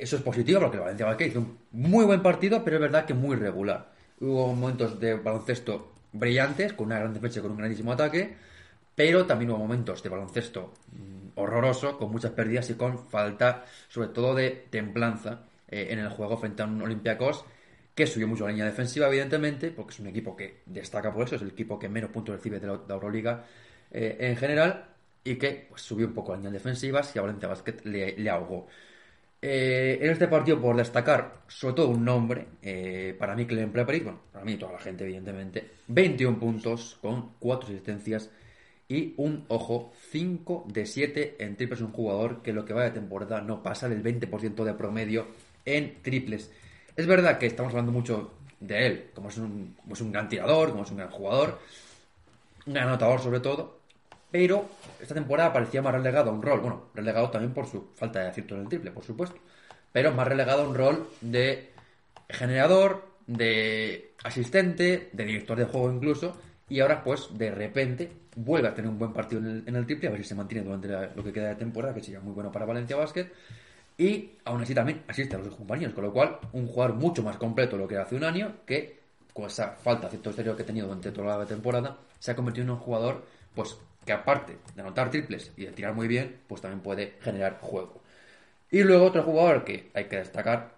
eso 0.04 0.16
es 0.16 0.22
positivo 0.22 0.60
porque 0.60 0.78
Valencia 0.78 1.06
Vázquez 1.06 1.28
hizo 1.28 1.40
un 1.40 1.58
muy 1.72 2.04
buen 2.04 2.22
partido, 2.22 2.62
pero 2.62 2.76
es 2.76 2.82
verdad 2.82 3.06
que 3.06 3.14
muy 3.14 3.36
regular. 3.36 3.90
Hubo 4.20 4.54
momentos 4.54 5.00
de 5.00 5.14
baloncesto 5.14 5.94
brillantes, 6.12 6.74
con 6.74 6.86
una 6.86 6.98
gran 6.98 7.14
defensa 7.14 7.38
y 7.38 7.42
con 7.42 7.52
un 7.52 7.56
grandísimo 7.56 7.92
ataque, 7.92 8.36
pero 8.94 9.24
también 9.24 9.50
hubo 9.50 9.58
momentos 9.58 10.02
de 10.02 10.10
baloncesto 10.10 10.74
mm, 10.92 11.38
horroroso, 11.38 11.96
con 11.96 12.12
muchas 12.12 12.32
pérdidas 12.32 12.68
y 12.68 12.74
con 12.74 12.98
falta, 13.08 13.64
sobre 13.88 14.08
todo 14.08 14.34
de 14.34 14.66
templanza 14.68 15.40
eh, 15.68 15.88
en 15.90 15.98
el 15.98 16.10
juego 16.10 16.36
frente 16.36 16.62
a 16.62 16.66
un 16.66 16.82
Olympiacos 16.82 17.46
que 17.94 18.06
subió 18.06 18.28
mucho 18.28 18.44
la 18.44 18.50
línea 18.50 18.66
defensiva, 18.66 19.06
evidentemente, 19.06 19.70
porque 19.70 19.94
es 19.94 20.00
un 20.00 20.08
equipo 20.08 20.36
que 20.36 20.60
destaca 20.66 21.14
por 21.14 21.24
eso, 21.24 21.36
es 21.36 21.42
el 21.42 21.48
equipo 21.48 21.78
que 21.78 21.88
menos 21.88 22.10
puntos 22.10 22.36
recibe 22.36 22.60
de 22.60 22.66
la, 22.66 22.76
de 22.76 22.92
Euroliga 22.92 23.44
eh, 23.90 24.18
en 24.20 24.36
general, 24.36 24.84
y 25.24 25.36
que 25.36 25.66
pues, 25.70 25.80
subió 25.80 26.06
un 26.06 26.12
poco 26.12 26.32
la 26.32 26.38
línea 26.38 26.52
defensiva 26.52 27.00
y 27.14 27.18
a 27.18 27.22
Valencia 27.22 27.48
Basket 27.48 27.76
le 27.84 28.28
ahogó. 28.28 28.66
Eh, 29.46 29.98
en 30.00 30.10
este 30.10 30.26
partido, 30.26 30.58
por 30.58 30.74
destacar, 30.74 31.42
sobre 31.48 31.74
todo 31.74 31.88
un 31.90 32.02
nombre, 32.02 32.46
eh, 32.62 33.14
para 33.18 33.36
mí, 33.36 33.44
Clem 33.44 33.70
Preparic, 33.70 34.04
bueno, 34.04 34.20
para 34.32 34.42
mí 34.42 34.56
toda 34.56 34.72
la 34.72 34.78
gente, 34.78 35.04
evidentemente, 35.04 35.70
21 35.88 36.40
puntos 36.40 36.96
con 37.02 37.32
4 37.40 37.68
asistencias 37.68 38.30
y 38.88 39.12
un 39.18 39.44
ojo, 39.48 39.92
5 40.10 40.64
de 40.68 40.86
7 40.86 41.36
en 41.40 41.56
triples. 41.56 41.82
Un 41.82 41.92
jugador 41.92 42.40
que 42.40 42.54
lo 42.54 42.64
que 42.64 42.72
va 42.72 42.84
de 42.84 42.92
temporada 42.92 43.42
no 43.42 43.62
pasa 43.62 43.86
del 43.86 44.02
20% 44.02 44.64
de 44.64 44.72
promedio 44.72 45.26
en 45.66 46.00
triples. 46.00 46.50
Es 46.96 47.06
verdad 47.06 47.36
que 47.36 47.44
estamos 47.44 47.70
hablando 47.72 47.92
mucho 47.92 48.32
de 48.60 48.86
él, 48.86 49.10
como 49.14 49.28
es 49.28 49.36
un, 49.36 49.76
como 49.78 49.92
es 49.92 50.00
un 50.00 50.10
gran 50.10 50.26
tirador, 50.26 50.70
como 50.70 50.84
es 50.84 50.90
un 50.90 50.96
gran 50.96 51.10
jugador, 51.10 51.58
un 52.64 52.72
gran 52.72 52.88
anotador 52.88 53.20
sobre 53.20 53.40
todo, 53.40 53.80
pero 54.34 54.68
esta 55.00 55.14
temporada 55.14 55.52
parecía 55.52 55.80
más 55.80 55.94
relegado 55.94 56.30
a 56.30 56.32
un 56.32 56.42
rol, 56.42 56.58
bueno, 56.58 56.86
relegado 56.92 57.30
también 57.30 57.54
por 57.54 57.68
su 57.68 57.92
falta 57.94 58.18
de 58.18 58.30
acierto 58.30 58.56
en 58.56 58.62
el 58.62 58.68
triple, 58.68 58.90
por 58.90 59.04
supuesto, 59.04 59.36
pero 59.92 60.10
más 60.10 60.26
relegado 60.26 60.64
a 60.64 60.68
un 60.68 60.74
rol 60.74 61.08
de 61.20 61.70
generador, 62.28 63.06
de 63.28 64.14
asistente, 64.24 65.10
de 65.12 65.24
director 65.24 65.56
de 65.56 65.66
juego 65.66 65.92
incluso, 65.92 66.36
y 66.68 66.80
ahora 66.80 67.04
pues 67.04 67.28
de 67.38 67.52
repente 67.52 68.10
vuelve 68.34 68.66
a 68.66 68.74
tener 68.74 68.90
un 68.90 68.98
buen 68.98 69.12
partido 69.12 69.40
en 69.40 69.76
el, 69.76 69.86
triple, 69.86 70.08
a 70.08 70.10
ver 70.10 70.22
si 70.22 70.30
se 70.30 70.34
mantiene 70.34 70.64
durante 70.64 70.88
lo 71.14 71.22
que 71.22 71.32
queda 71.32 71.50
de 71.50 71.54
temporada, 71.54 71.94
que 71.94 72.02
sería 72.02 72.18
muy 72.18 72.32
bueno 72.32 72.50
para 72.50 72.66
Valencia 72.66 72.96
Basket, 72.96 73.30
y 73.96 74.32
aún 74.46 74.62
así 74.62 74.74
también 74.74 75.04
asiste 75.06 75.36
a 75.36 75.38
los 75.38 75.54
compañeros, 75.54 75.94
con 75.94 76.02
lo 76.02 76.12
cual 76.12 76.40
un 76.54 76.66
jugador 76.66 76.96
mucho 76.96 77.22
más 77.22 77.36
completo 77.36 77.76
de 77.76 77.82
lo 77.82 77.88
que 77.88 77.98
hace 77.98 78.16
un 78.16 78.24
año, 78.24 78.52
que 78.66 78.98
con 79.32 79.44
esa 79.44 79.76
falta 79.76 80.06
de 80.06 80.10
cierto 80.10 80.30
exterior 80.30 80.56
que 80.56 80.64
ha 80.64 80.66
tenido 80.66 80.88
durante 80.88 81.12
toda 81.12 81.38
la 81.38 81.46
temporada, 81.46 81.96
se 82.18 82.32
ha 82.32 82.34
convertido 82.34 82.64
en 82.64 82.70
un 82.70 82.78
jugador 82.78 83.22
pues 83.54 83.76
que 84.04 84.12
aparte 84.12 84.58
de 84.74 84.82
anotar 84.82 85.10
triples 85.10 85.52
y 85.56 85.64
de 85.64 85.72
tirar 85.72 85.94
muy 85.94 86.08
bien, 86.08 86.40
pues 86.46 86.60
también 86.60 86.80
puede 86.80 87.14
generar 87.20 87.58
juego. 87.60 88.02
Y 88.70 88.82
luego 88.82 89.06
otro 89.06 89.22
jugador 89.22 89.64
que 89.64 89.90
hay 89.94 90.04
que 90.04 90.16
destacar 90.16 90.74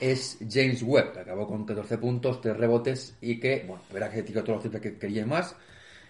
es 0.00 0.38
James 0.50 0.82
Webb, 0.82 1.12
que 1.12 1.20
acabó 1.20 1.46
con 1.46 1.64
14 1.64 1.98
puntos, 1.98 2.40
3 2.40 2.56
rebotes 2.56 3.16
y 3.20 3.38
que, 3.38 3.64
bueno, 3.66 3.82
verá 3.92 4.10
que 4.10 4.22
tiró 4.22 4.42
todos 4.42 4.56
los 4.56 4.62
triples 4.62 4.82
que 4.82 4.98
quería 4.98 5.24
más 5.24 5.54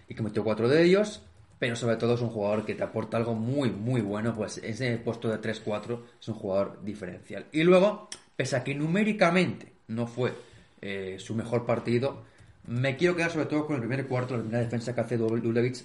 y 0.09 0.15
que 0.15 0.23
metió 0.23 0.43
4 0.43 0.69
de 0.69 0.83
ellos, 0.83 1.23
pero 1.59 1.77
sobre 1.77 1.97
todo 1.97 2.15
es 2.15 2.21
un 2.21 2.31
jugador 2.31 2.65
que 2.65 2.75
te 2.75 2.83
aporta 2.83 3.17
algo 3.17 3.35
muy, 3.35 3.71
muy 3.71 4.01
bueno, 4.01 4.35
pues 4.35 4.59
ese 4.59 4.97
puesto 4.99 5.29
de 5.29 5.41
3-4 5.41 6.01
es 6.21 6.29
un 6.29 6.35
jugador 6.35 6.83
diferencial. 6.83 7.47
Y 7.53 7.63
luego, 7.63 8.09
pese 8.37 8.57
a 8.57 8.65
que 8.65 8.75
numéricamente 8.75 9.73
no 9.89 10.07
fue 10.07 10.33
eh, 10.81 11.17
su 11.19 11.35
mejor 11.35 11.67
partido, 11.67 12.23
me 12.67 12.97
quiero 12.97 13.15
quedar 13.15 13.31
sobre 13.31 13.47
todo 13.47 13.67
con 13.67 13.77
el 13.77 13.83
primer 13.83 14.07
cuarto, 14.07 14.35
la 14.37 14.41
primera 14.41 14.65
defensa 14.65 14.95
que 14.95 15.01
hace 15.03 15.19
Dulevich 15.19 15.85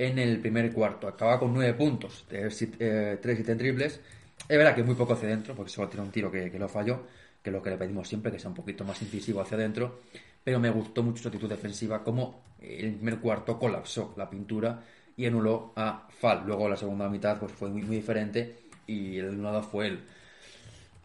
en 0.00 0.18
el 0.18 0.40
primer 0.40 0.72
cuarto. 0.72 1.06
Acaba 1.06 1.38
con 1.38 1.52
9 1.52 1.74
puntos, 1.74 2.24
3 2.28 2.62
y 2.62 2.66
7 2.72 3.56
triples. 3.56 4.00
Es 4.48 4.56
verdad 4.56 4.74
que 4.74 4.82
muy 4.82 4.94
poco 4.94 5.12
hacia 5.12 5.28
adentro, 5.28 5.54
porque 5.54 5.70
solo 5.70 5.88
tiene 5.88 6.06
un 6.06 6.10
tiro 6.10 6.30
que, 6.30 6.50
que 6.50 6.58
lo 6.58 6.68
falló, 6.70 7.02
que 7.42 7.50
es 7.50 7.54
lo 7.54 7.62
que 7.62 7.68
le 7.68 7.76
pedimos 7.76 8.08
siempre, 8.08 8.32
que 8.32 8.38
sea 8.38 8.48
un 8.48 8.56
poquito 8.56 8.82
más 8.82 9.00
incisivo 9.02 9.42
hacia 9.42 9.58
adentro. 9.58 10.00
Pero 10.42 10.58
me 10.58 10.70
gustó 10.70 11.02
mucho 11.02 11.22
su 11.22 11.28
actitud 11.28 11.50
defensiva, 11.50 12.02
como 12.02 12.44
el 12.62 12.94
primer 12.94 13.18
cuarto 13.18 13.58
colapsó 13.58 14.14
la 14.16 14.30
pintura 14.30 14.82
y 15.18 15.26
anuló 15.26 15.74
a 15.76 16.08
Fal. 16.18 16.44
Luego 16.46 16.66
la 16.66 16.78
segunda 16.78 17.06
mitad 17.10 17.38
pues 17.38 17.52
fue 17.52 17.68
muy, 17.68 17.82
muy 17.82 17.96
diferente 17.96 18.56
y 18.86 19.18
el 19.18 19.28
anulado 19.28 19.62
fue 19.62 19.88
él. 19.88 20.00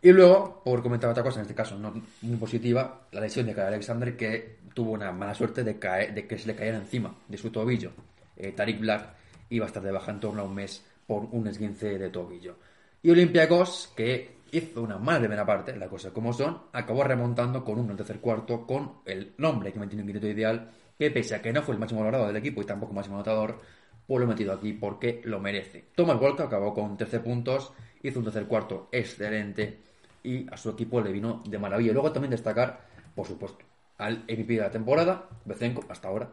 Y 0.02 0.12
luego, 0.14 0.62
por 0.64 0.82
comentar 0.82 1.10
otra 1.10 1.24
cosa, 1.24 1.40
en 1.40 1.42
este 1.42 1.56
caso 1.56 1.78
no 1.78 2.02
muy 2.22 2.38
positiva, 2.38 3.08
la 3.12 3.20
lesión 3.20 3.46
de 3.46 3.54
Kyle 3.54 3.64
Alexander 3.64 4.16
que 4.16 4.60
tuvo 4.74 4.92
una 4.92 5.12
mala 5.12 5.34
suerte 5.34 5.66
de, 5.66 5.78
caer, 5.80 6.14
de 6.14 6.28
que 6.28 6.38
se 6.38 6.48
le 6.48 6.56
cayera 6.56 6.78
encima 6.78 7.14
de 7.28 7.38
su 7.38 7.50
tobillo. 7.50 7.92
Eh, 8.38 8.52
Tariq 8.52 8.80
Black 8.80 9.14
iba 9.50 9.66
a 9.66 9.68
estar 9.68 9.84
de 9.84 9.92
baja 9.92 10.12
en 10.12 10.20
torno 10.20 10.42
a 10.42 10.46
un 10.46 10.56
mes 10.56 10.86
por 11.08 11.28
un 11.32 11.48
esguince 11.48 11.98
de 11.98 12.10
tobillo. 12.10 12.56
Y 13.02 13.12
Olympiacos, 13.12 13.94
que 13.96 14.36
hizo 14.52 14.82
una 14.82 14.98
mala 14.98 15.20
primera 15.20 15.46
parte, 15.46 15.76
las 15.76 15.90
cosas 15.90 16.12
como 16.12 16.34
son, 16.34 16.64
acabó 16.74 17.04
remontando 17.04 17.64
con 17.64 17.90
el 17.90 17.96
tercer 17.96 18.20
cuarto, 18.20 18.66
con 18.66 19.00
el 19.06 19.34
nombre 19.38 19.72
que 19.72 19.80
mantiene 19.80 20.04
un 20.04 20.08
quinteto 20.08 20.28
ideal, 20.28 20.72
que 20.98 21.12
pese 21.12 21.36
a 21.36 21.42
que 21.42 21.52
no 21.52 21.62
fue 21.62 21.76
el 21.76 21.80
máximo 21.80 22.02
valorado 22.02 22.28
del 22.28 22.38
equipo 22.38 22.62
y 22.62 22.66
tampoco 22.66 22.94
máximo 22.94 23.16
anotador, 23.16 23.60
pues 24.08 24.20
lo 24.20 24.26
he 24.26 24.28
metido 24.30 24.54
aquí 24.54 24.74
porque 24.74 25.22
lo 25.26 25.40
merece. 25.40 25.86
Thomas 25.96 26.20
Walker 26.22 26.46
acabó 26.46 26.74
con 26.74 26.98
13 26.98 27.20
puntos, 27.20 27.74
hizo 28.02 28.20
un 28.20 28.26
tercer 28.26 28.46
cuarto 28.46 28.88
excelente 28.92 29.80
y 30.24 30.52
a 30.52 30.58
su 30.58 30.70
equipo 30.70 31.02
le 31.02 31.12
vino 31.12 31.44
de 31.48 31.60
maravilla. 31.60 31.94
Luego 31.94 32.12
también 32.12 32.32
destacar, 32.32 32.82
por 33.14 33.28
supuesto, 33.28 33.66
al 33.98 34.20
MVP 34.24 34.54
de 34.54 34.62
la 34.62 34.72
temporada, 34.72 35.30
Bezenko, 35.46 35.86
hasta 35.90 36.08
ahora. 36.08 36.30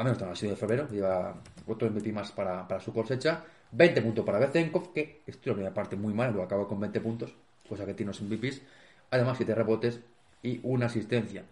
A 0.00 0.02
menos 0.02 0.22
ha 0.22 0.34
sido 0.34 0.52
de 0.52 0.56
febrero, 0.56 0.88
lleva 0.88 1.34
otro 1.66 1.90
MVP 1.90 2.10
más 2.10 2.32
para, 2.32 2.66
para 2.66 2.80
su 2.80 2.90
cosecha. 2.90 3.44
20 3.72 4.00
puntos 4.00 4.24
para 4.24 4.38
Bezenkov, 4.38 4.94
que 4.94 5.20
estuvo 5.26 5.50
la 5.50 5.54
primera 5.56 5.74
parte 5.74 5.94
muy 5.94 6.14
mal, 6.14 6.32
lo 6.32 6.42
acaba 6.42 6.66
con 6.66 6.80
20 6.80 7.02
puntos, 7.02 7.34
cosa 7.68 7.84
que 7.84 7.92
tiene 7.92 8.08
los 8.08 8.22
MVPs. 8.22 8.62
Además, 9.10 9.36
7 9.36 9.54
rebotes 9.54 10.00
y 10.42 10.58
una 10.62 10.86
asistencia. 10.86 11.44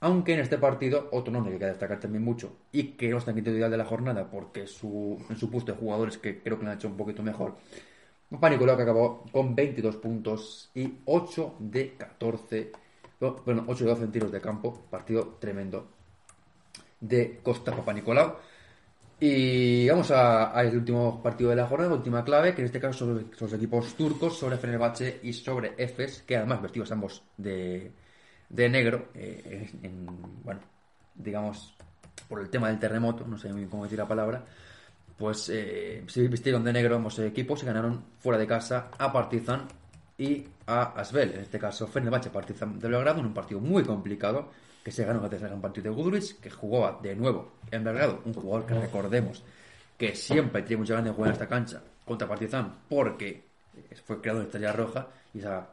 Aunque 0.00 0.34
en 0.34 0.40
este 0.40 0.58
partido, 0.58 1.10
otro 1.12 1.32
nombre 1.32 1.52
que 1.52 1.54
hay 1.54 1.60
que 1.60 1.66
destacar 1.66 2.00
también 2.00 2.24
mucho 2.24 2.56
y 2.72 2.94
que 2.94 3.08
no 3.08 3.18
está 3.18 3.30
en 3.30 3.36
quinto 3.36 3.52
ideal 3.52 3.70
de 3.70 3.76
la 3.76 3.84
jornada 3.84 4.28
porque 4.28 4.66
su, 4.66 5.24
en 5.30 5.36
su 5.36 5.48
puesto 5.48 5.70
de 5.70 5.78
jugadores 5.78 6.18
que 6.18 6.42
creo 6.42 6.58
que 6.58 6.64
lo 6.64 6.72
han 6.72 6.78
hecho 6.78 6.88
un 6.88 6.96
poquito 6.96 7.22
mejor. 7.22 7.54
Panicolao 8.40 8.76
que 8.76 8.82
acabó 8.82 9.26
con 9.30 9.54
22 9.54 9.94
puntos 9.98 10.72
y 10.74 10.92
8 11.04 11.54
de 11.60 11.94
14, 11.94 12.72
bueno, 13.46 13.62
8 13.68 13.84
de 13.84 13.90
12 13.90 14.04
en 14.06 14.10
tiros 14.10 14.32
de 14.32 14.40
campo. 14.40 14.82
Partido 14.90 15.36
tremendo 15.38 16.01
de 17.02 17.40
Costa 17.42 17.76
Papa 17.76 17.92
Nicolau. 17.92 18.36
Y 19.20 19.88
vamos 19.88 20.10
al 20.10 20.74
último 20.74 21.22
partido 21.22 21.50
de 21.50 21.56
la 21.56 21.66
jornada, 21.66 21.94
última 21.94 22.24
clave, 22.24 22.54
que 22.54 22.62
en 22.62 22.66
este 22.66 22.80
caso 22.80 23.06
son 23.06 23.30
los 23.38 23.52
equipos 23.52 23.94
turcos 23.94 24.36
sobre 24.36 24.56
Fenerbahce 24.56 25.20
y 25.22 25.32
sobre 25.32 25.74
Efes, 25.76 26.22
que 26.26 26.36
además 26.36 26.62
vestidos 26.62 26.90
ambos 26.90 27.22
de, 27.36 27.92
de 28.48 28.68
negro, 28.68 29.10
eh, 29.14 29.70
en, 29.82 30.06
bueno, 30.42 30.60
digamos, 31.14 31.72
por 32.28 32.40
el 32.40 32.50
tema 32.50 32.68
del 32.68 32.80
terremoto, 32.80 33.24
no 33.24 33.38
sé 33.38 33.48
muy 33.50 33.58
bien 33.58 33.68
cómo 33.68 33.84
decir 33.84 33.98
la 33.98 34.08
palabra, 34.08 34.44
pues 35.16 35.48
eh, 35.50 36.02
se 36.08 36.26
vistieron 36.26 36.64
de 36.64 36.72
negro 36.72 36.96
ambos 36.96 37.16
equipos 37.20 37.62
y 37.62 37.66
ganaron 37.66 38.02
fuera 38.18 38.40
de 38.40 38.46
casa 38.48 38.90
a 38.98 39.12
Partizan 39.12 39.68
y 40.18 40.44
a 40.66 40.98
Asbel, 41.00 41.32
en 41.34 41.40
este 41.42 41.60
caso 41.60 41.86
Fenerbahce 41.86 42.30
Partizan 42.30 42.78
de 42.80 42.88
Belgrado, 42.88 43.20
en 43.20 43.26
un 43.26 43.34
partido 43.34 43.60
muy 43.60 43.84
complicado, 43.84 44.50
que 44.82 44.90
se 44.90 45.04
ganó 45.04 45.20
gracias 45.20 45.42
al 45.42 45.48
gran 45.48 45.60
partido 45.60 45.90
de 45.90 45.96
Guduric, 45.96 46.40
que 46.40 46.50
jugaba 46.50 46.98
de 47.02 47.14
nuevo 47.14 47.52
en 47.70 47.84
Belgrado, 47.84 48.20
un 48.24 48.34
jugador 48.34 48.66
que 48.66 48.74
recordemos 48.74 49.42
que 49.96 50.16
siempre 50.16 50.62
tiene 50.62 50.80
mucha 50.80 50.94
ganas 50.94 51.10
de 51.10 51.14
jugar 51.14 51.28
en 51.28 51.32
esta 51.34 51.48
cancha 51.48 51.82
contra 52.04 52.26
Partizan, 52.26 52.72
porque 52.88 53.44
fue 54.04 54.20
creado 54.20 54.40
en 54.40 54.46
Estrella 54.46 54.72
Roja 54.72 55.06
y 55.32 55.38
esa, 55.38 55.68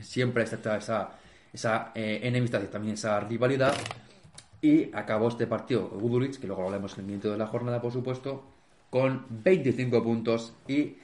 siempre 0.00 0.42
está 0.42 0.76
esa, 0.76 1.10
esa 1.52 1.92
eh, 1.94 2.20
enemistad 2.24 2.60
y 2.62 2.66
también 2.66 2.94
esa 2.94 3.20
rivalidad. 3.20 3.74
Y 4.60 4.92
acabó 4.96 5.28
este 5.28 5.46
partido 5.46 5.88
Guduric, 5.88 6.40
que 6.40 6.48
luego 6.48 6.64
hablaremos 6.64 6.94
en 6.94 7.00
el 7.00 7.06
minuto 7.06 7.30
de 7.30 7.38
la 7.38 7.46
jornada, 7.46 7.80
por 7.80 7.92
supuesto, 7.92 8.42
con 8.90 9.24
25 9.30 10.02
puntos 10.02 10.54
y 10.66 10.96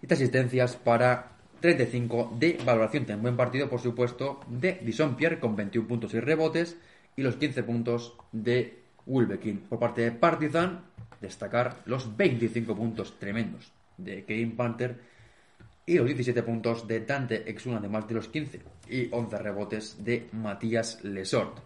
7 0.00 0.14
asistencias 0.14 0.76
para 0.76 1.31
35 1.62 2.36
de 2.38 2.58
valoración. 2.64 3.06
Un 3.08 3.22
buen 3.22 3.36
partido, 3.36 3.70
por 3.70 3.80
supuesto, 3.80 4.40
de 4.48 4.80
Dison 4.82 5.16
Pierre 5.16 5.38
con 5.38 5.56
21 5.56 5.88
puntos 5.88 6.12
y 6.12 6.20
rebotes 6.20 6.76
y 7.16 7.22
los 7.22 7.36
15 7.36 7.62
puntos 7.62 8.16
de 8.32 8.80
Wilbekin. 9.06 9.58
Por 9.60 9.78
parte 9.78 10.02
de 10.02 10.12
Partizan, 10.12 10.82
destacar 11.20 11.82
los 11.86 12.16
25 12.16 12.74
puntos 12.74 13.18
tremendos 13.18 13.72
de 13.96 14.24
Kevin 14.24 14.56
Panther 14.56 14.98
y 15.86 15.96
los 15.96 16.06
17 16.06 16.42
puntos 16.42 16.86
de 16.86 17.00
Dante 17.00 17.48
Exuna, 17.48 17.78
además 17.78 18.08
de 18.08 18.14
los 18.14 18.28
15 18.28 18.60
y 18.90 19.08
11 19.10 19.38
rebotes 19.38 20.04
de 20.04 20.28
Matías 20.32 21.02
Lesort. 21.04 21.58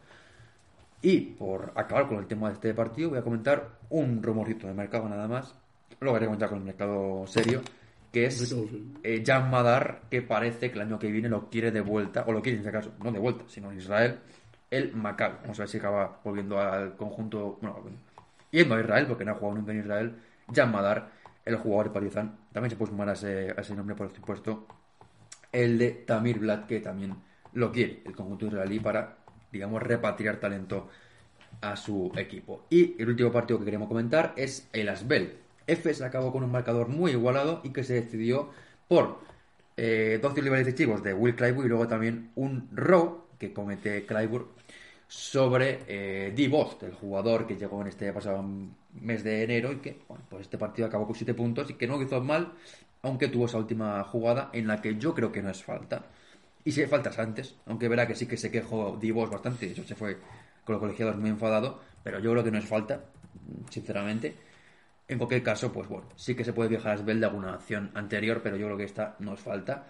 Y 1.01 1.21
por 1.21 1.73
acabar 1.75 2.07
con 2.07 2.19
el 2.19 2.27
tema 2.27 2.49
de 2.49 2.55
este 2.55 2.75
partido, 2.75 3.11
voy 3.11 3.19
a 3.19 3.23
comentar 3.23 3.79
un 3.89 4.23
rumorcito 4.23 4.67
de 4.67 4.75
mercado 4.75 5.09
nada 5.09 5.27
más. 5.27 5.55
Luego 6.01 6.19
voy 6.19 6.25
a 6.25 6.27
comentar 6.27 6.49
con 6.51 6.59
el 6.59 6.65
mercado 6.65 7.27
serio 7.27 7.63
que 8.13 8.27
es 8.27 8.55
eh, 9.03 9.23
Jan 9.25 9.51
Madar, 9.51 10.03
que 10.11 10.23
parece 10.23 10.71
que 10.71 10.77
el 10.77 10.83
año 10.83 10.99
que 10.99 11.11
viene 11.11 11.29
lo 11.29 11.49
quiere 11.49 11.71
de 11.71 11.81
vuelta, 11.81 12.25
o 12.27 12.33
lo 12.33 12.43
quiere 12.43 12.59
en 12.59 12.67
este 12.67 12.73
caso, 12.73 12.93
no 13.03 13.13
de 13.13 13.19
vuelta, 13.19 13.45
sino 13.49 13.71
en 13.71 13.79
Israel, 13.79 14.21
el 14.71 14.95
Maccabi. 14.95 15.39
Vamos 15.43 15.59
a 15.59 15.63
ver 15.63 15.69
si 15.69 15.79
acaba 15.79 16.21
volviendo 16.25 16.61
al 16.61 16.97
conjunto, 16.97 17.59
bueno, 17.61 17.85
yendo 18.51 18.75
a 18.75 18.81
Israel, 18.81 19.07
porque 19.07 19.25
no 19.25 19.33
ha 19.33 19.35
jugado 19.35 19.59
nunca 19.59 19.73
en 19.73 19.81
Israel. 19.81 20.17
Jan 20.55 20.73
Madar, 20.73 21.11
el 21.45 21.57
jugador 21.57 21.89
de 21.89 21.93
Partizan, 21.93 22.39
también 22.53 22.71
se 22.71 22.77
puede 22.77 22.91
sumar 22.91 23.09
a 23.09 23.13
ese, 23.13 23.51
a 23.57 23.61
ese 23.61 23.75
nombre, 23.75 23.95
por 23.95 24.15
supuesto. 24.15 24.67
El 25.53 25.79
de 25.79 25.91
Tamir 25.91 26.39
Blad, 26.39 26.67
que 26.67 26.81
también 26.81 27.15
lo 27.55 27.73
quiere 27.73 28.03
el 28.05 28.15
conjunto 28.15 28.47
israelí 28.47 28.81
para, 28.81 29.19
digamos, 29.51 29.83
repatriar 29.83 30.37
talento 30.37 30.89
a 31.61 31.77
su 31.77 32.13
equipo. 32.17 32.67
Y 32.71 33.01
el 33.01 33.09
último 33.09 33.33
partido 33.33 33.59
que 33.59 33.65
queremos 33.65 33.89
comentar 33.89 34.35
es 34.37 34.69
el 34.73 34.89
Asbel, 34.89 35.39
Efes 35.67 36.03
acabó 36.03 36.33
con 36.33 36.45
un 36.45 36.51
marcador 36.51 36.89
muy 36.89 37.13
igualado 37.13 37.61
y 37.65 37.71
que 37.71 37.85
se 37.85 37.95
decidió 37.95 38.51
por 38.89 39.19
eh, 39.77 40.19
dos 40.23 40.35
libres 40.37 40.65
decisivos 40.65 41.03
de 41.03 41.13
Will 41.13 41.35
Clyburn 41.35 41.67
y 41.67 41.69
luego 41.69 41.89
también 41.89 42.31
un 42.35 42.69
row 42.73 43.25
que 43.39 43.53
comete 43.53 44.07
Clyburn 44.07 44.47
sobre 45.09 45.81
eh, 45.87 46.33
D. 46.35 46.49
Bost, 46.49 46.83
el 46.83 46.93
jugador 46.95 47.47
que 47.47 47.57
llegó 47.57 47.81
en 47.83 47.89
este 47.89 48.13
pasado 48.13 48.45
mes 49.01 49.23
de 49.23 49.45
enero 49.45 49.73
y 49.73 49.77
que, 49.77 49.99
bueno, 50.09 50.25
pues 50.29 50.43
este 50.43 50.59
partido 50.59 50.89
acabó 50.89 51.07
con 51.07 51.15
7 51.15 51.35
puntos 51.35 51.71
y 51.71 51.75
que 51.75 51.87
no 51.87 52.01
hizo 52.01 52.21
mal, 52.21 52.53
aunque 53.03 53.29
tuvo 53.29 53.47
esa 53.47 53.59
última 53.59 54.03
jugada 54.05 54.51
en 54.53 54.67
la 54.67 54.81
que 54.81 54.97
yo 54.97 55.15
creo 55.15 55.31
que 55.31 55.43
no 55.43 55.51
es 55.51 55.63
falta. 55.63 56.07
Y 56.65 56.73
si 56.73 56.81
hay 56.81 56.89
faltas 56.89 57.19
antes, 57.19 57.55
aunque 57.67 57.89
verá 57.89 58.07
que 58.09 58.17
sí 58.17 58.27
que 58.27 58.37
se 58.37 58.51
quejó 58.51 58.99
D. 59.01 59.13
Bost 59.13 59.33
bastante, 59.33 59.67
de 59.67 59.73
hecho 59.73 59.85
se 59.85 59.95
fue 59.95 60.19
con 60.65 60.73
los 60.73 60.81
colegiados 60.81 61.17
muy 61.17 61.31
enfadado, 61.31 61.81
pero 62.03 62.19
yo 62.19 62.33
creo 62.33 62.43
que 62.43 62.51
no 62.51 62.59
es 62.59 62.67
falta, 62.67 63.05
sinceramente. 63.71 64.35
En 65.09 65.19
cualquier 65.19 65.43
caso, 65.43 65.73
pues 65.73 65.89
bueno, 65.89 66.09
sí 66.17 66.35
que 66.35 66.45
se 66.45 66.53
puede 66.53 66.69
viajar 66.69 66.93
a 66.93 66.95
Asbel 66.95 67.21
de 67.21 67.27
alguna 67.27 67.55
acción 67.55 67.91
anterior, 67.95 68.41
pero 68.43 68.57
yo 68.57 68.67
creo 68.67 68.77
que 68.77 68.85
esta 68.85 69.17
nos 69.21 69.41
falta. 69.41 69.87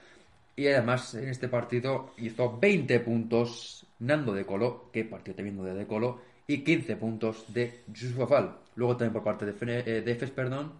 Y 0.54 0.66
además, 0.68 1.14
en 1.14 1.28
este 1.28 1.48
partido 1.48 2.12
hizo 2.18 2.58
20 2.58 3.00
puntos 3.00 3.86
Nando 4.00 4.32
de 4.34 4.44
Colo, 4.44 4.90
que 4.92 5.04
partió 5.04 5.34
teniendo 5.34 5.64
de 5.64 5.74
De 5.74 5.86
Colo, 5.86 6.20
y 6.46 6.62
15 6.62 6.96
puntos 6.96 7.44
de 7.52 7.82
Yusuf 7.92 8.30
Luego 8.76 8.96
también 8.96 9.12
por 9.12 9.24
parte 9.24 9.46
de, 9.46 9.80
eh, 9.80 10.02
de 10.02 10.12
Efes, 10.12 10.30
perdón, 10.30 10.72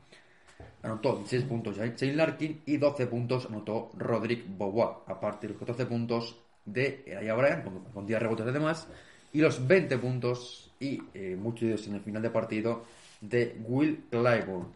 anotó 0.83 1.17
16 1.17 1.45
puntos 1.45 1.77
Shane 1.77 2.15
Larkin 2.15 2.63
y 2.67 2.77
12 2.77 3.07
puntos 3.07 3.47
anotó 3.47 3.91
Roderick 3.97 4.45
Bobois. 4.47 4.99
Aparte 5.07 5.47
de 5.47 5.55
los 5.55 5.61
14 5.61 5.87
puntos 5.87 6.37
de 6.65 7.03
Elijah 7.07 7.35
Bryan, 7.35 7.63
con, 7.93 8.07
10 8.07 8.21
rebotes 8.21 8.47
además, 8.47 8.89
y 9.33 9.41
los 9.41 9.67
20 9.67 9.99
puntos 9.99 10.71
y 10.79 11.03
eh, 11.15 11.37
muchos 11.39 11.69
de 11.69 11.91
en 11.91 11.97
el 11.97 12.03
final 12.03 12.23
de 12.23 12.31
partido 12.31 12.85
de 13.21 13.57
Will 13.65 14.05
Clyburn. 14.11 14.73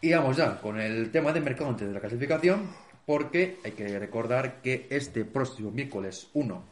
Y 0.00 0.12
vamos 0.12 0.36
ya 0.36 0.60
con 0.60 0.80
el 0.80 1.10
tema 1.10 1.32
de 1.32 1.40
mercado 1.40 1.70
antes 1.70 1.88
de 1.88 1.94
la 1.94 2.00
clasificación, 2.00 2.68
porque 3.06 3.58
hay 3.64 3.72
que 3.72 3.98
recordar 3.98 4.60
que 4.62 4.86
este 4.90 5.24
próximo 5.24 5.70
miércoles 5.70 6.28
1 6.34 6.64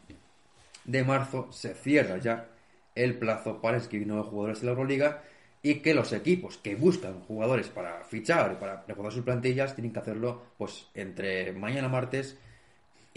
de 0.85 1.03
marzo 1.03 1.47
se 1.51 1.73
cierra 1.73 2.17
ya 2.17 2.47
el 2.93 3.17
plazo 3.17 3.61
para 3.61 3.77
escribir 3.77 4.07
nuevos 4.07 4.27
jugadores 4.27 4.59
en 4.59 4.65
la 4.67 4.71
Euroliga 4.71 5.23
y 5.61 5.75
que 5.75 5.95
los 5.95 6.13
equipos 6.13 6.57
que 6.57 6.75
buscan 6.75 7.21
jugadores 7.21 7.69
para 7.69 8.03
fichar 8.03 8.53
y 8.53 8.55
para 8.55 8.83
recordar 8.87 9.11
sus 9.11 9.23
plantillas 9.23 9.75
tienen 9.75 9.91
que 9.91 9.99
hacerlo 9.99 10.43
pues 10.57 10.87
entre 10.93 11.51
mañana 11.53 11.89
martes 11.89 12.37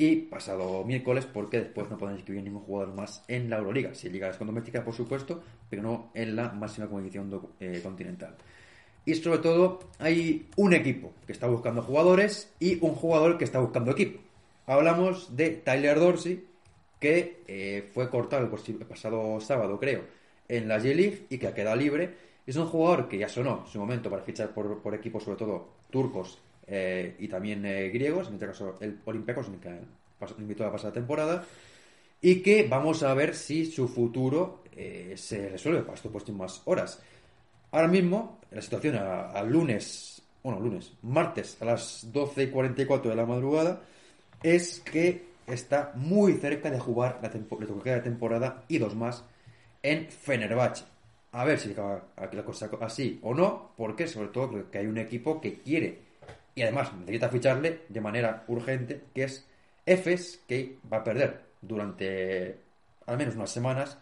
y 0.00 0.14
pasado 0.14 0.84
miércoles 0.84 1.26
porque 1.26 1.58
después 1.58 1.90
no 1.90 1.98
pueden 1.98 2.16
inscribir 2.16 2.44
ningún 2.44 2.62
jugador 2.62 2.94
más 2.94 3.24
en 3.26 3.50
la 3.50 3.58
Euroliga. 3.58 3.94
Si 3.94 4.08
llega 4.08 4.30
con 4.38 4.46
doméstica, 4.46 4.84
por 4.84 4.94
supuesto, 4.94 5.42
pero 5.68 5.82
no 5.82 6.10
en 6.14 6.36
la 6.36 6.50
máxima 6.50 6.86
competición 6.86 7.50
eh, 7.58 7.80
continental. 7.82 8.36
Y 9.04 9.16
sobre 9.16 9.38
todo 9.38 9.80
hay 9.98 10.46
un 10.56 10.72
equipo 10.72 11.12
que 11.26 11.32
está 11.32 11.48
buscando 11.48 11.82
jugadores 11.82 12.54
y 12.60 12.78
un 12.80 12.94
jugador 12.94 13.38
que 13.38 13.44
está 13.44 13.58
buscando 13.58 13.90
equipo. 13.90 14.20
Hablamos 14.66 15.36
de 15.36 15.50
Tyler 15.50 15.98
Dorsey, 15.98 16.46
que 17.00 17.42
eh, 17.48 17.90
fue 17.92 18.08
cortado 18.08 18.44
el 18.44 18.86
pasado 18.86 19.40
sábado, 19.40 19.80
creo, 19.80 20.02
en 20.46 20.68
la 20.68 20.76
J-League 20.76 21.26
y 21.28 21.38
que 21.38 21.48
ha 21.48 21.54
quedado 21.54 21.74
libre. 21.74 22.14
Es 22.46 22.54
un 22.54 22.66
jugador 22.66 23.08
que 23.08 23.18
ya 23.18 23.28
sonó 23.28 23.64
en 23.66 23.72
su 23.72 23.80
momento 23.80 24.08
para 24.08 24.22
fichar 24.22 24.54
por, 24.54 24.78
por 24.80 24.94
equipos, 24.94 25.24
sobre 25.24 25.38
todo 25.38 25.68
turcos 25.90 26.38
eh, 26.70 27.16
y 27.18 27.28
también 27.28 27.64
eh, 27.64 27.88
griegos, 27.88 28.28
en 28.28 28.34
este 28.34 28.46
caso 28.46 28.76
el 28.80 28.98
Olympiacos, 29.06 29.46
que 29.60 30.42
invitó 30.42 30.64
a 30.64 30.66
la 30.66 30.72
pasada 30.72 30.92
temporada, 30.92 31.44
y 32.20 32.42
que 32.42 32.66
vamos 32.68 33.02
a 33.02 33.14
ver 33.14 33.34
si 33.34 33.66
su 33.66 33.88
futuro 33.88 34.64
eh, 34.76 35.14
se 35.16 35.48
resuelve 35.48 35.82
para 35.82 35.94
estas 35.94 36.12
próximas 36.12 36.62
horas. 36.66 37.00
Ahora 37.70 37.88
mismo, 37.88 38.40
la 38.50 38.60
situación 38.60 38.96
al 38.96 39.48
lunes, 39.48 40.20
bueno, 40.42 40.60
lunes, 40.60 40.92
martes 41.02 41.56
a 41.60 41.64
las 41.64 42.12
12 42.12 42.44
y 42.44 42.50
44 42.50 43.10
de 43.10 43.16
la 43.16 43.26
madrugada, 43.26 43.82
es 44.42 44.80
que 44.80 45.28
está 45.46 45.92
muy 45.94 46.34
cerca 46.34 46.70
de 46.70 46.78
jugar 46.78 47.20
la, 47.22 47.30
la 47.84 48.02
temporada 48.02 48.64
y 48.68 48.78
dos 48.78 48.94
más 48.94 49.24
en 49.82 50.06
Fenerbahce. 50.08 50.84
A 51.32 51.44
ver 51.44 51.58
si 51.58 51.72
acaba 51.72 52.04
la 52.32 52.44
cosa 52.44 52.70
así 52.80 53.18
o 53.22 53.34
no, 53.34 53.72
porque 53.76 54.06
sobre 54.06 54.28
todo 54.28 54.48
creo 54.50 54.70
que 54.70 54.78
hay 54.78 54.86
un 54.86 54.98
equipo 54.98 55.40
que 55.40 55.60
quiere 55.60 56.07
y 56.58 56.62
además 56.62 56.92
necesita 56.92 57.28
ficharle 57.28 57.82
de 57.88 58.00
manera 58.00 58.42
urgente, 58.48 59.04
que 59.14 59.22
es 59.22 59.46
Efes, 59.86 60.42
que 60.48 60.78
va 60.92 60.98
a 60.98 61.04
perder 61.04 61.40
durante 61.62 62.58
al 63.06 63.16
menos 63.16 63.36
unas 63.36 63.50
semanas 63.50 63.96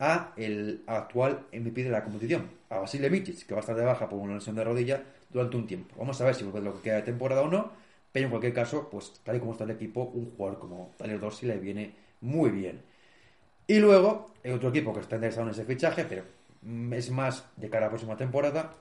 a 0.00 0.32
el 0.36 0.82
actual 0.88 1.46
MVP 1.52 1.84
de 1.84 1.90
la 1.90 2.02
competición, 2.02 2.50
a 2.68 2.78
Basile 2.78 3.10
Mitic, 3.10 3.46
que 3.46 3.54
va 3.54 3.60
a 3.60 3.60
estar 3.60 3.76
de 3.76 3.84
baja 3.84 4.08
por 4.08 4.18
una 4.18 4.34
lesión 4.34 4.56
de 4.56 4.64
rodilla 4.64 5.04
durante 5.28 5.56
un 5.56 5.68
tiempo. 5.68 5.94
Vamos 5.98 6.20
a 6.20 6.24
ver 6.24 6.34
si 6.34 6.42
vuelve 6.42 6.60
lo 6.60 6.74
que 6.74 6.82
queda 6.82 6.96
de 6.96 7.02
temporada 7.02 7.42
o 7.42 7.48
no, 7.48 7.70
pero 8.10 8.24
en 8.24 8.30
cualquier 8.30 8.54
caso, 8.54 8.88
pues 8.90 9.20
tal 9.22 9.36
y 9.36 9.38
como 9.38 9.52
está 9.52 9.62
el 9.62 9.70
equipo, 9.70 10.02
un 10.02 10.32
jugador 10.36 10.58
como 10.58 10.90
Tyler 10.96 11.20
Dorsey 11.20 11.48
le 11.48 11.58
viene 11.58 11.94
muy 12.22 12.50
bien. 12.50 12.82
Y 13.68 13.78
luego, 13.78 14.32
el 14.42 14.54
otro 14.54 14.70
equipo 14.70 14.92
que 14.92 14.98
está 14.98 15.14
interesado 15.14 15.46
en 15.46 15.52
ese 15.52 15.64
fichaje, 15.64 16.04
pero 16.06 16.24
es 16.92 17.10
más 17.12 17.44
de 17.54 17.70
cara 17.70 17.86
a 17.86 17.86
la 17.86 17.90
próxima 17.90 18.16
temporada, 18.16 18.74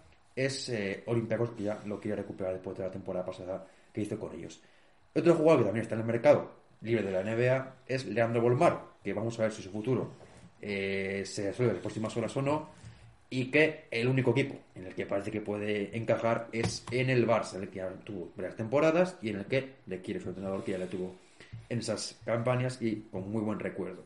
es 0.46 0.70
eh, 0.70 1.04
Olympiacos, 1.08 1.52
que 1.52 1.64
ya 1.64 1.80
lo 1.86 2.00
quiere 2.00 2.18
recuperar 2.18 2.54
después 2.54 2.78
de 2.78 2.84
la 2.84 2.92
temporada 2.92 3.26
pasada 3.26 3.68
que 3.94 4.02
hizo 4.02 4.18
con 4.18 4.34
ellos. 4.34 4.62
Otro 5.14 5.36
jugador 5.36 5.60
que 5.60 5.66
también 5.66 5.84
está 5.84 5.96
en 5.96 6.02
el 6.02 6.08
mercado, 6.08 6.52
libre 6.82 7.04
de 7.04 7.12
la 7.12 7.24
NBA, 7.24 7.76
es 7.88 8.06
Leandro 8.06 8.42
Bolmar, 8.42 8.80
que 9.04 9.14
vamos 9.14 9.38
a 9.40 9.44
ver 9.44 9.52
si 9.52 9.62
su 9.62 9.70
futuro 9.70 10.12
eh, 10.62 11.24
se 11.26 11.48
resuelve 11.48 11.72
en 11.72 11.78
las 11.78 11.82
próximas 11.82 12.16
horas 12.16 12.36
o 12.38 12.42
no, 12.42 12.70
y 13.30 13.52
que 13.52 13.86
el 13.92 14.08
único 14.08 14.32
equipo 14.32 14.56
en 14.76 14.88
el 14.88 14.96
que 14.96 15.06
parece 15.06 15.30
que 15.30 15.42
puede 15.42 15.96
encajar 15.96 16.48
es 16.52 16.86
en 16.92 17.10
el 17.10 17.28
Barça, 17.28 17.56
en 17.56 17.64
el 17.64 17.70
que 17.70 17.78
ya 17.78 17.90
tuvo 18.04 18.32
varias 18.36 18.56
temporadas 18.56 19.18
y 19.22 19.30
en 19.30 19.40
el 19.40 19.46
que 19.46 19.74
le 19.88 20.02
quiere 20.02 20.20
su 20.20 20.30
entrenador 20.30 20.64
que 20.64 20.72
ya 20.72 20.78
le 20.78 20.88
tuvo 20.88 21.16
en 21.68 21.80
esas 21.80 22.20
campañas 22.26 22.82
y 22.82 23.08
con 23.12 23.30
muy 23.32 23.42
buen 23.42 23.60
recuerdo. 23.60 24.04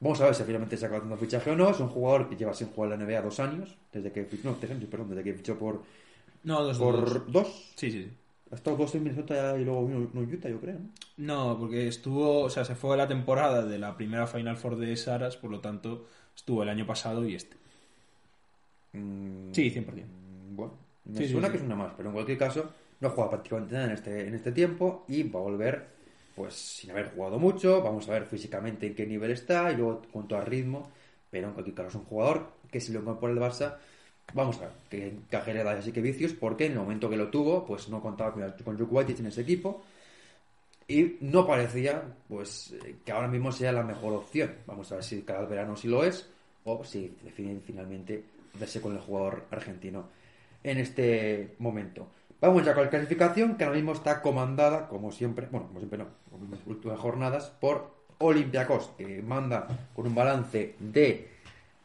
Vamos 0.00 0.20
a 0.20 0.26
ver 0.26 0.34
si 0.34 0.42
finalmente 0.44 0.76
se 0.76 0.84
acaba 0.86 0.98
haciendo 0.98 1.16
fichaje 1.16 1.50
o 1.50 1.56
no. 1.56 1.70
Es 1.70 1.80
un 1.80 1.88
jugador 1.88 2.28
que 2.28 2.36
lleva 2.36 2.52
sin 2.54 2.68
jugar 2.68 2.92
en 2.92 3.00
la 3.00 3.06
NBA 3.06 3.22
dos 3.22 3.40
años, 3.40 3.76
desde 3.92 4.12
que, 4.12 4.28
no, 4.44 4.54
tres 4.54 4.72
años, 4.72 4.84
perdón, 4.90 5.08
desde 5.10 5.24
que 5.24 5.34
fichó 5.34 5.58
por, 5.58 5.82
No, 6.44 6.62
dos, 6.62 6.78
por 6.78 7.02
dos. 7.02 7.32
dos. 7.32 7.72
Sí, 7.76 7.90
sí, 7.90 8.04
sí. 8.04 8.10
Ha 8.52 8.54
estado 8.54 8.76
dos 8.76 8.94
en 8.94 9.02
Minnesota 9.02 9.58
y 9.58 9.64
luego 9.64 9.80
uno 9.80 10.08
en 10.14 10.34
Utah, 10.34 10.48
yo 10.48 10.60
creo. 10.60 10.78
¿no? 10.78 10.90
No, 11.16 11.58
porque 11.58 11.88
estuvo, 11.88 12.42
o 12.42 12.50
sea, 12.50 12.64
se 12.64 12.74
fue 12.76 12.96
la 12.96 13.08
temporada 13.08 13.64
de 13.64 13.78
la 13.78 13.96
primera 13.96 14.26
Final 14.26 14.56
Four 14.56 14.76
de 14.76 14.96
Saras, 14.96 15.36
por 15.36 15.50
lo 15.50 15.60
tanto, 15.60 16.06
estuvo 16.36 16.62
el 16.62 16.68
año 16.68 16.86
pasado 16.86 17.26
y 17.26 17.34
este. 17.34 17.56
Mm, 18.92 19.52
Sí, 19.52 19.70
100%. 19.70 20.06
Bueno, 20.54 20.72
me 21.04 21.18
Sí, 21.18 21.28
suena 21.28 21.48
sí. 21.48 21.52
que 21.52 21.58
es 21.58 21.64
una 21.64 21.76
más, 21.76 21.92
pero 21.96 22.08
en 22.08 22.14
cualquier 22.14 22.38
caso 22.38 22.70
no 23.00 23.08
ha 23.08 23.10
jugado 23.10 23.30
prácticamente 23.30 23.74
nada 23.74 23.86
en 23.86 23.92
este, 23.92 24.28
en 24.28 24.34
este 24.34 24.52
tiempo 24.52 25.04
y 25.08 25.22
va 25.24 25.40
a 25.40 25.42
volver 25.42 25.95
pues 26.36 26.54
sin 26.54 26.90
haber 26.92 27.10
jugado 27.12 27.38
mucho. 27.38 27.82
Vamos 27.82 28.08
a 28.08 28.12
ver 28.12 28.26
físicamente 28.26 28.86
en 28.86 28.94
qué 28.94 29.06
nivel 29.06 29.32
está 29.32 29.72
y 29.72 29.76
luego 29.76 30.02
cuanto 30.12 30.36
a 30.36 30.42
ritmo, 30.42 30.90
pero 31.30 31.48
en 31.48 31.54
cualquier 31.54 31.74
caso 31.74 31.88
es 31.88 31.94
un 31.96 32.04
jugador 32.04 32.52
que 32.70 32.80
si 32.80 32.92
lo 32.92 33.00
incorpora 33.00 33.32
el 33.32 33.40
Barça, 33.40 33.76
vamos 34.34 34.58
a 34.58 34.68
ver 34.90 35.14
que 35.32 35.54
da 35.54 35.72
así 35.72 35.92
que 35.92 36.00
vicios 36.02 36.34
porque 36.34 36.66
en 36.66 36.72
el 36.72 36.78
momento 36.78 37.08
que 37.08 37.16
lo 37.16 37.28
tuvo, 37.30 37.64
pues 37.64 37.88
no 37.88 38.00
contaba 38.02 38.32
con, 38.32 38.76
con 38.76 38.86
White 38.88 39.16
en 39.18 39.26
ese 39.26 39.40
equipo 39.40 39.82
y 40.86 41.16
no 41.20 41.46
parecía 41.46 42.02
pues 42.28 42.74
que 43.04 43.12
ahora 43.12 43.28
mismo 43.28 43.50
sea 43.50 43.72
la 43.72 43.82
mejor 43.82 44.12
opción. 44.12 44.54
Vamos 44.66 44.92
a 44.92 44.96
ver 44.96 45.04
si 45.04 45.22
cada 45.22 45.46
verano 45.46 45.76
sí 45.76 45.88
lo 45.88 46.04
es 46.04 46.28
o 46.64 46.84
si 46.84 47.16
deciden 47.22 47.62
finalmente 47.64 48.22
verse 48.54 48.80
con 48.80 48.92
el 48.92 49.00
jugador 49.00 49.46
argentino 49.50 50.08
en 50.62 50.78
este 50.78 51.54
momento. 51.58 52.08
Vamos 52.40 52.64
ya 52.64 52.74
con 52.74 52.84
la 52.84 52.90
clasificación 52.90 53.56
que 53.56 53.64
ahora 53.64 53.76
mismo 53.76 53.92
está 53.92 54.20
comandada, 54.20 54.88
como 54.88 55.10
siempre, 55.10 55.48
bueno, 55.50 55.68
como 55.68 55.80
siempre 55.80 55.98
no, 55.98 56.06
como 56.30 56.44
en 56.44 56.50
las 56.50 56.66
últimas 56.66 56.98
jornadas, 56.98 57.50
por 57.60 57.94
Olympiacos, 58.18 58.90
que 58.98 59.22
manda 59.22 59.66
con 59.94 60.06
un 60.06 60.14
balance 60.14 60.74
de 60.78 61.28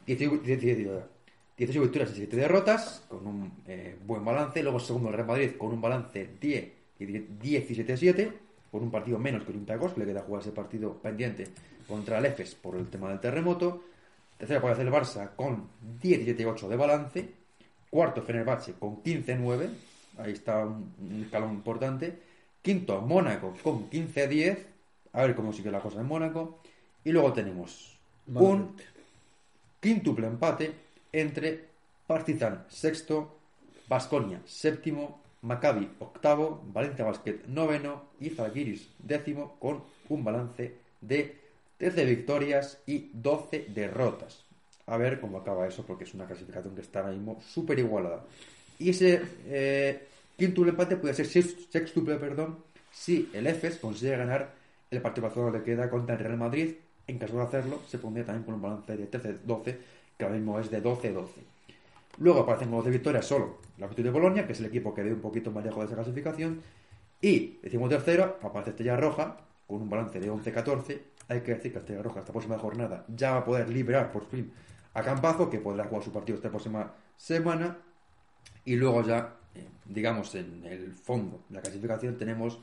18, 0.06 0.44
18 0.44 1.12
18 1.58 1.82
victorias 1.82 2.12
y 2.12 2.16
7 2.16 2.36
derrotas, 2.38 3.04
con 3.08 3.28
un 3.28 3.52
eh, 3.68 3.96
buen 4.04 4.26
balance. 4.26 4.64
Luego 4.64 4.80
segundo 4.80 5.10
el 5.10 5.16
Real 5.16 5.28
Madrid 5.28 5.52
con 5.60 5.72
un 5.72 5.80
balance 5.80 6.30
10 6.42 6.72
y 7.00 7.06
17-7, 7.06 8.32
con 8.72 8.82
un 8.82 8.90
partido 8.90 9.20
menos 9.20 9.44
que 9.44 9.52
Olympiacos, 9.52 9.94
que 9.94 10.00
le 10.00 10.08
queda 10.08 10.22
jugar 10.22 10.42
ese 10.42 10.52
partido 10.52 10.94
pendiente 10.98 11.50
contra 11.88 12.18
el 12.18 12.26
EFES 12.26 12.56
por 12.56 12.78
el 12.78 12.88
tema 12.90 13.10
del 13.10 13.20
terremoto. 13.20 13.84
Tercera 14.40 14.58
aparece 14.58 14.82
el 14.82 14.92
Barça 14.92 15.36
con 15.36 15.70
17-8 16.02 16.68
de 16.68 16.76
balance. 16.76 17.30
Cuarto 17.92 18.24
Fenerbahce 18.24 18.74
con 18.74 19.04
15-9. 19.04 19.70
Ahí 20.18 20.34
está 20.34 20.66
un, 20.66 20.94
un 21.00 21.24
escalón 21.24 21.54
importante. 21.54 22.20
Quinto 22.62 23.02
Mónaco 23.02 23.54
con 23.64 23.90
15-10. 23.90 24.58
A 25.14 25.22
ver 25.24 25.36
cómo 25.36 25.52
sigue 25.52 25.72
la 25.72 25.80
cosa 25.80 26.00
en 26.00 26.08
Mónaco. 26.08 26.60
Y 27.04 27.12
luego 27.12 27.34
tenemos 27.34 27.98
un 28.28 28.76
quíntuple 29.80 30.28
empate 30.28 30.74
entre 31.12 31.66
Partizan 32.08 32.66
sexto, 32.70 33.38
Basconia 33.88 34.42
séptimo, 34.46 35.22
Maccabi 35.42 35.90
octavo, 36.00 36.62
Valencia 36.72 37.06
Basket 37.06 37.46
noveno 37.48 38.04
y 38.20 38.30
Zalgiris 38.30 38.90
décimo 39.00 39.58
con 39.60 39.84
un 40.10 40.24
balance 40.24 40.76
de 41.02 41.36
13 41.78 42.06
victorias 42.06 42.78
y 42.86 43.10
12 43.14 43.68
derrotas. 43.74 44.46
A 44.86 44.98
ver 44.98 45.20
cómo 45.20 45.40
acaba 45.40 45.68
eso 45.68 45.84
porque 45.84 46.04
es 46.04 46.14
una 46.14 46.28
clasificación 46.28 46.76
que 46.76 46.82
está 46.82 47.00
ahora 47.00 47.14
mismo 47.14 47.42
súper 47.42 47.80
igualada. 47.80 48.24
Y 48.82 48.90
ese 48.90 49.22
eh, 49.46 50.08
quíntuple 50.38 50.72
empate 50.72 50.96
puede 50.98 51.14
ser 51.14 51.28
sex- 51.28 51.68
sextuple, 51.70 52.16
perdón, 52.16 52.58
si 52.92 53.30
el 53.34 53.46
EFES 53.48 53.78
consigue 53.78 54.18
ganar 54.18 54.54
el 54.90 55.02
partido 55.02 55.32
que 55.34 55.58
le 55.60 55.64
queda 55.64 55.90
contra 55.90 56.16
el 56.16 56.22
Real 56.22 56.38
Madrid. 56.38 56.76
En 57.08 57.18
caso 57.20 57.36
de 57.38 57.44
hacerlo, 57.44 57.82
se 57.88 57.98
pondría 58.00 58.26
también 58.26 58.44
con 58.44 58.56
un 58.56 58.62
balance 58.62 58.96
de 58.98 59.10
13-12, 59.10 59.78
que 60.18 60.24
ahora 60.26 60.36
mismo 60.38 60.60
es 60.60 60.72
de 60.72 60.82
12-12. 60.82 61.26
Luego 62.18 62.42
aparecen 62.42 62.70
con 62.70 62.80
12 62.80 62.90
victorias 62.90 63.26
solo 63.26 63.58
la 63.78 63.88
Virtus 63.88 64.06
de 64.06 64.12
Bolonia, 64.12 64.46
que 64.46 64.54
es 64.54 64.60
el 64.60 64.66
equipo 64.68 64.94
que 64.94 65.04
ve 65.04 65.14
un 65.14 65.22
poquito 65.22 65.52
más 65.52 65.64
lejos 65.64 65.80
de 65.82 65.86
esa 65.86 65.96
clasificación. 65.96 66.62
Y 67.22 67.58
decimos 67.62 67.90
tercero, 67.90 68.38
aparece 68.42 68.72
Estrella 68.72 68.98
Roja, 68.98 69.38
con 69.68 69.82
un 69.82 69.90
balance 69.90 70.20
de 70.20 70.32
11-14. 70.32 71.00
Hay 71.30 71.42
que 71.42 71.54
decir 71.56 71.72
que 71.72 71.80
Estrella 71.80 72.02
Roja 72.02 72.20
esta 72.20 72.32
próxima 72.32 72.58
jornada 72.58 73.06
ya 73.16 73.32
va 73.32 73.38
a 73.38 73.46
poder 73.46 73.70
liberar 73.70 74.12
por 74.12 74.26
fin 74.28 74.52
a 74.94 75.02
Campazo, 75.04 75.50
que 75.50 75.60
podrá 75.60 75.86
jugar 75.86 76.04
su 76.04 76.12
partido 76.12 76.36
esta 76.38 76.50
próxima 76.50 76.92
semana. 77.16 77.78
Y 78.66 78.76
luego 78.76 79.04
ya, 79.04 79.36
eh, 79.56 79.68
digamos, 79.86 80.36
en 80.36 80.66
el 80.66 80.94
fondo 80.94 81.42
de 81.50 81.56
la 81.56 81.62
clasificación 81.62 82.18
tenemos 82.18 82.60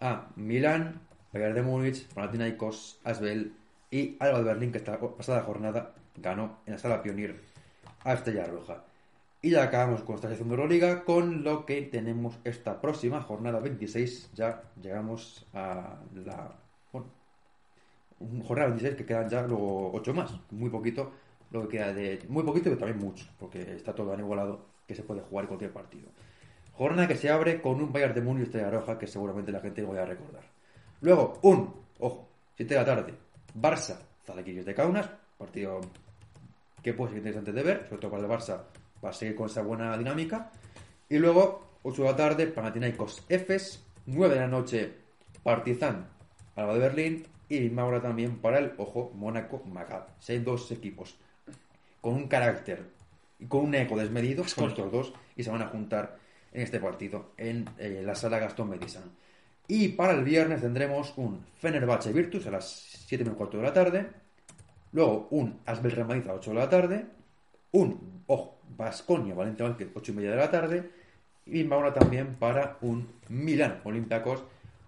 a 0.00 0.28
Milán, 0.36 1.00
Bayern 1.32 1.54
de 1.54 1.62
Múnich, 1.62 2.06
Panathinaikos, 2.08 3.00
Asbel 3.04 3.54
y 3.90 4.16
Alba 4.20 4.38
de 4.38 4.44
Berlín, 4.44 4.72
que 4.72 4.78
esta 4.78 4.98
pasada 4.98 5.42
jornada 5.42 5.94
ganó 6.16 6.58
en 6.66 6.74
la 6.74 6.78
sala 6.78 7.02
Pionir 7.02 7.40
a 8.04 8.14
Estrella 8.14 8.46
Roja. 8.46 8.84
Y 9.40 9.50
ya 9.50 9.64
acabamos 9.64 10.02
con 10.02 10.14
esta 10.14 10.28
sección 10.28 10.48
de 10.48 10.54
Euroliga, 10.54 11.04
con 11.04 11.42
lo 11.42 11.66
que 11.66 11.82
tenemos 11.82 12.38
esta 12.44 12.80
próxima 12.80 13.20
jornada 13.22 13.58
26. 13.58 14.30
Ya 14.34 14.62
llegamos 14.80 15.46
a 15.52 15.96
la. 16.14 16.52
Bueno, 16.92 17.08
jornada 18.46 18.68
26 18.68 18.96
que 18.96 19.04
quedan 19.06 19.28
ya 19.28 19.42
luego 19.42 19.92
8 19.94 20.14
más. 20.14 20.32
Muy 20.52 20.70
poquito, 20.70 21.12
lo 21.50 21.62
que 21.62 21.78
queda 21.78 21.92
de. 21.92 22.20
Muy 22.28 22.44
poquito, 22.44 22.64
pero 22.66 22.78
también 22.78 22.98
mucho, 22.98 23.26
porque 23.38 23.74
está 23.74 23.92
todo 23.94 24.16
igualado 24.16 24.71
que 24.86 24.94
se 24.94 25.02
puede 25.02 25.20
jugar 25.22 25.46
cualquier 25.46 25.72
partido. 25.72 26.08
Jornada 26.72 27.08
que 27.08 27.16
se 27.16 27.30
abre 27.30 27.60
con 27.60 27.80
un 27.80 27.92
Bayern 27.92 28.14
de 28.14 28.20
Múnich 28.22 28.44
Estrella 28.44 28.70
Roja 28.70 28.98
que 28.98 29.06
seguramente 29.06 29.52
la 29.52 29.60
gente 29.60 29.82
voy 29.82 29.98
a 29.98 30.06
recordar. 30.06 30.42
Luego, 31.00 31.38
un, 31.42 31.74
ojo, 31.98 32.28
7 32.56 32.74
de 32.74 32.80
la 32.80 32.86
tarde, 32.86 33.14
Barça, 33.54 33.98
Zalaquiris 34.24 34.64
de 34.64 34.74
Kaunas, 34.74 35.10
partido 35.36 35.80
que 36.82 36.94
puede 36.94 37.10
ser 37.10 37.18
interesante 37.18 37.52
de 37.52 37.62
ver, 37.62 37.84
sobre 37.88 38.00
todo 38.00 38.10
para 38.10 38.22
el 38.22 38.28
Barça, 38.28 38.62
va 39.04 39.10
a 39.10 39.12
seguir 39.12 39.34
con 39.36 39.46
esa 39.46 39.62
buena 39.62 39.96
dinámica. 39.96 40.50
Y 41.08 41.18
luego, 41.18 41.78
8 41.82 42.02
de 42.02 42.08
la 42.08 42.16
tarde, 42.16 42.46
Panathinaikos 42.46 43.24
Efes, 43.28 43.84
9 44.06 44.34
de 44.34 44.40
la 44.40 44.48
noche, 44.48 44.92
Partizan, 45.42 46.08
Alba 46.56 46.74
de 46.74 46.78
Berlín, 46.80 47.26
y 47.48 47.60
misma 47.60 47.84
hora 47.84 48.00
también 48.00 48.38
para 48.38 48.58
el, 48.58 48.72
ojo, 48.78 49.12
Mónaco 49.14 49.62
Maccabi. 49.66 50.10
Hay 50.28 50.38
dos 50.38 50.70
equipos 50.70 51.16
con 52.00 52.14
un 52.14 52.26
carácter 52.26 52.84
con 53.48 53.64
un 53.64 53.74
eco 53.74 53.96
desmedido, 53.96 54.44
son 54.44 54.68
estos 54.68 54.90
dos, 54.90 55.12
y 55.36 55.42
se 55.42 55.50
van 55.50 55.62
a 55.62 55.68
juntar 55.68 56.18
en 56.52 56.62
este 56.62 56.80
partido 56.80 57.32
en 57.36 57.68
eh, 57.78 58.02
la 58.04 58.14
sala 58.14 58.38
Gastón 58.38 58.70
Medisán. 58.70 59.10
Y 59.68 59.88
para 59.88 60.12
el 60.12 60.24
viernes 60.24 60.60
tendremos 60.60 61.14
un 61.16 61.44
Fenerbahce 61.58 62.12
Virtus 62.12 62.46
a 62.46 62.50
las 62.50 62.68
7 63.06 63.24
menos 63.24 63.38
cuarto 63.38 63.56
de 63.56 63.62
la 63.62 63.72
tarde. 63.72 64.06
Luego 64.92 65.28
un 65.30 65.60
Asbel 65.64 65.92
Real 65.92 66.08
Madrid 66.08 66.24
a 66.24 66.28
las 66.28 66.38
8 66.38 66.50
de 66.50 66.56
la 66.56 66.68
tarde. 66.68 67.06
Un, 67.70 68.22
ojo, 68.26 68.58
Basconia 68.76 69.34
Valencia 69.34 69.66
Basket 69.66 69.88
8 69.94 70.12
y 70.12 70.14
media 70.14 70.30
de 70.32 70.36
la 70.36 70.50
tarde. 70.50 70.90
Y 71.46 71.50
misma 71.50 71.76
hora 71.76 71.94
también 71.94 72.34
para 72.34 72.76
un 72.82 73.08
Milán 73.28 73.80
Olympiacos. 73.84 74.44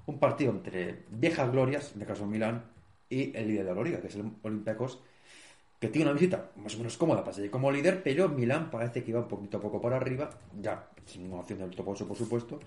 Un 0.07 0.18
partido 0.18 0.50
entre 0.50 1.05
viejas 1.09 1.50
glorias, 1.50 1.92
en 1.94 2.02
este 2.02 2.07
caso 2.07 2.26
Milán, 2.26 2.64
y 3.09 3.34
el 3.36 3.48
líder 3.48 3.64
de 3.66 3.74
la 3.74 3.82
Liga, 3.82 4.00
que 4.00 4.09
es 4.09 4.16
el 4.16 4.30
Olympiacos, 4.42 5.00
que 5.85 5.91
tiene 5.91 6.11
una 6.11 6.18
visita 6.18 6.51
más 6.57 6.74
o 6.76 6.78
menos 6.78 6.97
cómoda 6.97 7.22
para 7.22 7.35
seguir 7.35 7.51
como 7.51 7.70
líder, 7.70 8.03
pero 8.03 8.26
Milán 8.30 8.70
parece 8.70 9.05
que 9.05 9.12
va 9.12 9.20
un 9.20 9.28
poquito 9.28 9.59
a 9.59 9.61
poco 9.61 9.82
para 9.82 9.97
arriba, 9.97 10.30
ya 10.59 10.89
sin 11.05 11.24
ninguna 11.24 11.43
opción 11.43 11.59
del 11.59 11.70
top 11.72 11.89
8, 11.89 12.09
por 12.09 12.16
supuesto. 12.16 12.59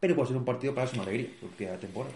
Pero 0.00 0.16
puede 0.16 0.28
ser 0.28 0.38
un 0.38 0.44
partido 0.46 0.74
para 0.74 0.90
una 0.92 1.02
alegría, 1.02 1.28
porque 1.42 1.66
la 1.66 1.76
temporada. 1.76 2.14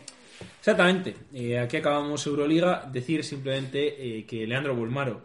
Exactamente. 0.58 1.14
Eh, 1.34 1.58
aquí 1.58 1.76
acabamos 1.76 2.26
Euroliga. 2.26 2.88
Decir 2.90 3.22
simplemente 3.24 4.20
eh, 4.20 4.24
que 4.24 4.46
Leandro 4.46 4.74
Bulmaro, 4.74 5.20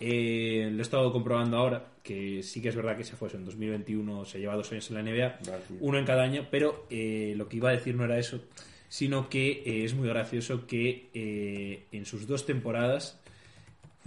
eh, 0.00 0.68
lo 0.70 0.78
he 0.80 0.82
estado 0.82 1.10
comprobando 1.10 1.56
ahora, 1.56 1.86
que 2.02 2.42
sí 2.42 2.60
que 2.60 2.68
es 2.68 2.76
verdad 2.76 2.94
que 2.94 3.04
se 3.04 3.16
fue 3.16 3.28
eso, 3.28 3.38
en 3.38 3.46
2021, 3.46 4.26
se 4.26 4.38
lleva 4.38 4.54
dos 4.54 4.70
años 4.70 4.90
en 4.90 4.96
la 4.96 5.02
NBA, 5.02 5.38
Gracias. 5.46 5.78
uno 5.80 5.98
en 5.98 6.04
cada 6.04 6.24
año, 6.24 6.46
pero 6.50 6.86
eh, 6.90 7.32
lo 7.38 7.48
que 7.48 7.56
iba 7.56 7.70
a 7.70 7.72
decir 7.72 7.94
no 7.94 8.04
era 8.04 8.18
eso, 8.18 8.42
sino 8.90 9.30
que 9.30 9.82
es 9.84 9.94
muy 9.94 10.08
gracioso 10.08 10.66
que 10.66 11.86
en 11.90 12.04
sus 12.04 12.26
dos 12.26 12.44
temporadas, 12.44 13.18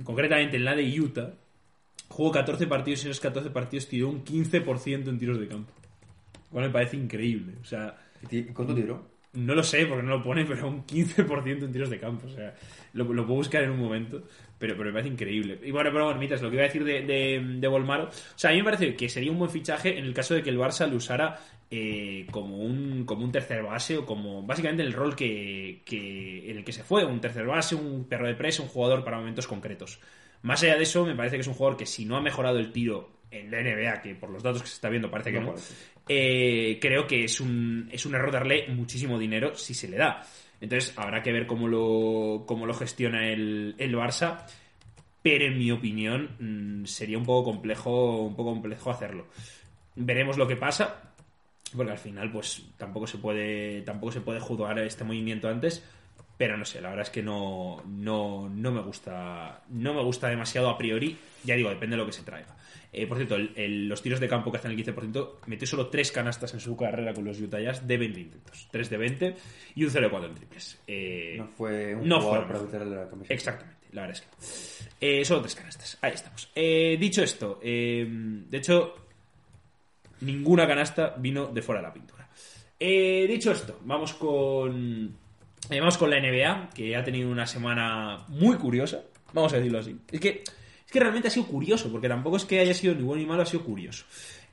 concretamente 0.03 0.57
en 0.57 0.65
la 0.65 0.75
de 0.75 0.99
Utah, 0.99 1.33
jugó 2.07 2.31
14 2.31 2.67
partidos 2.67 3.03
y 3.03 3.05
en 3.07 3.11
esos 3.11 3.21
14 3.21 3.49
partidos 3.51 3.87
tiró 3.87 4.09
un 4.09 4.23
15% 4.23 5.09
en 5.09 5.19
tiros 5.19 5.39
de 5.39 5.47
campo. 5.47 5.71
Lo 6.33 6.53
cual 6.53 6.65
me 6.65 6.71
parece 6.71 6.97
increíble. 6.97 7.53
O 7.61 7.65
sea, 7.65 7.97
¿Y 8.23 8.27
ti- 8.27 8.43
cuánto 8.53 8.73
tiró? 8.75 9.07
No 9.33 9.55
lo 9.55 9.63
sé 9.63 9.85
porque 9.85 10.03
no 10.03 10.17
lo 10.17 10.23
pone, 10.23 10.45
pero 10.45 10.67
un 10.67 10.85
15% 10.85 11.63
en 11.63 11.71
tiros 11.71 11.89
de 11.89 11.99
campo. 11.99 12.27
O 12.27 12.29
sea, 12.29 12.55
lo, 12.93 13.03
lo 13.05 13.25
puedo 13.25 13.37
buscar 13.37 13.63
en 13.63 13.71
un 13.71 13.79
momento, 13.79 14.23
pero, 14.57 14.75
pero 14.75 14.89
me 14.89 14.93
parece 14.93 15.09
increíble. 15.09 15.59
Y 15.63 15.71
bueno, 15.71 15.91
pero 15.91 16.05
bueno, 16.05 16.19
mientras 16.19 16.41
lo 16.41 16.49
que 16.49 16.55
iba 16.55 16.63
a 16.63 16.67
decir 16.67 16.83
de, 16.83 17.01
de, 17.03 17.41
de 17.59 17.67
Volmaro, 17.67 18.05
o 18.05 18.37
sea, 18.37 18.49
a 18.49 18.53
mí 18.53 18.59
me 18.59 18.65
parece 18.65 18.95
que 18.95 19.09
sería 19.09 19.31
un 19.31 19.39
buen 19.39 19.51
fichaje 19.51 19.97
en 19.97 20.05
el 20.05 20.13
caso 20.13 20.33
de 20.33 20.43
que 20.43 20.49
el 20.49 20.57
Barça 20.57 20.87
lo 20.87 20.97
usara 20.97 21.39
eh, 21.71 22.25
como, 22.31 22.57
un, 22.57 23.05
como 23.05 23.23
un 23.23 23.31
tercer 23.31 23.61
base 23.61 23.97
o 23.97 24.05
como 24.05 24.41
básicamente 24.41 24.81
el 24.81 24.93
rol 24.93 25.15
que, 25.15 25.83
que, 25.85 26.49
en 26.49 26.57
el 26.57 26.63
que 26.63 26.73
se 26.73 26.83
fue, 26.83 27.05
un 27.05 27.21
tercer 27.21 27.45
base, 27.45 27.75
un 27.75 28.05
perro 28.05 28.27
de 28.27 28.33
presa, 28.33 28.63
un 28.63 28.69
jugador 28.69 29.03
para 29.03 29.17
momentos 29.17 29.47
concretos. 29.47 29.99
Más 30.41 30.63
allá 30.63 30.77
de 30.77 30.83
eso, 30.83 31.05
me 31.05 31.15
parece 31.15 31.35
que 31.35 31.41
es 31.41 31.47
un 31.47 31.53
jugador 31.53 31.77
que 31.77 31.85
si 31.85 32.05
no 32.05 32.17
ha 32.17 32.21
mejorado 32.21 32.57
el 32.57 32.71
tiro 32.71 33.11
en 33.29 33.51
la 33.51 33.61
NBA, 33.61 34.01
que 34.01 34.15
por 34.15 34.29
los 34.29 34.41
datos 34.41 34.63
que 34.63 34.67
se 34.67 34.75
está 34.75 34.89
viendo 34.89 35.11
parece 35.11 35.31
que 35.31 35.39
no, 35.39 35.53
eh, 36.09 36.79
creo 36.81 37.05
que 37.07 37.23
es 37.23 37.39
un, 37.39 37.87
es 37.91 38.05
un 38.05 38.15
error 38.15 38.31
darle 38.31 38.67
muchísimo 38.69 39.19
dinero 39.19 39.55
si 39.55 39.73
se 39.73 39.87
le 39.87 39.97
da. 39.97 40.25
Entonces 40.59 40.93
habrá 40.97 41.21
que 41.21 41.31
ver 41.31 41.47
cómo 41.47 41.67
lo, 41.67 42.43
cómo 42.45 42.65
lo 42.65 42.73
gestiona 42.73 43.29
el, 43.29 43.75
el 43.77 43.95
Barça, 43.95 44.45
pero 45.21 45.45
en 45.45 45.57
mi 45.57 45.71
opinión 45.71 46.35
mm, 46.81 46.85
sería 46.85 47.17
un 47.17 47.25
poco 47.25 47.51
complejo, 47.51 48.23
un 48.23 48.35
poco 48.35 48.51
complejo 48.51 48.89
hacerlo. 48.89 49.27
Veremos 49.95 50.37
lo 50.37 50.47
que 50.47 50.55
pasa, 50.55 51.09
porque 51.75 51.91
al 51.91 51.97
final 51.97 52.31
pues 52.31 52.63
tampoco 52.77 53.07
se 53.07 53.17
puede 53.17 53.81
tampoco 53.83 54.11
se 54.11 54.21
puede 54.21 54.39
juzgar 54.39 54.79
este 54.79 55.03
movimiento 55.03 55.47
antes 55.47 55.83
pero 56.37 56.57
no 56.57 56.65
sé 56.65 56.81
la 56.81 56.89
verdad 56.89 57.05
es 57.05 57.11
que 57.11 57.21
no 57.21 57.83
no, 57.85 58.49
no 58.49 58.71
me 58.71 58.81
gusta 58.81 59.61
no 59.69 59.93
me 59.93 60.01
gusta 60.01 60.29
demasiado 60.29 60.69
a 60.69 60.77
priori 60.77 61.17
ya 61.43 61.55
digo 61.55 61.69
depende 61.69 61.95
de 61.95 62.01
lo 62.01 62.05
que 62.05 62.13
se 62.13 62.23
traiga 62.23 62.55
eh, 62.91 63.07
por 63.07 63.17
cierto 63.17 63.35
el, 63.35 63.51
el, 63.55 63.87
los 63.87 64.01
tiros 64.01 64.19
de 64.19 64.27
campo 64.27 64.51
que 64.51 64.57
hacen 64.57 64.71
el 64.71 64.77
15% 64.77 65.31
metió 65.45 65.67
solo 65.67 65.87
3 65.87 66.11
canastas 66.11 66.53
en 66.53 66.59
su 66.59 66.75
carrera 66.75 67.13
con 67.13 67.25
los 67.25 67.39
Utah 67.39 67.59
Jazz 67.59 67.87
de 67.87 67.97
20 67.97 68.19
intentos 68.19 68.67
3 68.71 68.89
de 68.89 68.97
20 68.97 69.35
y 69.75 69.83
un 69.83 69.91
0 69.91 70.05
de 70.05 70.11
4 70.11 70.29
en 70.29 70.35
triples 70.35 70.79
eh, 70.87 71.35
No 71.37 71.47
fue 71.47 71.95
un 71.95 72.07
no 72.07 72.21
jugador 72.21 72.67
para 72.69 72.85
la 72.85 73.09
camiseta. 73.09 73.33
Exactamente, 73.33 73.87
la 73.91 74.01
verdad 74.01 74.17
es 74.17 74.21
que. 74.21 75.19
Eh, 75.19 75.25
solo 75.25 75.41
tres 75.41 75.55
canastas. 75.55 75.97
Ahí 76.01 76.11
estamos. 76.13 76.51
Dicho 76.53 77.23
esto, 77.23 77.59
de 77.61 78.47
hecho, 78.51 78.95
ninguna 80.21 80.67
canasta 80.67 81.15
vino 81.17 81.47
de 81.47 81.61
fuera 81.61 81.81
de 81.81 81.87
la 81.87 81.93
pintura. 81.93 82.29
Eh, 82.79 83.25
dicho 83.27 83.51
esto, 83.51 83.79
vamos 83.83 84.13
con. 84.13 85.15
vamos 85.69 85.97
con 85.97 86.09
la 86.09 86.19
NBA, 86.19 86.69
que 86.73 86.95
ha 86.95 87.03
tenido 87.03 87.29
una 87.29 87.45
semana 87.45 88.25
muy 88.29 88.57
curiosa. 88.57 89.03
Vamos 89.33 89.53
a 89.53 89.57
decirlo 89.57 89.79
así. 89.79 89.95
Es 90.11 90.19
que, 90.19 90.43
es 90.89 90.93
que 90.93 90.99
realmente 90.99 91.27
ha 91.27 91.31
sido 91.31 91.45
curioso, 91.45 91.91
porque 91.91 92.09
tampoco 92.09 92.37
es 92.37 92.45
que 92.45 92.59
haya 92.59 92.73
sido 92.73 92.95
ni 92.95 93.03
bueno 93.03 93.21
ni 93.21 93.27
malo, 93.27 93.43
ha 93.43 93.45
sido 93.45 93.63
curioso. 93.63 94.05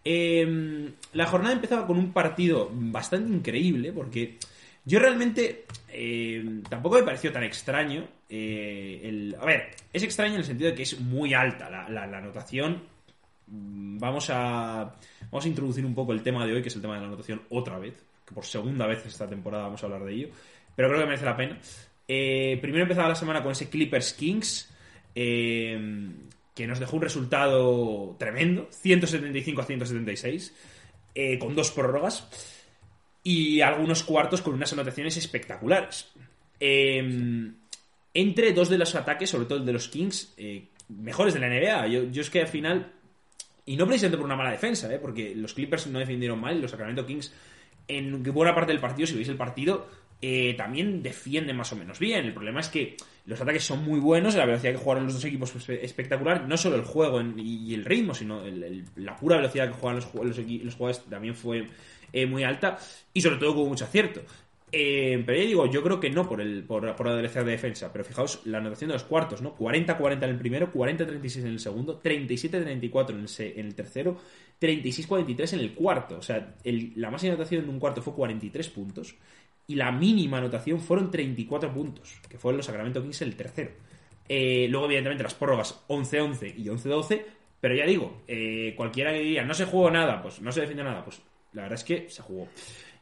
Eh, 0.05 0.93
la 1.15 1.25
jornada 1.25 1.55
empezaba 1.55 1.87
con 1.87 1.97
un 1.97 2.13
partido 2.13 2.69
bastante 2.71 3.33
increíble, 3.33 3.91
porque 3.91 4.37
yo 4.85 4.99
realmente 4.99 5.65
eh, 5.89 6.61
tampoco 6.69 6.97
me 6.97 7.05
pareció 7.05 7.33
tan 7.33 7.43
extraño. 7.43 8.07
eh, 8.29 9.01
el, 9.05 9.35
a 9.41 9.47
ver, 9.47 9.71
es 9.91 10.03
extraño 10.03 10.35
en 10.35 10.41
el 10.41 10.45
sentido 10.45 10.69
de 10.69 10.77
que 10.77 10.83
es 10.83 11.01
muy 11.01 11.33
alta 11.33 11.71
la, 11.71 12.03
anotación. 12.03 12.83
Vamos 13.47 14.29
a, 14.29 14.95
vamos 15.31 15.45
a 15.47 15.49
introducir 15.49 15.87
un 15.87 15.95
poco 15.95 16.13
el 16.13 16.23
tema 16.23 16.45
de 16.45 16.53
hoy, 16.53 16.61
que 16.61 16.69
es 16.69 16.77
el 16.77 16.83
tema 16.83 16.97
de 16.97 17.01
la 17.01 17.07
anotación 17.07 17.41
otra 17.49 17.79
vez, 17.79 17.95
que 18.27 18.35
por 18.35 18.45
segunda 18.45 18.87
vez 18.87 19.07
esta 19.07 19.27
temporada 19.27 19.63
vamos 19.63 19.83
a 19.83 19.87
hablar 19.87 20.05
de 20.05 20.13
ello, 20.13 20.29
pero 20.75 20.89
creo 20.89 21.01
que 21.01 21.07
merece 21.07 21.25
la 21.25 21.37
pena. 21.39 21.59
Eh, 22.07 22.59
primero 22.61 22.83
empezaba 22.83 23.09
la 23.09 23.15
semana 23.15 23.43
con 23.43 23.53
ese 23.53 23.71
Clippers 23.71 24.13
Kings, 24.13 24.76
eh, 25.17 26.13
que 26.55 26.67
nos 26.67 26.79
dejó 26.79 26.97
un 26.97 27.03
resultado 27.03 28.15
tremendo, 28.19 28.69
175 28.71 29.61
a 29.61 29.65
176, 29.65 30.55
eh, 31.15 31.39
con 31.39 31.57
dos 31.57 31.73
prórrogas 31.73 32.29
y 33.25 33.61
algunos 33.61 34.05
cuartos 34.05 34.41
con 34.43 34.55
unas 34.55 34.73
anotaciones 34.73 35.17
espectaculares. 35.17 36.13
Eh, 36.61 37.53
entre 38.15 38.53
dos 38.53 38.71
de 38.71 38.79
los 38.79 38.95
ataques, 38.95 39.29
sobre 39.29 39.47
todo 39.47 39.59
el 39.59 39.67
de 39.67 39.73
los 39.75 39.89
Kings, 39.89 40.33
eh, 40.39 40.69
mejores 40.89 41.35
de 41.35 41.41
la 41.41 41.49
NBA. 41.49 41.87
Yo, 41.89 42.05
yo 42.05 42.23
es 42.23 42.31
que 42.31 42.41
al 42.41 42.49
final, 42.49 42.93
y 43.67 43.77
no 43.77 43.87
precisamente 43.87 44.17
por 44.17 44.25
una 44.25 44.37
mala 44.37 44.53
defensa, 44.53 44.89
porque 45.03 45.35
los 45.35 45.53
Clippers 45.53 45.87
no 45.89 45.99
defendieron 45.99 46.41
mal 46.41 46.61
los 46.61 46.71
Sacramento 46.71 47.05
Kings, 47.05 47.35
en 47.89 48.23
buena 48.23 48.55
parte 48.55 48.73
del 48.73 48.81
partido, 48.81 49.07
si 49.07 49.15
veis 49.15 49.29
el 49.29 49.37
partido, 49.37 49.89
eh, 50.21 50.55
también 50.57 51.03
defienden 51.03 51.57
más 51.57 51.73
o 51.73 51.77
menos 51.77 51.99
bien. 51.99 52.25
El 52.25 52.35
problema 52.35 52.61
es 52.61 52.69
que 52.69 52.97
los 53.27 53.41
ataques 53.41 53.65
son 53.65 53.85
muy 53.85 54.01
buenos, 54.01 54.35
la 54.35 54.47
velocidad 54.47 54.73
que 54.73 54.79
jugaron 54.79 55.05
los 55.05 55.15
dos 55.15 55.25
equipos 55.25 55.51
fue 55.53 55.85
espectacular, 55.85 56.49
no 56.49 56.57
solo 56.57 56.77
el 56.77 56.85
juego 56.85 57.21
y 57.37 57.75
el 57.75 57.85
ritmo, 57.85 58.15
sino 58.15 58.43
la 58.97 59.17
pura 59.17 59.37
velocidad 59.37 59.69
que 59.69 59.75
juegan 59.75 59.97
los, 59.97 60.07
jugadores 60.07 61.05
también 61.11 61.35
fue 61.35 61.67
eh, 62.13 62.25
muy 62.27 62.45
alta 62.45 62.79
y 63.13 63.21
sobre 63.21 63.37
todo 63.37 63.55
con 63.55 63.69
mucho 63.69 63.85
acierto. 63.85 64.23
Eh, 64.73 65.23
pero 65.25 65.39
ya 65.39 65.45
digo, 65.45 65.67
yo 65.71 65.83
creo 65.83 66.01
que 66.01 66.11
no 66.11 66.29
por 66.29 66.41
el 66.41 66.65
por, 66.65 66.95
por 66.97 67.09
aderecer 67.09 67.45
de 67.45 67.53
defensa, 67.53 67.93
pero 67.93 68.05
fijaos 68.05 68.41
la 68.47 68.59
anotación 68.59 68.89
de 68.89 68.95
los 68.95 69.05
cuartos, 69.05 69.41
¿no? 69.41 69.57
40-40 69.57 70.25
en 70.25 70.25
el 70.25 70.39
primero, 70.39 70.73
40-36 70.73 71.41
en 71.41 71.47
el 71.47 71.61
segundo, 71.61 72.03
37-34 72.03 73.11
en 73.11 73.21
el, 73.21 73.59
en 73.59 73.67
el 73.67 73.75
tercero, 73.75 74.19
36-43 74.61 75.53
en 75.53 75.61
el 75.61 75.73
cuarto. 75.73 76.19
O 76.19 76.23
sea, 76.23 76.57
la 76.65 77.11
máxima 77.11 77.35
anotación 77.35 77.65
en 77.65 77.71
un 77.71 77.79
cuarto 77.79 78.03
fue 78.03 78.15
43 78.15 78.69
puntos 78.71 79.15
y 79.67 79.75
la 79.75 79.91
mínima 79.91 80.39
anotación 80.39 80.81
fueron 80.81 81.11
34 81.11 81.73
puntos, 81.73 82.21
que 82.29 82.39
fueron 82.39 82.59
los 82.59 82.67
Sacramento 82.67 83.03
Kings 83.03 83.23
en 83.23 83.29
el 83.29 83.37
tercero. 83.37 83.71
Eh, 84.29 84.67
luego, 84.71 84.87
evidentemente, 84.87 85.23
las 85.23 85.35
prórrogas 85.35 85.85
11-11 85.89 86.55
y 86.57 86.65
11-12, 86.65 87.25
pero 87.61 87.75
ya 87.75 87.87
digo, 87.87 88.23
eh, 88.27 88.75
cualquiera 88.77 89.13
que 89.13 89.21
diría 89.21 89.45
no 89.45 89.55
se 89.55 89.65
jugó 89.65 89.91
nada, 89.91 90.21
pues 90.23 90.41
no 90.41 90.53
se 90.53 90.61
defendió 90.61 90.85
nada, 90.85 91.05
pues 91.05 91.21
la 91.53 91.63
verdad 91.63 91.79
es 91.79 91.85
que 91.85 92.09
se 92.09 92.23
jugó. 92.23 92.49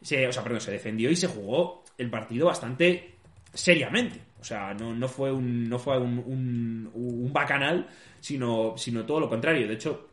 Se, 0.00 0.26
o 0.26 0.32
sea, 0.32 0.42
perdón, 0.42 0.60
se 0.60 0.70
defendió 0.70 1.10
y 1.10 1.16
se 1.16 1.26
jugó 1.26 1.84
el 1.98 2.10
partido 2.10 2.46
bastante 2.46 3.14
seriamente. 3.52 4.20
O 4.40 4.44
sea, 4.44 4.74
no, 4.74 4.94
no 4.94 5.08
fue 5.08 5.32
un, 5.32 5.68
no 5.68 5.78
fue 5.78 5.98
un, 5.98 7.30
bacanal, 7.32 7.88
sino, 8.20 8.74
sino 8.76 9.06
todo 9.06 9.20
lo 9.20 9.28
contrario. 9.28 9.66
De 9.66 9.74
hecho, 9.74 10.08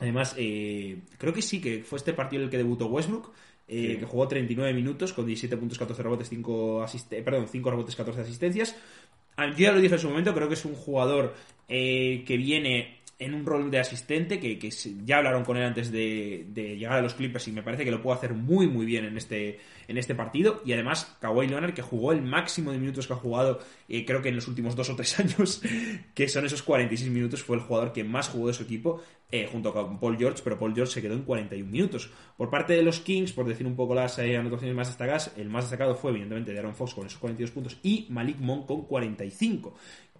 además, 0.00 0.34
eh, 0.38 1.02
creo 1.18 1.32
que 1.32 1.42
sí, 1.42 1.60
que 1.60 1.82
fue 1.82 1.98
este 1.98 2.14
partido 2.14 2.42
el 2.42 2.50
que 2.50 2.56
debutó 2.56 2.86
Westbrook, 2.86 3.32
eh, 3.68 3.92
Sí. 3.94 3.96
que 3.98 4.04
jugó 4.06 4.28
39 4.28 4.72
minutos 4.72 5.12
con 5.12 5.26
17 5.26 5.56
puntos, 5.56 5.78
14 5.78 6.02
rebotes, 6.02 6.28
5, 6.28 6.82
asiste 6.82 7.22
perdón, 7.22 7.48
5 7.50 7.70
rebotes, 7.70 7.96
14 7.96 8.20
asistencias. 8.22 8.76
Yo 9.38 9.52
ya 9.56 9.72
lo 9.72 9.80
dije 9.80 9.94
en 9.94 10.00
su 10.00 10.08
momento, 10.08 10.32
creo 10.34 10.48
que 10.48 10.54
es 10.54 10.64
un 10.64 10.74
jugador 10.74 11.34
eh, 11.68 12.24
que 12.26 12.36
viene 12.36 12.95
en 13.18 13.34
un 13.34 13.46
rol 13.46 13.70
de 13.70 13.78
asistente, 13.78 14.38
que, 14.38 14.58
que 14.58 14.70
ya 15.04 15.18
hablaron 15.18 15.44
con 15.44 15.56
él 15.56 15.64
antes 15.64 15.90
de, 15.90 16.46
de 16.48 16.76
llegar 16.76 16.98
a 16.98 17.02
los 17.02 17.14
Clippers 17.14 17.48
y 17.48 17.52
me 17.52 17.62
parece 17.62 17.84
que 17.84 17.90
lo 17.90 18.02
puede 18.02 18.18
hacer 18.18 18.34
muy 18.34 18.66
muy 18.66 18.84
bien 18.84 19.06
en 19.06 19.16
este, 19.16 19.58
en 19.88 19.96
este 19.96 20.14
partido. 20.14 20.62
Y 20.64 20.72
además, 20.72 21.16
Kawhi 21.20 21.48
Leonard, 21.48 21.72
que 21.72 21.82
jugó 21.82 22.12
el 22.12 22.22
máximo 22.22 22.72
de 22.72 22.78
minutos 22.78 23.06
que 23.06 23.14
ha 23.14 23.16
jugado, 23.16 23.60
eh, 23.88 24.04
creo 24.04 24.20
que 24.20 24.28
en 24.28 24.36
los 24.36 24.48
últimos 24.48 24.76
dos 24.76 24.90
o 24.90 24.96
tres 24.96 25.18
años, 25.20 25.62
que 26.14 26.28
son 26.28 26.44
esos 26.44 26.62
46 26.62 27.10
minutos, 27.10 27.42
fue 27.42 27.56
el 27.56 27.62
jugador 27.62 27.92
que 27.92 28.04
más 28.04 28.28
jugó 28.28 28.48
de 28.48 28.54
su 28.54 28.64
equipo, 28.64 29.02
eh, 29.32 29.48
junto 29.50 29.72
con 29.72 29.98
Paul 29.98 30.16
George, 30.16 30.40
pero 30.44 30.58
Paul 30.58 30.74
George 30.74 30.92
se 30.92 31.02
quedó 31.02 31.14
en 31.14 31.22
41 31.22 31.68
minutos. 31.68 32.10
Por 32.36 32.50
parte 32.50 32.74
de 32.74 32.82
los 32.82 33.00
Kings, 33.00 33.32
por 33.32 33.46
decir 33.46 33.66
un 33.66 33.74
poco 33.74 33.94
las 33.94 34.18
eh, 34.18 34.36
anotaciones 34.36 34.76
más 34.76 34.88
destacadas, 34.88 35.32
el 35.36 35.48
más 35.48 35.64
destacado 35.64 35.96
fue 35.96 36.10
evidentemente 36.10 36.52
de 36.52 36.58
Aaron 36.58 36.74
Fox 36.74 36.94
con 36.94 37.06
esos 37.06 37.18
42 37.18 37.50
puntos 37.50 37.78
y 37.82 38.06
Malik 38.10 38.38
Monk 38.38 38.66
con 38.66 38.82
45 38.82 39.74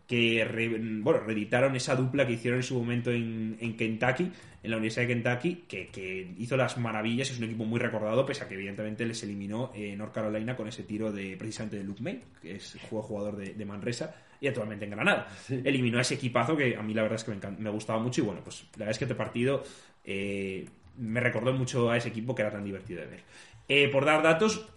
que 0.06 0.44
re- 0.44 0.78
bueno, 1.00 1.20
reeditaron 1.20 1.74
esa 1.76 1.96
dupla 1.96 2.26
que 2.26 2.34
hicieron 2.34 2.60
en 2.60 2.62
su 2.62 2.78
momento 2.78 3.10
en, 3.10 3.56
en 3.60 3.76
Kentucky, 3.76 4.30
en 4.62 4.70
la 4.70 4.76
Universidad 4.76 5.06
de 5.06 5.14
Kentucky, 5.14 5.64
que, 5.68 5.88
que 5.88 6.32
hizo 6.38 6.56
las 6.56 6.76
maravillas, 6.78 7.30
es 7.30 7.38
un 7.38 7.44
equipo 7.44 7.64
muy 7.64 7.78
recordado, 7.80 8.24
pese 8.26 8.44
a 8.44 8.48
que 8.48 8.54
evidentemente 8.54 9.04
les 9.06 9.22
eliminó 9.22 9.72
eh, 9.74 9.94
North 9.96 10.12
Carolina 10.12 10.56
con 10.56 10.68
ese 10.68 10.82
tiro 10.82 11.12
de 11.12 11.36
precisamente 11.36 11.76
de 11.76 11.84
Luke 11.84 12.02
May, 12.02 12.20
que 12.42 12.56
es 12.56 12.76
jugador 12.88 13.36
de, 13.36 13.54
de 13.54 13.64
Manresa 13.64 14.14
y 14.40 14.48
actualmente 14.48 14.84
en 14.84 14.90
Granada. 14.92 15.28
Eliminó 15.48 15.98
a 15.98 16.02
ese 16.02 16.14
equipazo 16.14 16.56
que 16.56 16.76
a 16.76 16.82
mí 16.82 16.94
la 16.94 17.02
verdad 17.02 17.16
es 17.16 17.24
que 17.24 17.32
me, 17.32 17.56
me 17.58 17.70
gustaba 17.70 18.00
mucho 18.00 18.22
y 18.22 18.24
bueno, 18.24 18.40
pues 18.42 18.64
la 18.74 18.80
verdad 18.80 18.90
es 18.90 18.98
que 18.98 19.04
este 19.04 19.14
partido 19.14 19.62
eh, 20.04 20.66
me 20.98 21.20
recordó 21.20 21.52
mucho 21.52 21.90
a 21.90 21.96
ese 21.96 22.08
equipo 22.08 22.34
que 22.34 22.42
era 22.42 22.50
tan 22.50 22.64
divertido 22.64 23.00
de 23.02 23.06
ver. 23.06 23.20
Eh, 23.68 23.88
por 23.88 24.04
dar 24.04 24.22
datos, 24.22 24.68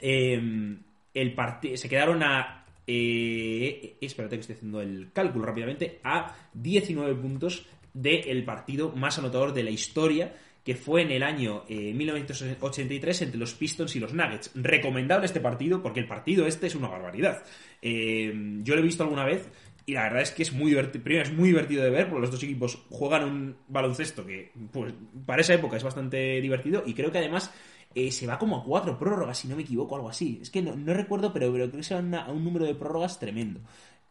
eh, 0.00 0.76
el 1.14 1.32
partido 1.34 1.76
se 1.76 1.88
quedaron 1.88 2.22
a 2.22 2.65
eh, 2.86 3.96
espérate 4.00 4.36
que 4.36 4.40
estoy 4.40 4.56
haciendo 4.56 4.80
el 4.80 5.10
cálculo 5.12 5.44
rápidamente 5.44 6.00
a 6.04 6.34
19 6.54 7.14
puntos 7.16 7.66
del 7.92 8.44
partido 8.44 8.92
más 8.92 9.18
anotador 9.18 9.52
de 9.52 9.62
la 9.62 9.70
historia 9.70 10.36
que 10.66 10.74
fue 10.74 11.02
en 11.02 11.12
el 11.12 11.22
año 11.22 11.64
eh, 11.68 11.94
1983 11.94 13.22
entre 13.22 13.38
los 13.38 13.54
Pistons 13.54 13.94
y 13.94 14.00
los 14.00 14.12
Nuggets. 14.12 14.50
Recomendable 14.56 15.26
este 15.26 15.38
partido 15.38 15.80
porque 15.80 16.00
el 16.00 16.08
partido 16.08 16.44
este 16.44 16.66
es 16.66 16.74
una 16.74 16.88
barbaridad. 16.88 17.44
Eh, 17.80 18.32
yo 18.62 18.74
lo 18.74 18.80
he 18.80 18.84
visto 18.84 19.04
alguna 19.04 19.24
vez 19.24 19.48
y 19.86 19.92
la 19.92 20.02
verdad 20.02 20.22
es 20.22 20.32
que 20.32 20.42
es 20.42 20.52
muy 20.52 20.70
divertido. 20.70 21.04
Primero, 21.04 21.24
es 21.24 21.32
muy 21.32 21.50
divertido 21.50 21.84
de 21.84 21.90
ver 21.90 22.08
porque 22.08 22.22
los 22.22 22.32
dos 22.32 22.42
equipos 22.42 22.84
juegan 22.90 23.24
un 23.24 23.56
baloncesto 23.68 24.26
que, 24.26 24.50
pues, 24.72 24.92
para 25.24 25.42
esa 25.42 25.54
época 25.54 25.76
es 25.76 25.84
bastante 25.84 26.40
divertido 26.40 26.82
y 26.84 26.94
creo 26.94 27.12
que 27.12 27.18
además 27.18 27.54
eh, 27.96 28.12
se 28.12 28.26
va 28.26 28.38
como 28.38 28.58
a 28.58 28.62
cuatro 28.62 28.98
prórrogas, 28.98 29.38
si 29.38 29.48
no 29.48 29.56
me 29.56 29.62
equivoco, 29.62 29.96
algo 29.96 30.10
así. 30.10 30.38
Es 30.42 30.50
que 30.50 30.60
no, 30.60 30.74
recuerdo, 30.92 31.32
pero, 31.32 31.50
creo 31.50 31.72
que 31.72 31.82
se 31.82 31.94
va 31.94 32.20
a 32.20 32.30
un 32.30 32.44
número 32.44 32.66
de 32.66 32.74
prórrogas 32.74 33.18
tremendo. 33.18 33.60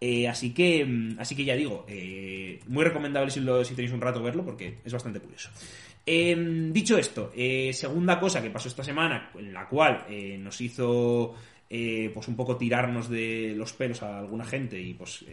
Eh, 0.01 0.27
así 0.27 0.55
que 0.55 0.83
mm, 0.83 1.19
así 1.19 1.35
que 1.35 1.45
ya 1.45 1.55
digo, 1.55 1.85
eh, 1.87 2.59
muy 2.67 2.83
recomendable 2.83 3.29
si, 3.29 3.41
tenéis 3.75 3.93
un 3.93 4.01
rato 4.01 4.23
verlo 4.23 4.43
porque 4.43 4.79
es 4.83 4.91
bastante 4.91 5.19
curioso. 5.19 5.51
Eh, 6.03 6.35
dicho 6.71 6.97
esto, 6.97 7.31
segunda 7.73 8.19
cosa 8.19 8.41
que 8.41 8.49
pasó 8.49 8.69
esta 8.69 8.83
semana, 8.83 9.29
en 9.37 9.53
la 9.53 9.67
cual 9.67 10.05
nos 10.39 10.61
hizo 10.61 11.35
pues 11.67 12.27
un 12.27 12.35
poco 12.35 12.57
tirarnos 12.57 13.07
de 13.07 13.53
los 13.55 13.73
pelos 13.73 14.01
a 14.01 14.19
alguna 14.19 14.45
gente 14.45 14.79
y 14.79 14.95
pues, 14.95 15.25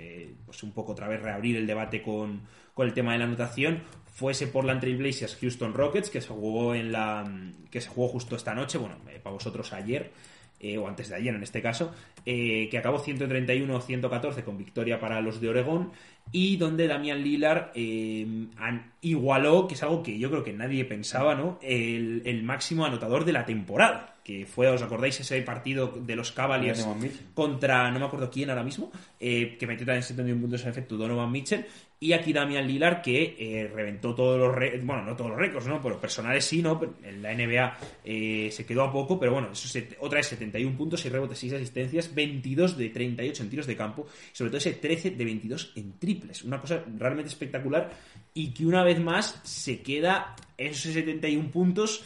pues 0.45 0.63
un 0.63 0.73
poco 0.73 0.93
otra 0.93 1.09
vez 1.09 1.23
reabrir 1.23 1.57
el 1.57 1.67
debate 1.67 2.03
con, 2.03 2.41
con 2.75 2.87
el 2.87 2.95
tema 2.95 3.13
de 3.13 3.19
la 3.19 3.25
anotación, 3.25 3.83
fue 4.13 4.33
ese 4.33 4.47
Portland 4.47 4.81
Trail 4.81 4.97
Blazers 4.97 5.37
Houston 5.41 5.75
Rockets 5.75 6.11
que 6.11 6.21
se 6.21 6.29
jugó 6.29 6.75
en 6.75 6.93
la 6.93 7.25
que 7.71 7.81
se 7.81 7.89
jugó 7.89 8.09
justo 8.09 8.37
esta 8.37 8.55
noche, 8.55 8.79
bueno, 8.79 8.97
eh, 9.09 9.19
para 9.23 9.35
vosotros 9.35 9.73
ayer 9.73 10.13
eh, 10.61 10.79
o 10.79 10.87
antes 10.87 11.09
de 11.09 11.17
ayer 11.17 11.35
en 11.35 11.43
este 11.43 11.61
caso, 11.61 11.93
eh, 12.25 12.69
que 12.71 12.79
acabó 12.79 13.03
131-114 13.03 14.45
con 14.45 14.57
victoria 14.57 15.01
para 15.01 15.21
los 15.21 15.41
de 15.41 15.49
Oregón 15.49 15.91
y 16.31 16.57
donde 16.57 16.87
Damian 16.87 17.23
Lillard 17.23 17.73
eh, 17.75 18.27
igualó, 19.01 19.67
que 19.67 19.75
es 19.75 19.83
algo 19.83 20.03
que 20.03 20.19
yo 20.19 20.31
creo 20.31 20.45
que 20.45 20.53
nadie 20.53 20.85
pensaba, 20.85 21.35
¿no? 21.35 21.59
El, 21.63 22.23
el 22.25 22.43
máximo 22.43 22.85
anotador 22.85 23.25
de 23.25 23.33
la 23.33 23.45
temporada, 23.45 24.17
que 24.25 24.47
fue, 24.47 24.69
¿os 24.69 24.81
acordáis 24.83 25.19
ese 25.21 25.43
partido 25.43 25.89
de 26.01 26.15
los 26.17 26.31
Cavaliers 26.33 26.79
contra, 27.35 27.91
no 27.91 27.99
me 27.99 28.05
acuerdo 28.07 28.31
quién 28.31 28.51
ahora 28.51 28.63
mismo, 28.63 28.93
eh, 29.19 29.57
que 29.59 29.67
metió 29.67 29.85
también 29.85 30.03
71 30.05 30.41
puntos 30.41 30.63
en 30.63 30.69
efecto 30.71 30.97
Donovan 30.97 31.31
Mitchell, 31.33 31.65
y 31.99 32.15
aquí 32.15 32.33
Damian 32.33 32.67
Lillard 32.67 33.01
que 33.01 33.37
eh, 33.39 33.71
reventó 33.73 34.13
todos 34.15 34.37
los 34.39 34.53
récords, 34.53 34.85
bueno, 34.85 35.03
no 35.05 35.15
todos 35.15 35.31
los 35.31 35.39
récords, 35.39 35.69
¿no? 35.69 35.81
Pero 35.81 36.01
personales 36.01 36.45
sí, 36.45 36.61
¿no? 36.61 36.81
En 37.05 37.23
la 37.23 37.33
NBA 37.33 37.77
se 38.05 38.67
quedó 38.67 38.83
a 38.83 38.93
poco, 38.93 39.21
pero 39.21 39.33
bueno, 39.33 39.51
eso 39.53 39.69
se- 39.69 39.97
otra 40.01 40.19
vez 40.19 40.27
71 40.27 40.77
puntos, 40.77 41.01
6 41.01 41.13
rebotes, 41.13 41.39
6 41.39 41.53
asistencias, 41.55 42.13
22 42.13 42.77
de 42.77 42.89
38 42.89 43.43
en 43.45 43.51
tiros 43.51 43.67
de 43.69 43.77
campo, 43.77 44.07
sobre 44.33 44.51
todo 44.51 44.59
ese 44.59 44.73
13 44.73 45.11
de 45.13 45.25
22 45.25 45.73
en 45.77 45.93
una 46.45 46.61
cosa 46.61 46.83
realmente 46.99 47.31
espectacular, 47.31 47.91
y 48.35 48.53
que 48.53 48.67
una 48.67 48.83
vez 48.83 48.99
más 49.01 49.41
se 49.43 49.83
queda 49.83 50.35
en 50.57 50.69
esos 50.69 50.93
71 50.93 51.51
puntos 51.51 52.03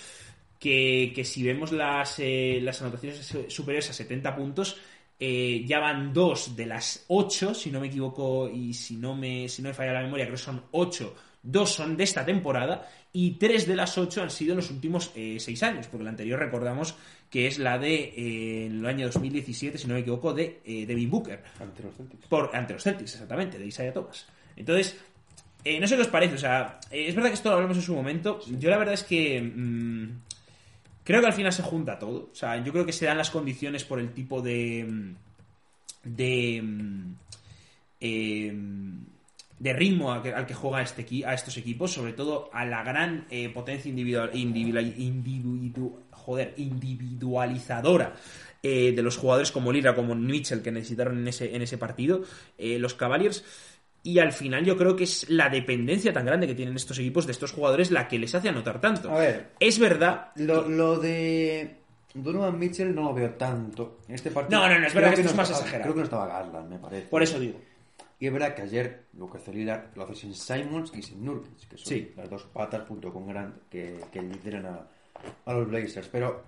que, 0.59 1.13
que 1.15 1.25
si 1.25 1.43
vemos 1.43 1.73
las, 1.73 2.19
eh, 2.19 2.59
las 2.63 2.81
anotaciones 2.83 3.25
su- 3.25 3.49
superiores 3.49 3.91
a 3.91 3.93
70 3.93 4.35
puntos, 4.35 4.77
eh, 5.19 5.65
ya 5.67 5.79
van 5.79 6.13
dos 6.13 6.57
de 6.57 6.67
las 6.67 7.05
8, 7.09 7.55
si 7.55 7.71
no 7.71 7.81
me 7.81 7.87
equivoco 7.87 8.49
y 8.51 8.75
si 8.75 8.97
no 8.97 9.15
me, 9.15 9.49
si 9.49 9.63
no 9.63 9.69
me 9.69 9.75
falla 9.75 9.93
la 9.93 10.03
memoria, 10.03 10.27
creo 10.27 10.37
que 10.37 10.43
son 10.43 10.63
8, 10.73 11.15
dos 11.43 11.71
son 11.73 11.97
de 11.97 12.05
esta 12.05 12.25
temporada 12.25 12.89
y 13.13 13.33
tres 13.33 13.67
de 13.67 13.77
las 13.77 13.97
8 13.97 14.23
han 14.23 14.31
sido 14.31 14.53
en 14.53 14.57
los 14.59 14.71
últimos 14.71 15.11
6 15.15 15.63
años, 15.63 15.87
porque 15.87 16.05
la 16.05 16.11
anterior 16.11 16.39
recordamos 16.39 16.95
que 17.31 17.47
es 17.47 17.59
la 17.59 17.79
de 17.79 17.95
eh, 18.17 18.67
en 18.67 18.79
el 18.79 18.87
año 18.87 19.07
2017, 19.07 19.79
si 19.79 19.87
no 19.89 19.95
me 19.95 20.01
equivoco, 20.01 20.33
de 20.33 20.61
eh, 20.65 20.87
Devin 20.87 21.11
Booker 21.11 21.43
Ante 21.61 21.83
los 21.83 21.95
Celtics. 21.97 22.27
por, 22.27 22.55
ante 22.55 22.73
los 22.75 22.83
Celtics, 22.83 23.15
exactamente, 23.15 23.59
de 23.59 23.67
Isaiah 23.67 23.93
Thomas. 23.93 24.27
Entonces, 24.57 24.97
eh, 25.65 25.81
no 25.81 25.87
sé 25.89 25.97
qué 25.97 26.03
os 26.03 26.09
parece, 26.09 26.37
o 26.37 26.39
sea, 26.39 26.79
es 26.91 27.15
verdad 27.15 27.31
que 27.31 27.35
esto 27.35 27.49
lo 27.51 27.57
hablamos 27.57 27.77
en 27.77 27.83
su 27.83 27.95
momento. 27.95 28.41
Yo 28.59 28.71
la 28.71 28.79
verdad 28.79 28.95
es 28.95 29.03
que 29.03 29.41
mm, 29.43 30.09
creo 31.03 31.21
que 31.21 31.27
al 31.27 31.33
final 31.33 31.53
se 31.53 31.63
junta 31.63 31.99
todo. 31.99 32.31
O 32.33 32.35
sea, 32.35 32.63
yo 32.63 32.73
creo 32.73 32.87
que 32.87 32.93
se 32.93 33.07
dan 33.07 33.19
las 33.19 33.31
condiciones 33.31 33.85
por 33.85 33.99
el 33.99 34.13
tipo 34.13 34.41
de. 34.41 34.87
mm, 34.89 35.15
de. 36.05 36.63
mm, 36.63 37.15
eh, 38.01 38.53
de 39.59 39.73
ritmo 39.73 40.13
al 40.13 40.23
que, 40.23 40.35
al 40.35 40.45
que 40.47 40.53
juega 40.53 40.83
este, 40.83 41.07
a 41.25 41.33
estos 41.33 41.57
equipos, 41.57 41.91
sobre 41.91 42.13
todo 42.13 42.51
a 42.53 42.67
la 42.67 42.83
gran 42.83 43.27
potencia 43.55 43.89
individual, 43.89 44.31
individual, 44.35 44.95
individu- 44.99 45.93
joder, 46.27 46.53
individualizadora 46.57 48.15
eh, 48.63 48.93
de 48.95 49.03
los 49.03 49.17
jugadores 49.17 49.53
como 49.53 49.73
Lira, 49.73 49.95
como 49.95 50.15
Mitchell, 50.15 50.61
que 50.63 50.73
necesitaron 50.73 51.19
en 51.19 51.29
ese, 51.29 51.55
en 51.55 51.63
ese 51.63 51.79
partido, 51.79 52.23
eh, 52.59 52.79
los 52.79 52.95
Cavaliers. 52.95 53.45
Y 54.03 54.19
al 54.21 54.33
final 54.33 54.65
yo 54.65 54.77
creo 54.77 54.95
que 54.97 55.05
es 55.05 55.29
la 55.31 55.49
dependencia 55.49 56.13
tan 56.13 56.27
grande 56.27 56.47
que 56.47 56.55
tienen 56.55 56.77
estos 56.77 56.99
equipos 56.99 57.27
de 57.27 57.33
estos 57.33 57.53
jugadores 57.53 57.91
la 57.91 58.07
que 58.09 58.19
les 58.19 58.35
hace 58.35 58.49
anotar 58.49 58.81
tanto. 58.81 59.11
A 59.11 59.19
ver. 59.19 59.51
Es 59.59 59.79
verdad. 59.79 60.31
Lo, 60.37 60.69
lo 60.69 60.99
de 60.99 61.77
Donovan 62.15 62.57
Mitchell 62.59 62.95
no 62.95 63.03
lo 63.05 63.15
veo 63.15 63.31
tanto. 63.31 63.99
En 64.09 64.15
este 64.15 64.31
partido. 64.31 64.61
No, 64.61 64.69
no, 64.69 64.79
no, 64.79 64.87
es 64.87 64.95
verdad 64.95 65.11
que 65.15 65.21
esto 65.23 65.27
es 65.31 65.33
no 65.33 65.37
más 65.39 65.49
estaba- 65.51 65.65
exagerado. 65.65 65.83
Creo 65.85 65.95
que 65.95 65.99
no 66.01 66.05
estaba 66.05 66.27
Garland, 66.27 66.71
me 66.71 66.79
parece. 66.79 67.07
Por 67.09 67.23
eso 67.23 67.39
digo. 67.41 67.61
Y 68.19 68.27
es 68.29 68.33
verdad 68.33 68.55
que 68.55 68.63
ayer 68.63 69.07
Lucas 69.19 69.47
Lillard 69.49 69.95
lo 69.97 70.05
hace 70.05 70.15
sin 70.15 70.35
Simons 70.35 70.91
y 70.95 71.03
sin 71.03 71.23
Nurkic, 71.25 71.69
que 71.69 71.77
son 71.77 71.87
Sí. 71.87 72.13
las 72.17 72.31
dos 72.31 72.45
patas 72.45 72.87
junto 72.89 73.13
con 73.13 73.27
Grant 73.29 73.57
que, 73.69 74.01
que 74.13 74.23
lideran 74.23 74.65
a, 74.67 74.87
a 75.45 75.53
los 75.53 75.69
Blazers. 75.69 76.09
Pero, 76.09 76.45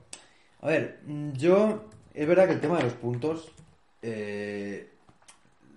a 0.60 0.68
ver, 0.68 1.00
mm, 1.06 1.32
yo. 1.32 1.88
Es 2.14 2.26
verdad 2.26 2.46
que 2.46 2.54
el 2.54 2.60
tema 2.60 2.78
de 2.78 2.84
los 2.84 2.94
puntos. 2.94 3.52
Eh, 4.02 4.88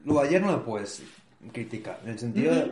lo 0.05 0.19
de 0.21 0.27
ayer 0.27 0.41
no 0.41 0.51
lo 0.51 0.65
puedes 0.65 1.03
criticar. 1.51 1.99
En 2.03 2.09
el 2.11 2.19
sentido 2.19 2.55
de. 2.55 2.71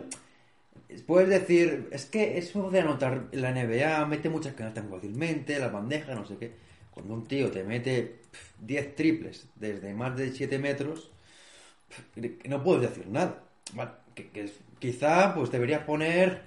Puedes 1.05 1.29
decir, 1.29 1.87
es 1.91 2.05
que 2.05 2.39
es 2.39 2.51
de 2.53 2.79
anotar 2.79 3.27
la 3.31 3.51
NBA, 3.51 4.07
mete 4.07 4.27
muchas 4.27 4.55
canastas 4.55 4.85
fácilmente, 4.89 5.59
las 5.59 5.71
bandejas, 5.71 6.15
no 6.15 6.25
sé 6.25 6.37
qué. 6.37 6.51
Cuando 6.91 7.13
un 7.13 7.27
tío 7.27 7.51
te 7.51 7.63
mete 7.63 8.21
pf, 8.31 8.53
10 8.61 8.95
triples 8.95 9.47
desde 9.55 9.93
más 9.93 10.17
de 10.17 10.31
7 10.31 10.57
metros, 10.57 11.11
no 12.45 12.63
puedes 12.63 12.89
decir 12.89 13.07
nada. 13.07 13.43
Que, 14.15 14.29
que 14.29 14.51
quizá 14.79 15.35
pues 15.35 15.51
deberías 15.51 15.83
poner 15.83 16.41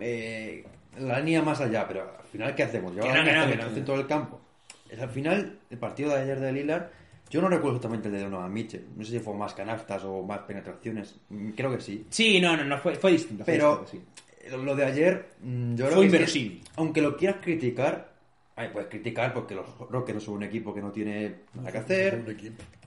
eh, 0.00 0.64
la 0.98 1.20
línea 1.20 1.42
más 1.42 1.60
allá, 1.60 1.86
pero 1.86 2.02
al 2.18 2.26
final, 2.26 2.54
¿qué 2.54 2.62
hacemos? 2.62 2.92
Llevar 2.94 3.10
Que 3.12 3.18
no, 3.18 3.24
no, 3.32 3.46
no, 3.46 3.52
el 3.52 3.58
que 3.68 3.74
centro 3.74 3.96
del 3.96 4.06
campo. 4.06 4.40
Es 4.88 5.00
al 5.00 5.08
final, 5.10 5.58
el 5.70 5.78
partido 5.78 6.10
de 6.10 6.20
ayer 6.22 6.38
de 6.40 6.52
Lillard, 6.52 6.86
yo 7.30 7.40
no 7.40 7.48
recuerdo 7.48 7.76
exactamente 7.76 8.08
el 8.08 8.14
de 8.14 8.20
Donovan 8.22 8.52
Mitchell. 8.52 8.84
No 8.96 9.04
sé 9.04 9.12
si 9.12 9.18
fue 9.18 9.34
más 9.34 9.54
canastas 9.54 10.04
o 10.04 10.22
más 10.22 10.40
penetraciones. 10.40 11.16
Mm, 11.30 11.50
Creo 11.50 11.70
que 11.74 11.80
sí. 11.80 12.06
Sí, 12.10 12.40
no, 12.40 12.56
no, 12.56 12.64
no, 12.64 12.78
fue, 12.78 12.94
fue 12.94 13.12
distinto. 13.12 13.44
fue 13.44 13.54
Pero 13.54 13.78
distinto, 13.80 14.12
sí. 14.50 14.56
lo- 14.64 14.76
de 14.76 14.84
ayer, 14.84 15.30
mm, 15.40 15.74
yo 15.74 15.86
creo 15.86 15.96
Fue 15.96 16.10
que 16.10 16.22
es 16.22 16.32
que, 16.32 16.60
aunque 16.76 17.00
lo 17.02 17.16
quieras 17.16 17.38
criticar, 17.42 18.12
ay, 18.56 18.68
puedes 18.72 18.88
criticar 18.88 19.32
porque 19.34 19.54
los 19.54 19.66
Rockets 19.90 20.22
son 20.22 20.34
un 20.34 20.42
equipo 20.44 20.72
que 20.74 20.80
no 20.82 20.92
tiene 20.92 21.34
nada 21.54 21.72
que 21.72 21.78
hacer, 21.78 22.36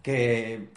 que 0.01 0.67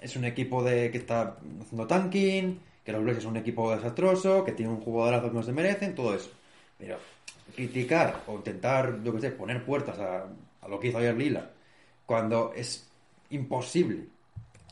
es 0.00 0.16
un 0.16 0.24
equipo 0.24 0.62
de 0.62 0.90
que 0.90 0.98
está 0.98 1.36
haciendo 1.62 1.86
tanking, 1.86 2.60
que 2.84 2.92
los 2.92 3.02
Blazers 3.02 3.22
son 3.24 3.32
un 3.32 3.38
equipo 3.38 3.74
desastroso, 3.74 4.44
que 4.44 4.52
tiene 4.52 4.70
un 4.72 4.80
jugadorazo 4.80 5.28
que 5.30 5.34
no 5.36 5.42
se 5.42 5.52
merecen, 5.52 5.94
todo 5.94 6.14
eso. 6.14 6.30
Pero 6.78 6.98
criticar 7.54 8.22
o 8.26 8.34
intentar, 8.36 9.02
yo 9.02 9.14
qué 9.14 9.20
sé, 9.20 9.30
poner 9.30 9.64
puertas 9.64 9.98
a, 9.98 10.26
a 10.62 10.68
lo 10.68 10.78
que 10.80 10.88
hizo 10.88 10.98
ayer 10.98 11.16
Lila, 11.16 11.50
cuando 12.04 12.52
es 12.54 12.88
imposible 13.30 14.04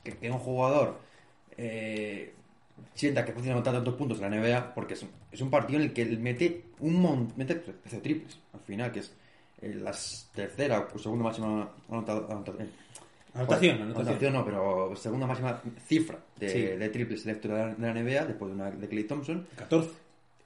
que, 0.03 0.13
que 0.17 0.31
un 0.31 0.39
jugador 0.39 0.99
eh, 1.57 2.35
sienta 2.95 3.25
que 3.25 3.33
fácil 3.33 3.53
anotar 3.53 3.75
tantos 3.75 3.95
puntos 3.95 4.21
en 4.21 4.31
la 4.31 4.37
NBA, 4.37 4.75
porque 4.75 4.95
es, 4.95 5.03
un- 5.03 5.11
es 5.33 5.41
un 5.41 5.51
partido 5.51 5.79
en 5.81 5.87
el 5.87 5.93
que 5.93 6.03
él 6.03 6.19
mete 6.19 6.65
un 6.81 7.01
montón, 7.01 7.33
mete 7.37 7.55
13 7.55 8.01
triples 8.01 8.39
al 8.53 8.61
final, 8.61 8.93
que 8.93 9.01
es 9.01 9.15
eh, 9.63 9.75
la 9.75 9.95
tercera 10.35 10.89
o 10.93 10.99
segunda 10.99 11.25
máxima 11.25 11.71
eh, 11.89 12.69
Anotación, 13.37 13.83
anotación. 13.83 14.33
no, 14.33 14.45
pero 14.45 14.95
segunda 14.95 15.27
máxima 15.27 15.61
cifra 15.87 16.19
de, 16.39 16.49
Sí. 16.49 16.61
de 16.63 16.89
triples 16.91 17.25
de 17.25 17.35
la, 17.49 17.75
de 17.75 17.93
la 17.93 18.01
NBA, 18.01 18.27
después 18.27 18.51
de 18.51 18.55
una 18.55 18.71
de 18.71 18.89
Clay 18.89 19.05
Thompson. 19.05 19.47
14. 19.57 19.91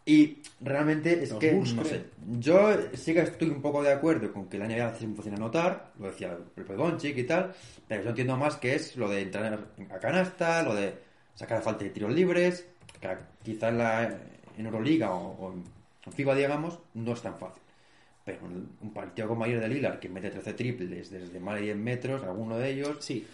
Y 0.08 0.38
realmente 0.62 1.22
es 1.22 1.28
Los 1.32 1.38
que, 1.38 1.52
no 1.52 1.84
sé, 1.84 2.04
yo 2.38 2.74
sí 2.94 3.12
que 3.12 3.20
estoy 3.20 3.50
un 3.50 3.60
poco 3.60 3.82
de 3.82 3.92
acuerdo 3.92 4.32
con 4.32 4.48
que 4.48 4.56
la 4.56 4.66
NBA 4.66 4.94
es 4.96 5.02
muy 5.02 5.14
fácil 5.14 5.34
anotar, 5.34 5.92
lo 5.98 6.06
decía 6.06 6.34
el 6.56 6.64
Doncic 6.78 7.18
y 7.18 7.24
tal, 7.24 7.54
pero 7.86 8.04
yo 8.04 8.08
entiendo 8.08 8.34
más 8.38 8.56
que 8.56 8.74
es 8.74 8.96
lo 8.96 9.10
de 9.10 9.20
entrar 9.20 9.66
a 9.90 9.98
canasta, 9.98 10.62
lo 10.62 10.74
de 10.74 10.94
sacar 11.34 11.58
a 11.58 11.60
falta 11.60 11.84
de 11.84 11.90
tiros 11.90 12.10
libres, 12.14 12.66
que 12.98 13.18
quizá 13.42 13.68
en, 13.68 13.76
la, 13.76 14.18
en 14.56 14.64
Euroliga 14.64 15.12
o, 15.12 15.46
o 15.46 15.52
en 15.52 15.64
FIBA, 16.10 16.34
digamos, 16.36 16.78
no 16.94 17.12
es 17.12 17.20
tan 17.20 17.36
fácil. 17.36 17.62
Pero 18.24 18.38
un 18.80 18.94
partido 18.94 19.28
como 19.28 19.44
ayer 19.44 19.60
de 19.60 19.68
Lillard, 19.68 19.98
que 19.98 20.08
mete 20.08 20.30
13 20.30 20.54
triples 20.54 21.10
desde 21.10 21.38
más 21.38 21.56
de 21.56 21.66
10 21.66 21.76
metros, 21.76 22.22
alguno 22.22 22.56
de 22.56 22.70
ellos, 22.70 22.96
Sí. 23.00 23.26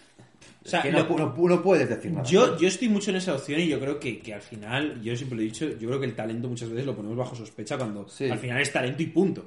O 0.61 0.65
es 0.65 0.71
sea, 0.71 0.81
que 0.81 0.91
lo- 0.91 1.07
no, 1.07 1.17
no 1.35 1.47
no 1.49 1.61
puedes 1.63 1.87
decir 1.87 2.11
nada. 2.11 2.23
Yo, 2.27 2.57
yo 2.57 2.67
estoy 2.67 2.89
mucho 2.89 3.11
en 3.11 3.17
esa 3.17 3.33
opción 3.35 3.59
y 3.59 3.67
yo 3.67 3.79
creo 3.79 3.99
que, 3.99 4.19
que 4.19 4.33
al 4.33 4.41
final, 4.41 5.01
yo 5.01 5.15
siempre 5.15 5.35
lo 5.37 5.41
he 5.43 5.45
dicho, 5.45 5.67
yo 5.69 5.87
creo 5.87 5.99
que 5.99 6.05
el 6.07 6.15
talento 6.15 6.47
muchas 6.47 6.69
veces 6.69 6.85
lo 6.85 6.95
ponemos 6.95 7.17
bajo 7.17 7.35
sospecha 7.35 7.77
cuando 7.77 8.07
Sí. 8.09 8.29
al 8.29 8.39
final 8.39 8.61
es 8.61 8.71
talento 8.71 9.01
y 9.03 9.07
punto. 9.07 9.45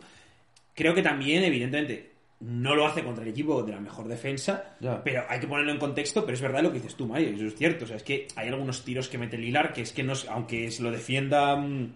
Creo 0.74 0.94
que 0.94 1.02
también, 1.02 1.42
evidentemente, 1.42 2.12
no 2.40 2.76
lo 2.76 2.86
hace 2.86 3.02
contra 3.02 3.24
el 3.24 3.30
equipo 3.30 3.64
de 3.64 3.72
la 3.72 3.80
mejor 3.80 4.06
defensa, 4.06 4.76
Ya. 4.80 5.02
pero 5.02 5.24
hay 5.28 5.40
que 5.40 5.48
ponerlo 5.48 5.72
en 5.72 5.78
contexto, 5.78 6.22
pero 6.24 6.34
es 6.34 6.40
verdad 6.40 6.62
lo 6.62 6.70
que 6.70 6.78
dices 6.78 6.94
tú, 6.94 7.06
Mario, 7.08 7.30
eso 7.30 7.46
es 7.46 7.56
cierto. 7.56 7.84
O 7.84 7.88
sea, 7.88 7.96
es 7.96 8.04
que 8.04 8.28
hay 8.36 8.46
algunos 8.48 8.84
tiros 8.84 9.08
que 9.08 9.18
mete 9.18 9.36
Lilar 9.36 9.72
que 9.72 9.82
es 9.82 9.90
que 9.92 10.04
no, 10.04 10.12
aunque 10.30 10.70
se 10.70 10.84
lo 10.84 10.92
defienda, 10.92 11.56
mm, 11.56 11.92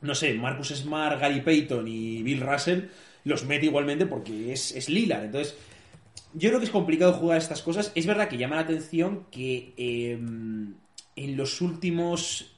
no 0.00 0.14
sé, 0.14 0.32
Marcus 0.32 0.68
Smart, 0.68 1.20
Gary 1.20 1.42
Payton 1.42 1.86
y 1.88 2.22
Bill 2.22 2.40
Russell, 2.40 2.84
los 3.24 3.44
mete 3.44 3.66
igualmente 3.66 4.06
porque 4.06 4.52
es, 4.52 4.74
es 4.74 4.88
Lillard. 4.88 5.24
Entonces, 5.24 5.56
yo 6.36 6.48
creo 6.50 6.58
que 6.60 6.66
es 6.66 6.70
complicado 6.70 7.12
jugar 7.14 7.38
estas 7.38 7.62
cosas. 7.62 7.92
Es 7.94 8.06
verdad 8.06 8.28
que 8.28 8.36
llama 8.38 8.56
la 8.56 8.62
atención 8.62 9.26
que 9.30 9.72
eh, 9.76 10.12
en 10.12 11.36
los 11.36 11.60
últimos 11.60 12.52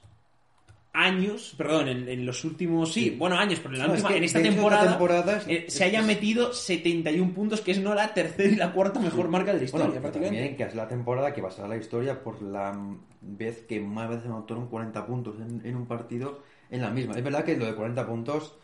años, 0.93 1.55
perdón, 1.57 1.87
en, 1.89 2.09
en 2.09 2.27
los 2.27 2.45
últimos, 2.45 2.93
sí, 2.93 3.15
bueno, 3.17 3.37
años, 3.39 3.61
pero 3.63 3.75
en, 3.75 3.79
la 3.81 3.87
No, 3.87 3.93
última- 3.93 4.09
es 4.09 4.13
que 4.13 4.19
en 4.19 4.25
esta 4.25 4.43
temporada, 4.43 4.89
temporada 4.91 5.37
es- 5.37 5.47
eh, 5.47 5.65
es- 5.69 5.75
se 5.75 5.85
hayan 5.85 6.01
es- 6.03 6.07
metido 6.09 6.53
71 6.53 7.33
puntos, 7.35 7.61
que 7.61 7.71
es 7.71 7.79
no 7.81 7.95
la 7.95 8.13
tercera 8.15 8.49
y 8.53 8.57
la 8.57 8.73
cuarta 8.73 8.99
mejor 8.99 9.29
marca 9.29 9.53
de 9.53 9.59
la 9.59 9.65
historia, 9.65 9.87
Bueno, 9.87 10.01
prácticamente. 10.01 10.37
también 10.39 10.57
que 10.57 10.63
es 10.65 10.75
la 10.75 10.89
temporada 10.89 11.33
que 11.33 11.41
va 11.41 11.49
a 11.49 11.53
ser 11.53 11.69
la 11.69 11.77
historia 11.77 12.21
por 12.23 12.43
la 12.43 12.77
vez 13.21 13.61
que 13.69 13.81
más 13.81 14.09
veces 14.09 14.27
anotaron 14.27 14.67
40 14.69 15.07
puntos 15.07 15.37
en, 15.41 15.65
en 15.65 15.77
un 15.77 15.87
partido 15.87 16.43
en 16.71 16.81
la 16.83 16.91
misma. 16.91 17.15
Es 17.17 17.23
verdad 17.23 17.45
que 17.45 17.57
lo 17.57 17.67
de 17.67 17.75
40 17.75 18.05
puntos 18.07 18.55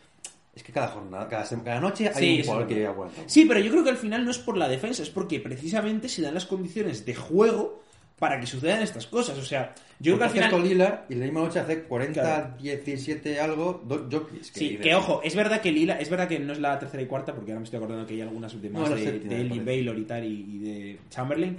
es 0.54 0.62
que 0.62 0.72
cada 0.72 0.88
jornada, 0.88 1.28
cada, 1.28 1.44
cada 1.62 1.80
noche 1.80 2.08
hay 2.08 2.14
Sí, 2.14 2.38
un 2.40 2.44
jugador 2.46 2.68
que 2.68 2.74
llega 2.74 2.90
a 2.90 2.94
40 2.94 3.16
puntos. 3.16 3.32
Sí, 3.32 3.44
pero 3.44 3.60
yo 3.60 3.70
creo 3.70 3.84
que 3.84 3.90
al 3.90 3.96
final 3.96 4.24
no 4.24 4.30
es 4.30 4.38
por 4.38 4.56
la 4.56 4.68
defensa, 4.68 5.02
es 5.02 5.10
porque 5.10 5.40
precisamente 5.40 6.08
se 6.08 6.22
dan 6.22 6.34
las 6.34 6.46
condiciones 6.46 7.04
de 7.04 7.14
juego 7.14 7.82
para 8.18 8.38
que 8.38 8.46
sucedan 8.46 8.80
estas 8.80 9.08
cosas. 9.08 9.36
O 9.36 9.42
sea, 9.44 9.74
yo 9.98 10.16
creo 10.16 10.30
que 10.30 10.38
al 10.38 10.50
Porque 10.50 10.68
final. 10.68 10.68
Lillard 10.68 11.00
y 11.10 11.14
la 11.16 11.24
misma 11.24 11.40
noche 11.40 11.58
hace 11.58 11.82
40, 11.82 12.20
Claro. 12.22 12.54
17 12.62 13.40
algo, 13.40 13.82
jockeys. 13.88 14.50
Sí, 14.54 14.76
que 14.76 14.94
ojo, 14.94 15.20
es 15.24 15.34
verdad 15.34 15.60
que 15.60 15.72
Lila, 15.72 15.98
es 15.98 16.08
verdad 16.08 16.28
que 16.28 16.38
no 16.38 16.52
es 16.52 16.60
la 16.60 16.78
tercera 16.78 17.02
y 17.02 17.06
cuarta, 17.06 17.34
porque 17.34 17.50
ahora 17.50 17.58
me 17.60 17.64
estoy 17.64 17.78
acordando 17.78 18.06
que 18.06 18.14
hay 18.14 18.20
algunas 18.20 18.60
de 18.62 18.70
más 18.70 18.88
No, 18.88 18.94
de, 18.96 19.02
séptima, 19.02 19.34
de 19.34 19.40
Ellie. 19.40 19.60
Baylor 19.60 19.98
y 19.98 20.04
tal 20.04 20.24
y, 20.24 20.28
y 20.28 20.58
de 20.60 20.98
Chamberlain. 21.10 21.58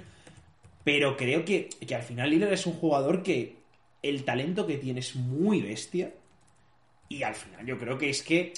Pero 0.82 1.16
creo 1.16 1.44
que, 1.44 1.68
que 1.86 1.94
al 1.94 2.02
final 2.02 2.30
Lillard 2.30 2.52
es 2.54 2.64
un 2.66 2.72
jugador 2.74 3.22
que 3.22 3.56
el 4.02 4.24
talento 4.24 4.66
que 4.66 4.78
tiene 4.78 5.00
es 5.00 5.14
muy 5.16 5.60
bestia. 5.60 6.12
Y 7.08 7.22
al 7.22 7.34
final 7.34 7.66
yo 7.66 7.78
creo 7.78 7.98
que 7.98 8.08
es 8.08 8.22
que. 8.22 8.54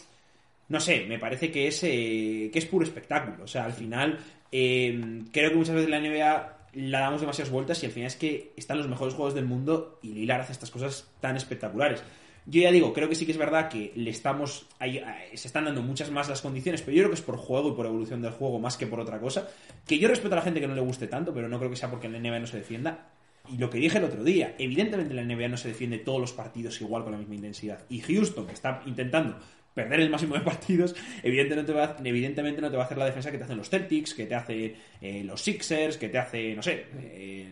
No 0.68 0.80
sé, 0.80 1.06
me 1.06 1.18
parece 1.18 1.50
que 1.50 1.68
es, 1.68 1.82
eh, 1.84 2.50
que 2.52 2.58
es 2.58 2.66
puro 2.66 2.84
espectáculo. 2.84 3.44
O 3.44 3.46
sea, 3.46 3.64
al 3.64 3.72
final. 3.72 4.18
eh, 4.52 5.22
creo 5.32 5.50
que 5.50 5.56
muchas 5.56 5.74
veces 5.74 5.90
la 5.90 6.00
NBA 6.00 6.58
la 6.74 7.00
damos 7.00 7.20
demasiadas 7.20 7.50
vueltas 7.50 7.82
y 7.82 7.86
al 7.86 7.92
final 7.92 8.06
es 8.06 8.16
que 8.16 8.52
están 8.56 8.78
los 8.78 8.88
mejores 8.88 9.14
juegos 9.14 9.34
del 9.34 9.46
mundo 9.46 9.98
y 10.02 10.12
Lillard 10.12 10.42
hace 10.42 10.52
estas 10.52 10.70
cosas 10.70 11.10
tan 11.20 11.36
espectaculares. 11.36 12.02
Yo 12.46 12.62
ya 12.62 12.70
digo, 12.70 12.94
creo 12.94 13.08
que 13.08 13.14
sí 13.14 13.26
que 13.26 13.32
es 13.32 13.38
verdad 13.38 13.68
que 13.68 13.92
le 13.94 14.10
estamos 14.10 14.66
ahí, 14.78 14.96
eh, 14.98 15.04
se 15.34 15.48
están 15.48 15.66
dando 15.66 15.82
muchas 15.82 16.10
más 16.10 16.28
las 16.28 16.40
condiciones, 16.40 16.80
pero 16.80 16.96
yo 16.96 17.02
creo 17.02 17.10
que 17.10 17.16
es 17.16 17.22
por 17.22 17.36
juego 17.36 17.70
y 17.70 17.72
por 17.72 17.84
evolución 17.84 18.22
del 18.22 18.32
juego 18.32 18.58
más 18.58 18.76
que 18.76 18.86
por 18.86 19.00
otra 19.00 19.18
cosa. 19.20 19.48
Que 19.86 19.98
yo 19.98 20.08
respeto 20.08 20.34
a 20.34 20.36
la 20.36 20.42
gente 20.42 20.60
que 20.60 20.68
no 20.68 20.74
le 20.74 20.80
guste 20.80 21.08
tanto, 21.08 21.34
pero 21.34 21.48
no 21.48 21.58
creo 21.58 21.70
que 21.70 21.76
sea 21.76 21.90
porque 21.90 22.08
la 22.08 22.18
NBA 22.18 22.38
no 22.38 22.46
se 22.46 22.58
defienda. 22.58 23.10
Y 23.50 23.58
lo 23.58 23.68
que 23.70 23.78
dije 23.78 23.98
el 23.98 24.04
otro 24.04 24.24
día, 24.24 24.54
evidentemente 24.58 25.14
en 25.14 25.28
la 25.28 25.34
NBA 25.34 25.48
no 25.48 25.56
se 25.56 25.68
defiende 25.68 25.98
todos 25.98 26.20
los 26.20 26.32
partidos 26.32 26.80
igual 26.80 27.02
con 27.02 27.12
la 27.12 27.18
misma 27.18 27.34
intensidad. 27.34 27.84
Y 27.88 28.00
Houston, 28.00 28.46
que 28.46 28.52
está 28.52 28.82
intentando 28.86 29.38
perder 29.78 30.00
el 30.00 30.10
máximo 30.10 30.34
de 30.34 30.40
partidos, 30.40 30.96
evidentemente, 31.22 32.60
no 32.60 32.68
te 32.68 32.76
va, 32.76 32.82
a 32.82 32.86
hacer 32.86 32.98
la 32.98 33.04
defensa 33.04 33.30
que 33.30 33.38
te 33.38 33.44
hacen 33.44 33.56
los 33.56 33.70
Celtics, 33.70 34.12
que 34.12 34.26
te 34.26 34.34
hace 34.34 34.74
eh, 35.00 35.22
los 35.22 35.40
Sixers, 35.40 35.96
que 35.96 36.08
te 36.08 36.18
hace, 36.18 36.56
no 36.56 36.62
sé, 36.62 36.86
eh, 37.00 37.48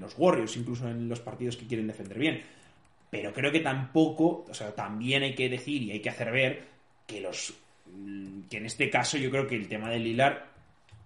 los 0.00 0.14
Warriors, 0.16 0.56
incluso 0.56 0.88
en 0.88 1.06
los 1.06 1.20
partidos 1.20 1.58
que 1.58 1.66
quieren 1.66 1.86
defender 1.86 2.18
bien. 2.18 2.40
Pero 3.10 3.30
creo 3.34 3.52
que 3.52 3.60
tampoco, 3.60 4.46
o 4.48 4.54
sea, 4.54 4.74
también 4.74 5.22
hay 5.22 5.34
que 5.34 5.50
decir 5.50 5.82
y 5.82 5.90
hay 5.90 6.00
que 6.00 6.08
hacer 6.08 6.32
ver 6.32 6.62
que 7.06 7.20
los 7.20 7.52
mm, 7.92 8.48
que 8.48 8.56
en 8.56 8.64
este 8.64 8.88
caso 8.88 9.18
yo 9.18 9.30
creo 9.30 9.46
que 9.46 9.56
el 9.56 9.68
tema 9.68 9.90
de 9.90 9.98
Lilar 9.98 10.55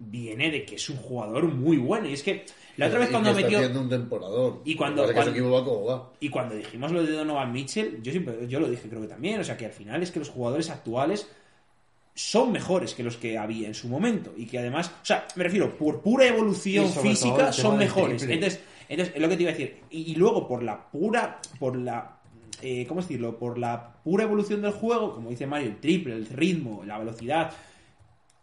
viene 0.03 0.49
de 0.49 0.65
que 0.65 0.75
es 0.75 0.89
un 0.89 0.97
jugador 0.97 1.45
muy 1.45 1.77
bueno. 1.77 2.07
Y 2.09 2.13
es 2.13 2.23
que 2.23 2.45
la 2.77 2.87
otra 2.87 2.99
vez 2.99 3.09
Y 3.09 3.11
cuando 3.11 3.33
que 3.35 3.41
está 3.41 3.59
metió. 3.61 3.81
un 3.81 3.89
temporador. 3.89 4.61
Y 4.65 4.75
cuando- 4.75 5.03
que 5.03 5.07
que 5.09 5.13
cuando- 5.13 5.31
equipo 5.31 5.51
va 5.51 5.63
como 5.63 5.85
va. 5.85 6.11
Y 6.19 6.29
cuando 6.29 6.55
dijimos 6.55 6.91
lo 6.91 7.03
de 7.03 7.11
Donovan 7.11 7.51
Mitchell, 7.51 7.99
yo 8.01 8.11
siempre, 8.11 8.47
yo 8.47 8.59
lo 8.59 8.69
dije 8.69 8.89
creo 8.89 9.01
que 9.01 9.07
también, 9.07 9.39
o 9.39 9.43
sea 9.43 9.55
que 9.57 9.65
al 9.67 9.71
final 9.73 10.01
es 10.01 10.11
que 10.11 10.19
los 10.19 10.29
jugadores 10.29 10.69
actuales 10.69 11.27
son 12.13 12.51
mejores 12.51 12.93
que 12.93 13.03
los 13.03 13.15
que 13.17 13.37
había 13.37 13.67
en 13.67 13.73
su 13.73 13.87
momento 13.87 14.33
y 14.35 14.45
que 14.45 14.59
además, 14.59 14.91
o 15.01 15.05
sea, 15.05 15.25
me 15.35 15.43
refiero, 15.45 15.77
por 15.77 16.01
pura 16.01 16.27
evolución 16.27 16.89
física 16.91 17.53
son 17.53 17.77
mejores. 17.77 18.23
Entonces, 18.23 18.59
entonces, 18.89 19.15
es 19.15 19.21
lo 19.21 19.29
que 19.29 19.37
te 19.37 19.43
iba 19.43 19.51
a 19.51 19.53
decir. 19.53 19.77
Y, 19.89 20.11
y 20.11 20.15
luego 20.15 20.47
por 20.47 20.61
la 20.61 20.89
pura, 20.91 21.39
por 21.59 21.77
la, 21.77 22.17
eh, 22.61 22.85
¿cómo 22.87 23.01
decirlo? 23.01 23.37
Por 23.39 23.57
la 23.57 23.93
pura 24.03 24.25
evolución 24.25 24.61
del 24.61 24.71
juego, 24.73 25.13
como 25.15 25.29
dice 25.29 25.47
Mario, 25.47 25.69
el 25.69 25.79
triple, 25.79 26.13
el 26.15 26.25
ritmo, 26.27 26.83
la 26.85 26.99
velocidad, 26.99 27.51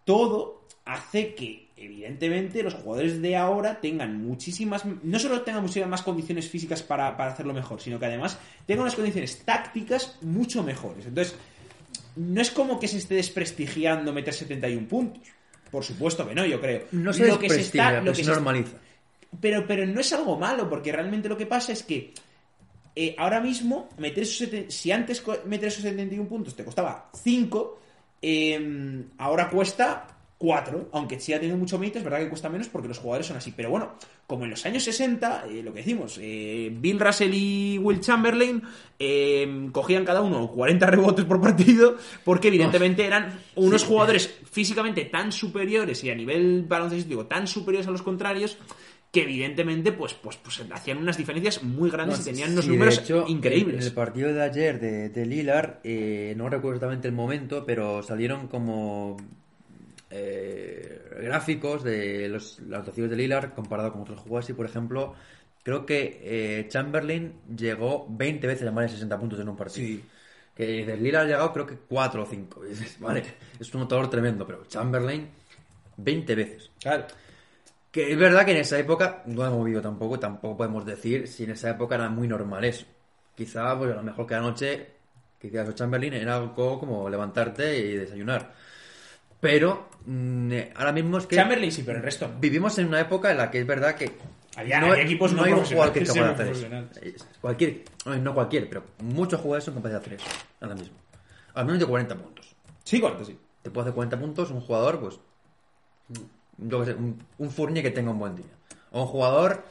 todo 0.08 0.62
hace 0.86 1.34
que 1.34 1.68
evidentemente 1.76 2.62
los 2.62 2.72
jugadores 2.72 3.20
de 3.20 3.36
ahora 3.36 3.78
tengan 3.78 4.16
muchísimas 4.24 4.84
no 5.02 5.18
solo 5.18 5.42
tengan 5.42 5.60
muchísimas 5.60 5.90
más 5.90 6.02
condiciones 6.02 6.48
físicas 6.48 6.82
para, 6.82 7.14
para 7.14 7.32
hacerlo 7.32 7.52
mejor 7.52 7.78
sino 7.80 7.98
que 8.00 8.06
además 8.06 8.38
tengan 8.66 8.84
unas 8.84 8.94
condiciones 8.94 9.42
tácticas 9.44 10.16
mucho 10.22 10.62
mejores. 10.62 11.04
Entonces 11.04 11.34
no 12.16 12.40
es 12.40 12.50
como 12.50 12.80
que 12.80 12.88
se 12.88 12.96
esté 12.96 13.16
desprestigiando 13.16 14.12
meter 14.14 14.32
71 14.32 14.88
puntos. 14.88 15.22
Por 15.70 15.84
supuesto 15.84 16.26
que 16.26 16.34
no 16.34 16.46
yo 16.46 16.58
creo. 16.58 16.86
No 16.92 17.12
se 17.12 17.26
lo 17.26 17.38
que 17.38 17.50
se 17.50 17.60
está 17.60 18.00
lo 18.00 18.12
que 18.12 18.16
se 18.16 18.24
se 18.24 18.30
está- 18.30 18.32
normaliza. 18.40 18.78
pero, 19.38 19.66
pero 19.66 19.84
no 19.86 20.00
es 20.00 20.10
algo 20.14 20.38
malo, 20.38 20.70
porque 20.70 20.90
realmente 20.90 21.28
lo 21.28 21.36
que 21.36 21.44
pasa 21.44 21.72
es 21.72 21.82
que 21.82 22.14
eh, 22.96 23.14
ahora 23.18 23.40
mismo, 23.40 23.90
meter 23.98 24.22
esos 24.24 24.48
seten- 24.48 24.70
si 24.70 24.90
antes 24.90 25.22
meter 25.44 25.68
esos 25.68 25.82
71 25.82 26.26
puntos 26.26 26.56
te 26.56 26.64
costaba 26.64 27.10
5, 27.14 27.78
eh, 28.22 29.04
ahora 29.18 29.48
cuesta 29.50 30.18
4. 30.38 30.90
Aunque 30.92 31.18
sí 31.18 31.32
ha 31.32 31.40
tenido 31.40 31.58
mucho 31.58 31.78
mérito, 31.78 31.98
es 31.98 32.04
verdad 32.04 32.20
que 32.20 32.28
cuesta 32.28 32.48
menos 32.48 32.68
porque 32.68 32.88
los 32.88 32.98
jugadores 32.98 33.26
son 33.26 33.36
así. 33.36 33.52
Pero 33.54 33.70
bueno, 33.70 33.94
como 34.26 34.44
en 34.44 34.50
los 34.50 34.64
años 34.64 34.84
60, 34.84 35.46
eh, 35.48 35.62
lo 35.62 35.72
que 35.72 35.80
decimos, 35.80 36.18
eh, 36.22 36.70
Bill 36.72 37.00
Russell 37.00 37.34
y 37.34 37.78
Will 37.78 38.00
Chamberlain 38.00 38.62
eh, 38.98 39.68
cogían 39.72 40.04
cada 40.04 40.22
uno 40.22 40.48
40 40.48 40.86
rebotes 40.86 41.24
por 41.24 41.40
partido 41.40 41.96
porque 42.24 42.48
evidentemente 42.48 43.04
eran 43.04 43.40
unos 43.56 43.84
jugadores 43.84 44.32
físicamente 44.50 45.04
tan 45.06 45.32
superiores 45.32 46.02
y 46.04 46.10
a 46.10 46.14
nivel 46.14 46.64
baloncestístico 46.66 47.26
tan 47.26 47.46
superiores 47.46 47.88
a 47.88 47.90
los 47.90 48.02
contrarios 48.02 48.58
que 49.10 49.22
evidentemente 49.22 49.92
pues, 49.92 50.14
pues, 50.14 50.36
pues 50.36 50.62
hacían 50.70 50.98
unas 50.98 51.16
diferencias 51.16 51.62
muy 51.62 51.90
grandes 51.90 52.20
y 52.20 52.24
tenían 52.24 52.52
unos 52.52 52.64
Sí, 52.64 52.70
números 52.70 52.98
hecho, 52.98 53.24
increíbles. 53.26 53.80
En 53.80 53.82
el 53.88 53.94
partido 53.94 54.32
de 54.32 54.42
ayer 54.42 54.78
de, 54.80 55.08
de 55.08 55.26
Lilar, 55.26 55.80
eh, 55.82 56.34
no 56.36 56.48
recuerdo 56.48 56.76
exactamente 56.76 57.08
el 57.08 57.14
momento, 57.14 57.64
pero 57.64 58.02
salieron 58.02 58.48
como 58.48 59.16
eh, 60.10 61.00
gráficos 61.22 61.82
de 61.84 62.28
los, 62.28 62.60
las 62.60 62.94
de 62.94 63.16
Lilar 63.16 63.54
comparado 63.54 63.92
con 63.92 64.02
otros 64.02 64.20
jugadores. 64.20 64.50
Y 64.50 64.52
por 64.52 64.66
ejemplo, 64.66 65.14
creo 65.62 65.86
que 65.86 66.20
eh, 66.22 66.66
Chamberlain 66.68 67.32
llegó 67.56 68.06
20 68.10 68.46
veces 68.46 68.68
a 68.68 68.72
más 68.72 68.84
de 68.84 68.90
60 68.90 69.18
puntos 69.18 69.40
en 69.40 69.48
un 69.48 69.56
partido. 69.56 69.86
Sí. 69.86 70.04
Que 70.54 70.84
de 70.84 70.96
Lilar 70.96 71.22
ha 71.24 71.26
llegado 71.26 71.52
creo 71.52 71.66
que 71.66 71.76
4 71.76 72.22
o 72.22 72.26
5. 72.26 72.66
Y 72.66 72.68
dices, 72.70 73.00
Vale, 73.00 73.22
es 73.58 73.72
un 73.72 73.80
notador 73.80 74.10
tremendo, 74.10 74.46
pero 74.46 74.64
Chamberlain 74.66 75.28
20 75.96 76.34
veces. 76.34 76.70
Claro. 76.80 77.06
Que 77.90 78.12
es 78.12 78.18
verdad 78.18 78.44
que 78.44 78.52
en 78.52 78.58
esa 78.58 78.78
época 78.78 79.22
no 79.26 79.44
hemos 79.44 79.64
vivido 79.64 79.80
tampoco, 79.82 80.18
tampoco 80.18 80.58
podemos 80.58 80.84
decir 80.84 81.26
si 81.26 81.44
en 81.44 81.50
esa 81.52 81.70
época 81.70 81.94
era 81.94 82.08
muy 82.10 82.28
normal 82.28 82.64
eso. 82.64 82.84
Quizá, 83.34 83.76
pues 83.78 83.92
a 83.92 83.94
lo 83.96 84.02
mejor 84.02 84.26
que 84.26 84.34
anoche, 84.34 84.86
hicieras 85.40 85.74
Chamberlain 85.74 86.12
era 86.14 86.36
algo 86.36 86.78
como 86.78 87.08
levantarte 87.08 87.78
y 87.78 87.96
desayunar. 87.96 88.52
Pero 89.40 89.88
mm, 90.04 90.52
eh, 90.52 90.72
ahora 90.76 90.92
mismo 90.92 91.18
es 91.18 91.26
que 91.26 91.36
Chamberlain 91.36 91.70
sí, 91.72 91.82
pero 91.84 91.98
el 91.98 92.04
resto 92.04 92.28
no. 92.28 92.38
vivimos 92.40 92.76
en 92.78 92.88
una 92.88 93.00
época 93.00 93.30
en 93.30 93.38
la 93.38 93.50
que 93.50 93.60
es 93.60 93.66
verdad 93.66 93.94
que 93.94 94.10
Había- 94.56 94.80
había 94.80 95.02
equipos 95.02 95.32
no 95.32 95.44
hay 95.44 95.52
un 95.52 95.64
jugador 95.64 95.92
que 95.92 96.00
es 96.00 96.12
capaz 96.12 96.36
de 96.38 96.50
hacer 96.50 96.70
no 96.70 96.88
eso. 97.00 97.26
Cualquier, 97.40 97.84
no, 98.04 98.16
no 98.16 98.34
cualquier, 98.34 98.68
pero 98.68 98.82
muchos 99.02 99.40
jugadores 99.40 99.64
son 99.64 99.74
capaces 99.74 99.92
de 99.92 99.98
hacer 99.98 100.12
eso 100.14 100.26
ahora 100.60 100.74
mismo. 100.74 100.96
Al 101.54 101.64
menos 101.66 101.78
de 101.80 101.86
40 101.86 102.16
puntos. 102.16 102.54
Sí, 102.82 103.00
cuánto 103.00 103.24
sí. 103.24 103.38
Te 103.62 103.70
puede 103.70 103.84
hacer 103.84 103.94
40 103.94 104.18
puntos 104.18 104.50
un 104.50 104.60
jugador, 104.60 104.98
pues. 105.00 105.20
Yo 106.58 106.80
qué 106.80 106.86
sé, 106.86 106.94
un, 106.94 107.22
un 107.38 107.50
Fournier 107.50 107.84
que 107.84 107.90
tenga 107.90 108.10
un 108.10 108.18
buen 108.18 108.36
día. 108.36 108.46
O 108.90 109.02
un 109.02 109.06
jugador 109.08 109.64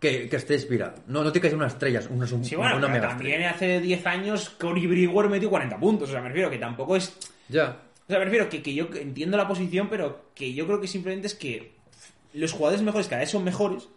que, 0.00 0.28
que 0.28 0.36
esté 0.36 0.54
inspirado. 0.54 0.94
No, 1.06 1.22
no 1.24 1.30
tiene 1.32 1.42
que 1.42 1.48
ser 1.50 1.56
una 1.58 1.68
estrella, 1.68 2.00
una, 2.10 2.26
un- 2.26 2.44
Sí, 2.44 2.56
bueno, 2.56 2.76
una 2.76 2.88
mega 2.88 3.08
también 3.08 3.42
estrella. 3.42 3.76
hace 3.76 3.80
10 3.80 4.06
años 4.06 4.50
Cory 4.50 4.86
Brewer 4.86 5.28
metió 5.28 5.48
40 5.50 5.78
puntos. 5.78 6.08
O 6.08 6.12
sea, 6.12 6.20
me 6.20 6.28
refiero 6.28 6.50
que 6.50 6.58
tampoco 6.58 6.96
es. 6.96 7.16
Ya. 7.48 7.80
O 8.06 8.10
sea, 8.10 8.18
me 8.18 8.24
refiero 8.26 8.48
que, 8.48 8.62
que 8.62 8.74
yo 8.74 8.88
entiendo 8.94 9.36
la 9.36 9.48
posición, 9.48 9.88
pero 9.88 10.26
que 10.34 10.52
yo 10.52 10.66
creo 10.66 10.80
que 10.80 10.86
simplemente 10.88 11.26
es 11.28 11.34
que 11.34 11.74
los 12.34 12.52
jugadores 12.52 12.82
mejores 12.82 13.06
cada 13.08 13.20
vez 13.20 13.30
son 13.30 13.44
mejores. 13.44 13.88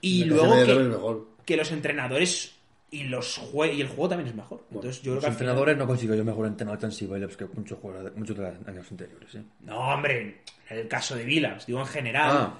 Y 0.00 0.24
luego 0.24 0.64
que, 0.64 0.74
mejor. 0.74 1.28
que 1.44 1.56
los 1.56 1.70
entrenadores 1.72 2.54
y 2.94 3.04
los 3.04 3.38
jue- 3.52 3.74
y 3.74 3.80
el 3.80 3.88
juego 3.88 4.08
también 4.10 4.28
es 4.28 4.34
mejor. 4.34 4.62
Entonces 4.70 4.98
yo 5.02 5.12
creo 5.12 5.14
Los 5.16 5.24
que 5.24 5.30
al 5.30 5.32
final- 5.34 5.48
entrenadores 5.50 5.76
no 5.78 5.86
consigo 5.86 6.14
yo 6.14 6.24
mejor 6.24 6.46
entrenar 6.46 6.76
defensivo 6.76 7.14
que 7.14 7.46
muchos 7.54 7.78
jugadores, 7.78 8.16
muchos 8.16 8.36
de 8.36 8.42
los 8.42 8.68
años 8.68 8.86
anteriores. 8.90 9.34
¿eh? 9.34 9.42
No, 9.60 9.78
hombre, 9.94 10.40
en 10.70 10.78
el 10.78 10.88
caso 10.88 11.16
de 11.16 11.24
Villars, 11.24 11.66
digo 11.66 11.80
en 11.80 11.86
general, 11.86 12.30
Ah. 12.32 12.54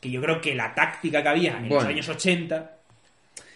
que 0.00 0.10
yo 0.10 0.20
creo 0.22 0.40
que 0.40 0.54
la 0.54 0.74
táctica 0.74 1.22
que 1.22 1.28
había 1.28 1.58
en 1.58 1.68
los 1.68 1.84
años 1.84 2.08
80 2.08 2.76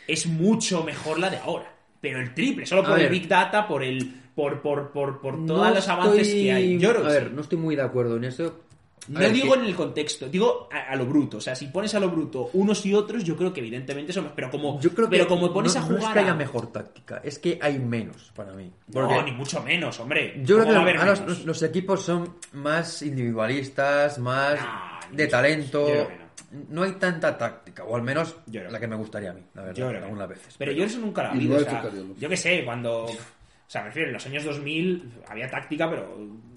es 0.07 0.26
mucho 0.26 0.82
mejor 0.85 1.18
la 1.18 1.30
de 1.30 1.39
ahora. 1.39 1.70
Pero 2.01 2.20
el 2.20 2.35
triple, 2.35 2.66
solo 2.66 2.82
por 2.85 2.99
el. 3.01 3.09
Big 3.09 3.26
Data, 3.28 3.66
por 3.66 3.82
el 3.82 4.20
por, 4.35 4.61
por, 4.61 4.91
por, 4.91 5.20
por 5.20 5.39
No 5.39 5.55
todos 5.55 5.74
los 5.76 5.89
avances 5.89 6.26
estoy- 6.26 6.43
que 6.43 6.53
hay. 6.53 6.78
Yo 6.78 6.91
creo 6.91 7.03
que 7.03 7.09
a 7.09 7.11
sí. 7.12 7.16
ver, 7.18 7.30
no 7.32 7.41
estoy 7.43 7.57
muy 7.59 7.76
de 7.76 7.82
acuerdo 7.82 8.16
en 8.16 8.24
eso. 8.24 8.64
No 9.09 9.21
ver, 9.21 9.33
digo 9.33 9.53
que- 9.55 9.61
en 9.61 9.65
el 9.67 9.75
contexto, 9.75 10.29
digo 10.29 10.69
a, 10.73 10.93
a 10.93 10.97
lo 10.97 11.05
bruto. 11.07 11.37
O 11.37 11.41
sea, 11.41 11.55
si 11.55 11.67
pones 11.69 11.95
a 11.95 12.01
lo 12.01 12.11
bruto 12.11 12.51
unos 12.55 12.85
y 12.87 12.95
otros, 12.95 13.23
yo 13.25 13.37
creo 13.37 13.53
que 13.53 13.61
evidentemente 13.61 14.13
son 14.13 14.33
Pero 14.35 14.51
como, 14.51 14.81
Yo 14.81 14.91
creo 14.95 15.09
que 15.09 15.17
pero 15.19 15.29
como 15.29 15.53
pones 15.53 15.75
no, 15.75 15.81
a 15.81 15.83
no 15.83 15.89
jugar. 15.97 16.03
es 16.05 16.13
que 16.15 16.19
haya 16.21 16.33
a- 16.33 16.37
mejor 16.37 16.73
táctica, 16.73 17.21
es 17.23 17.39
que 17.39 17.59
hay 17.61 17.79
menos 17.79 18.33
para 18.35 18.53
mí. 18.53 18.73
No, 18.89 19.07
Porque 19.09 19.23
ni 19.25 19.33
mucho 19.33 19.63
menos, 19.63 19.99
hombre. 20.01 20.41
yo 20.45 20.57
creo 20.57 20.69
¿Cómo 20.75 20.85
que 20.87 20.91
a 20.93 21.05
los, 21.05 21.21
menos? 21.21 21.39
los- 21.39 21.45
los 21.47 21.63
equipos 21.63 22.03
son 22.05 22.37
más 22.53 23.03
individualistas, 23.03 24.19
más 24.19 24.59
No, 24.61 25.11
ni 25.11 25.17
de 25.17 25.27
talento. 25.27 25.89
Yo 25.89 26.09
no. 26.53 26.65
no 26.71 26.83
hay 26.85 26.93
tanta 26.93 27.37
táctica, 27.37 27.85
o 27.85 27.97
al 27.97 28.03
menos 28.03 28.37
Yo 28.47 28.63
la 28.65 28.79
que 28.81 28.87
me 28.89 28.97
gustaría 28.97 29.31
a 29.31 29.35
mí, 29.35 29.43
la 29.55 29.63
verdad, 29.63 29.77
Yo 29.77 29.89
algunas 29.89 30.19
no. 30.19 30.29
veces. 30.29 30.55
Pero 30.59 30.73
yo 30.73 30.85
eso 30.85 30.99
nunca 30.99 31.25
la 31.25 31.33
vi. 31.33 31.47
lo 31.47 31.57
ha 31.57 31.59
o 31.59 31.65
sea, 31.65 31.85
yo 32.19 32.29
qué 32.29 32.37
sé, 32.37 32.65
cuando. 32.65 33.05
O 33.05 33.17
sea, 33.67 33.83
me 33.83 33.89
refiero, 33.89 34.09
en 34.09 34.15
los 34.15 34.27
años 34.27 34.45
2000 34.45 35.11
había 35.29 35.51
táctica, 35.51 35.89
pero 35.91 36.17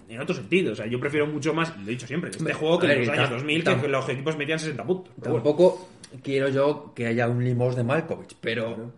en 0.10 0.20
otro 0.22 0.36
sentido. 0.36 0.74
O 0.74 0.76
sea, 0.76 0.86
yo 0.88 0.99
prefiero 0.99 1.28
mucho 1.28 1.53
más, 1.53 1.76
lo 1.78 1.88
he 1.88 1.91
dicho 1.91 2.08
siempre, 2.08 2.30
este 2.30 2.53
juego 2.53 2.80
que 2.80 2.91
en 2.91 2.99
los 2.99 3.10
años 3.10 3.30
tam- 3.30 3.34
2000 3.34 3.64
tam- 3.64 3.82
que 3.82 3.88
los 3.88 4.10
equipos 4.10 4.38
metían 4.38 4.60
60 4.60 4.84
puntos. 4.86 5.14
Tampoco 5.22 5.89
quiero 6.24 6.49
yo 6.49 6.93
que 6.95 7.08
haya 7.08 7.28
un 7.28 7.43
limos 7.43 7.76
de 7.76 7.84
Malkovich, 7.84 8.36
pero 8.39 8.91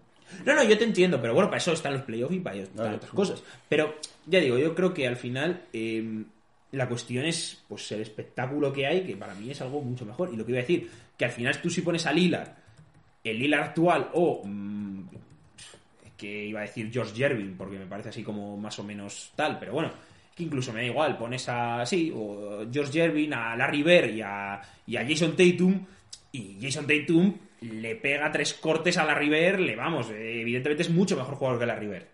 No, 0.46 0.54
no, 0.56 0.64
yo 0.64 0.78
te 0.78 0.84
entiendo, 0.84 1.20
pero 1.20 1.34
bueno, 1.34 1.50
para 1.50 1.58
eso 1.58 1.74
están 1.74 1.94
los 1.94 2.04
playoffs 2.04 2.36
y 2.36 2.40
para, 2.40 2.56
eso 2.58 2.66
están 2.70 2.94
otras 2.96 3.12
cosas. 3.12 3.44
Pero 3.68 3.96
ya 4.28 4.40
digo, 4.40 4.58
yo 4.60 4.76
creo 4.76 4.94
que 4.94 5.08
al 5.08 5.16
final 5.18 5.64
eh, 5.74 6.24
la 6.72 6.88
cuestión 6.88 7.26
es 7.26 7.64
pues 7.68 7.92
el 7.94 8.02
espectáculo 8.02 8.72
que 8.72 8.86
hay, 8.86 9.02
que 9.02 9.18
para 9.18 9.34
mí 9.34 9.50
es 9.50 9.60
algo 9.62 9.82
mucho 9.82 10.06
mejor. 10.06 10.30
Y 10.32 10.38
lo 10.38 10.46
que 10.46 10.52
iba 10.52 10.60
a 10.60 10.62
decir, 10.62 10.88
que 11.18 11.26
al 11.26 11.32
final 11.32 11.60
tú 11.62 11.70
si 11.72 11.82
pones 11.82 12.06
a 12.06 12.14
Lillard, 12.14 12.48
el 13.24 13.40
Lillard 13.40 13.64
actual 13.64 14.10
o 14.14 14.44
mm, 14.46 15.02
que 16.16 16.46
iba 16.46 16.60
a 16.60 16.64
decir 16.64 16.92
George 16.92 17.16
Jervin, 17.16 17.56
porque 17.58 17.80
me 17.80 17.86
parece 17.86 18.10
así 18.10 18.24
como 18.24 18.56
más 18.58 18.78
o 18.78 18.84
menos 18.84 19.32
tal, 19.36 19.58
pero 19.58 19.72
bueno, 19.74 19.92
incluso 20.40 20.74
me 20.74 20.82
da 20.82 20.88
igual, 20.88 21.18
pones 21.18 21.48
a, 21.50 21.86
sí, 21.86 22.12
o 22.16 22.66
George 22.72 22.94
Jervin, 22.94 23.34
a 23.34 23.56
Larry 23.56 23.84
Bird 23.84 24.10
y 24.10 24.22
a, 24.22 24.62
y 24.88 24.98
a 24.98 25.06
Jason 25.08 25.36
Tatum, 25.36 25.86
y 26.32 26.58
Jason 26.62 26.86
Tatum 26.88 27.34
le 27.62 27.96
pega 27.96 28.32
tres 28.32 28.54
cortes 28.54 28.98
a 28.98 29.06
Larry 29.06 29.30
Bird, 29.30 29.60
le 29.60 29.76
vamos, 29.76 30.10
evidentemente 30.10 30.84
es 30.84 30.90
mucho 30.90 31.16
mejor 31.16 31.36
jugador 31.36 31.60
que 31.60 31.66
Larry 31.66 31.88
Bird. 31.88 32.06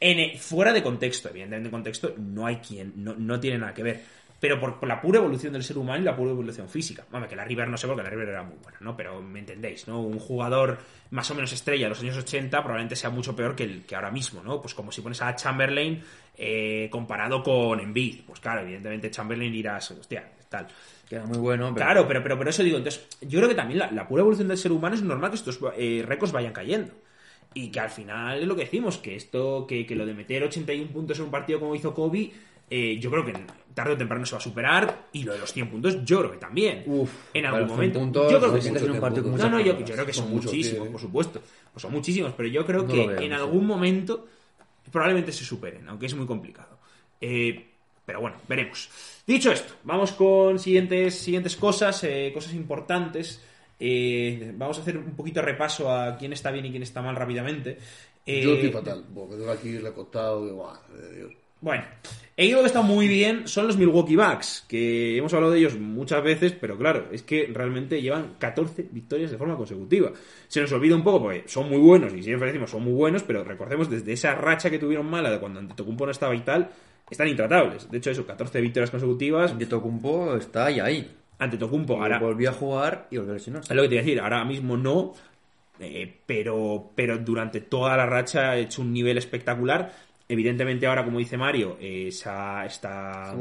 En, 0.00 0.20
eh, 0.20 0.38
fuera 0.38 0.72
de 0.72 0.82
contexto, 0.82 1.28
evidentemente 1.28 1.68
en 1.68 1.72
contexto 1.72 2.14
no 2.16 2.46
hay 2.46 2.56
quien, 2.56 2.92
no, 2.96 3.14
no 3.14 3.40
tiene 3.40 3.58
nada 3.58 3.74
que 3.74 3.82
ver. 3.82 4.00
Pero 4.40 4.60
por, 4.60 4.86
la 4.86 5.00
pura 5.00 5.18
evolución 5.18 5.52
del 5.52 5.64
ser 5.64 5.78
humano 5.78 6.00
y 6.00 6.04
la 6.04 6.14
pura 6.14 6.30
evolución 6.30 6.68
física. 6.68 7.04
Vamos, 7.10 7.28
que 7.28 7.34
la 7.34 7.44
River 7.44 7.68
no 7.68 7.76
sé 7.76 7.88
porque 7.88 8.04
la 8.04 8.10
River 8.10 8.28
era 8.28 8.44
muy 8.44 8.56
buena, 8.62 8.78
¿no? 8.80 8.96
Pero 8.96 9.20
me 9.20 9.40
entendéis, 9.40 9.88
¿no? 9.88 10.00
Un 10.00 10.20
jugador 10.20 10.78
más 11.10 11.28
o 11.32 11.34
menos 11.34 11.52
estrella 11.52 11.86
de 11.86 11.88
los 11.88 12.00
años 12.00 12.16
80 12.16 12.56
probablemente 12.62 12.94
sea 12.94 13.10
mucho 13.10 13.34
peor 13.34 13.56
que, 13.56 13.64
el, 13.64 13.84
que 13.84 13.96
ahora 13.96 14.12
mismo, 14.12 14.40
¿no? 14.44 14.60
Pues 14.60 14.74
como 14.74 14.92
si 14.92 15.00
pones 15.00 15.20
a 15.22 15.34
Chamberlain 15.34 16.04
eh, 16.38 16.88
comparado 16.90 17.42
con 17.42 17.80
Embiid. 17.80 18.20
Pues 18.26 18.38
claro, 18.40 18.60
evidentemente 18.60 19.10
Chamberlain 19.10 19.54
irás, 19.54 19.90
hostia, 19.90 20.24
tal. 20.48 20.68
que 21.08 21.16
era 21.16 21.26
muy 21.26 21.38
bueno. 21.38 21.74
Pero... 21.74 21.84
Claro, 21.84 22.08
pero, 22.08 22.22
pero 22.22 22.38
por 22.38 22.48
eso 22.48 22.62
digo, 22.62 22.78
entonces, 22.78 23.06
yo 23.22 23.40
creo 23.40 23.48
que 23.48 23.56
también 23.56 23.80
la, 23.80 23.90
la 23.90 24.06
pura 24.06 24.20
evolución 24.20 24.48
del 24.48 24.56
ser 24.56 24.72
humano 24.72 24.94
es 24.94 25.02
normal 25.02 25.30
que 25.30 25.36
estos 25.36 25.58
eh, 25.76 26.04
récords 26.06 26.32
vayan 26.32 26.52
cayendo. 26.52 26.92
Y 27.54 27.70
que 27.70 27.80
al 27.80 27.90
final 27.90 28.40
es 28.40 28.46
lo 28.46 28.54
que 28.54 28.62
decimos, 28.62 28.98
que 28.98 29.16
esto, 29.16 29.66
que, 29.66 29.84
que 29.84 29.96
lo 29.96 30.06
de 30.06 30.14
meter 30.14 30.44
81 30.44 30.92
puntos 30.92 31.18
en 31.18 31.24
un 31.24 31.30
partido 31.30 31.58
como 31.58 31.74
hizo 31.74 31.92
Kobe, 31.92 32.30
eh, 32.70 32.98
yo 33.00 33.10
creo 33.10 33.24
que 33.24 33.32
tarde 33.74 33.94
o 33.94 33.96
temprano 33.96 34.26
se 34.26 34.32
va 34.32 34.38
a 34.38 34.42
superar. 34.42 35.08
Y 35.12 35.24
lo 35.24 35.32
de 35.32 35.38
los 35.38 35.52
100 35.52 35.70
puntos, 35.70 36.04
yo 36.04 36.18
creo 36.20 36.30
que 36.30 36.38
también. 36.38 36.84
Uf, 36.86 37.10
en 37.34 37.46
algún 37.46 37.60
los 37.62 37.68
100 37.68 37.76
momento. 37.76 37.98
puntos, 37.98 38.32
yo 38.32 38.38
creo 38.38 38.54
que 38.54 38.68
en 38.68 38.90
un 38.90 39.00
partido 39.00 39.36
No, 39.36 39.50
no, 39.50 39.60
yo, 39.60 39.78
yo 39.80 39.94
creo 39.94 40.06
que 40.06 40.12
son, 40.12 40.30
muchísimos, 40.30 40.88
por 40.88 41.00
supuesto. 41.00 41.42
Pues 41.72 41.82
son 41.82 41.92
muchísimos, 41.92 42.32
pero 42.36 42.48
yo 42.48 42.64
creo 42.64 42.82
No 42.82 42.88
que 42.88 43.24
en 43.24 43.32
algún 43.32 43.66
momento 43.66 44.26
probablemente 44.90 45.32
se 45.32 45.44
superen, 45.44 45.88
aunque 45.88 46.06
es 46.06 46.14
muy 46.14 46.26
complicado. 46.26 46.78
Eh, 47.20 47.66
pero 48.04 48.20
bueno, 48.20 48.36
veremos. 48.48 48.88
Dicho 49.26 49.52
esto, 49.52 49.74
vamos 49.84 50.12
con 50.12 50.58
siguientes, 50.58 51.18
siguientes 51.18 51.56
cosas, 51.56 52.02
eh, 52.04 52.30
cosas 52.32 52.54
importantes. 52.54 53.42
Eh, 53.78 54.52
vamos 54.56 54.78
a 54.78 54.80
hacer 54.80 54.96
un 54.96 55.14
poquito 55.14 55.40
de 55.40 55.46
repaso 55.46 55.92
a 55.92 56.16
quién 56.16 56.32
está 56.32 56.50
bien 56.50 56.64
y 56.66 56.70
quién 56.70 56.82
está 56.82 57.02
mal 57.02 57.14
rápidamente. 57.14 57.78
Eh, 58.24 58.42
Yo 58.42 58.54
estoy 58.54 58.70
fatal, 58.70 59.04
porque 59.14 59.36
tengo 59.36 59.50
aquí 59.50 59.78
de 60.94 61.16
Dios. 61.16 61.32
Bueno, 61.60 61.84
equipo 62.36 62.60
que 62.60 62.66
está 62.66 62.82
muy 62.82 63.08
bien 63.08 63.48
son 63.48 63.66
los 63.66 63.76
Milwaukee 63.76 64.16
Bucks, 64.16 64.64
que 64.68 65.16
hemos 65.16 65.32
hablado 65.34 65.52
de 65.52 65.58
ellos 65.58 65.78
muchas 65.78 66.22
veces, 66.22 66.52
pero 66.52 66.76
claro, 66.78 67.08
es 67.12 67.22
que 67.22 67.50
realmente 67.52 68.00
llevan 68.00 68.34
14 68.38 68.88
victorias 68.90 69.30
de 69.30 69.38
forma 69.38 69.56
consecutiva. 69.56 70.12
Se 70.46 70.60
nos 70.60 70.72
olvida 70.72 70.94
un 70.94 71.04
poco 71.04 71.22
porque 71.22 71.44
son 71.46 71.68
muy 71.68 71.78
buenos, 71.78 72.14
y 72.14 72.22
siempre 72.22 72.48
decimos 72.48 72.70
son 72.70 72.84
muy 72.84 72.92
buenos, 72.92 73.22
pero 73.22 73.44
recordemos 73.44 73.90
desde 73.90 74.12
esa 74.12 74.34
racha 74.34 74.70
que 74.70 74.78
tuvieron 74.78 75.06
mala 75.10 75.30
de 75.30 75.38
cuando 75.38 75.60
Antetokounmpo 75.60 76.06
no 76.06 76.12
estaba 76.12 76.34
y 76.34 76.40
tal, 76.40 76.70
están 77.10 77.28
intratables. 77.28 77.90
De 77.90 77.98
hecho, 77.98 78.10
eso, 78.10 78.26
14 78.26 78.60
victorias 78.60 78.90
consecutivas. 78.90 79.58
De 79.58 79.66
Tocumpo 79.66 80.36
está 80.36 80.66
ahí, 80.66 80.80
ahí. 80.80 81.10
Antetokounmpo 81.38 82.02
ahora... 82.02 82.18
Volvió 82.18 82.50
a 82.50 82.52
jugar 82.52 83.08
y 83.10 83.16
volvió 83.16 83.32
a 83.32 83.36
lesionarse. 83.36 83.72
Es 83.72 83.76
lo 83.76 83.82
que 83.82 83.88
te 83.88 83.94
iba 83.94 84.02
a 84.02 84.04
decir, 84.04 84.20
ahora 84.20 84.44
mismo 84.44 84.76
no, 84.76 85.14
eh, 85.80 86.12
pero, 86.26 86.90
pero 86.94 87.18
durante 87.18 87.60
toda 87.60 87.96
la 87.96 88.06
racha 88.06 88.50
ha 88.50 88.56
hecho 88.56 88.82
un 88.82 88.92
nivel 88.92 89.16
espectacular. 89.18 89.92
Evidentemente 90.30 90.86
ahora, 90.86 91.04
como 91.04 91.18
dice 91.18 91.38
Mario, 91.38 91.78
eh, 91.80 92.08
esa- 92.08 92.66
está, 92.66 93.32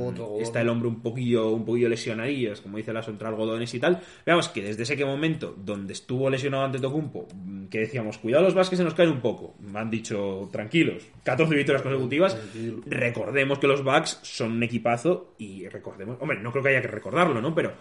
el 0.61 0.69
hombro 0.69 0.88
un 0.88 1.01
poquillo, 1.01 1.49
un 1.51 1.65
poquillo 1.65 1.89
lesionadillo, 1.89 2.53
como 2.63 2.77
dice 2.77 2.93
la 2.93 3.01
entre 3.01 3.27
algodones 3.27 3.73
y 3.73 3.79
tal. 3.79 3.99
Veamos 4.25 4.47
que 4.49 4.61
desde 4.63 4.83
ese 4.83 5.03
momento 5.05 5.53
donde 5.57 5.91
estuvo 5.93 6.29
lesionado 6.29 6.63
ante 6.63 6.79
Tocumpo, 6.79 7.27
que 7.69 7.79
decíamos, 7.79 8.17
cuidado 8.17 8.45
los 8.45 8.53
Vázquez 8.53 8.77
se 8.77 8.83
nos 8.85 8.93
caen 8.93 9.09
un 9.09 9.19
poco. 9.19 9.55
Me 9.59 9.79
han 9.79 9.89
dicho, 9.89 10.47
tranquilos, 10.51 11.05
14 11.23 11.55
victorias 11.55 11.81
consecutivas. 11.81 12.38
Recordemos 12.85 13.59
que 13.59 13.67
los 13.67 13.83
Bucks 13.83 14.19
son 14.23 14.53
un 14.53 14.63
equipazo 14.63 15.33
y 15.38 15.67
recordemos, 15.67 16.17
hombre, 16.21 16.39
no 16.39 16.51
creo 16.51 16.63
que 16.63 16.69
haya 16.69 16.81
que 16.81 16.88
recordarlo, 16.88 17.41
¿no? 17.41 17.53
Pero 17.53 17.73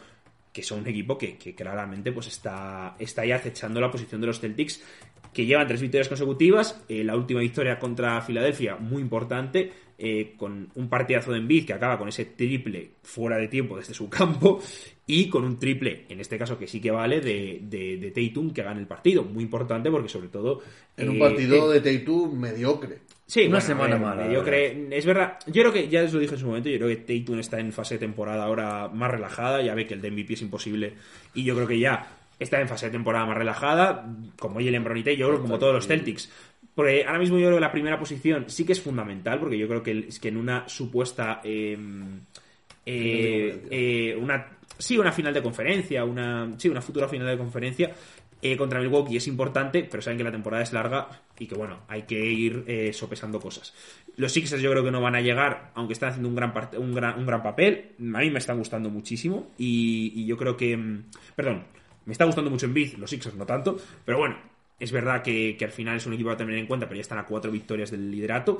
que 0.56 0.62
son 0.62 0.80
un 0.80 0.86
equipo 0.88 1.18
que, 1.18 1.36
que 1.36 1.54
claramente 1.54 2.12
pues 2.12 2.28
está, 2.28 2.96
está 2.98 3.20
ahí 3.20 3.30
acechando 3.30 3.78
la 3.78 3.90
posición 3.90 4.22
de 4.22 4.28
los 4.28 4.40
Celtics, 4.40 4.82
que 5.30 5.44
llevan 5.44 5.66
tres 5.66 5.82
victorias 5.82 6.08
consecutivas, 6.08 6.82
eh, 6.88 7.04
la 7.04 7.14
última 7.14 7.40
victoria 7.40 7.78
contra 7.78 8.22
Filadelfia, 8.22 8.76
muy 8.76 9.02
importante, 9.02 9.70
eh, 9.98 10.32
con 10.34 10.70
un 10.74 10.88
partidazo 10.88 11.32
de 11.32 11.40
Embiid 11.40 11.66
que 11.66 11.74
acaba 11.74 11.98
con 11.98 12.08
ese 12.08 12.24
triple 12.24 12.92
fuera 13.02 13.36
de 13.36 13.48
tiempo 13.48 13.76
desde 13.76 13.92
su 13.92 14.08
campo, 14.08 14.62
y 15.08 15.28
con 15.28 15.44
un 15.44 15.58
triple, 15.58 16.04
en 16.08 16.18
este 16.18 16.36
caso 16.36 16.58
que 16.58 16.66
sí 16.66 16.80
que 16.80 16.90
vale, 16.90 17.20
de, 17.20 17.60
de, 17.62 17.96
de 17.96 18.10
Tatum 18.10 18.52
que 18.52 18.62
gana 18.62 18.80
el 18.80 18.88
partido, 18.88 19.22
muy 19.22 19.44
importante 19.44 19.88
porque 19.88 20.08
sobre 20.08 20.28
todo... 20.28 20.62
En 20.96 21.10
un 21.10 21.16
eh, 21.16 21.20
partido 21.20 21.72
eh, 21.72 21.80
de 21.80 21.98
Tatum 21.98 22.36
mediocre. 22.36 22.98
Sí, 23.24 23.42
Una 23.42 23.58
bueno, 23.58 23.66
semana 23.66 23.94
ver, 23.94 24.00
mala, 24.00 24.32
Yo 24.32 24.38
la 24.38 24.44
creo, 24.44 24.88
es 24.90 25.06
verdad. 25.06 25.38
Yo 25.46 25.62
creo 25.62 25.72
que 25.72 25.88
ya 25.88 26.02
os 26.02 26.12
lo 26.12 26.20
dije 26.20 26.34
en 26.34 26.40
su 26.40 26.46
momento. 26.46 26.68
Yo 26.68 26.78
creo 26.78 26.88
que 26.88 26.96
Tatum 26.96 27.38
está 27.38 27.58
en 27.60 27.72
fase 27.72 27.94
de 27.94 28.00
temporada 28.00 28.44
ahora 28.44 28.88
más 28.88 29.10
relajada. 29.10 29.62
Ya 29.62 29.74
ve 29.74 29.86
que 29.86 29.94
el 29.94 30.00
de 30.00 30.10
MVP 30.10 30.34
es 30.34 30.42
imposible. 30.42 30.94
Y 31.34 31.44
yo 31.44 31.54
creo 31.56 31.66
que 31.66 31.78
ya 31.78 32.06
está 32.38 32.60
en 32.60 32.68
fase 32.68 32.86
de 32.86 32.92
temporada 32.92 33.26
más 33.26 33.36
relajada. 33.36 34.12
Como 34.38 34.60
Jalen 34.60 34.84
Brown 34.84 34.98
y 34.98 35.02
Tatum, 35.02 35.18
yo 35.18 35.26
creo 35.26 35.38
que 35.38 35.42
como 35.42 35.58
todos 35.58 35.74
los 35.74 35.86
Celtics. 35.86 36.30
Porque 36.74 37.04
ahora 37.04 37.18
mismo 37.18 37.38
yo 37.38 37.46
creo 37.46 37.56
que 37.56 37.62
la 37.62 37.72
primera 37.72 37.98
posición 37.98 38.44
sí 38.48 38.64
que 38.64 38.72
es 38.72 38.80
fundamental. 38.80 39.40
Porque 39.40 39.58
yo 39.58 39.66
creo 39.66 39.82
que, 39.82 40.06
es 40.08 40.20
que 40.20 40.28
en 40.28 40.36
una 40.36 40.68
supuesta. 40.68 41.40
eh, 41.42 41.76
eh, 42.88 43.66
eh, 43.68 44.16
una 44.16 44.55
sí 44.78 44.98
una 44.98 45.12
final 45.12 45.32
de 45.32 45.42
conferencia 45.42 46.04
una 46.04 46.52
sí 46.58 46.68
una 46.68 46.82
futura 46.82 47.08
final 47.08 47.26
de 47.26 47.38
conferencia 47.38 47.92
eh, 48.42 48.56
contra 48.56 48.80
Milwaukee 48.80 49.16
es 49.16 49.26
importante 49.28 49.86
pero 49.90 50.02
saben 50.02 50.18
que 50.18 50.24
la 50.24 50.30
temporada 50.30 50.62
es 50.62 50.72
larga 50.72 51.08
y 51.38 51.46
que 51.46 51.54
bueno 51.54 51.80
hay 51.88 52.02
que 52.02 52.18
ir 52.18 52.64
eh, 52.66 52.92
sopesando 52.92 53.40
cosas. 53.40 53.74
Los 54.16 54.32
Sixers 54.32 54.62
yo 54.62 54.70
creo 54.70 54.84
que 54.84 54.90
no 54.90 55.00
van 55.00 55.14
a 55.14 55.20
llegar 55.20 55.70
aunque 55.74 55.94
están 55.94 56.10
haciendo 56.10 56.28
un 56.28 56.36
gran 56.36 56.52
un 56.78 56.94
gran, 56.94 57.18
un 57.18 57.26
gran 57.26 57.42
papel. 57.42 57.94
A 57.98 58.18
mí 58.20 58.30
me 58.30 58.38
están 58.38 58.58
gustando 58.58 58.90
muchísimo 58.90 59.52
y, 59.58 60.12
y 60.14 60.26
yo 60.26 60.36
creo 60.36 60.56
que 60.56 60.76
mm, 60.76 61.04
perdón 61.34 61.64
me 62.04 62.12
está 62.12 62.24
gustando 62.24 62.50
mucho 62.50 62.66
en 62.66 62.74
Biz 62.74 62.98
los 62.98 63.10
Sixers 63.10 63.36
no 63.36 63.46
tanto 63.46 63.78
pero 64.04 64.18
bueno 64.18 64.36
es 64.78 64.92
verdad 64.92 65.22
que 65.22 65.56
al 65.60 65.70
final 65.70 65.96
es 65.96 66.06
un 66.06 66.12
equipo 66.12 66.30
a 66.30 66.36
tener 66.36 66.56
en 66.58 66.66
cuenta 66.66 66.86
pero 66.86 66.96
ya 66.96 67.02
están 67.02 67.18
a 67.18 67.24
cuatro 67.24 67.50
victorias 67.50 67.90
del 67.90 68.10
liderato 68.10 68.58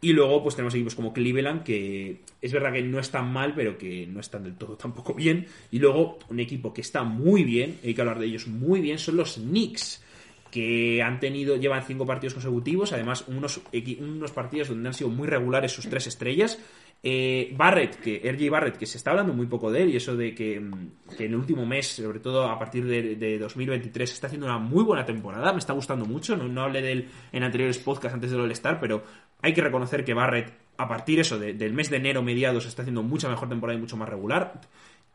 y 0.00 0.12
luego, 0.12 0.42
pues 0.42 0.54
tenemos 0.54 0.74
equipos 0.74 0.94
como 0.94 1.12
Cleveland, 1.12 1.62
que 1.62 2.20
es 2.40 2.52
verdad 2.52 2.72
que 2.72 2.82
no 2.82 2.98
están 2.98 3.32
mal, 3.32 3.54
pero 3.54 3.78
que 3.78 4.06
no 4.06 4.20
están 4.20 4.44
del 4.44 4.56
todo 4.56 4.76
tampoco 4.76 5.14
bien. 5.14 5.46
Y 5.70 5.78
luego, 5.78 6.18
un 6.28 6.40
equipo 6.40 6.72
que 6.72 6.82
está 6.82 7.02
muy 7.02 7.44
bien, 7.44 7.78
hay 7.84 7.94
que 7.94 8.00
hablar 8.00 8.18
de 8.18 8.26
ellos 8.26 8.46
muy 8.46 8.80
bien, 8.80 8.98
son 8.98 9.16
los 9.16 9.34
Knicks, 9.34 10.02
que 10.50 11.02
han 11.02 11.18
tenido, 11.20 11.56
llevan 11.56 11.84
cinco 11.84 12.06
partidos 12.06 12.34
consecutivos, 12.34 12.92
además 12.92 13.24
unos, 13.28 13.60
unos 13.98 14.30
partidos 14.30 14.68
donde 14.68 14.88
han 14.88 14.94
sido 14.94 15.10
muy 15.10 15.26
regulares 15.26 15.72
sus 15.72 15.88
tres 15.88 16.06
estrellas. 16.06 16.58
Eh, 17.02 17.54
Barrett, 17.56 18.00
que 18.00 18.20
RJ 18.32 18.50
Barrett, 18.50 18.76
que 18.78 18.86
se 18.86 18.96
está 18.96 19.10
hablando 19.10 19.32
muy 19.32 19.46
poco 19.46 19.70
de 19.70 19.82
él, 19.82 19.90
y 19.90 19.96
eso 19.96 20.16
de 20.16 20.34
que, 20.34 20.58
mm, 20.58 20.90
en 21.18 21.24
el 21.24 21.36
último 21.36 21.66
mes, 21.66 21.88
sobre 21.88 22.20
todo 22.20 22.44
a 22.44 22.58
partir 22.58 22.84
de, 22.84 23.16
de 23.16 23.38
2023, 23.38 24.10
está 24.10 24.26
haciendo 24.26 24.46
una 24.46 24.58
muy 24.58 24.82
buena 24.82 25.04
temporada, 25.04 25.52
me 25.52 25.58
está 25.58 25.72
gustando 25.72 26.04
mucho. 26.06 26.36
No, 26.36 26.48
no 26.48 26.62
hablé 26.62 26.82
de 26.82 26.92
él 26.92 27.08
en 27.32 27.42
anteriores 27.42 27.78
podcasts 27.78 28.14
antes 28.14 28.30
del 28.30 28.40
All-Star, 28.40 28.80
pero 28.80 29.04
hay 29.42 29.52
que 29.54 29.60
reconocer 29.60 30.04
que 30.04 30.14
Barrett, 30.14 30.52
a 30.78 30.88
partir 30.88 31.20
eso, 31.20 31.38
de- 31.38 31.54
del 31.54 31.72
mes 31.72 31.90
de 31.90 31.96
enero 31.96 32.22
mediados, 32.22 32.66
está 32.66 32.82
haciendo 32.82 33.02
mucha 33.02 33.28
mejor 33.28 33.48
temporada 33.48 33.78
y 33.78 33.80
mucho 33.80 33.96
más 33.96 34.08
regular. 34.08 34.60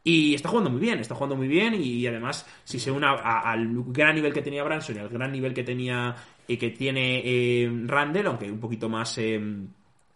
Y 0.04 0.34
está 0.34 0.50
jugando 0.50 0.72
muy 0.72 0.82
bien, 0.82 0.98
está 1.00 1.14
jugando 1.14 1.36
muy 1.36 1.48
bien 1.48 1.76
y 1.76 2.08
además 2.08 2.48
si 2.64 2.80
se 2.80 2.90
une 2.90 3.06
al 3.06 3.68
gran 3.88 4.16
nivel 4.16 4.34
que 4.34 4.42
tenía 4.42 4.64
Branson 4.64 4.96
y 4.96 5.00
al 5.00 5.10
gran 5.10 5.32
nivel 5.32 5.54
que 5.54 5.64
tenía 5.64 6.16
y 6.48 6.58
que 6.58 6.72
tiene 6.72 7.22
eh, 7.24 7.72
Randall, 7.86 8.26
aunque 8.28 8.52
un 8.52 8.60
poquito 8.60 8.90
más, 8.90 9.16
eh, 9.20 9.40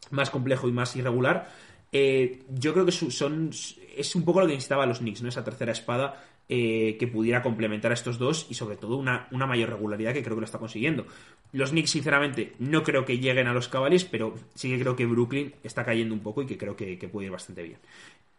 más 0.10 0.32
complejo 0.32 0.68
y 0.68 0.72
más 0.72 0.96
irregular, 0.96 1.52
eh, 1.92 2.42
yo 2.50 2.74
creo 2.74 2.84
que 2.86 2.92
son 2.92 3.52
es 3.96 4.16
un 4.16 4.26
poco 4.26 4.42
lo 4.42 4.48
que 4.48 4.54
necesitaba 4.54 4.88
los 4.88 5.00
Knicks, 5.00 5.22
¿no? 5.22 5.30
Esa 5.30 5.44
tercera 5.44 5.72
espada 5.72 6.22
eh, 6.48 6.98
que 7.00 7.08
pudiera 7.08 7.42
complementar 7.42 7.90
a 7.90 7.96
estos 7.96 8.20
dos 8.20 8.46
y 8.52 8.54
sobre 8.54 8.78
todo 8.78 8.98
una, 8.98 9.28
una 9.32 9.48
mayor 9.48 9.70
regularidad 9.72 10.14
que 10.14 10.22
creo 10.22 10.36
que 10.36 10.42
lo 10.42 10.46
está 10.46 10.60
consiguiendo. 10.60 11.08
Los 11.54 11.72
Knicks, 11.72 11.90
sinceramente, 11.90 12.54
no 12.60 12.84
creo 12.84 13.04
que 13.04 13.18
lleguen 13.18 13.48
a 13.48 13.54
los 13.54 13.68
Cavaliers, 13.68 14.06
pero 14.06 14.36
sí 14.54 14.70
que 14.70 14.80
creo 14.80 14.96
que 14.96 15.08
Brooklyn 15.08 15.56
está 15.64 15.84
cayendo 15.84 16.14
un 16.14 16.20
poco 16.20 16.44
y 16.44 16.46
que 16.46 16.58
creo 16.58 16.76
que, 16.76 16.98
puede 17.12 17.26
ir 17.26 17.32
bastante 17.32 17.64
bien. 17.64 17.78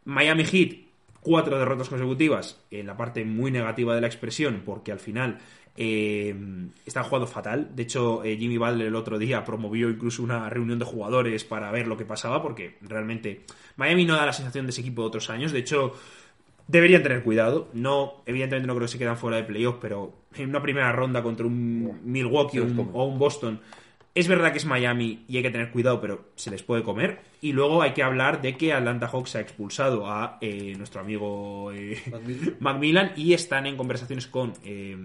Miami 0.05 0.45
Heat, 0.45 0.77
cuatro 1.20 1.59
derrotas 1.59 1.89
consecutivas 1.89 2.61
en 2.70 2.87
la 2.87 2.97
parte 2.97 3.24
muy 3.24 3.51
negativa 3.51 3.95
de 3.95 4.01
la 4.01 4.07
expresión, 4.07 4.62
porque 4.65 4.93
al 4.93 5.01
final 5.01 5.39
eh, 5.77 6.33
están 6.85 7.05
jugando 7.05 7.27
fatal. 7.27 7.70
De 7.74 7.83
hecho, 7.83 8.23
eh, 8.23 8.37
Jimmy 8.37 8.57
Butler 8.57 8.87
el 8.87 8.95
otro 8.95 9.19
día 9.19 9.45
promovió 9.45 9.91
incluso 9.91 10.23
una 10.23 10.49
reunión 10.49 10.78
de 10.78 10.85
jugadores 10.85 11.43
para 11.43 11.73
ver 11.73 11.89
lo 11.89 11.97
que 11.97 12.05
pasaba, 12.05 12.41
porque 12.41 12.77
realmente 12.83 13.47
Miami 13.77 14.05
no 14.05 14.15
da 14.15 14.27
la 14.27 14.33
sensación 14.33 14.66
de 14.66 14.70
ese 14.70 14.83
equipo 14.83 15.03
de 15.03 15.09
otros 15.09 15.28
años. 15.28 15.51
De 15.51 15.59
hecho, 15.59 15.95
deberían 16.69 17.03
tener 17.03 17.23
cuidado. 17.23 17.69
No, 17.73 18.23
evidentemente 18.27 18.67
no 18.67 18.75
creo 18.75 18.87
que 18.87 18.93
se 18.93 18.99
quedan 18.99 19.17
fuera 19.17 19.37
de 19.37 19.45
playoff, 19.45 19.77
pero 19.81 20.15
en 20.35 20.49
una 20.51 20.63
primera 20.63 20.93
ronda 20.93 21.23
contra 21.23 21.47
un 21.47 22.01
Milwaukee 22.05 22.59
o 22.61 22.65
un- 22.65 22.91
o 22.93 23.05
un 23.05 23.19
Boston. 23.19 23.61
Es 24.15 24.29
verdad 24.29 24.51
que 24.51 24.57
es 24.57 24.65
Miami 24.65 25.25
y 25.29 25.37
hay 25.37 25.43
que 25.43 25.51
tener 25.51 25.71
cuidado, 25.71 26.01
pero 26.01 26.31
se 26.37 26.51
les 26.51 26.63
puede 26.63 26.83
comer. 26.83 27.21
Y 27.43 27.53
luego 27.53 27.83
hay 27.83 27.93
que 27.93 28.03
hablar 28.03 28.41
de 28.41 28.57
que 28.57 28.73
Atlanta 28.73 29.09
Hawks 29.09 29.37
ha 29.37 29.41
expulsado 29.41 30.07
a 30.11 30.39
eh, 30.41 30.75
nuestro 30.79 31.03
amigo 31.03 31.71
eh, 31.73 32.01
Macmillan. 32.11 32.57
Macmillan 32.61 33.13
y 33.17 33.35
están 33.35 33.67
en 33.67 33.77
conversaciones 33.77 34.27
con 34.27 34.55
eh, 34.65 34.97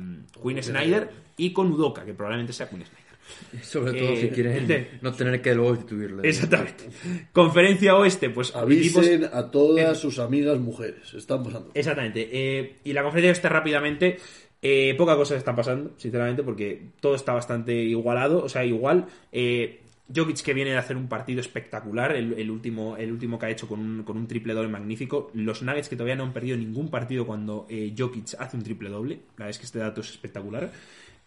Quinn 0.42 0.64
Snyder 0.64 1.10
y 1.36 1.52
con 1.52 1.72
Udoka, 1.74 2.06
que 2.06 2.14
probablemente 2.14 2.54
sea 2.54 2.70
Quinn 2.70 2.86
Snyder. 2.86 3.01
Sobre 3.62 3.94
todo 3.94 4.10
Eh, 4.14 4.18
si 4.22 4.30
quieren 4.30 4.68
de- 4.68 4.88
no 5.02 5.14
tener 5.14 5.42
que 5.42 5.54
luego 5.56 5.74
destituirle. 5.74 6.28
Exactamente. 6.28 6.86
Conferencia 7.32 7.96
Oeste, 7.96 8.30
pues 8.30 8.50
equipos- 8.54 8.62
Avisen 8.98 9.26
a 9.32 9.52
todas 9.52 9.98
sus 10.00 10.20
amigas 10.20 10.60
mujeres. 10.60 11.14
Están 11.14 11.44
pasando. 11.44 11.72
Exactamente. 11.74 12.30
Eh, 12.32 12.76
y 12.84 12.94
la 12.94 13.04
conferencia 13.04 13.32
está 13.32 13.50
rápidamente. 13.50 14.18
Eh, 14.62 14.94
poca 14.98 15.16
cosa 15.16 15.36
está 15.36 15.56
pasando, 15.56 15.94
sinceramente, 15.98 16.44
porque 16.44 16.90
todo 17.00 17.16
está 17.16 17.34
bastante 17.34 17.74
igualado. 17.74 18.44
O 18.44 18.50
sea, 18.50 18.64
igual. 18.66 19.08
Eh, 19.32 19.78
Jokic 20.14 20.42
que 20.42 20.54
viene 20.54 20.72
de 20.72 20.78
hacer 20.78 20.98
un 20.98 21.08
partido 21.08 21.40
espectacular, 21.40 22.14
el, 22.14 22.34
el 22.38 22.52
último, 22.52 22.98
el 22.98 23.14
último 23.14 23.40
que 23.40 23.46
ha 23.46 23.50
hecho 23.50 23.66
con 23.66 23.80
un, 23.80 24.04
con 24.04 24.18
un 24.18 24.28
triple 24.28 24.54
doble 24.54 24.68
magnífico. 24.68 25.32
Los 25.34 25.62
Nuggets 25.64 25.88
que 25.88 25.96
todavía 25.96 26.18
no 26.18 26.24
han 26.24 26.34
perdido 26.34 26.58
ningún 26.58 26.90
partido 26.90 27.26
cuando 27.26 27.66
eh, 27.70 27.94
Jokic 27.98 28.36
hace 28.38 28.58
un 28.58 28.64
triple 28.64 28.90
doble. 28.90 29.16
La 29.38 29.46
verdad 29.46 29.50
es 29.52 29.58
que 29.60 29.66
este 29.66 29.80
dato 29.80 30.02
es 30.02 30.10
espectacular. 30.10 30.70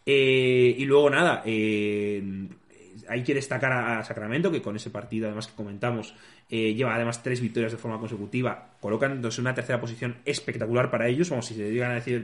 Eh, 0.07 0.75
y 0.79 0.85
luego 0.85 1.09
nada, 1.11 1.43
eh, 1.45 2.23
hay 3.09 3.23
que 3.23 3.35
destacar 3.35 3.73
a, 3.73 4.05
Sacramento, 4.05 4.51
que 4.51 4.63
con 4.63 4.77
ese 4.77 4.91
partido, 4.91 5.27
además 5.27 5.47
que 5.49 5.55
comentamos, 5.55 6.15
eh, 6.51 6.75
lleva 6.75 6.95
además 6.95 7.23
tres 7.23 7.41
victorias 7.41 7.73
de 7.73 7.79
forma 7.79 7.99
consecutiva, 7.99 8.75
colocándose 8.81 9.41
en 9.41 9.47
una 9.47 9.55
tercera 9.55 9.81
posición 9.81 10.17
espectacular 10.25 10.91
para 10.91 11.09
ellos, 11.09 11.29
como 11.29 11.43
si 11.43 11.55
se 11.55 11.71
llegan 11.71 11.93
a 11.93 11.95
decir 11.95 12.17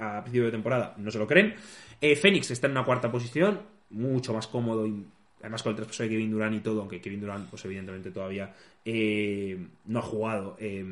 a 0.00 0.22
principio 0.22 0.46
de 0.46 0.50
temporada, 0.50 0.94
no 0.98 1.10
se 1.10 1.18
lo 1.18 1.26
creen. 1.26 1.54
Eh, 2.00 2.16
Phoenix 2.16 2.50
está 2.50 2.66
en 2.66 2.72
una 2.72 2.84
cuarta 2.84 3.10
posición, 3.10 3.60
mucho 3.90 4.34
más 4.34 4.46
cómodo 4.46 4.86
y 4.86 5.04
además 5.40 5.62
con 5.62 5.70
el 5.70 5.76
traspaso 5.76 6.02
de 6.02 6.08
Kevin 6.10 6.30
Durant 6.30 6.56
y 6.56 6.60
todo, 6.60 6.80
aunque 6.80 7.00
Kevin 7.00 7.20
Durant, 7.20 7.48
pues 7.48 7.64
evidentemente 7.64 8.10
todavía 8.10 8.52
eh, 8.84 9.58
no 9.86 9.98
ha 10.00 10.02
jugado. 10.02 10.56
eh, 10.60 10.84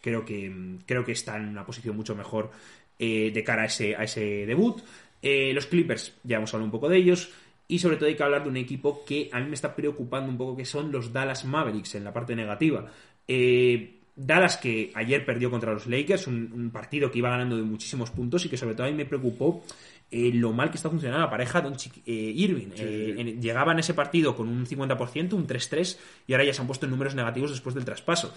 creo 0.00 0.22
que 0.26 0.52
creo 0.84 1.02
que 1.02 1.12
está 1.12 1.38
en 1.38 1.48
una 1.48 1.64
posición 1.64 1.96
mucho 1.96 2.14
mejor 2.14 2.50
eh, 2.98 3.30
de 3.32 3.42
cara 3.42 3.62
a 3.62 3.66
ese, 3.66 3.96
a 3.96 4.04
ese 4.04 4.46
debut. 4.46 4.82
Eh, 5.24 5.52
los 5.54 5.66
Clippers, 5.66 6.14
ya 6.22 6.36
hemos 6.36 6.52
hablado 6.54 6.66
un 6.66 6.70
poco 6.70 6.88
de 6.88 6.98
ellos. 6.98 7.30
Y 7.66 7.78
sobre 7.78 7.96
todo 7.96 8.08
hay 8.08 8.14
que 8.14 8.22
hablar 8.22 8.42
de 8.44 8.50
un 8.50 8.58
equipo 8.58 9.04
que 9.06 9.30
a 9.32 9.40
mí 9.40 9.48
me 9.48 9.54
está 9.54 9.74
preocupando 9.74 10.30
un 10.30 10.36
poco, 10.36 10.54
que 10.54 10.66
son 10.66 10.92
los 10.92 11.12
Dallas 11.14 11.46
Mavericks 11.46 11.94
en 11.94 12.04
la 12.04 12.12
parte 12.12 12.36
negativa. 12.36 12.86
Eh, 13.26 14.00
Dallas 14.16 14.58
que 14.58 14.92
ayer 14.94 15.24
perdió 15.24 15.50
contra 15.50 15.72
los 15.72 15.86
Lakers, 15.86 16.26
un, 16.28 16.52
un 16.54 16.70
partido 16.70 17.10
que 17.10 17.18
iba 17.18 17.30
ganando 17.30 17.56
de 17.56 17.62
muchísimos 17.62 18.10
puntos 18.10 18.44
y 18.44 18.48
que 18.50 18.56
sobre 18.58 18.74
todo 18.74 18.86
a 18.86 18.90
mí 18.90 18.96
me 18.96 19.06
preocupó 19.06 19.64
eh, 20.10 20.30
lo 20.34 20.52
mal 20.52 20.70
que 20.70 20.76
está 20.76 20.88
funcionando 20.90 21.24
la 21.24 21.30
pareja 21.30 21.60
Doncic 21.62 21.96
eh, 22.06 22.12
Irving. 22.12 22.68
Eh, 22.76 23.14
en- 23.18 23.40
llegaban 23.42 23.78
ese 23.78 23.94
partido 23.94 24.36
con 24.36 24.46
un 24.46 24.66
50%, 24.66 25.32
un 25.32 25.46
3-3, 25.48 25.98
y 26.28 26.32
ahora 26.34 26.44
ya 26.44 26.52
se 26.54 26.60
han 26.60 26.66
puesto 26.68 26.84
en 26.86 26.90
números 26.90 27.14
negativos 27.16 27.50
después 27.50 27.74
del 27.74 27.84
traspaso. 27.84 28.32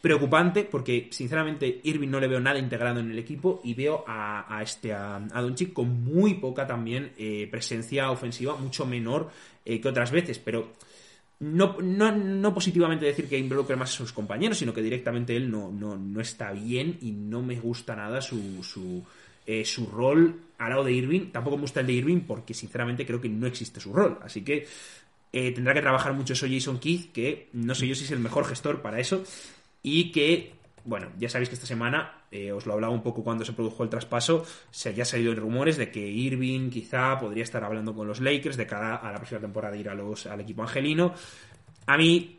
Preocupante 0.00 0.62
porque, 0.64 1.08
sinceramente, 1.10 1.80
Irving 1.82 2.08
no 2.08 2.20
le 2.20 2.28
veo 2.28 2.38
nada 2.38 2.58
integrado 2.58 3.00
en 3.00 3.10
el 3.10 3.18
equipo 3.18 3.60
y 3.64 3.74
veo 3.74 4.04
a, 4.06 4.56
a 4.56 4.62
este 4.62 4.92
a, 4.92 5.16
a 5.16 5.42
Doncic 5.42 5.72
con 5.72 6.04
muy 6.04 6.34
poca 6.34 6.66
también 6.66 7.12
eh, 7.18 7.48
presencia 7.50 8.10
ofensiva, 8.10 8.56
mucho 8.56 8.86
menor 8.86 9.30
eh, 9.64 9.80
que 9.80 9.88
otras 9.88 10.12
veces, 10.12 10.38
pero 10.38 10.72
no, 11.40 11.76
no, 11.80 12.12
no 12.12 12.54
positivamente 12.54 13.06
decir 13.06 13.28
que 13.28 13.38
involucre 13.38 13.76
más 13.76 13.90
a 13.90 13.96
sus 13.96 14.12
compañeros, 14.12 14.58
sino 14.58 14.72
que 14.72 14.82
directamente 14.82 15.36
él 15.36 15.50
no, 15.50 15.70
no, 15.70 15.96
no 15.96 16.20
está 16.20 16.52
bien 16.52 16.98
y 17.00 17.12
no 17.12 17.42
me 17.42 17.56
gusta 17.56 17.94
nada 17.94 18.20
su, 18.20 18.62
su, 18.62 19.04
eh, 19.46 19.64
su 19.64 19.86
rol 19.86 20.40
al 20.58 20.70
lado 20.70 20.84
de 20.84 20.92
Irving. 20.92 21.30
Tampoco 21.30 21.56
me 21.56 21.62
gusta 21.62 21.80
el 21.80 21.86
de 21.86 21.92
Irving 21.92 22.20
porque 22.20 22.54
sinceramente 22.54 23.06
creo 23.06 23.20
que 23.20 23.28
no 23.28 23.46
existe 23.46 23.80
su 23.80 23.92
rol. 23.92 24.18
Así 24.22 24.42
que 24.42 24.66
eh, 25.32 25.52
tendrá 25.52 25.74
que 25.74 25.80
trabajar 25.80 26.12
mucho 26.12 26.32
eso 26.32 26.46
Jason 26.50 26.78
Keith, 26.78 27.12
que 27.12 27.48
no 27.52 27.74
sé 27.74 27.86
yo 27.86 27.94
si 27.94 28.04
es 28.04 28.10
el 28.10 28.18
mejor 28.18 28.44
gestor 28.44 28.82
para 28.82 28.98
eso. 28.98 29.22
Y 29.90 30.12
que, 30.12 30.52
bueno, 30.84 31.08
ya 31.18 31.28
sabéis 31.28 31.48
que 31.48 31.54
esta 31.54 31.66
semana, 31.66 32.24
eh, 32.30 32.52
os 32.52 32.66
lo 32.66 32.74
hablaba 32.74 32.92
un 32.92 33.02
poco 33.02 33.24
cuando 33.24 33.44
se 33.44 33.54
produjo 33.54 33.82
el 33.84 33.88
traspaso, 33.88 34.44
se 34.70 34.92
ya 34.92 35.02
ha 35.02 35.06
salido 35.06 35.34
rumores 35.34 35.78
de 35.78 35.90
que 35.90 36.06
Irving 36.06 36.68
quizá 36.68 37.18
podría 37.18 37.42
estar 37.42 37.64
hablando 37.64 37.94
con 37.94 38.06
los 38.06 38.20
Lakers 38.20 38.58
de 38.58 38.66
cara 38.66 38.96
a 38.96 39.10
la 39.10 39.16
próxima 39.16 39.40
temporada 39.40 39.74
de 39.74 39.80
ir 39.80 39.88
a 39.88 39.94
los, 39.94 40.26
al 40.26 40.40
equipo 40.40 40.62
angelino. 40.62 41.14
A 41.86 41.96
mí 41.96 42.38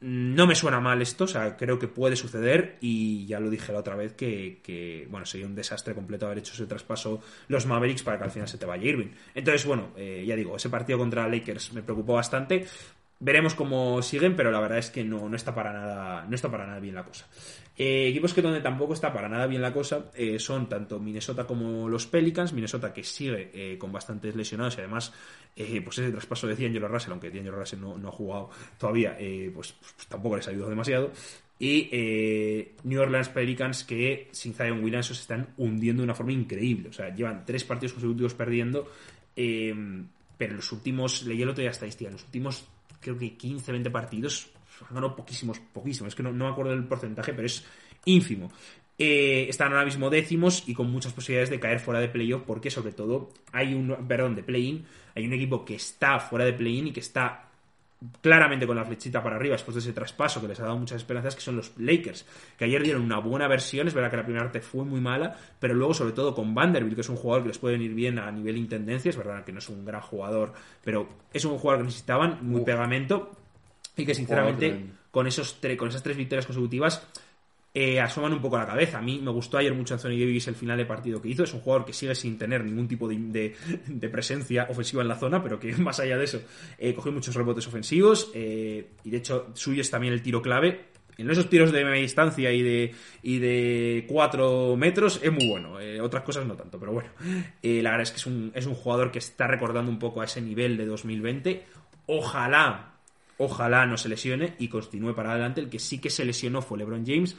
no 0.00 0.46
me 0.46 0.54
suena 0.54 0.78
mal 0.80 1.00
esto, 1.00 1.24
o 1.24 1.26
sea, 1.26 1.56
creo 1.56 1.78
que 1.78 1.88
puede 1.88 2.16
suceder 2.16 2.76
y 2.80 3.26
ya 3.26 3.40
lo 3.40 3.48
dije 3.48 3.72
la 3.72 3.80
otra 3.80 3.96
vez 3.96 4.12
que, 4.12 4.60
que, 4.62 5.06
bueno, 5.10 5.24
sería 5.24 5.46
un 5.46 5.54
desastre 5.54 5.94
completo 5.94 6.26
haber 6.26 6.38
hecho 6.38 6.52
ese 6.52 6.66
traspaso 6.66 7.20
los 7.48 7.66
Mavericks 7.66 8.02
para 8.02 8.18
que 8.18 8.24
al 8.24 8.30
final 8.30 8.48
se 8.48 8.58
te 8.58 8.66
vaya 8.66 8.84
Irving. 8.84 9.08
Entonces, 9.34 9.64
bueno, 9.66 9.90
eh, 9.96 10.24
ya 10.26 10.36
digo, 10.36 10.56
ese 10.56 10.68
partido 10.68 10.98
contra 10.98 11.26
Lakers 11.28 11.72
me 11.72 11.82
preocupó 11.82 12.14
bastante. 12.14 12.66
Veremos 13.18 13.54
cómo 13.54 14.02
siguen, 14.02 14.36
pero 14.36 14.50
la 14.50 14.60
verdad 14.60 14.76
es 14.76 14.90
que 14.90 15.02
no, 15.02 15.26
no 15.26 15.36
está 15.36 15.54
para 15.54 15.72
nada, 15.72 16.26
no 16.28 16.34
está 16.34 16.50
para 16.50 16.66
nada 16.66 16.80
bien 16.80 16.94
la 16.94 17.02
cosa. 17.02 17.26
Eh, 17.78 18.08
equipos 18.08 18.34
que 18.34 18.42
donde 18.42 18.60
tampoco 18.60 18.92
está 18.92 19.10
para 19.10 19.26
nada 19.26 19.46
bien 19.46 19.62
la 19.62 19.72
cosa 19.72 20.10
eh, 20.14 20.38
son 20.38 20.68
tanto 20.68 21.00
Minnesota 21.00 21.46
como 21.46 21.88
los 21.88 22.06
Pelicans. 22.06 22.52
Minnesota 22.52 22.92
que 22.92 23.02
sigue 23.02 23.50
eh, 23.54 23.78
con 23.78 23.90
bastantes 23.90 24.36
lesionados 24.36 24.76
y 24.76 24.80
además 24.80 25.12
pues 25.56 25.98
ese 25.98 26.10
traspaso 26.10 26.46
de 26.46 26.54
D'Angelo 26.54 26.88
Russell, 26.88 27.12
aunque 27.12 27.30
D'Angelo 27.30 27.56
Russell 27.56 27.80
no, 27.80 27.96
no 27.96 28.08
ha 28.08 28.12
jugado 28.12 28.50
todavía, 28.78 29.16
eh, 29.18 29.50
pues, 29.54 29.72
pues 29.72 30.06
tampoco 30.06 30.36
les 30.36 30.46
ha 30.48 30.50
ayudado 30.50 30.68
demasiado. 30.68 31.10
Y 31.58 31.88
New 32.84 33.00
Orleans 33.00 33.30
Pelicans 33.30 33.84
que 33.84 34.28
sin 34.32 34.52
Zion 34.52 34.84
Williamson 34.84 35.16
se 35.16 35.22
están 35.22 35.54
hundiendo 35.56 36.02
de 36.02 36.04
una 36.04 36.14
forma 36.14 36.32
increíble. 36.32 36.90
O 36.90 36.92
sea, 36.92 37.14
llevan 37.14 37.46
tres 37.46 37.64
partidos 37.64 37.94
consecutivos 37.94 38.34
perdiendo. 38.34 38.92
pero 39.34 40.50
en 40.50 40.56
los 40.56 40.70
últimos, 40.70 41.22
leí 41.22 41.40
el 41.40 41.48
otro 41.48 41.62
día 41.62 41.70
estadística, 41.70 42.08
en 42.08 42.16
los 42.16 42.24
últimos 42.24 42.66
creo 43.00 43.18
que 43.18 43.36
15, 43.36 43.72
20 43.72 43.90
partidos 43.90 44.50
han 44.88 44.94
ganado 44.94 45.16
poquísimos, 45.16 45.58
poquísimos. 45.58 46.08
Es 46.08 46.14
que 46.14 46.22
no, 46.22 46.32
no 46.32 46.46
me 46.46 46.50
acuerdo 46.50 46.72
del 46.72 46.84
porcentaje, 46.84 47.32
pero 47.32 47.46
es 47.46 47.64
ínfimo. 48.04 48.50
Eh, 48.98 49.46
están 49.48 49.72
ahora 49.72 49.84
mismo 49.84 50.08
décimos 50.08 50.64
y 50.66 50.72
con 50.72 50.90
muchas 50.90 51.12
posibilidades 51.12 51.50
de 51.50 51.60
caer 51.60 51.80
fuera 51.80 52.00
de 52.00 52.08
playoff 52.08 52.44
porque 52.46 52.70
sobre 52.70 52.92
todo 52.92 53.28
hay 53.52 53.74
un, 53.74 53.94
perdón, 54.08 54.34
de 54.34 54.42
play-in, 54.42 54.86
hay 55.14 55.26
un 55.26 55.34
equipo 55.34 55.66
que 55.66 55.74
está 55.74 56.18
fuera 56.18 56.46
de 56.46 56.54
play-in 56.54 56.86
y 56.86 56.92
que 56.92 57.00
está 57.00 57.45
claramente 58.20 58.66
con 58.66 58.76
la 58.76 58.84
flechita 58.84 59.22
para 59.22 59.36
arriba 59.36 59.54
después 59.54 59.74
de 59.74 59.80
ese 59.80 59.92
traspaso 59.92 60.40
que 60.40 60.48
les 60.48 60.60
ha 60.60 60.64
dado 60.64 60.76
muchas 60.76 60.98
esperanzas, 60.98 61.34
que 61.34 61.40
son 61.40 61.56
los 61.56 61.72
Lakers, 61.78 62.26
que 62.58 62.66
ayer 62.66 62.82
dieron 62.82 63.02
una 63.02 63.18
buena 63.18 63.48
versión, 63.48 63.88
es 63.88 63.94
verdad 63.94 64.10
que 64.10 64.18
la 64.18 64.24
primera 64.24 64.44
parte 64.44 64.60
fue 64.60 64.84
muy 64.84 65.00
mala, 65.00 65.36
pero 65.58 65.74
luego 65.74 65.94
sobre 65.94 66.12
todo 66.12 66.34
con 66.34 66.54
Vanderbilt, 66.54 66.94
que 66.94 67.00
es 67.00 67.08
un 67.08 67.16
jugador 67.16 67.44
que 67.44 67.48
les 67.48 67.58
puede 67.58 67.76
venir 67.76 67.94
bien 67.94 68.18
a 68.18 68.30
nivel 68.30 68.58
intendencia, 68.58 69.08
es 69.08 69.16
verdad 69.16 69.44
que 69.44 69.52
no 69.52 69.58
es 69.60 69.68
un 69.68 69.84
gran 69.84 70.02
jugador, 70.02 70.52
pero 70.84 71.08
es 71.32 71.44
un 71.44 71.58
jugador 71.58 71.80
que 71.80 71.86
necesitaban, 71.86 72.38
muy 72.42 72.62
pegamento, 72.62 73.32
y 73.96 74.04
que 74.04 74.14
sinceramente 74.14 74.84
con, 75.10 75.26
esos 75.26 75.58
con 75.78 75.88
esas 75.88 76.02
tres 76.02 76.16
victorias 76.16 76.44
consecutivas 76.44 77.06
eh, 77.78 78.00
asoman 78.00 78.32
un 78.32 78.40
poco 78.40 78.56
la 78.56 78.64
cabeza. 78.66 78.96
A 78.98 79.02
mí 79.02 79.20
me 79.22 79.30
gustó 79.30 79.58
ayer 79.58 79.74
mucho 79.74 79.92
Anthony 79.92 80.16
Davis 80.18 80.48
el 80.48 80.54
final 80.54 80.78
de 80.78 80.86
partido 80.86 81.20
que 81.20 81.28
hizo. 81.28 81.44
Es 81.44 81.52
un 81.52 81.60
jugador 81.60 81.84
que 81.84 81.92
sigue 81.92 82.14
sin 82.14 82.38
tener 82.38 82.64
ningún 82.64 82.88
tipo 82.88 83.06
de, 83.06 83.54
de- 83.86 84.08
presencia 84.08 84.66
ofensiva 84.70 85.02
en 85.02 85.08
la 85.08 85.16
zona, 85.16 85.42
pero 85.42 85.60
que 85.60 85.72
más 85.76 86.00
allá 86.00 86.16
de 86.16 86.24
eso 86.24 86.40
eh, 86.78 86.94
cogió 86.94 87.12
muchos 87.12 87.34
rebotes 87.34 87.66
ofensivos 87.66 88.30
eh, 88.34 88.92
y 89.04 89.10
de 89.10 89.18
hecho 89.18 89.50
suyo 89.52 89.82
es 89.82 89.90
también 89.90 90.14
el 90.14 90.22
tiro 90.22 90.40
clave. 90.40 90.86
En 91.18 91.30
esos 91.30 91.50
tiros 91.50 91.70
de 91.70 91.84
media 91.84 92.00
distancia 92.00 92.50
y 92.50 92.62
de, 92.62 92.94
y 93.22 93.38
de 93.38 94.06
4 94.08 94.74
metros 94.76 95.20
es 95.22 95.30
muy 95.32 95.46
bueno. 95.48 95.76
Otras 96.02 96.22
cosas 96.22 96.46
no 96.46 96.54
tanto, 96.54 96.78
pero 96.80 96.92
bueno. 96.92 97.10
La 97.62 97.90
verdad 97.90 98.02
es 98.02 98.10
que 98.10 98.16
es 98.18 98.26
un, 98.26 98.52
es 98.54 98.64
un 98.66 98.74
jugador 98.74 99.10
que 99.12 99.18
está 99.18 99.46
recordando 99.46 99.90
un 99.90 99.98
poco 99.98 100.22
a 100.22 100.24
ese 100.24 100.40
nivel 100.40 100.78
de 100.78 100.86
2020. 100.86 101.62
Ojalá 102.06 102.92
Ojalá 103.38 103.84
no 103.84 103.98
se 103.98 104.08
lesione 104.08 104.54
y 104.58 104.68
continúe 104.68 105.14
para 105.14 105.32
adelante. 105.32 105.60
El 105.60 105.68
que 105.68 105.78
sí 105.78 105.98
que 105.98 106.08
se 106.08 106.24
lesionó 106.24 106.62
fue 106.62 106.78
LeBron 106.78 107.04
James. 107.06 107.36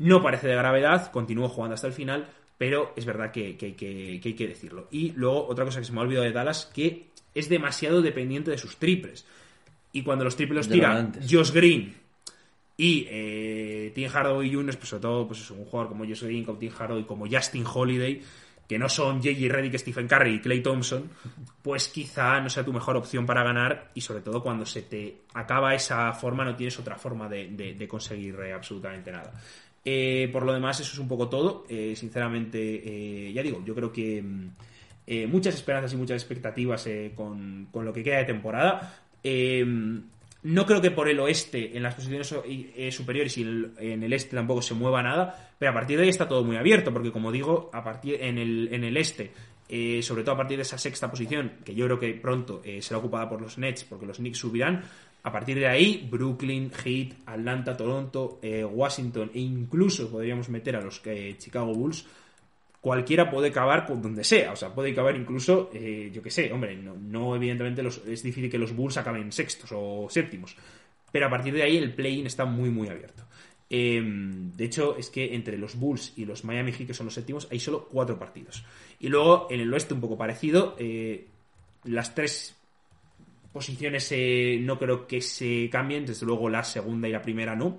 No 0.00 0.20
parece 0.22 0.48
de 0.48 0.56
gravedad, 0.56 1.10
continuó 1.12 1.48
jugando 1.48 1.74
hasta 1.74 1.86
el 1.86 1.92
final, 1.92 2.26
pero 2.58 2.92
es 2.96 3.04
verdad 3.06 3.30
que, 3.30 3.56
que- 3.56 3.74
que- 3.76 4.18
que 4.22 4.28
hay 4.30 4.34
que 4.34 4.48
decirlo. 4.48 4.88
Y 4.90 5.12
luego, 5.12 5.46
otra 5.46 5.64
cosa 5.64 5.78
que 5.78 5.84
se 5.86 5.92
me 5.92 6.00
ha 6.00 6.02
olvidado 6.02 6.24
de 6.26 6.32
Dallas, 6.32 6.70
que 6.74 7.06
es 7.34 7.48
demasiado 7.48 8.02
dependiente 8.02 8.50
de 8.50 8.58
sus 8.58 8.76
triples. 8.76 9.24
Y 9.92 10.02
cuando 10.02 10.24
los 10.24 10.36
triples 10.36 10.56
los 10.56 10.68
tira. 10.68 10.88
Josh 11.30 11.52
Green 11.52 11.94
y 12.76 13.06
eh, 13.10 13.92
Tim 13.94 14.08
Hardaway 14.08 14.52
Jr., 14.52 14.76
pues 14.76 14.88
sobre 14.88 15.02
todo 15.02 15.26
pues 15.26 15.40
eso, 15.40 15.54
un 15.54 15.64
jugador 15.64 15.88
como 15.90 16.04
Josh 16.04 16.22
Green, 16.24 16.44
como 16.44 16.58
Tim 16.58 16.72
Hardaway, 16.72 17.04
como 17.04 17.26
Justin 17.30 17.64
Holiday, 17.72 18.22
que 18.68 18.78
no 18.78 18.88
son 18.88 19.16
J.J. 19.18 19.48
Redick, 19.52 19.76
Stephen 19.78 20.06
Curry 20.06 20.34
y 20.36 20.40
Clay 20.40 20.62
Thompson, 20.62 21.10
pues 21.60 21.88
quizá 21.88 22.40
no 22.40 22.48
sea 22.48 22.64
tu 22.64 22.72
mejor 22.72 22.96
opción 22.96 23.26
para 23.26 23.42
ganar 23.42 23.90
y 23.94 24.00
sobre 24.00 24.22
todo 24.22 24.42
cuando 24.42 24.64
se 24.64 24.82
te 24.82 25.22
acaba 25.34 25.74
esa 25.74 26.12
forma 26.12 26.44
no 26.44 26.54
tienes 26.54 26.78
otra 26.78 26.96
forma 26.96 27.28
de, 27.28 27.48
de- 27.48 27.74
de 27.74 27.88
conseguir 27.88 28.36
eh, 28.40 28.52
absolutamente 28.52 29.10
nada. 29.10 29.32
Eh, 29.84 30.28
por 30.32 30.44
lo 30.44 30.52
demás, 30.52 30.80
eso 30.80 30.92
es 30.92 30.98
un 30.98 31.08
poco 31.08 31.28
todo. 31.28 31.64
Eh, 31.68 31.94
sinceramente, 31.96 32.58
eh, 33.28 33.32
ya 33.32 33.42
digo, 33.42 33.62
yo 33.64 33.74
creo 33.74 33.92
que 33.92 34.22
mm, 34.22 34.50
eh, 35.06 35.26
muchas 35.26 35.54
esperanzas 35.54 35.92
y 35.92 35.96
muchas 35.96 36.22
expectativas 36.22 36.86
eh, 36.86 37.12
con, 37.14 37.68
con 37.72 37.84
lo 37.84 37.92
que 37.92 38.02
queda 38.02 38.18
de 38.18 38.24
temporada. 38.24 39.02
No 40.42 40.64
creo 40.64 40.80
que 40.80 40.90
por 40.90 41.06
el 41.06 41.20
oeste, 41.20 41.76
en 41.76 41.82
las 41.82 41.94
posiciones 41.94 42.34
superiores 42.94 43.36
y 43.36 43.42
en 43.42 44.02
el 44.02 44.12
este 44.14 44.36
tampoco 44.36 44.62
se 44.62 44.72
mueva 44.72 45.02
nada, 45.02 45.50
pero 45.58 45.72
a 45.72 45.74
partir 45.74 45.98
de 45.98 46.04
ahí 46.04 46.08
está 46.08 46.26
todo 46.26 46.42
muy 46.44 46.56
abierto, 46.56 46.94
porque 46.94 47.12
como 47.12 47.30
digo, 47.30 47.68
a 47.74 47.84
partir 47.84 48.16
en 48.22 48.38
el, 48.38 48.70
en 48.72 48.84
el 48.84 48.96
este, 48.96 49.32
sobre 50.00 50.22
todo 50.22 50.36
a 50.36 50.38
partir 50.38 50.56
de 50.56 50.62
esa 50.62 50.78
sexta 50.78 51.10
posición, 51.10 51.56
que 51.62 51.74
yo 51.74 51.84
creo 51.84 51.98
que 51.98 52.14
pronto 52.14 52.62
será 52.80 53.00
ocupada 53.00 53.28
por 53.28 53.42
los 53.42 53.58
Nets, 53.58 53.84
porque 53.84 54.06
los 54.06 54.16
Knicks 54.16 54.38
subirán, 54.38 54.82
a 55.22 55.32
partir 55.32 55.58
de 55.58 55.66
ahí, 55.66 56.08
Brooklyn, 56.10 56.70
Heat, 56.70 57.14
Atlanta, 57.26 57.76
Toronto, 57.76 58.38
eh, 58.42 58.64
Washington 58.64 59.30
e 59.34 59.40
incluso 59.40 60.10
podríamos 60.10 60.48
meter 60.48 60.76
a 60.76 60.80
los 60.80 61.02
eh, 61.04 61.34
Chicago 61.38 61.74
Bulls, 61.74 62.06
cualquiera 62.80 63.30
puede 63.30 63.52
cavar 63.52 63.84
con 63.86 64.00
donde 64.00 64.24
sea. 64.24 64.52
O 64.52 64.56
sea, 64.56 64.74
puede 64.74 64.94
cavar 64.94 65.16
incluso, 65.16 65.70
eh, 65.74 66.10
yo 66.12 66.22
que 66.22 66.30
sé, 66.30 66.50
hombre, 66.52 66.74
no, 66.76 67.36
evidentemente 67.36 67.86
es 67.86 68.22
difícil 68.22 68.50
que 68.50 68.58
los 68.58 68.74
Bulls 68.74 68.96
acaben 68.96 69.30
sextos 69.30 69.70
o 69.74 70.06
séptimos. 70.08 70.56
Pero 71.12 71.26
a 71.26 71.30
partir 71.30 71.52
de 71.52 71.64
ahí 71.64 71.76
el 71.76 71.92
play-in 71.92 72.26
está 72.26 72.46
muy, 72.46 72.70
muy 72.70 72.88
abierto. 72.88 73.24
Eh, 73.68 74.02
de 74.02 74.64
hecho, 74.64 74.96
es 74.96 75.10
que 75.10 75.34
entre 75.34 75.58
los 75.58 75.78
Bulls 75.78 76.14
y 76.16 76.24
los 76.24 76.44
Miami 76.44 76.72
Heat, 76.72 76.86
que 76.88 76.94
son 76.94 77.06
los 77.06 77.14
séptimos, 77.14 77.46
hay 77.50 77.60
solo 77.60 77.88
cuatro 77.90 78.18
partidos. 78.18 78.64
Y 78.98 79.08
luego 79.08 79.48
en 79.50 79.60
el 79.60 79.72
oeste 79.72 79.92
un 79.92 80.00
poco 80.00 80.16
parecido, 80.16 80.76
las 81.84 82.14
tres 82.14 82.59
posiciones 83.52 84.10
eh, 84.12 84.58
no 84.60 84.78
creo 84.78 85.06
que 85.06 85.20
se 85.20 85.68
cambien, 85.70 86.06
desde 86.06 86.26
luego 86.26 86.48
la 86.48 86.64
segunda 86.64 87.08
y 87.08 87.12
la 87.12 87.22
primera 87.22 87.54
no. 87.54 87.76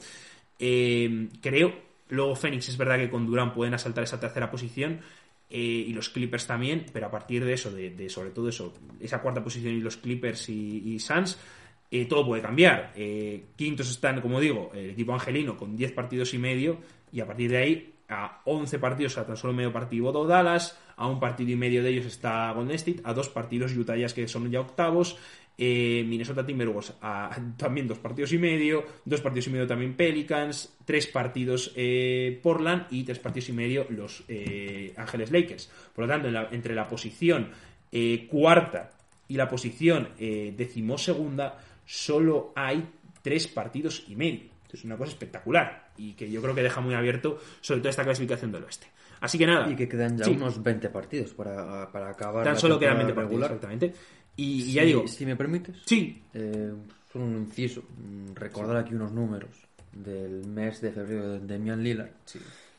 Eh, 0.59 1.29
creo, 1.41 1.73
luego 2.09 2.35
Phoenix 2.35 2.69
es 2.69 2.77
verdad 2.77 2.97
que 2.97 3.09
con 3.09 3.25
Durán 3.25 3.53
pueden 3.53 3.73
asaltar 3.73 4.03
esa 4.03 4.19
tercera 4.19 4.51
posición 4.51 5.01
eh, 5.49 5.57
y 5.57 5.93
los 5.93 6.09
Clippers 6.09 6.47
también, 6.47 6.85
pero 6.93 7.07
a 7.07 7.11
partir 7.11 7.43
de 7.43 7.53
eso, 7.53 7.71
de, 7.71 8.09
sobre 8.09 8.31
todo 8.31 8.49
eso, 8.49 8.73
esa 8.99 9.21
cuarta 9.21 9.43
posición 9.43 9.73
y 9.73 9.79
los 9.79 9.97
Clippers 9.97 10.49
y, 10.49 10.93
y 10.93 10.99
Suns, 10.99 11.39
todo 12.07 12.25
puede 12.25 12.41
cambiar. 12.41 12.93
Quintos 13.57 13.89
están, 13.91 14.21
como 14.21 14.39
digo, 14.39 14.71
el 14.73 14.91
equipo 14.91 15.13
angelino 15.13 15.57
con 15.57 15.75
10 15.75 15.91
partidos 15.91 16.33
y 16.33 16.37
medio 16.37 16.79
y 17.11 17.19
a 17.19 17.27
partir 17.27 17.51
de 17.51 17.57
ahí 17.57 17.93
a 18.11 18.41
11 18.45 18.77
partidos, 18.79 19.17
a 19.17 19.25
tan 19.25 19.37
solo 19.37 19.53
medio 19.53 19.71
partido 19.71 20.11
Dallas, 20.27 20.77
a 20.97 21.07
un 21.07 21.19
partido 21.19 21.51
y 21.51 21.55
medio 21.55 21.81
de 21.81 21.89
ellos 21.89 22.05
está 22.05 22.51
Golden 22.51 22.75
State, 22.75 23.01
a 23.03 23.13
dos 23.13 23.29
partidos 23.29 23.75
Utah 23.75 23.95
Jazz 23.95 24.13
que 24.13 24.27
son 24.27 24.51
ya 24.51 24.59
octavos, 24.59 25.17
eh, 25.63 26.03
Minnesota 26.07 26.43
Timberwolves 26.43 26.93
a 27.01 27.29
también 27.57 27.87
dos 27.87 27.99
partidos 27.99 28.33
y 28.33 28.39
medio, 28.39 28.83
dos 29.05 29.21
partidos 29.21 29.45
y 29.47 29.49
medio 29.51 29.67
también 29.67 29.93
Pelicans, 29.93 30.75
tres 30.85 31.05
partidos 31.05 31.71
eh, 31.75 32.39
Portland 32.41 32.87
y 32.89 33.03
tres 33.03 33.19
partidos 33.19 33.49
y 33.49 33.53
medio 33.53 33.85
los 33.89 34.23
eh, 34.27 34.91
Ángeles 34.97 35.29
Lakers. 35.31 35.69
Por 35.93 36.05
lo 36.05 36.11
tanto, 36.11 36.27
en 36.29 36.33
la- 36.33 36.49
entre 36.51 36.73
la 36.73 36.87
posición 36.87 37.49
eh, 37.91 38.27
cuarta 38.27 38.89
y 39.27 39.35
la 39.35 39.47
posición 39.47 40.09
eh, 40.17 40.53
decimosegunda 40.57 41.59
solo 41.85 42.53
hay 42.55 42.83
tres 43.21 43.47
partidos 43.47 44.03
y 44.07 44.15
medio. 44.15 44.49
Es 44.73 44.83
una 44.85 44.95
cosa 44.97 45.11
espectacular 45.11 45.89
y 45.97 46.13
que 46.13 46.31
yo 46.31 46.41
creo 46.41 46.55
que 46.55 46.63
deja 46.63 46.79
muy 46.81 46.93
abierto 46.95 47.37
sobre 47.59 47.81
todo 47.81 47.89
esta 47.89 48.03
clasificación 48.05 48.51
del 48.53 48.63
oeste. 48.63 48.87
Así 49.19 49.37
que 49.37 49.45
nada. 49.45 49.69
Y 49.69 49.75
que 49.75 49.87
quedan 49.87 50.17
ya 50.17 50.23
Sí, 50.25 50.31
unos 50.31 50.63
20 50.63 50.89
partidos 50.89 51.31
para, 51.33 51.91
para 51.91 52.09
acabar. 52.09 52.43
Tan 52.45 52.53
la 52.53 52.59
solo 52.59 52.79
quedan 52.79 52.95
20 52.97 53.13
temporada 53.13 53.29
partidos, 53.29 53.49
regular. 53.51 53.51
exactamente. 53.51 53.93
Y, 54.37 54.63
y 54.63 54.73
ya 54.73 54.83
digo, 54.83 55.07
Si 55.07 55.25
me 55.25 55.35
permites. 55.35 55.75
sí, 55.85 56.21
Eh, 56.33 56.71
solo 57.11 57.25
un 57.25 57.35
inciso. 57.37 57.81
mm, 57.83 58.33
Recordar 58.35 58.77
aquí 58.77 58.93
unos 58.95 59.11
números 59.11 59.49
del 59.91 60.45
mes 60.47 60.79
de 60.81 60.91
febrero 60.91 61.33
de 61.39 61.39
Damian 61.45 61.83
Lillard. 61.83 62.09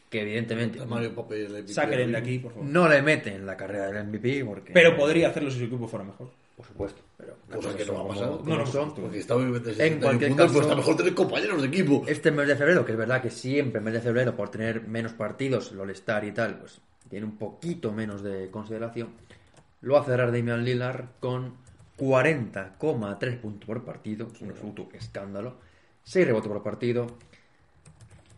Que 0.09 0.23
evidentemente 0.23 0.79
A 0.81 0.85
Mario 0.85 1.15
Pape 1.15 1.49
le 1.49 1.69
saquen 1.69 2.13
de 2.13 2.19
aquí, 2.19 2.39
por 2.39 2.53
favor. 2.53 2.67
no 2.69 2.87
le 2.89 3.01
meten 3.03 3.35
en 3.35 3.47
la 3.47 3.57
carrera 3.57 3.91
del 3.91 4.07
MVP 4.09 4.45
porque... 4.45 4.73
Pero 4.73 4.95
podría 4.97 5.29
hacerlo 5.29 5.51
si 5.51 5.59
su 5.59 5.65
equipo 5.65 5.89
fuera 5.89 6.05
mejor. 6.05 6.31
Por 6.57 6.67
supuesto. 6.67 7.01
Pero 7.17 7.35
Cosa 7.51 7.75
que 7.77 7.85
no 7.87 7.93
como- 7.95 8.09
va 8.09 8.15
a 8.15 8.15
pasar. 8.19 8.29
como 8.31 8.45
No, 8.51 8.57
no, 8.59 8.67
son, 8.67 8.95
Porque 8.95 9.19
está 9.19 9.37
muy 9.37 9.45
En 9.57 9.65
61 9.65 10.01
cualquier 10.03 10.29
puntos, 10.31 10.47
caso- 10.47 10.53
pues 10.59 10.67
está 10.67 10.77
mejor 10.77 10.97
tener 10.97 11.15
compañeros 11.15 11.63
de 11.63 11.69
equipo. 11.69 12.05
Este 12.07 12.31
mes 12.31 12.47
de 12.49 12.57
febrero, 12.57 12.85
que 12.85 12.93
es 12.93 12.99
verdad 12.99 13.23
que 13.23 13.31
siempre 13.31 13.79
el 13.79 13.85
mes 13.85 13.95
de 13.95 14.01
febrero, 14.01 14.37
por 14.37 14.51
tener 14.51 14.87
menos 14.87 15.13
partidos, 15.15 15.73
el 15.73 15.81
All-Star 15.81 16.25
y 16.27 16.33
tal, 16.33 16.59
pues 16.59 16.79
tiene 17.09 17.25
un 17.25 17.37
poquito 17.39 17.91
menos 17.93 18.23
de 18.23 18.51
consideración, 18.51 19.09
lo 19.83 19.95
va 19.95 20.01
a 20.01 20.05
cerrar 20.05 20.33
Damian 20.33 20.65
Lillard 20.65 21.07
con 21.21 21.55
40,3 21.99 23.41
puntos 23.41 23.67
por 23.67 23.85
partido, 23.85 24.29
es 24.33 24.41
un 24.41 24.51
absoluto 24.51 24.89
escándalo, 24.93 25.57
6 26.05 26.27
rebotes 26.27 26.49
por 26.49 26.63
partido, 26.63 27.07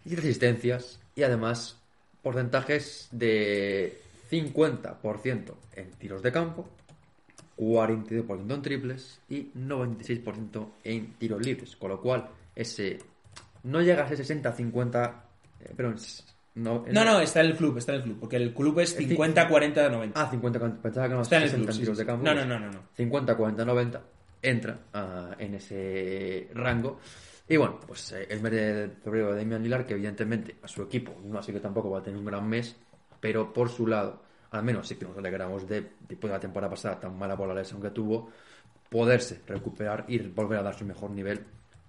7 0.07 0.21
asistencias 0.21 1.01
y 1.15 1.23
además 1.23 1.79
porcentajes 2.23 3.09
de 3.11 4.01
50% 4.31 5.55
en 5.77 5.91
tiros 5.93 6.23
de 6.23 6.33
campo, 6.33 6.69
42% 7.57 8.55
en 8.55 8.63
triples 8.63 9.21
y 9.29 9.51
96% 9.55 10.67
en 10.83 11.13
tiros 11.15 11.41
libres. 11.45 11.77
Con 11.77 11.91
lo 11.91 12.01
cual, 12.01 12.29
ese 12.55 12.99
no 13.63 13.81
llega 13.81 14.05
a 14.05 14.13
ese 14.13 14.25
60-50, 14.25 15.23
eh, 15.61 15.73
pero 15.77 15.93
es- 15.93 16.34
no, 16.55 16.85
No, 16.91 17.05
no, 17.05 17.21
está 17.21 17.41
en 17.41 17.47
el 17.47 17.57
club, 17.57 17.79
está 17.79 17.93
en 17.93 17.99
el 17.99 18.05
club. 18.05 18.21
Porque 18.21 18.37
el 18.37 18.55
club 18.55 18.79
es 18.81 18.93
Es 18.93 19.01
ci- 19.01 19.09
50, 19.09 19.49
40, 19.49 19.89
90. 19.89 20.21
Ah, 20.23 20.31
50, 20.31 20.59
pensaba 20.83 21.09
que 21.09 21.15
no 21.15 21.23
está 21.23 21.37
en 21.37 21.43
el 21.45 21.49
60 21.51 21.67
club. 21.67 21.75
sí, 21.75 21.81
tiros 21.81 21.97
sí, 21.97 22.03
de 22.03 22.07
campo. 22.07 22.25
No, 22.25 22.35
no, 22.35 22.45
no, 22.45 22.59
no. 22.61 22.71
no. 22.71 22.79
50, 22.97 23.37
40, 23.37 23.65
90 23.65 24.03
entra 24.43 24.79
ah, 24.93 25.35
en 25.39 25.55
ese 25.55 26.49
rango. 26.55 27.01
Y 27.49 27.57
bueno, 27.57 27.79
pues 27.87 28.13
eh, 28.13 28.27
el 28.31 28.41
mes 28.41 28.53
de 28.53 28.91
febrero 29.03 29.33
de 29.33 29.39
Damian 29.39 29.63
Lillard, 29.63 29.85
que 29.87 29.95
evidentemente 29.95 30.57
a 30.63 30.69
su 30.69 30.83
equipo 30.83 31.15
no 31.25 31.39
así 31.39 31.53
que 31.53 31.61
tampoco 31.61 31.91
va 31.91 31.99
a 31.99 32.03
tener 32.03 32.19
un 32.19 32.25
gran 32.25 32.49
mes, 32.49 32.77
pero 33.21 33.53
por 33.53 33.69
su 33.69 33.87
lado, 33.87 34.23
al 34.51 34.63
menos 34.65 34.87
sí 34.89 34.97
que 34.97 35.05
nos 35.05 35.17
alegramos 35.19 35.67
de, 35.69 35.81
después 36.09 36.31
de 36.31 36.37
la 36.37 36.41
temporada 36.41 36.71
pasada 36.71 37.01
tan 37.01 37.19
mala 37.19 37.37
por 37.37 37.49
la 37.49 37.55
lesión 37.55 37.83
que 37.83 37.91
tuvo, 37.91 38.31
poderse 38.89 39.41
recuperar 39.47 40.05
y 40.09 40.19
volver 40.19 40.59
a 40.59 40.63
dar 40.63 40.75
su 40.75 40.85
mejor 40.85 41.11
nivel, 41.11 41.41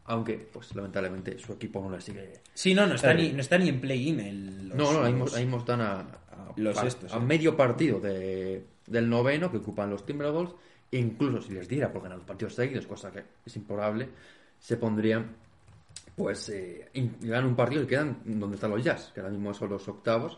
aunque 0.05 0.33
pues 0.51 0.75
lamentablemente 0.75 1.37
su 1.39 1.53
equipo 1.53 1.81
no 1.81 1.89
le 1.95 2.01
sigue. 2.01 2.33
Sí, 2.53 2.73
no, 2.73 2.85
no 2.87 2.95
está, 2.95 3.13
ni, 3.13 3.31
no 3.31 3.41
está 3.41 3.57
ni 3.57 3.69
en 3.69 3.81
play-in. 3.81 4.19
el- 4.19 4.69
los- 4.69 4.77
No, 4.77 4.93
no, 4.93 5.03
ahí 5.03 5.11
los- 5.13 5.33
mismo- 5.33 5.55
ahí 5.55 5.59
están 5.59 5.81
a, 5.81 5.99
a- 5.99 6.53
los 6.55 6.77
a- 6.77 6.87
estos, 6.87 7.13
a 7.13 7.17
eh. 7.17 7.19
medio 7.21 7.55
partido 7.57 7.99
de- 7.99 8.63
del 8.87 9.09
noveno 9.09 9.49
que 9.51 9.57
ocupan 9.57 9.89
los 9.89 10.05
Timberwolves. 10.05 10.53
Incluso 10.91 11.41
si 11.41 11.53
les 11.53 11.67
diera 11.67 11.91
por 11.91 12.03
ganar 12.03 12.17
los 12.19 12.27
partidos 12.27 12.53
seguidos, 12.53 12.85
cosa 12.87 13.11
que 13.11 13.23
es 13.45 13.55
improbable, 13.55 14.09
se 14.59 14.77
pondrían, 14.77 15.35
pues, 16.15 16.47
eh, 16.49 16.89
ganan 17.21 17.45
un 17.47 17.55
partido 17.55 17.81
y 17.83 17.87
quedan 17.87 18.19
donde 18.25 18.55
están 18.55 18.69
los 18.71 18.83
Jazz, 18.83 19.11
que 19.13 19.19
ahora 19.19 19.31
mismo 19.31 19.53
son 19.53 19.69
los 19.71 19.87
octavos. 19.87 20.37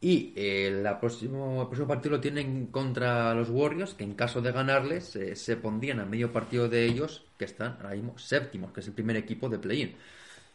Y 0.00 0.34
eh, 0.36 0.84
próximo, 1.00 1.62
el 1.62 1.66
próximo 1.68 1.88
partido 1.88 2.16
lo 2.16 2.20
tienen 2.20 2.66
contra 2.66 3.34
los 3.34 3.48
Warriors, 3.48 3.94
que 3.94 4.04
en 4.04 4.14
caso 4.14 4.42
de 4.42 4.52
ganarles 4.52 5.16
eh, 5.16 5.34
se 5.36 5.56
pondrían 5.56 6.00
a 6.00 6.04
medio 6.04 6.32
partido 6.32 6.68
de 6.68 6.84
ellos, 6.84 7.24
que 7.38 7.46
están 7.46 7.76
ahora 7.80 7.94
mismo 7.94 8.18
séptimos, 8.18 8.72
que 8.72 8.80
es 8.80 8.86
el 8.86 8.92
primer 8.92 9.16
equipo 9.16 9.48
de 9.48 9.58
play-in. 9.58 9.94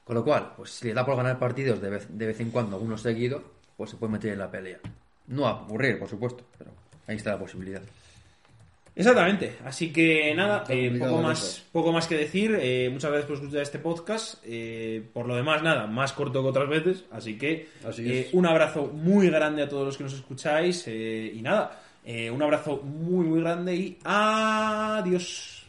Con 0.04 0.16
lo 0.16 0.24
cual, 0.24 0.54
pues 0.56 0.72
si 0.72 0.88
le 0.88 0.94
da 0.94 1.06
por 1.06 1.16
ganar 1.16 1.40
partidos 1.40 1.82
de 1.82 1.90
vez, 1.90 2.08
de 2.10 2.28
vez 2.28 2.40
en 2.40 2.52
cuando, 2.52 2.78
uno 2.78 2.98
seguido, 2.98 3.44
pues 3.78 3.90
se 3.90 3.98
puede 3.98 4.14
meter 4.14 4.34
en 4.34 4.40
la 4.40 4.52
pelea. 4.52 4.80
No 5.28 5.48
a 5.48 5.62
ocurrir, 5.64 5.98
por 5.98 6.10
supuesto, 6.10 6.46
pero 6.58 6.72
ahí 7.08 7.16
está 7.16 7.32
la 7.32 7.40
posibilidad. 7.40 7.82
Exactamente. 8.96 9.56
Así 9.64 9.94
que 9.94 10.34
nada, 10.36 10.66
eh, 10.70 10.94
poco, 11.00 11.22
más, 11.22 11.40
cosa. 11.40 11.62
poco 11.72 11.92
más 11.94 12.08
que 12.08 12.18
decir. 12.18 12.58
Eh, 12.62 12.90
muchas 12.92 13.10
gracias 13.12 13.28
por 13.28 13.38
escuchar 13.38 13.62
este 13.62 13.80
podcast. 13.80 14.44
Eh, 14.46 15.02
por 15.14 15.26
lo 15.28 15.36
demás, 15.36 15.64
nada, 15.64 15.88
más 15.88 16.14
corto 16.14 16.42
que 16.42 16.50
otras 16.50 16.68
veces. 16.70 17.06
Así 17.12 17.38
que 17.38 17.70
Así 17.88 18.04
eh, 18.12 18.30
un 18.34 18.46
abrazo 18.46 18.88
muy 18.88 19.30
grande 19.30 19.64
a 19.64 19.70
todos 19.70 19.86
los 19.86 19.98
que 19.98 20.04
nos 20.04 20.14
escucháis. 20.14 20.84
eh, 20.88 21.32
y 21.34 21.42
nada, 21.42 21.82
un 22.32 22.42
abrazo 22.42 22.82
muy, 22.84 23.26
muy 23.26 23.42
grande 23.42 23.76
y 23.76 23.98
adiós. 24.04 25.61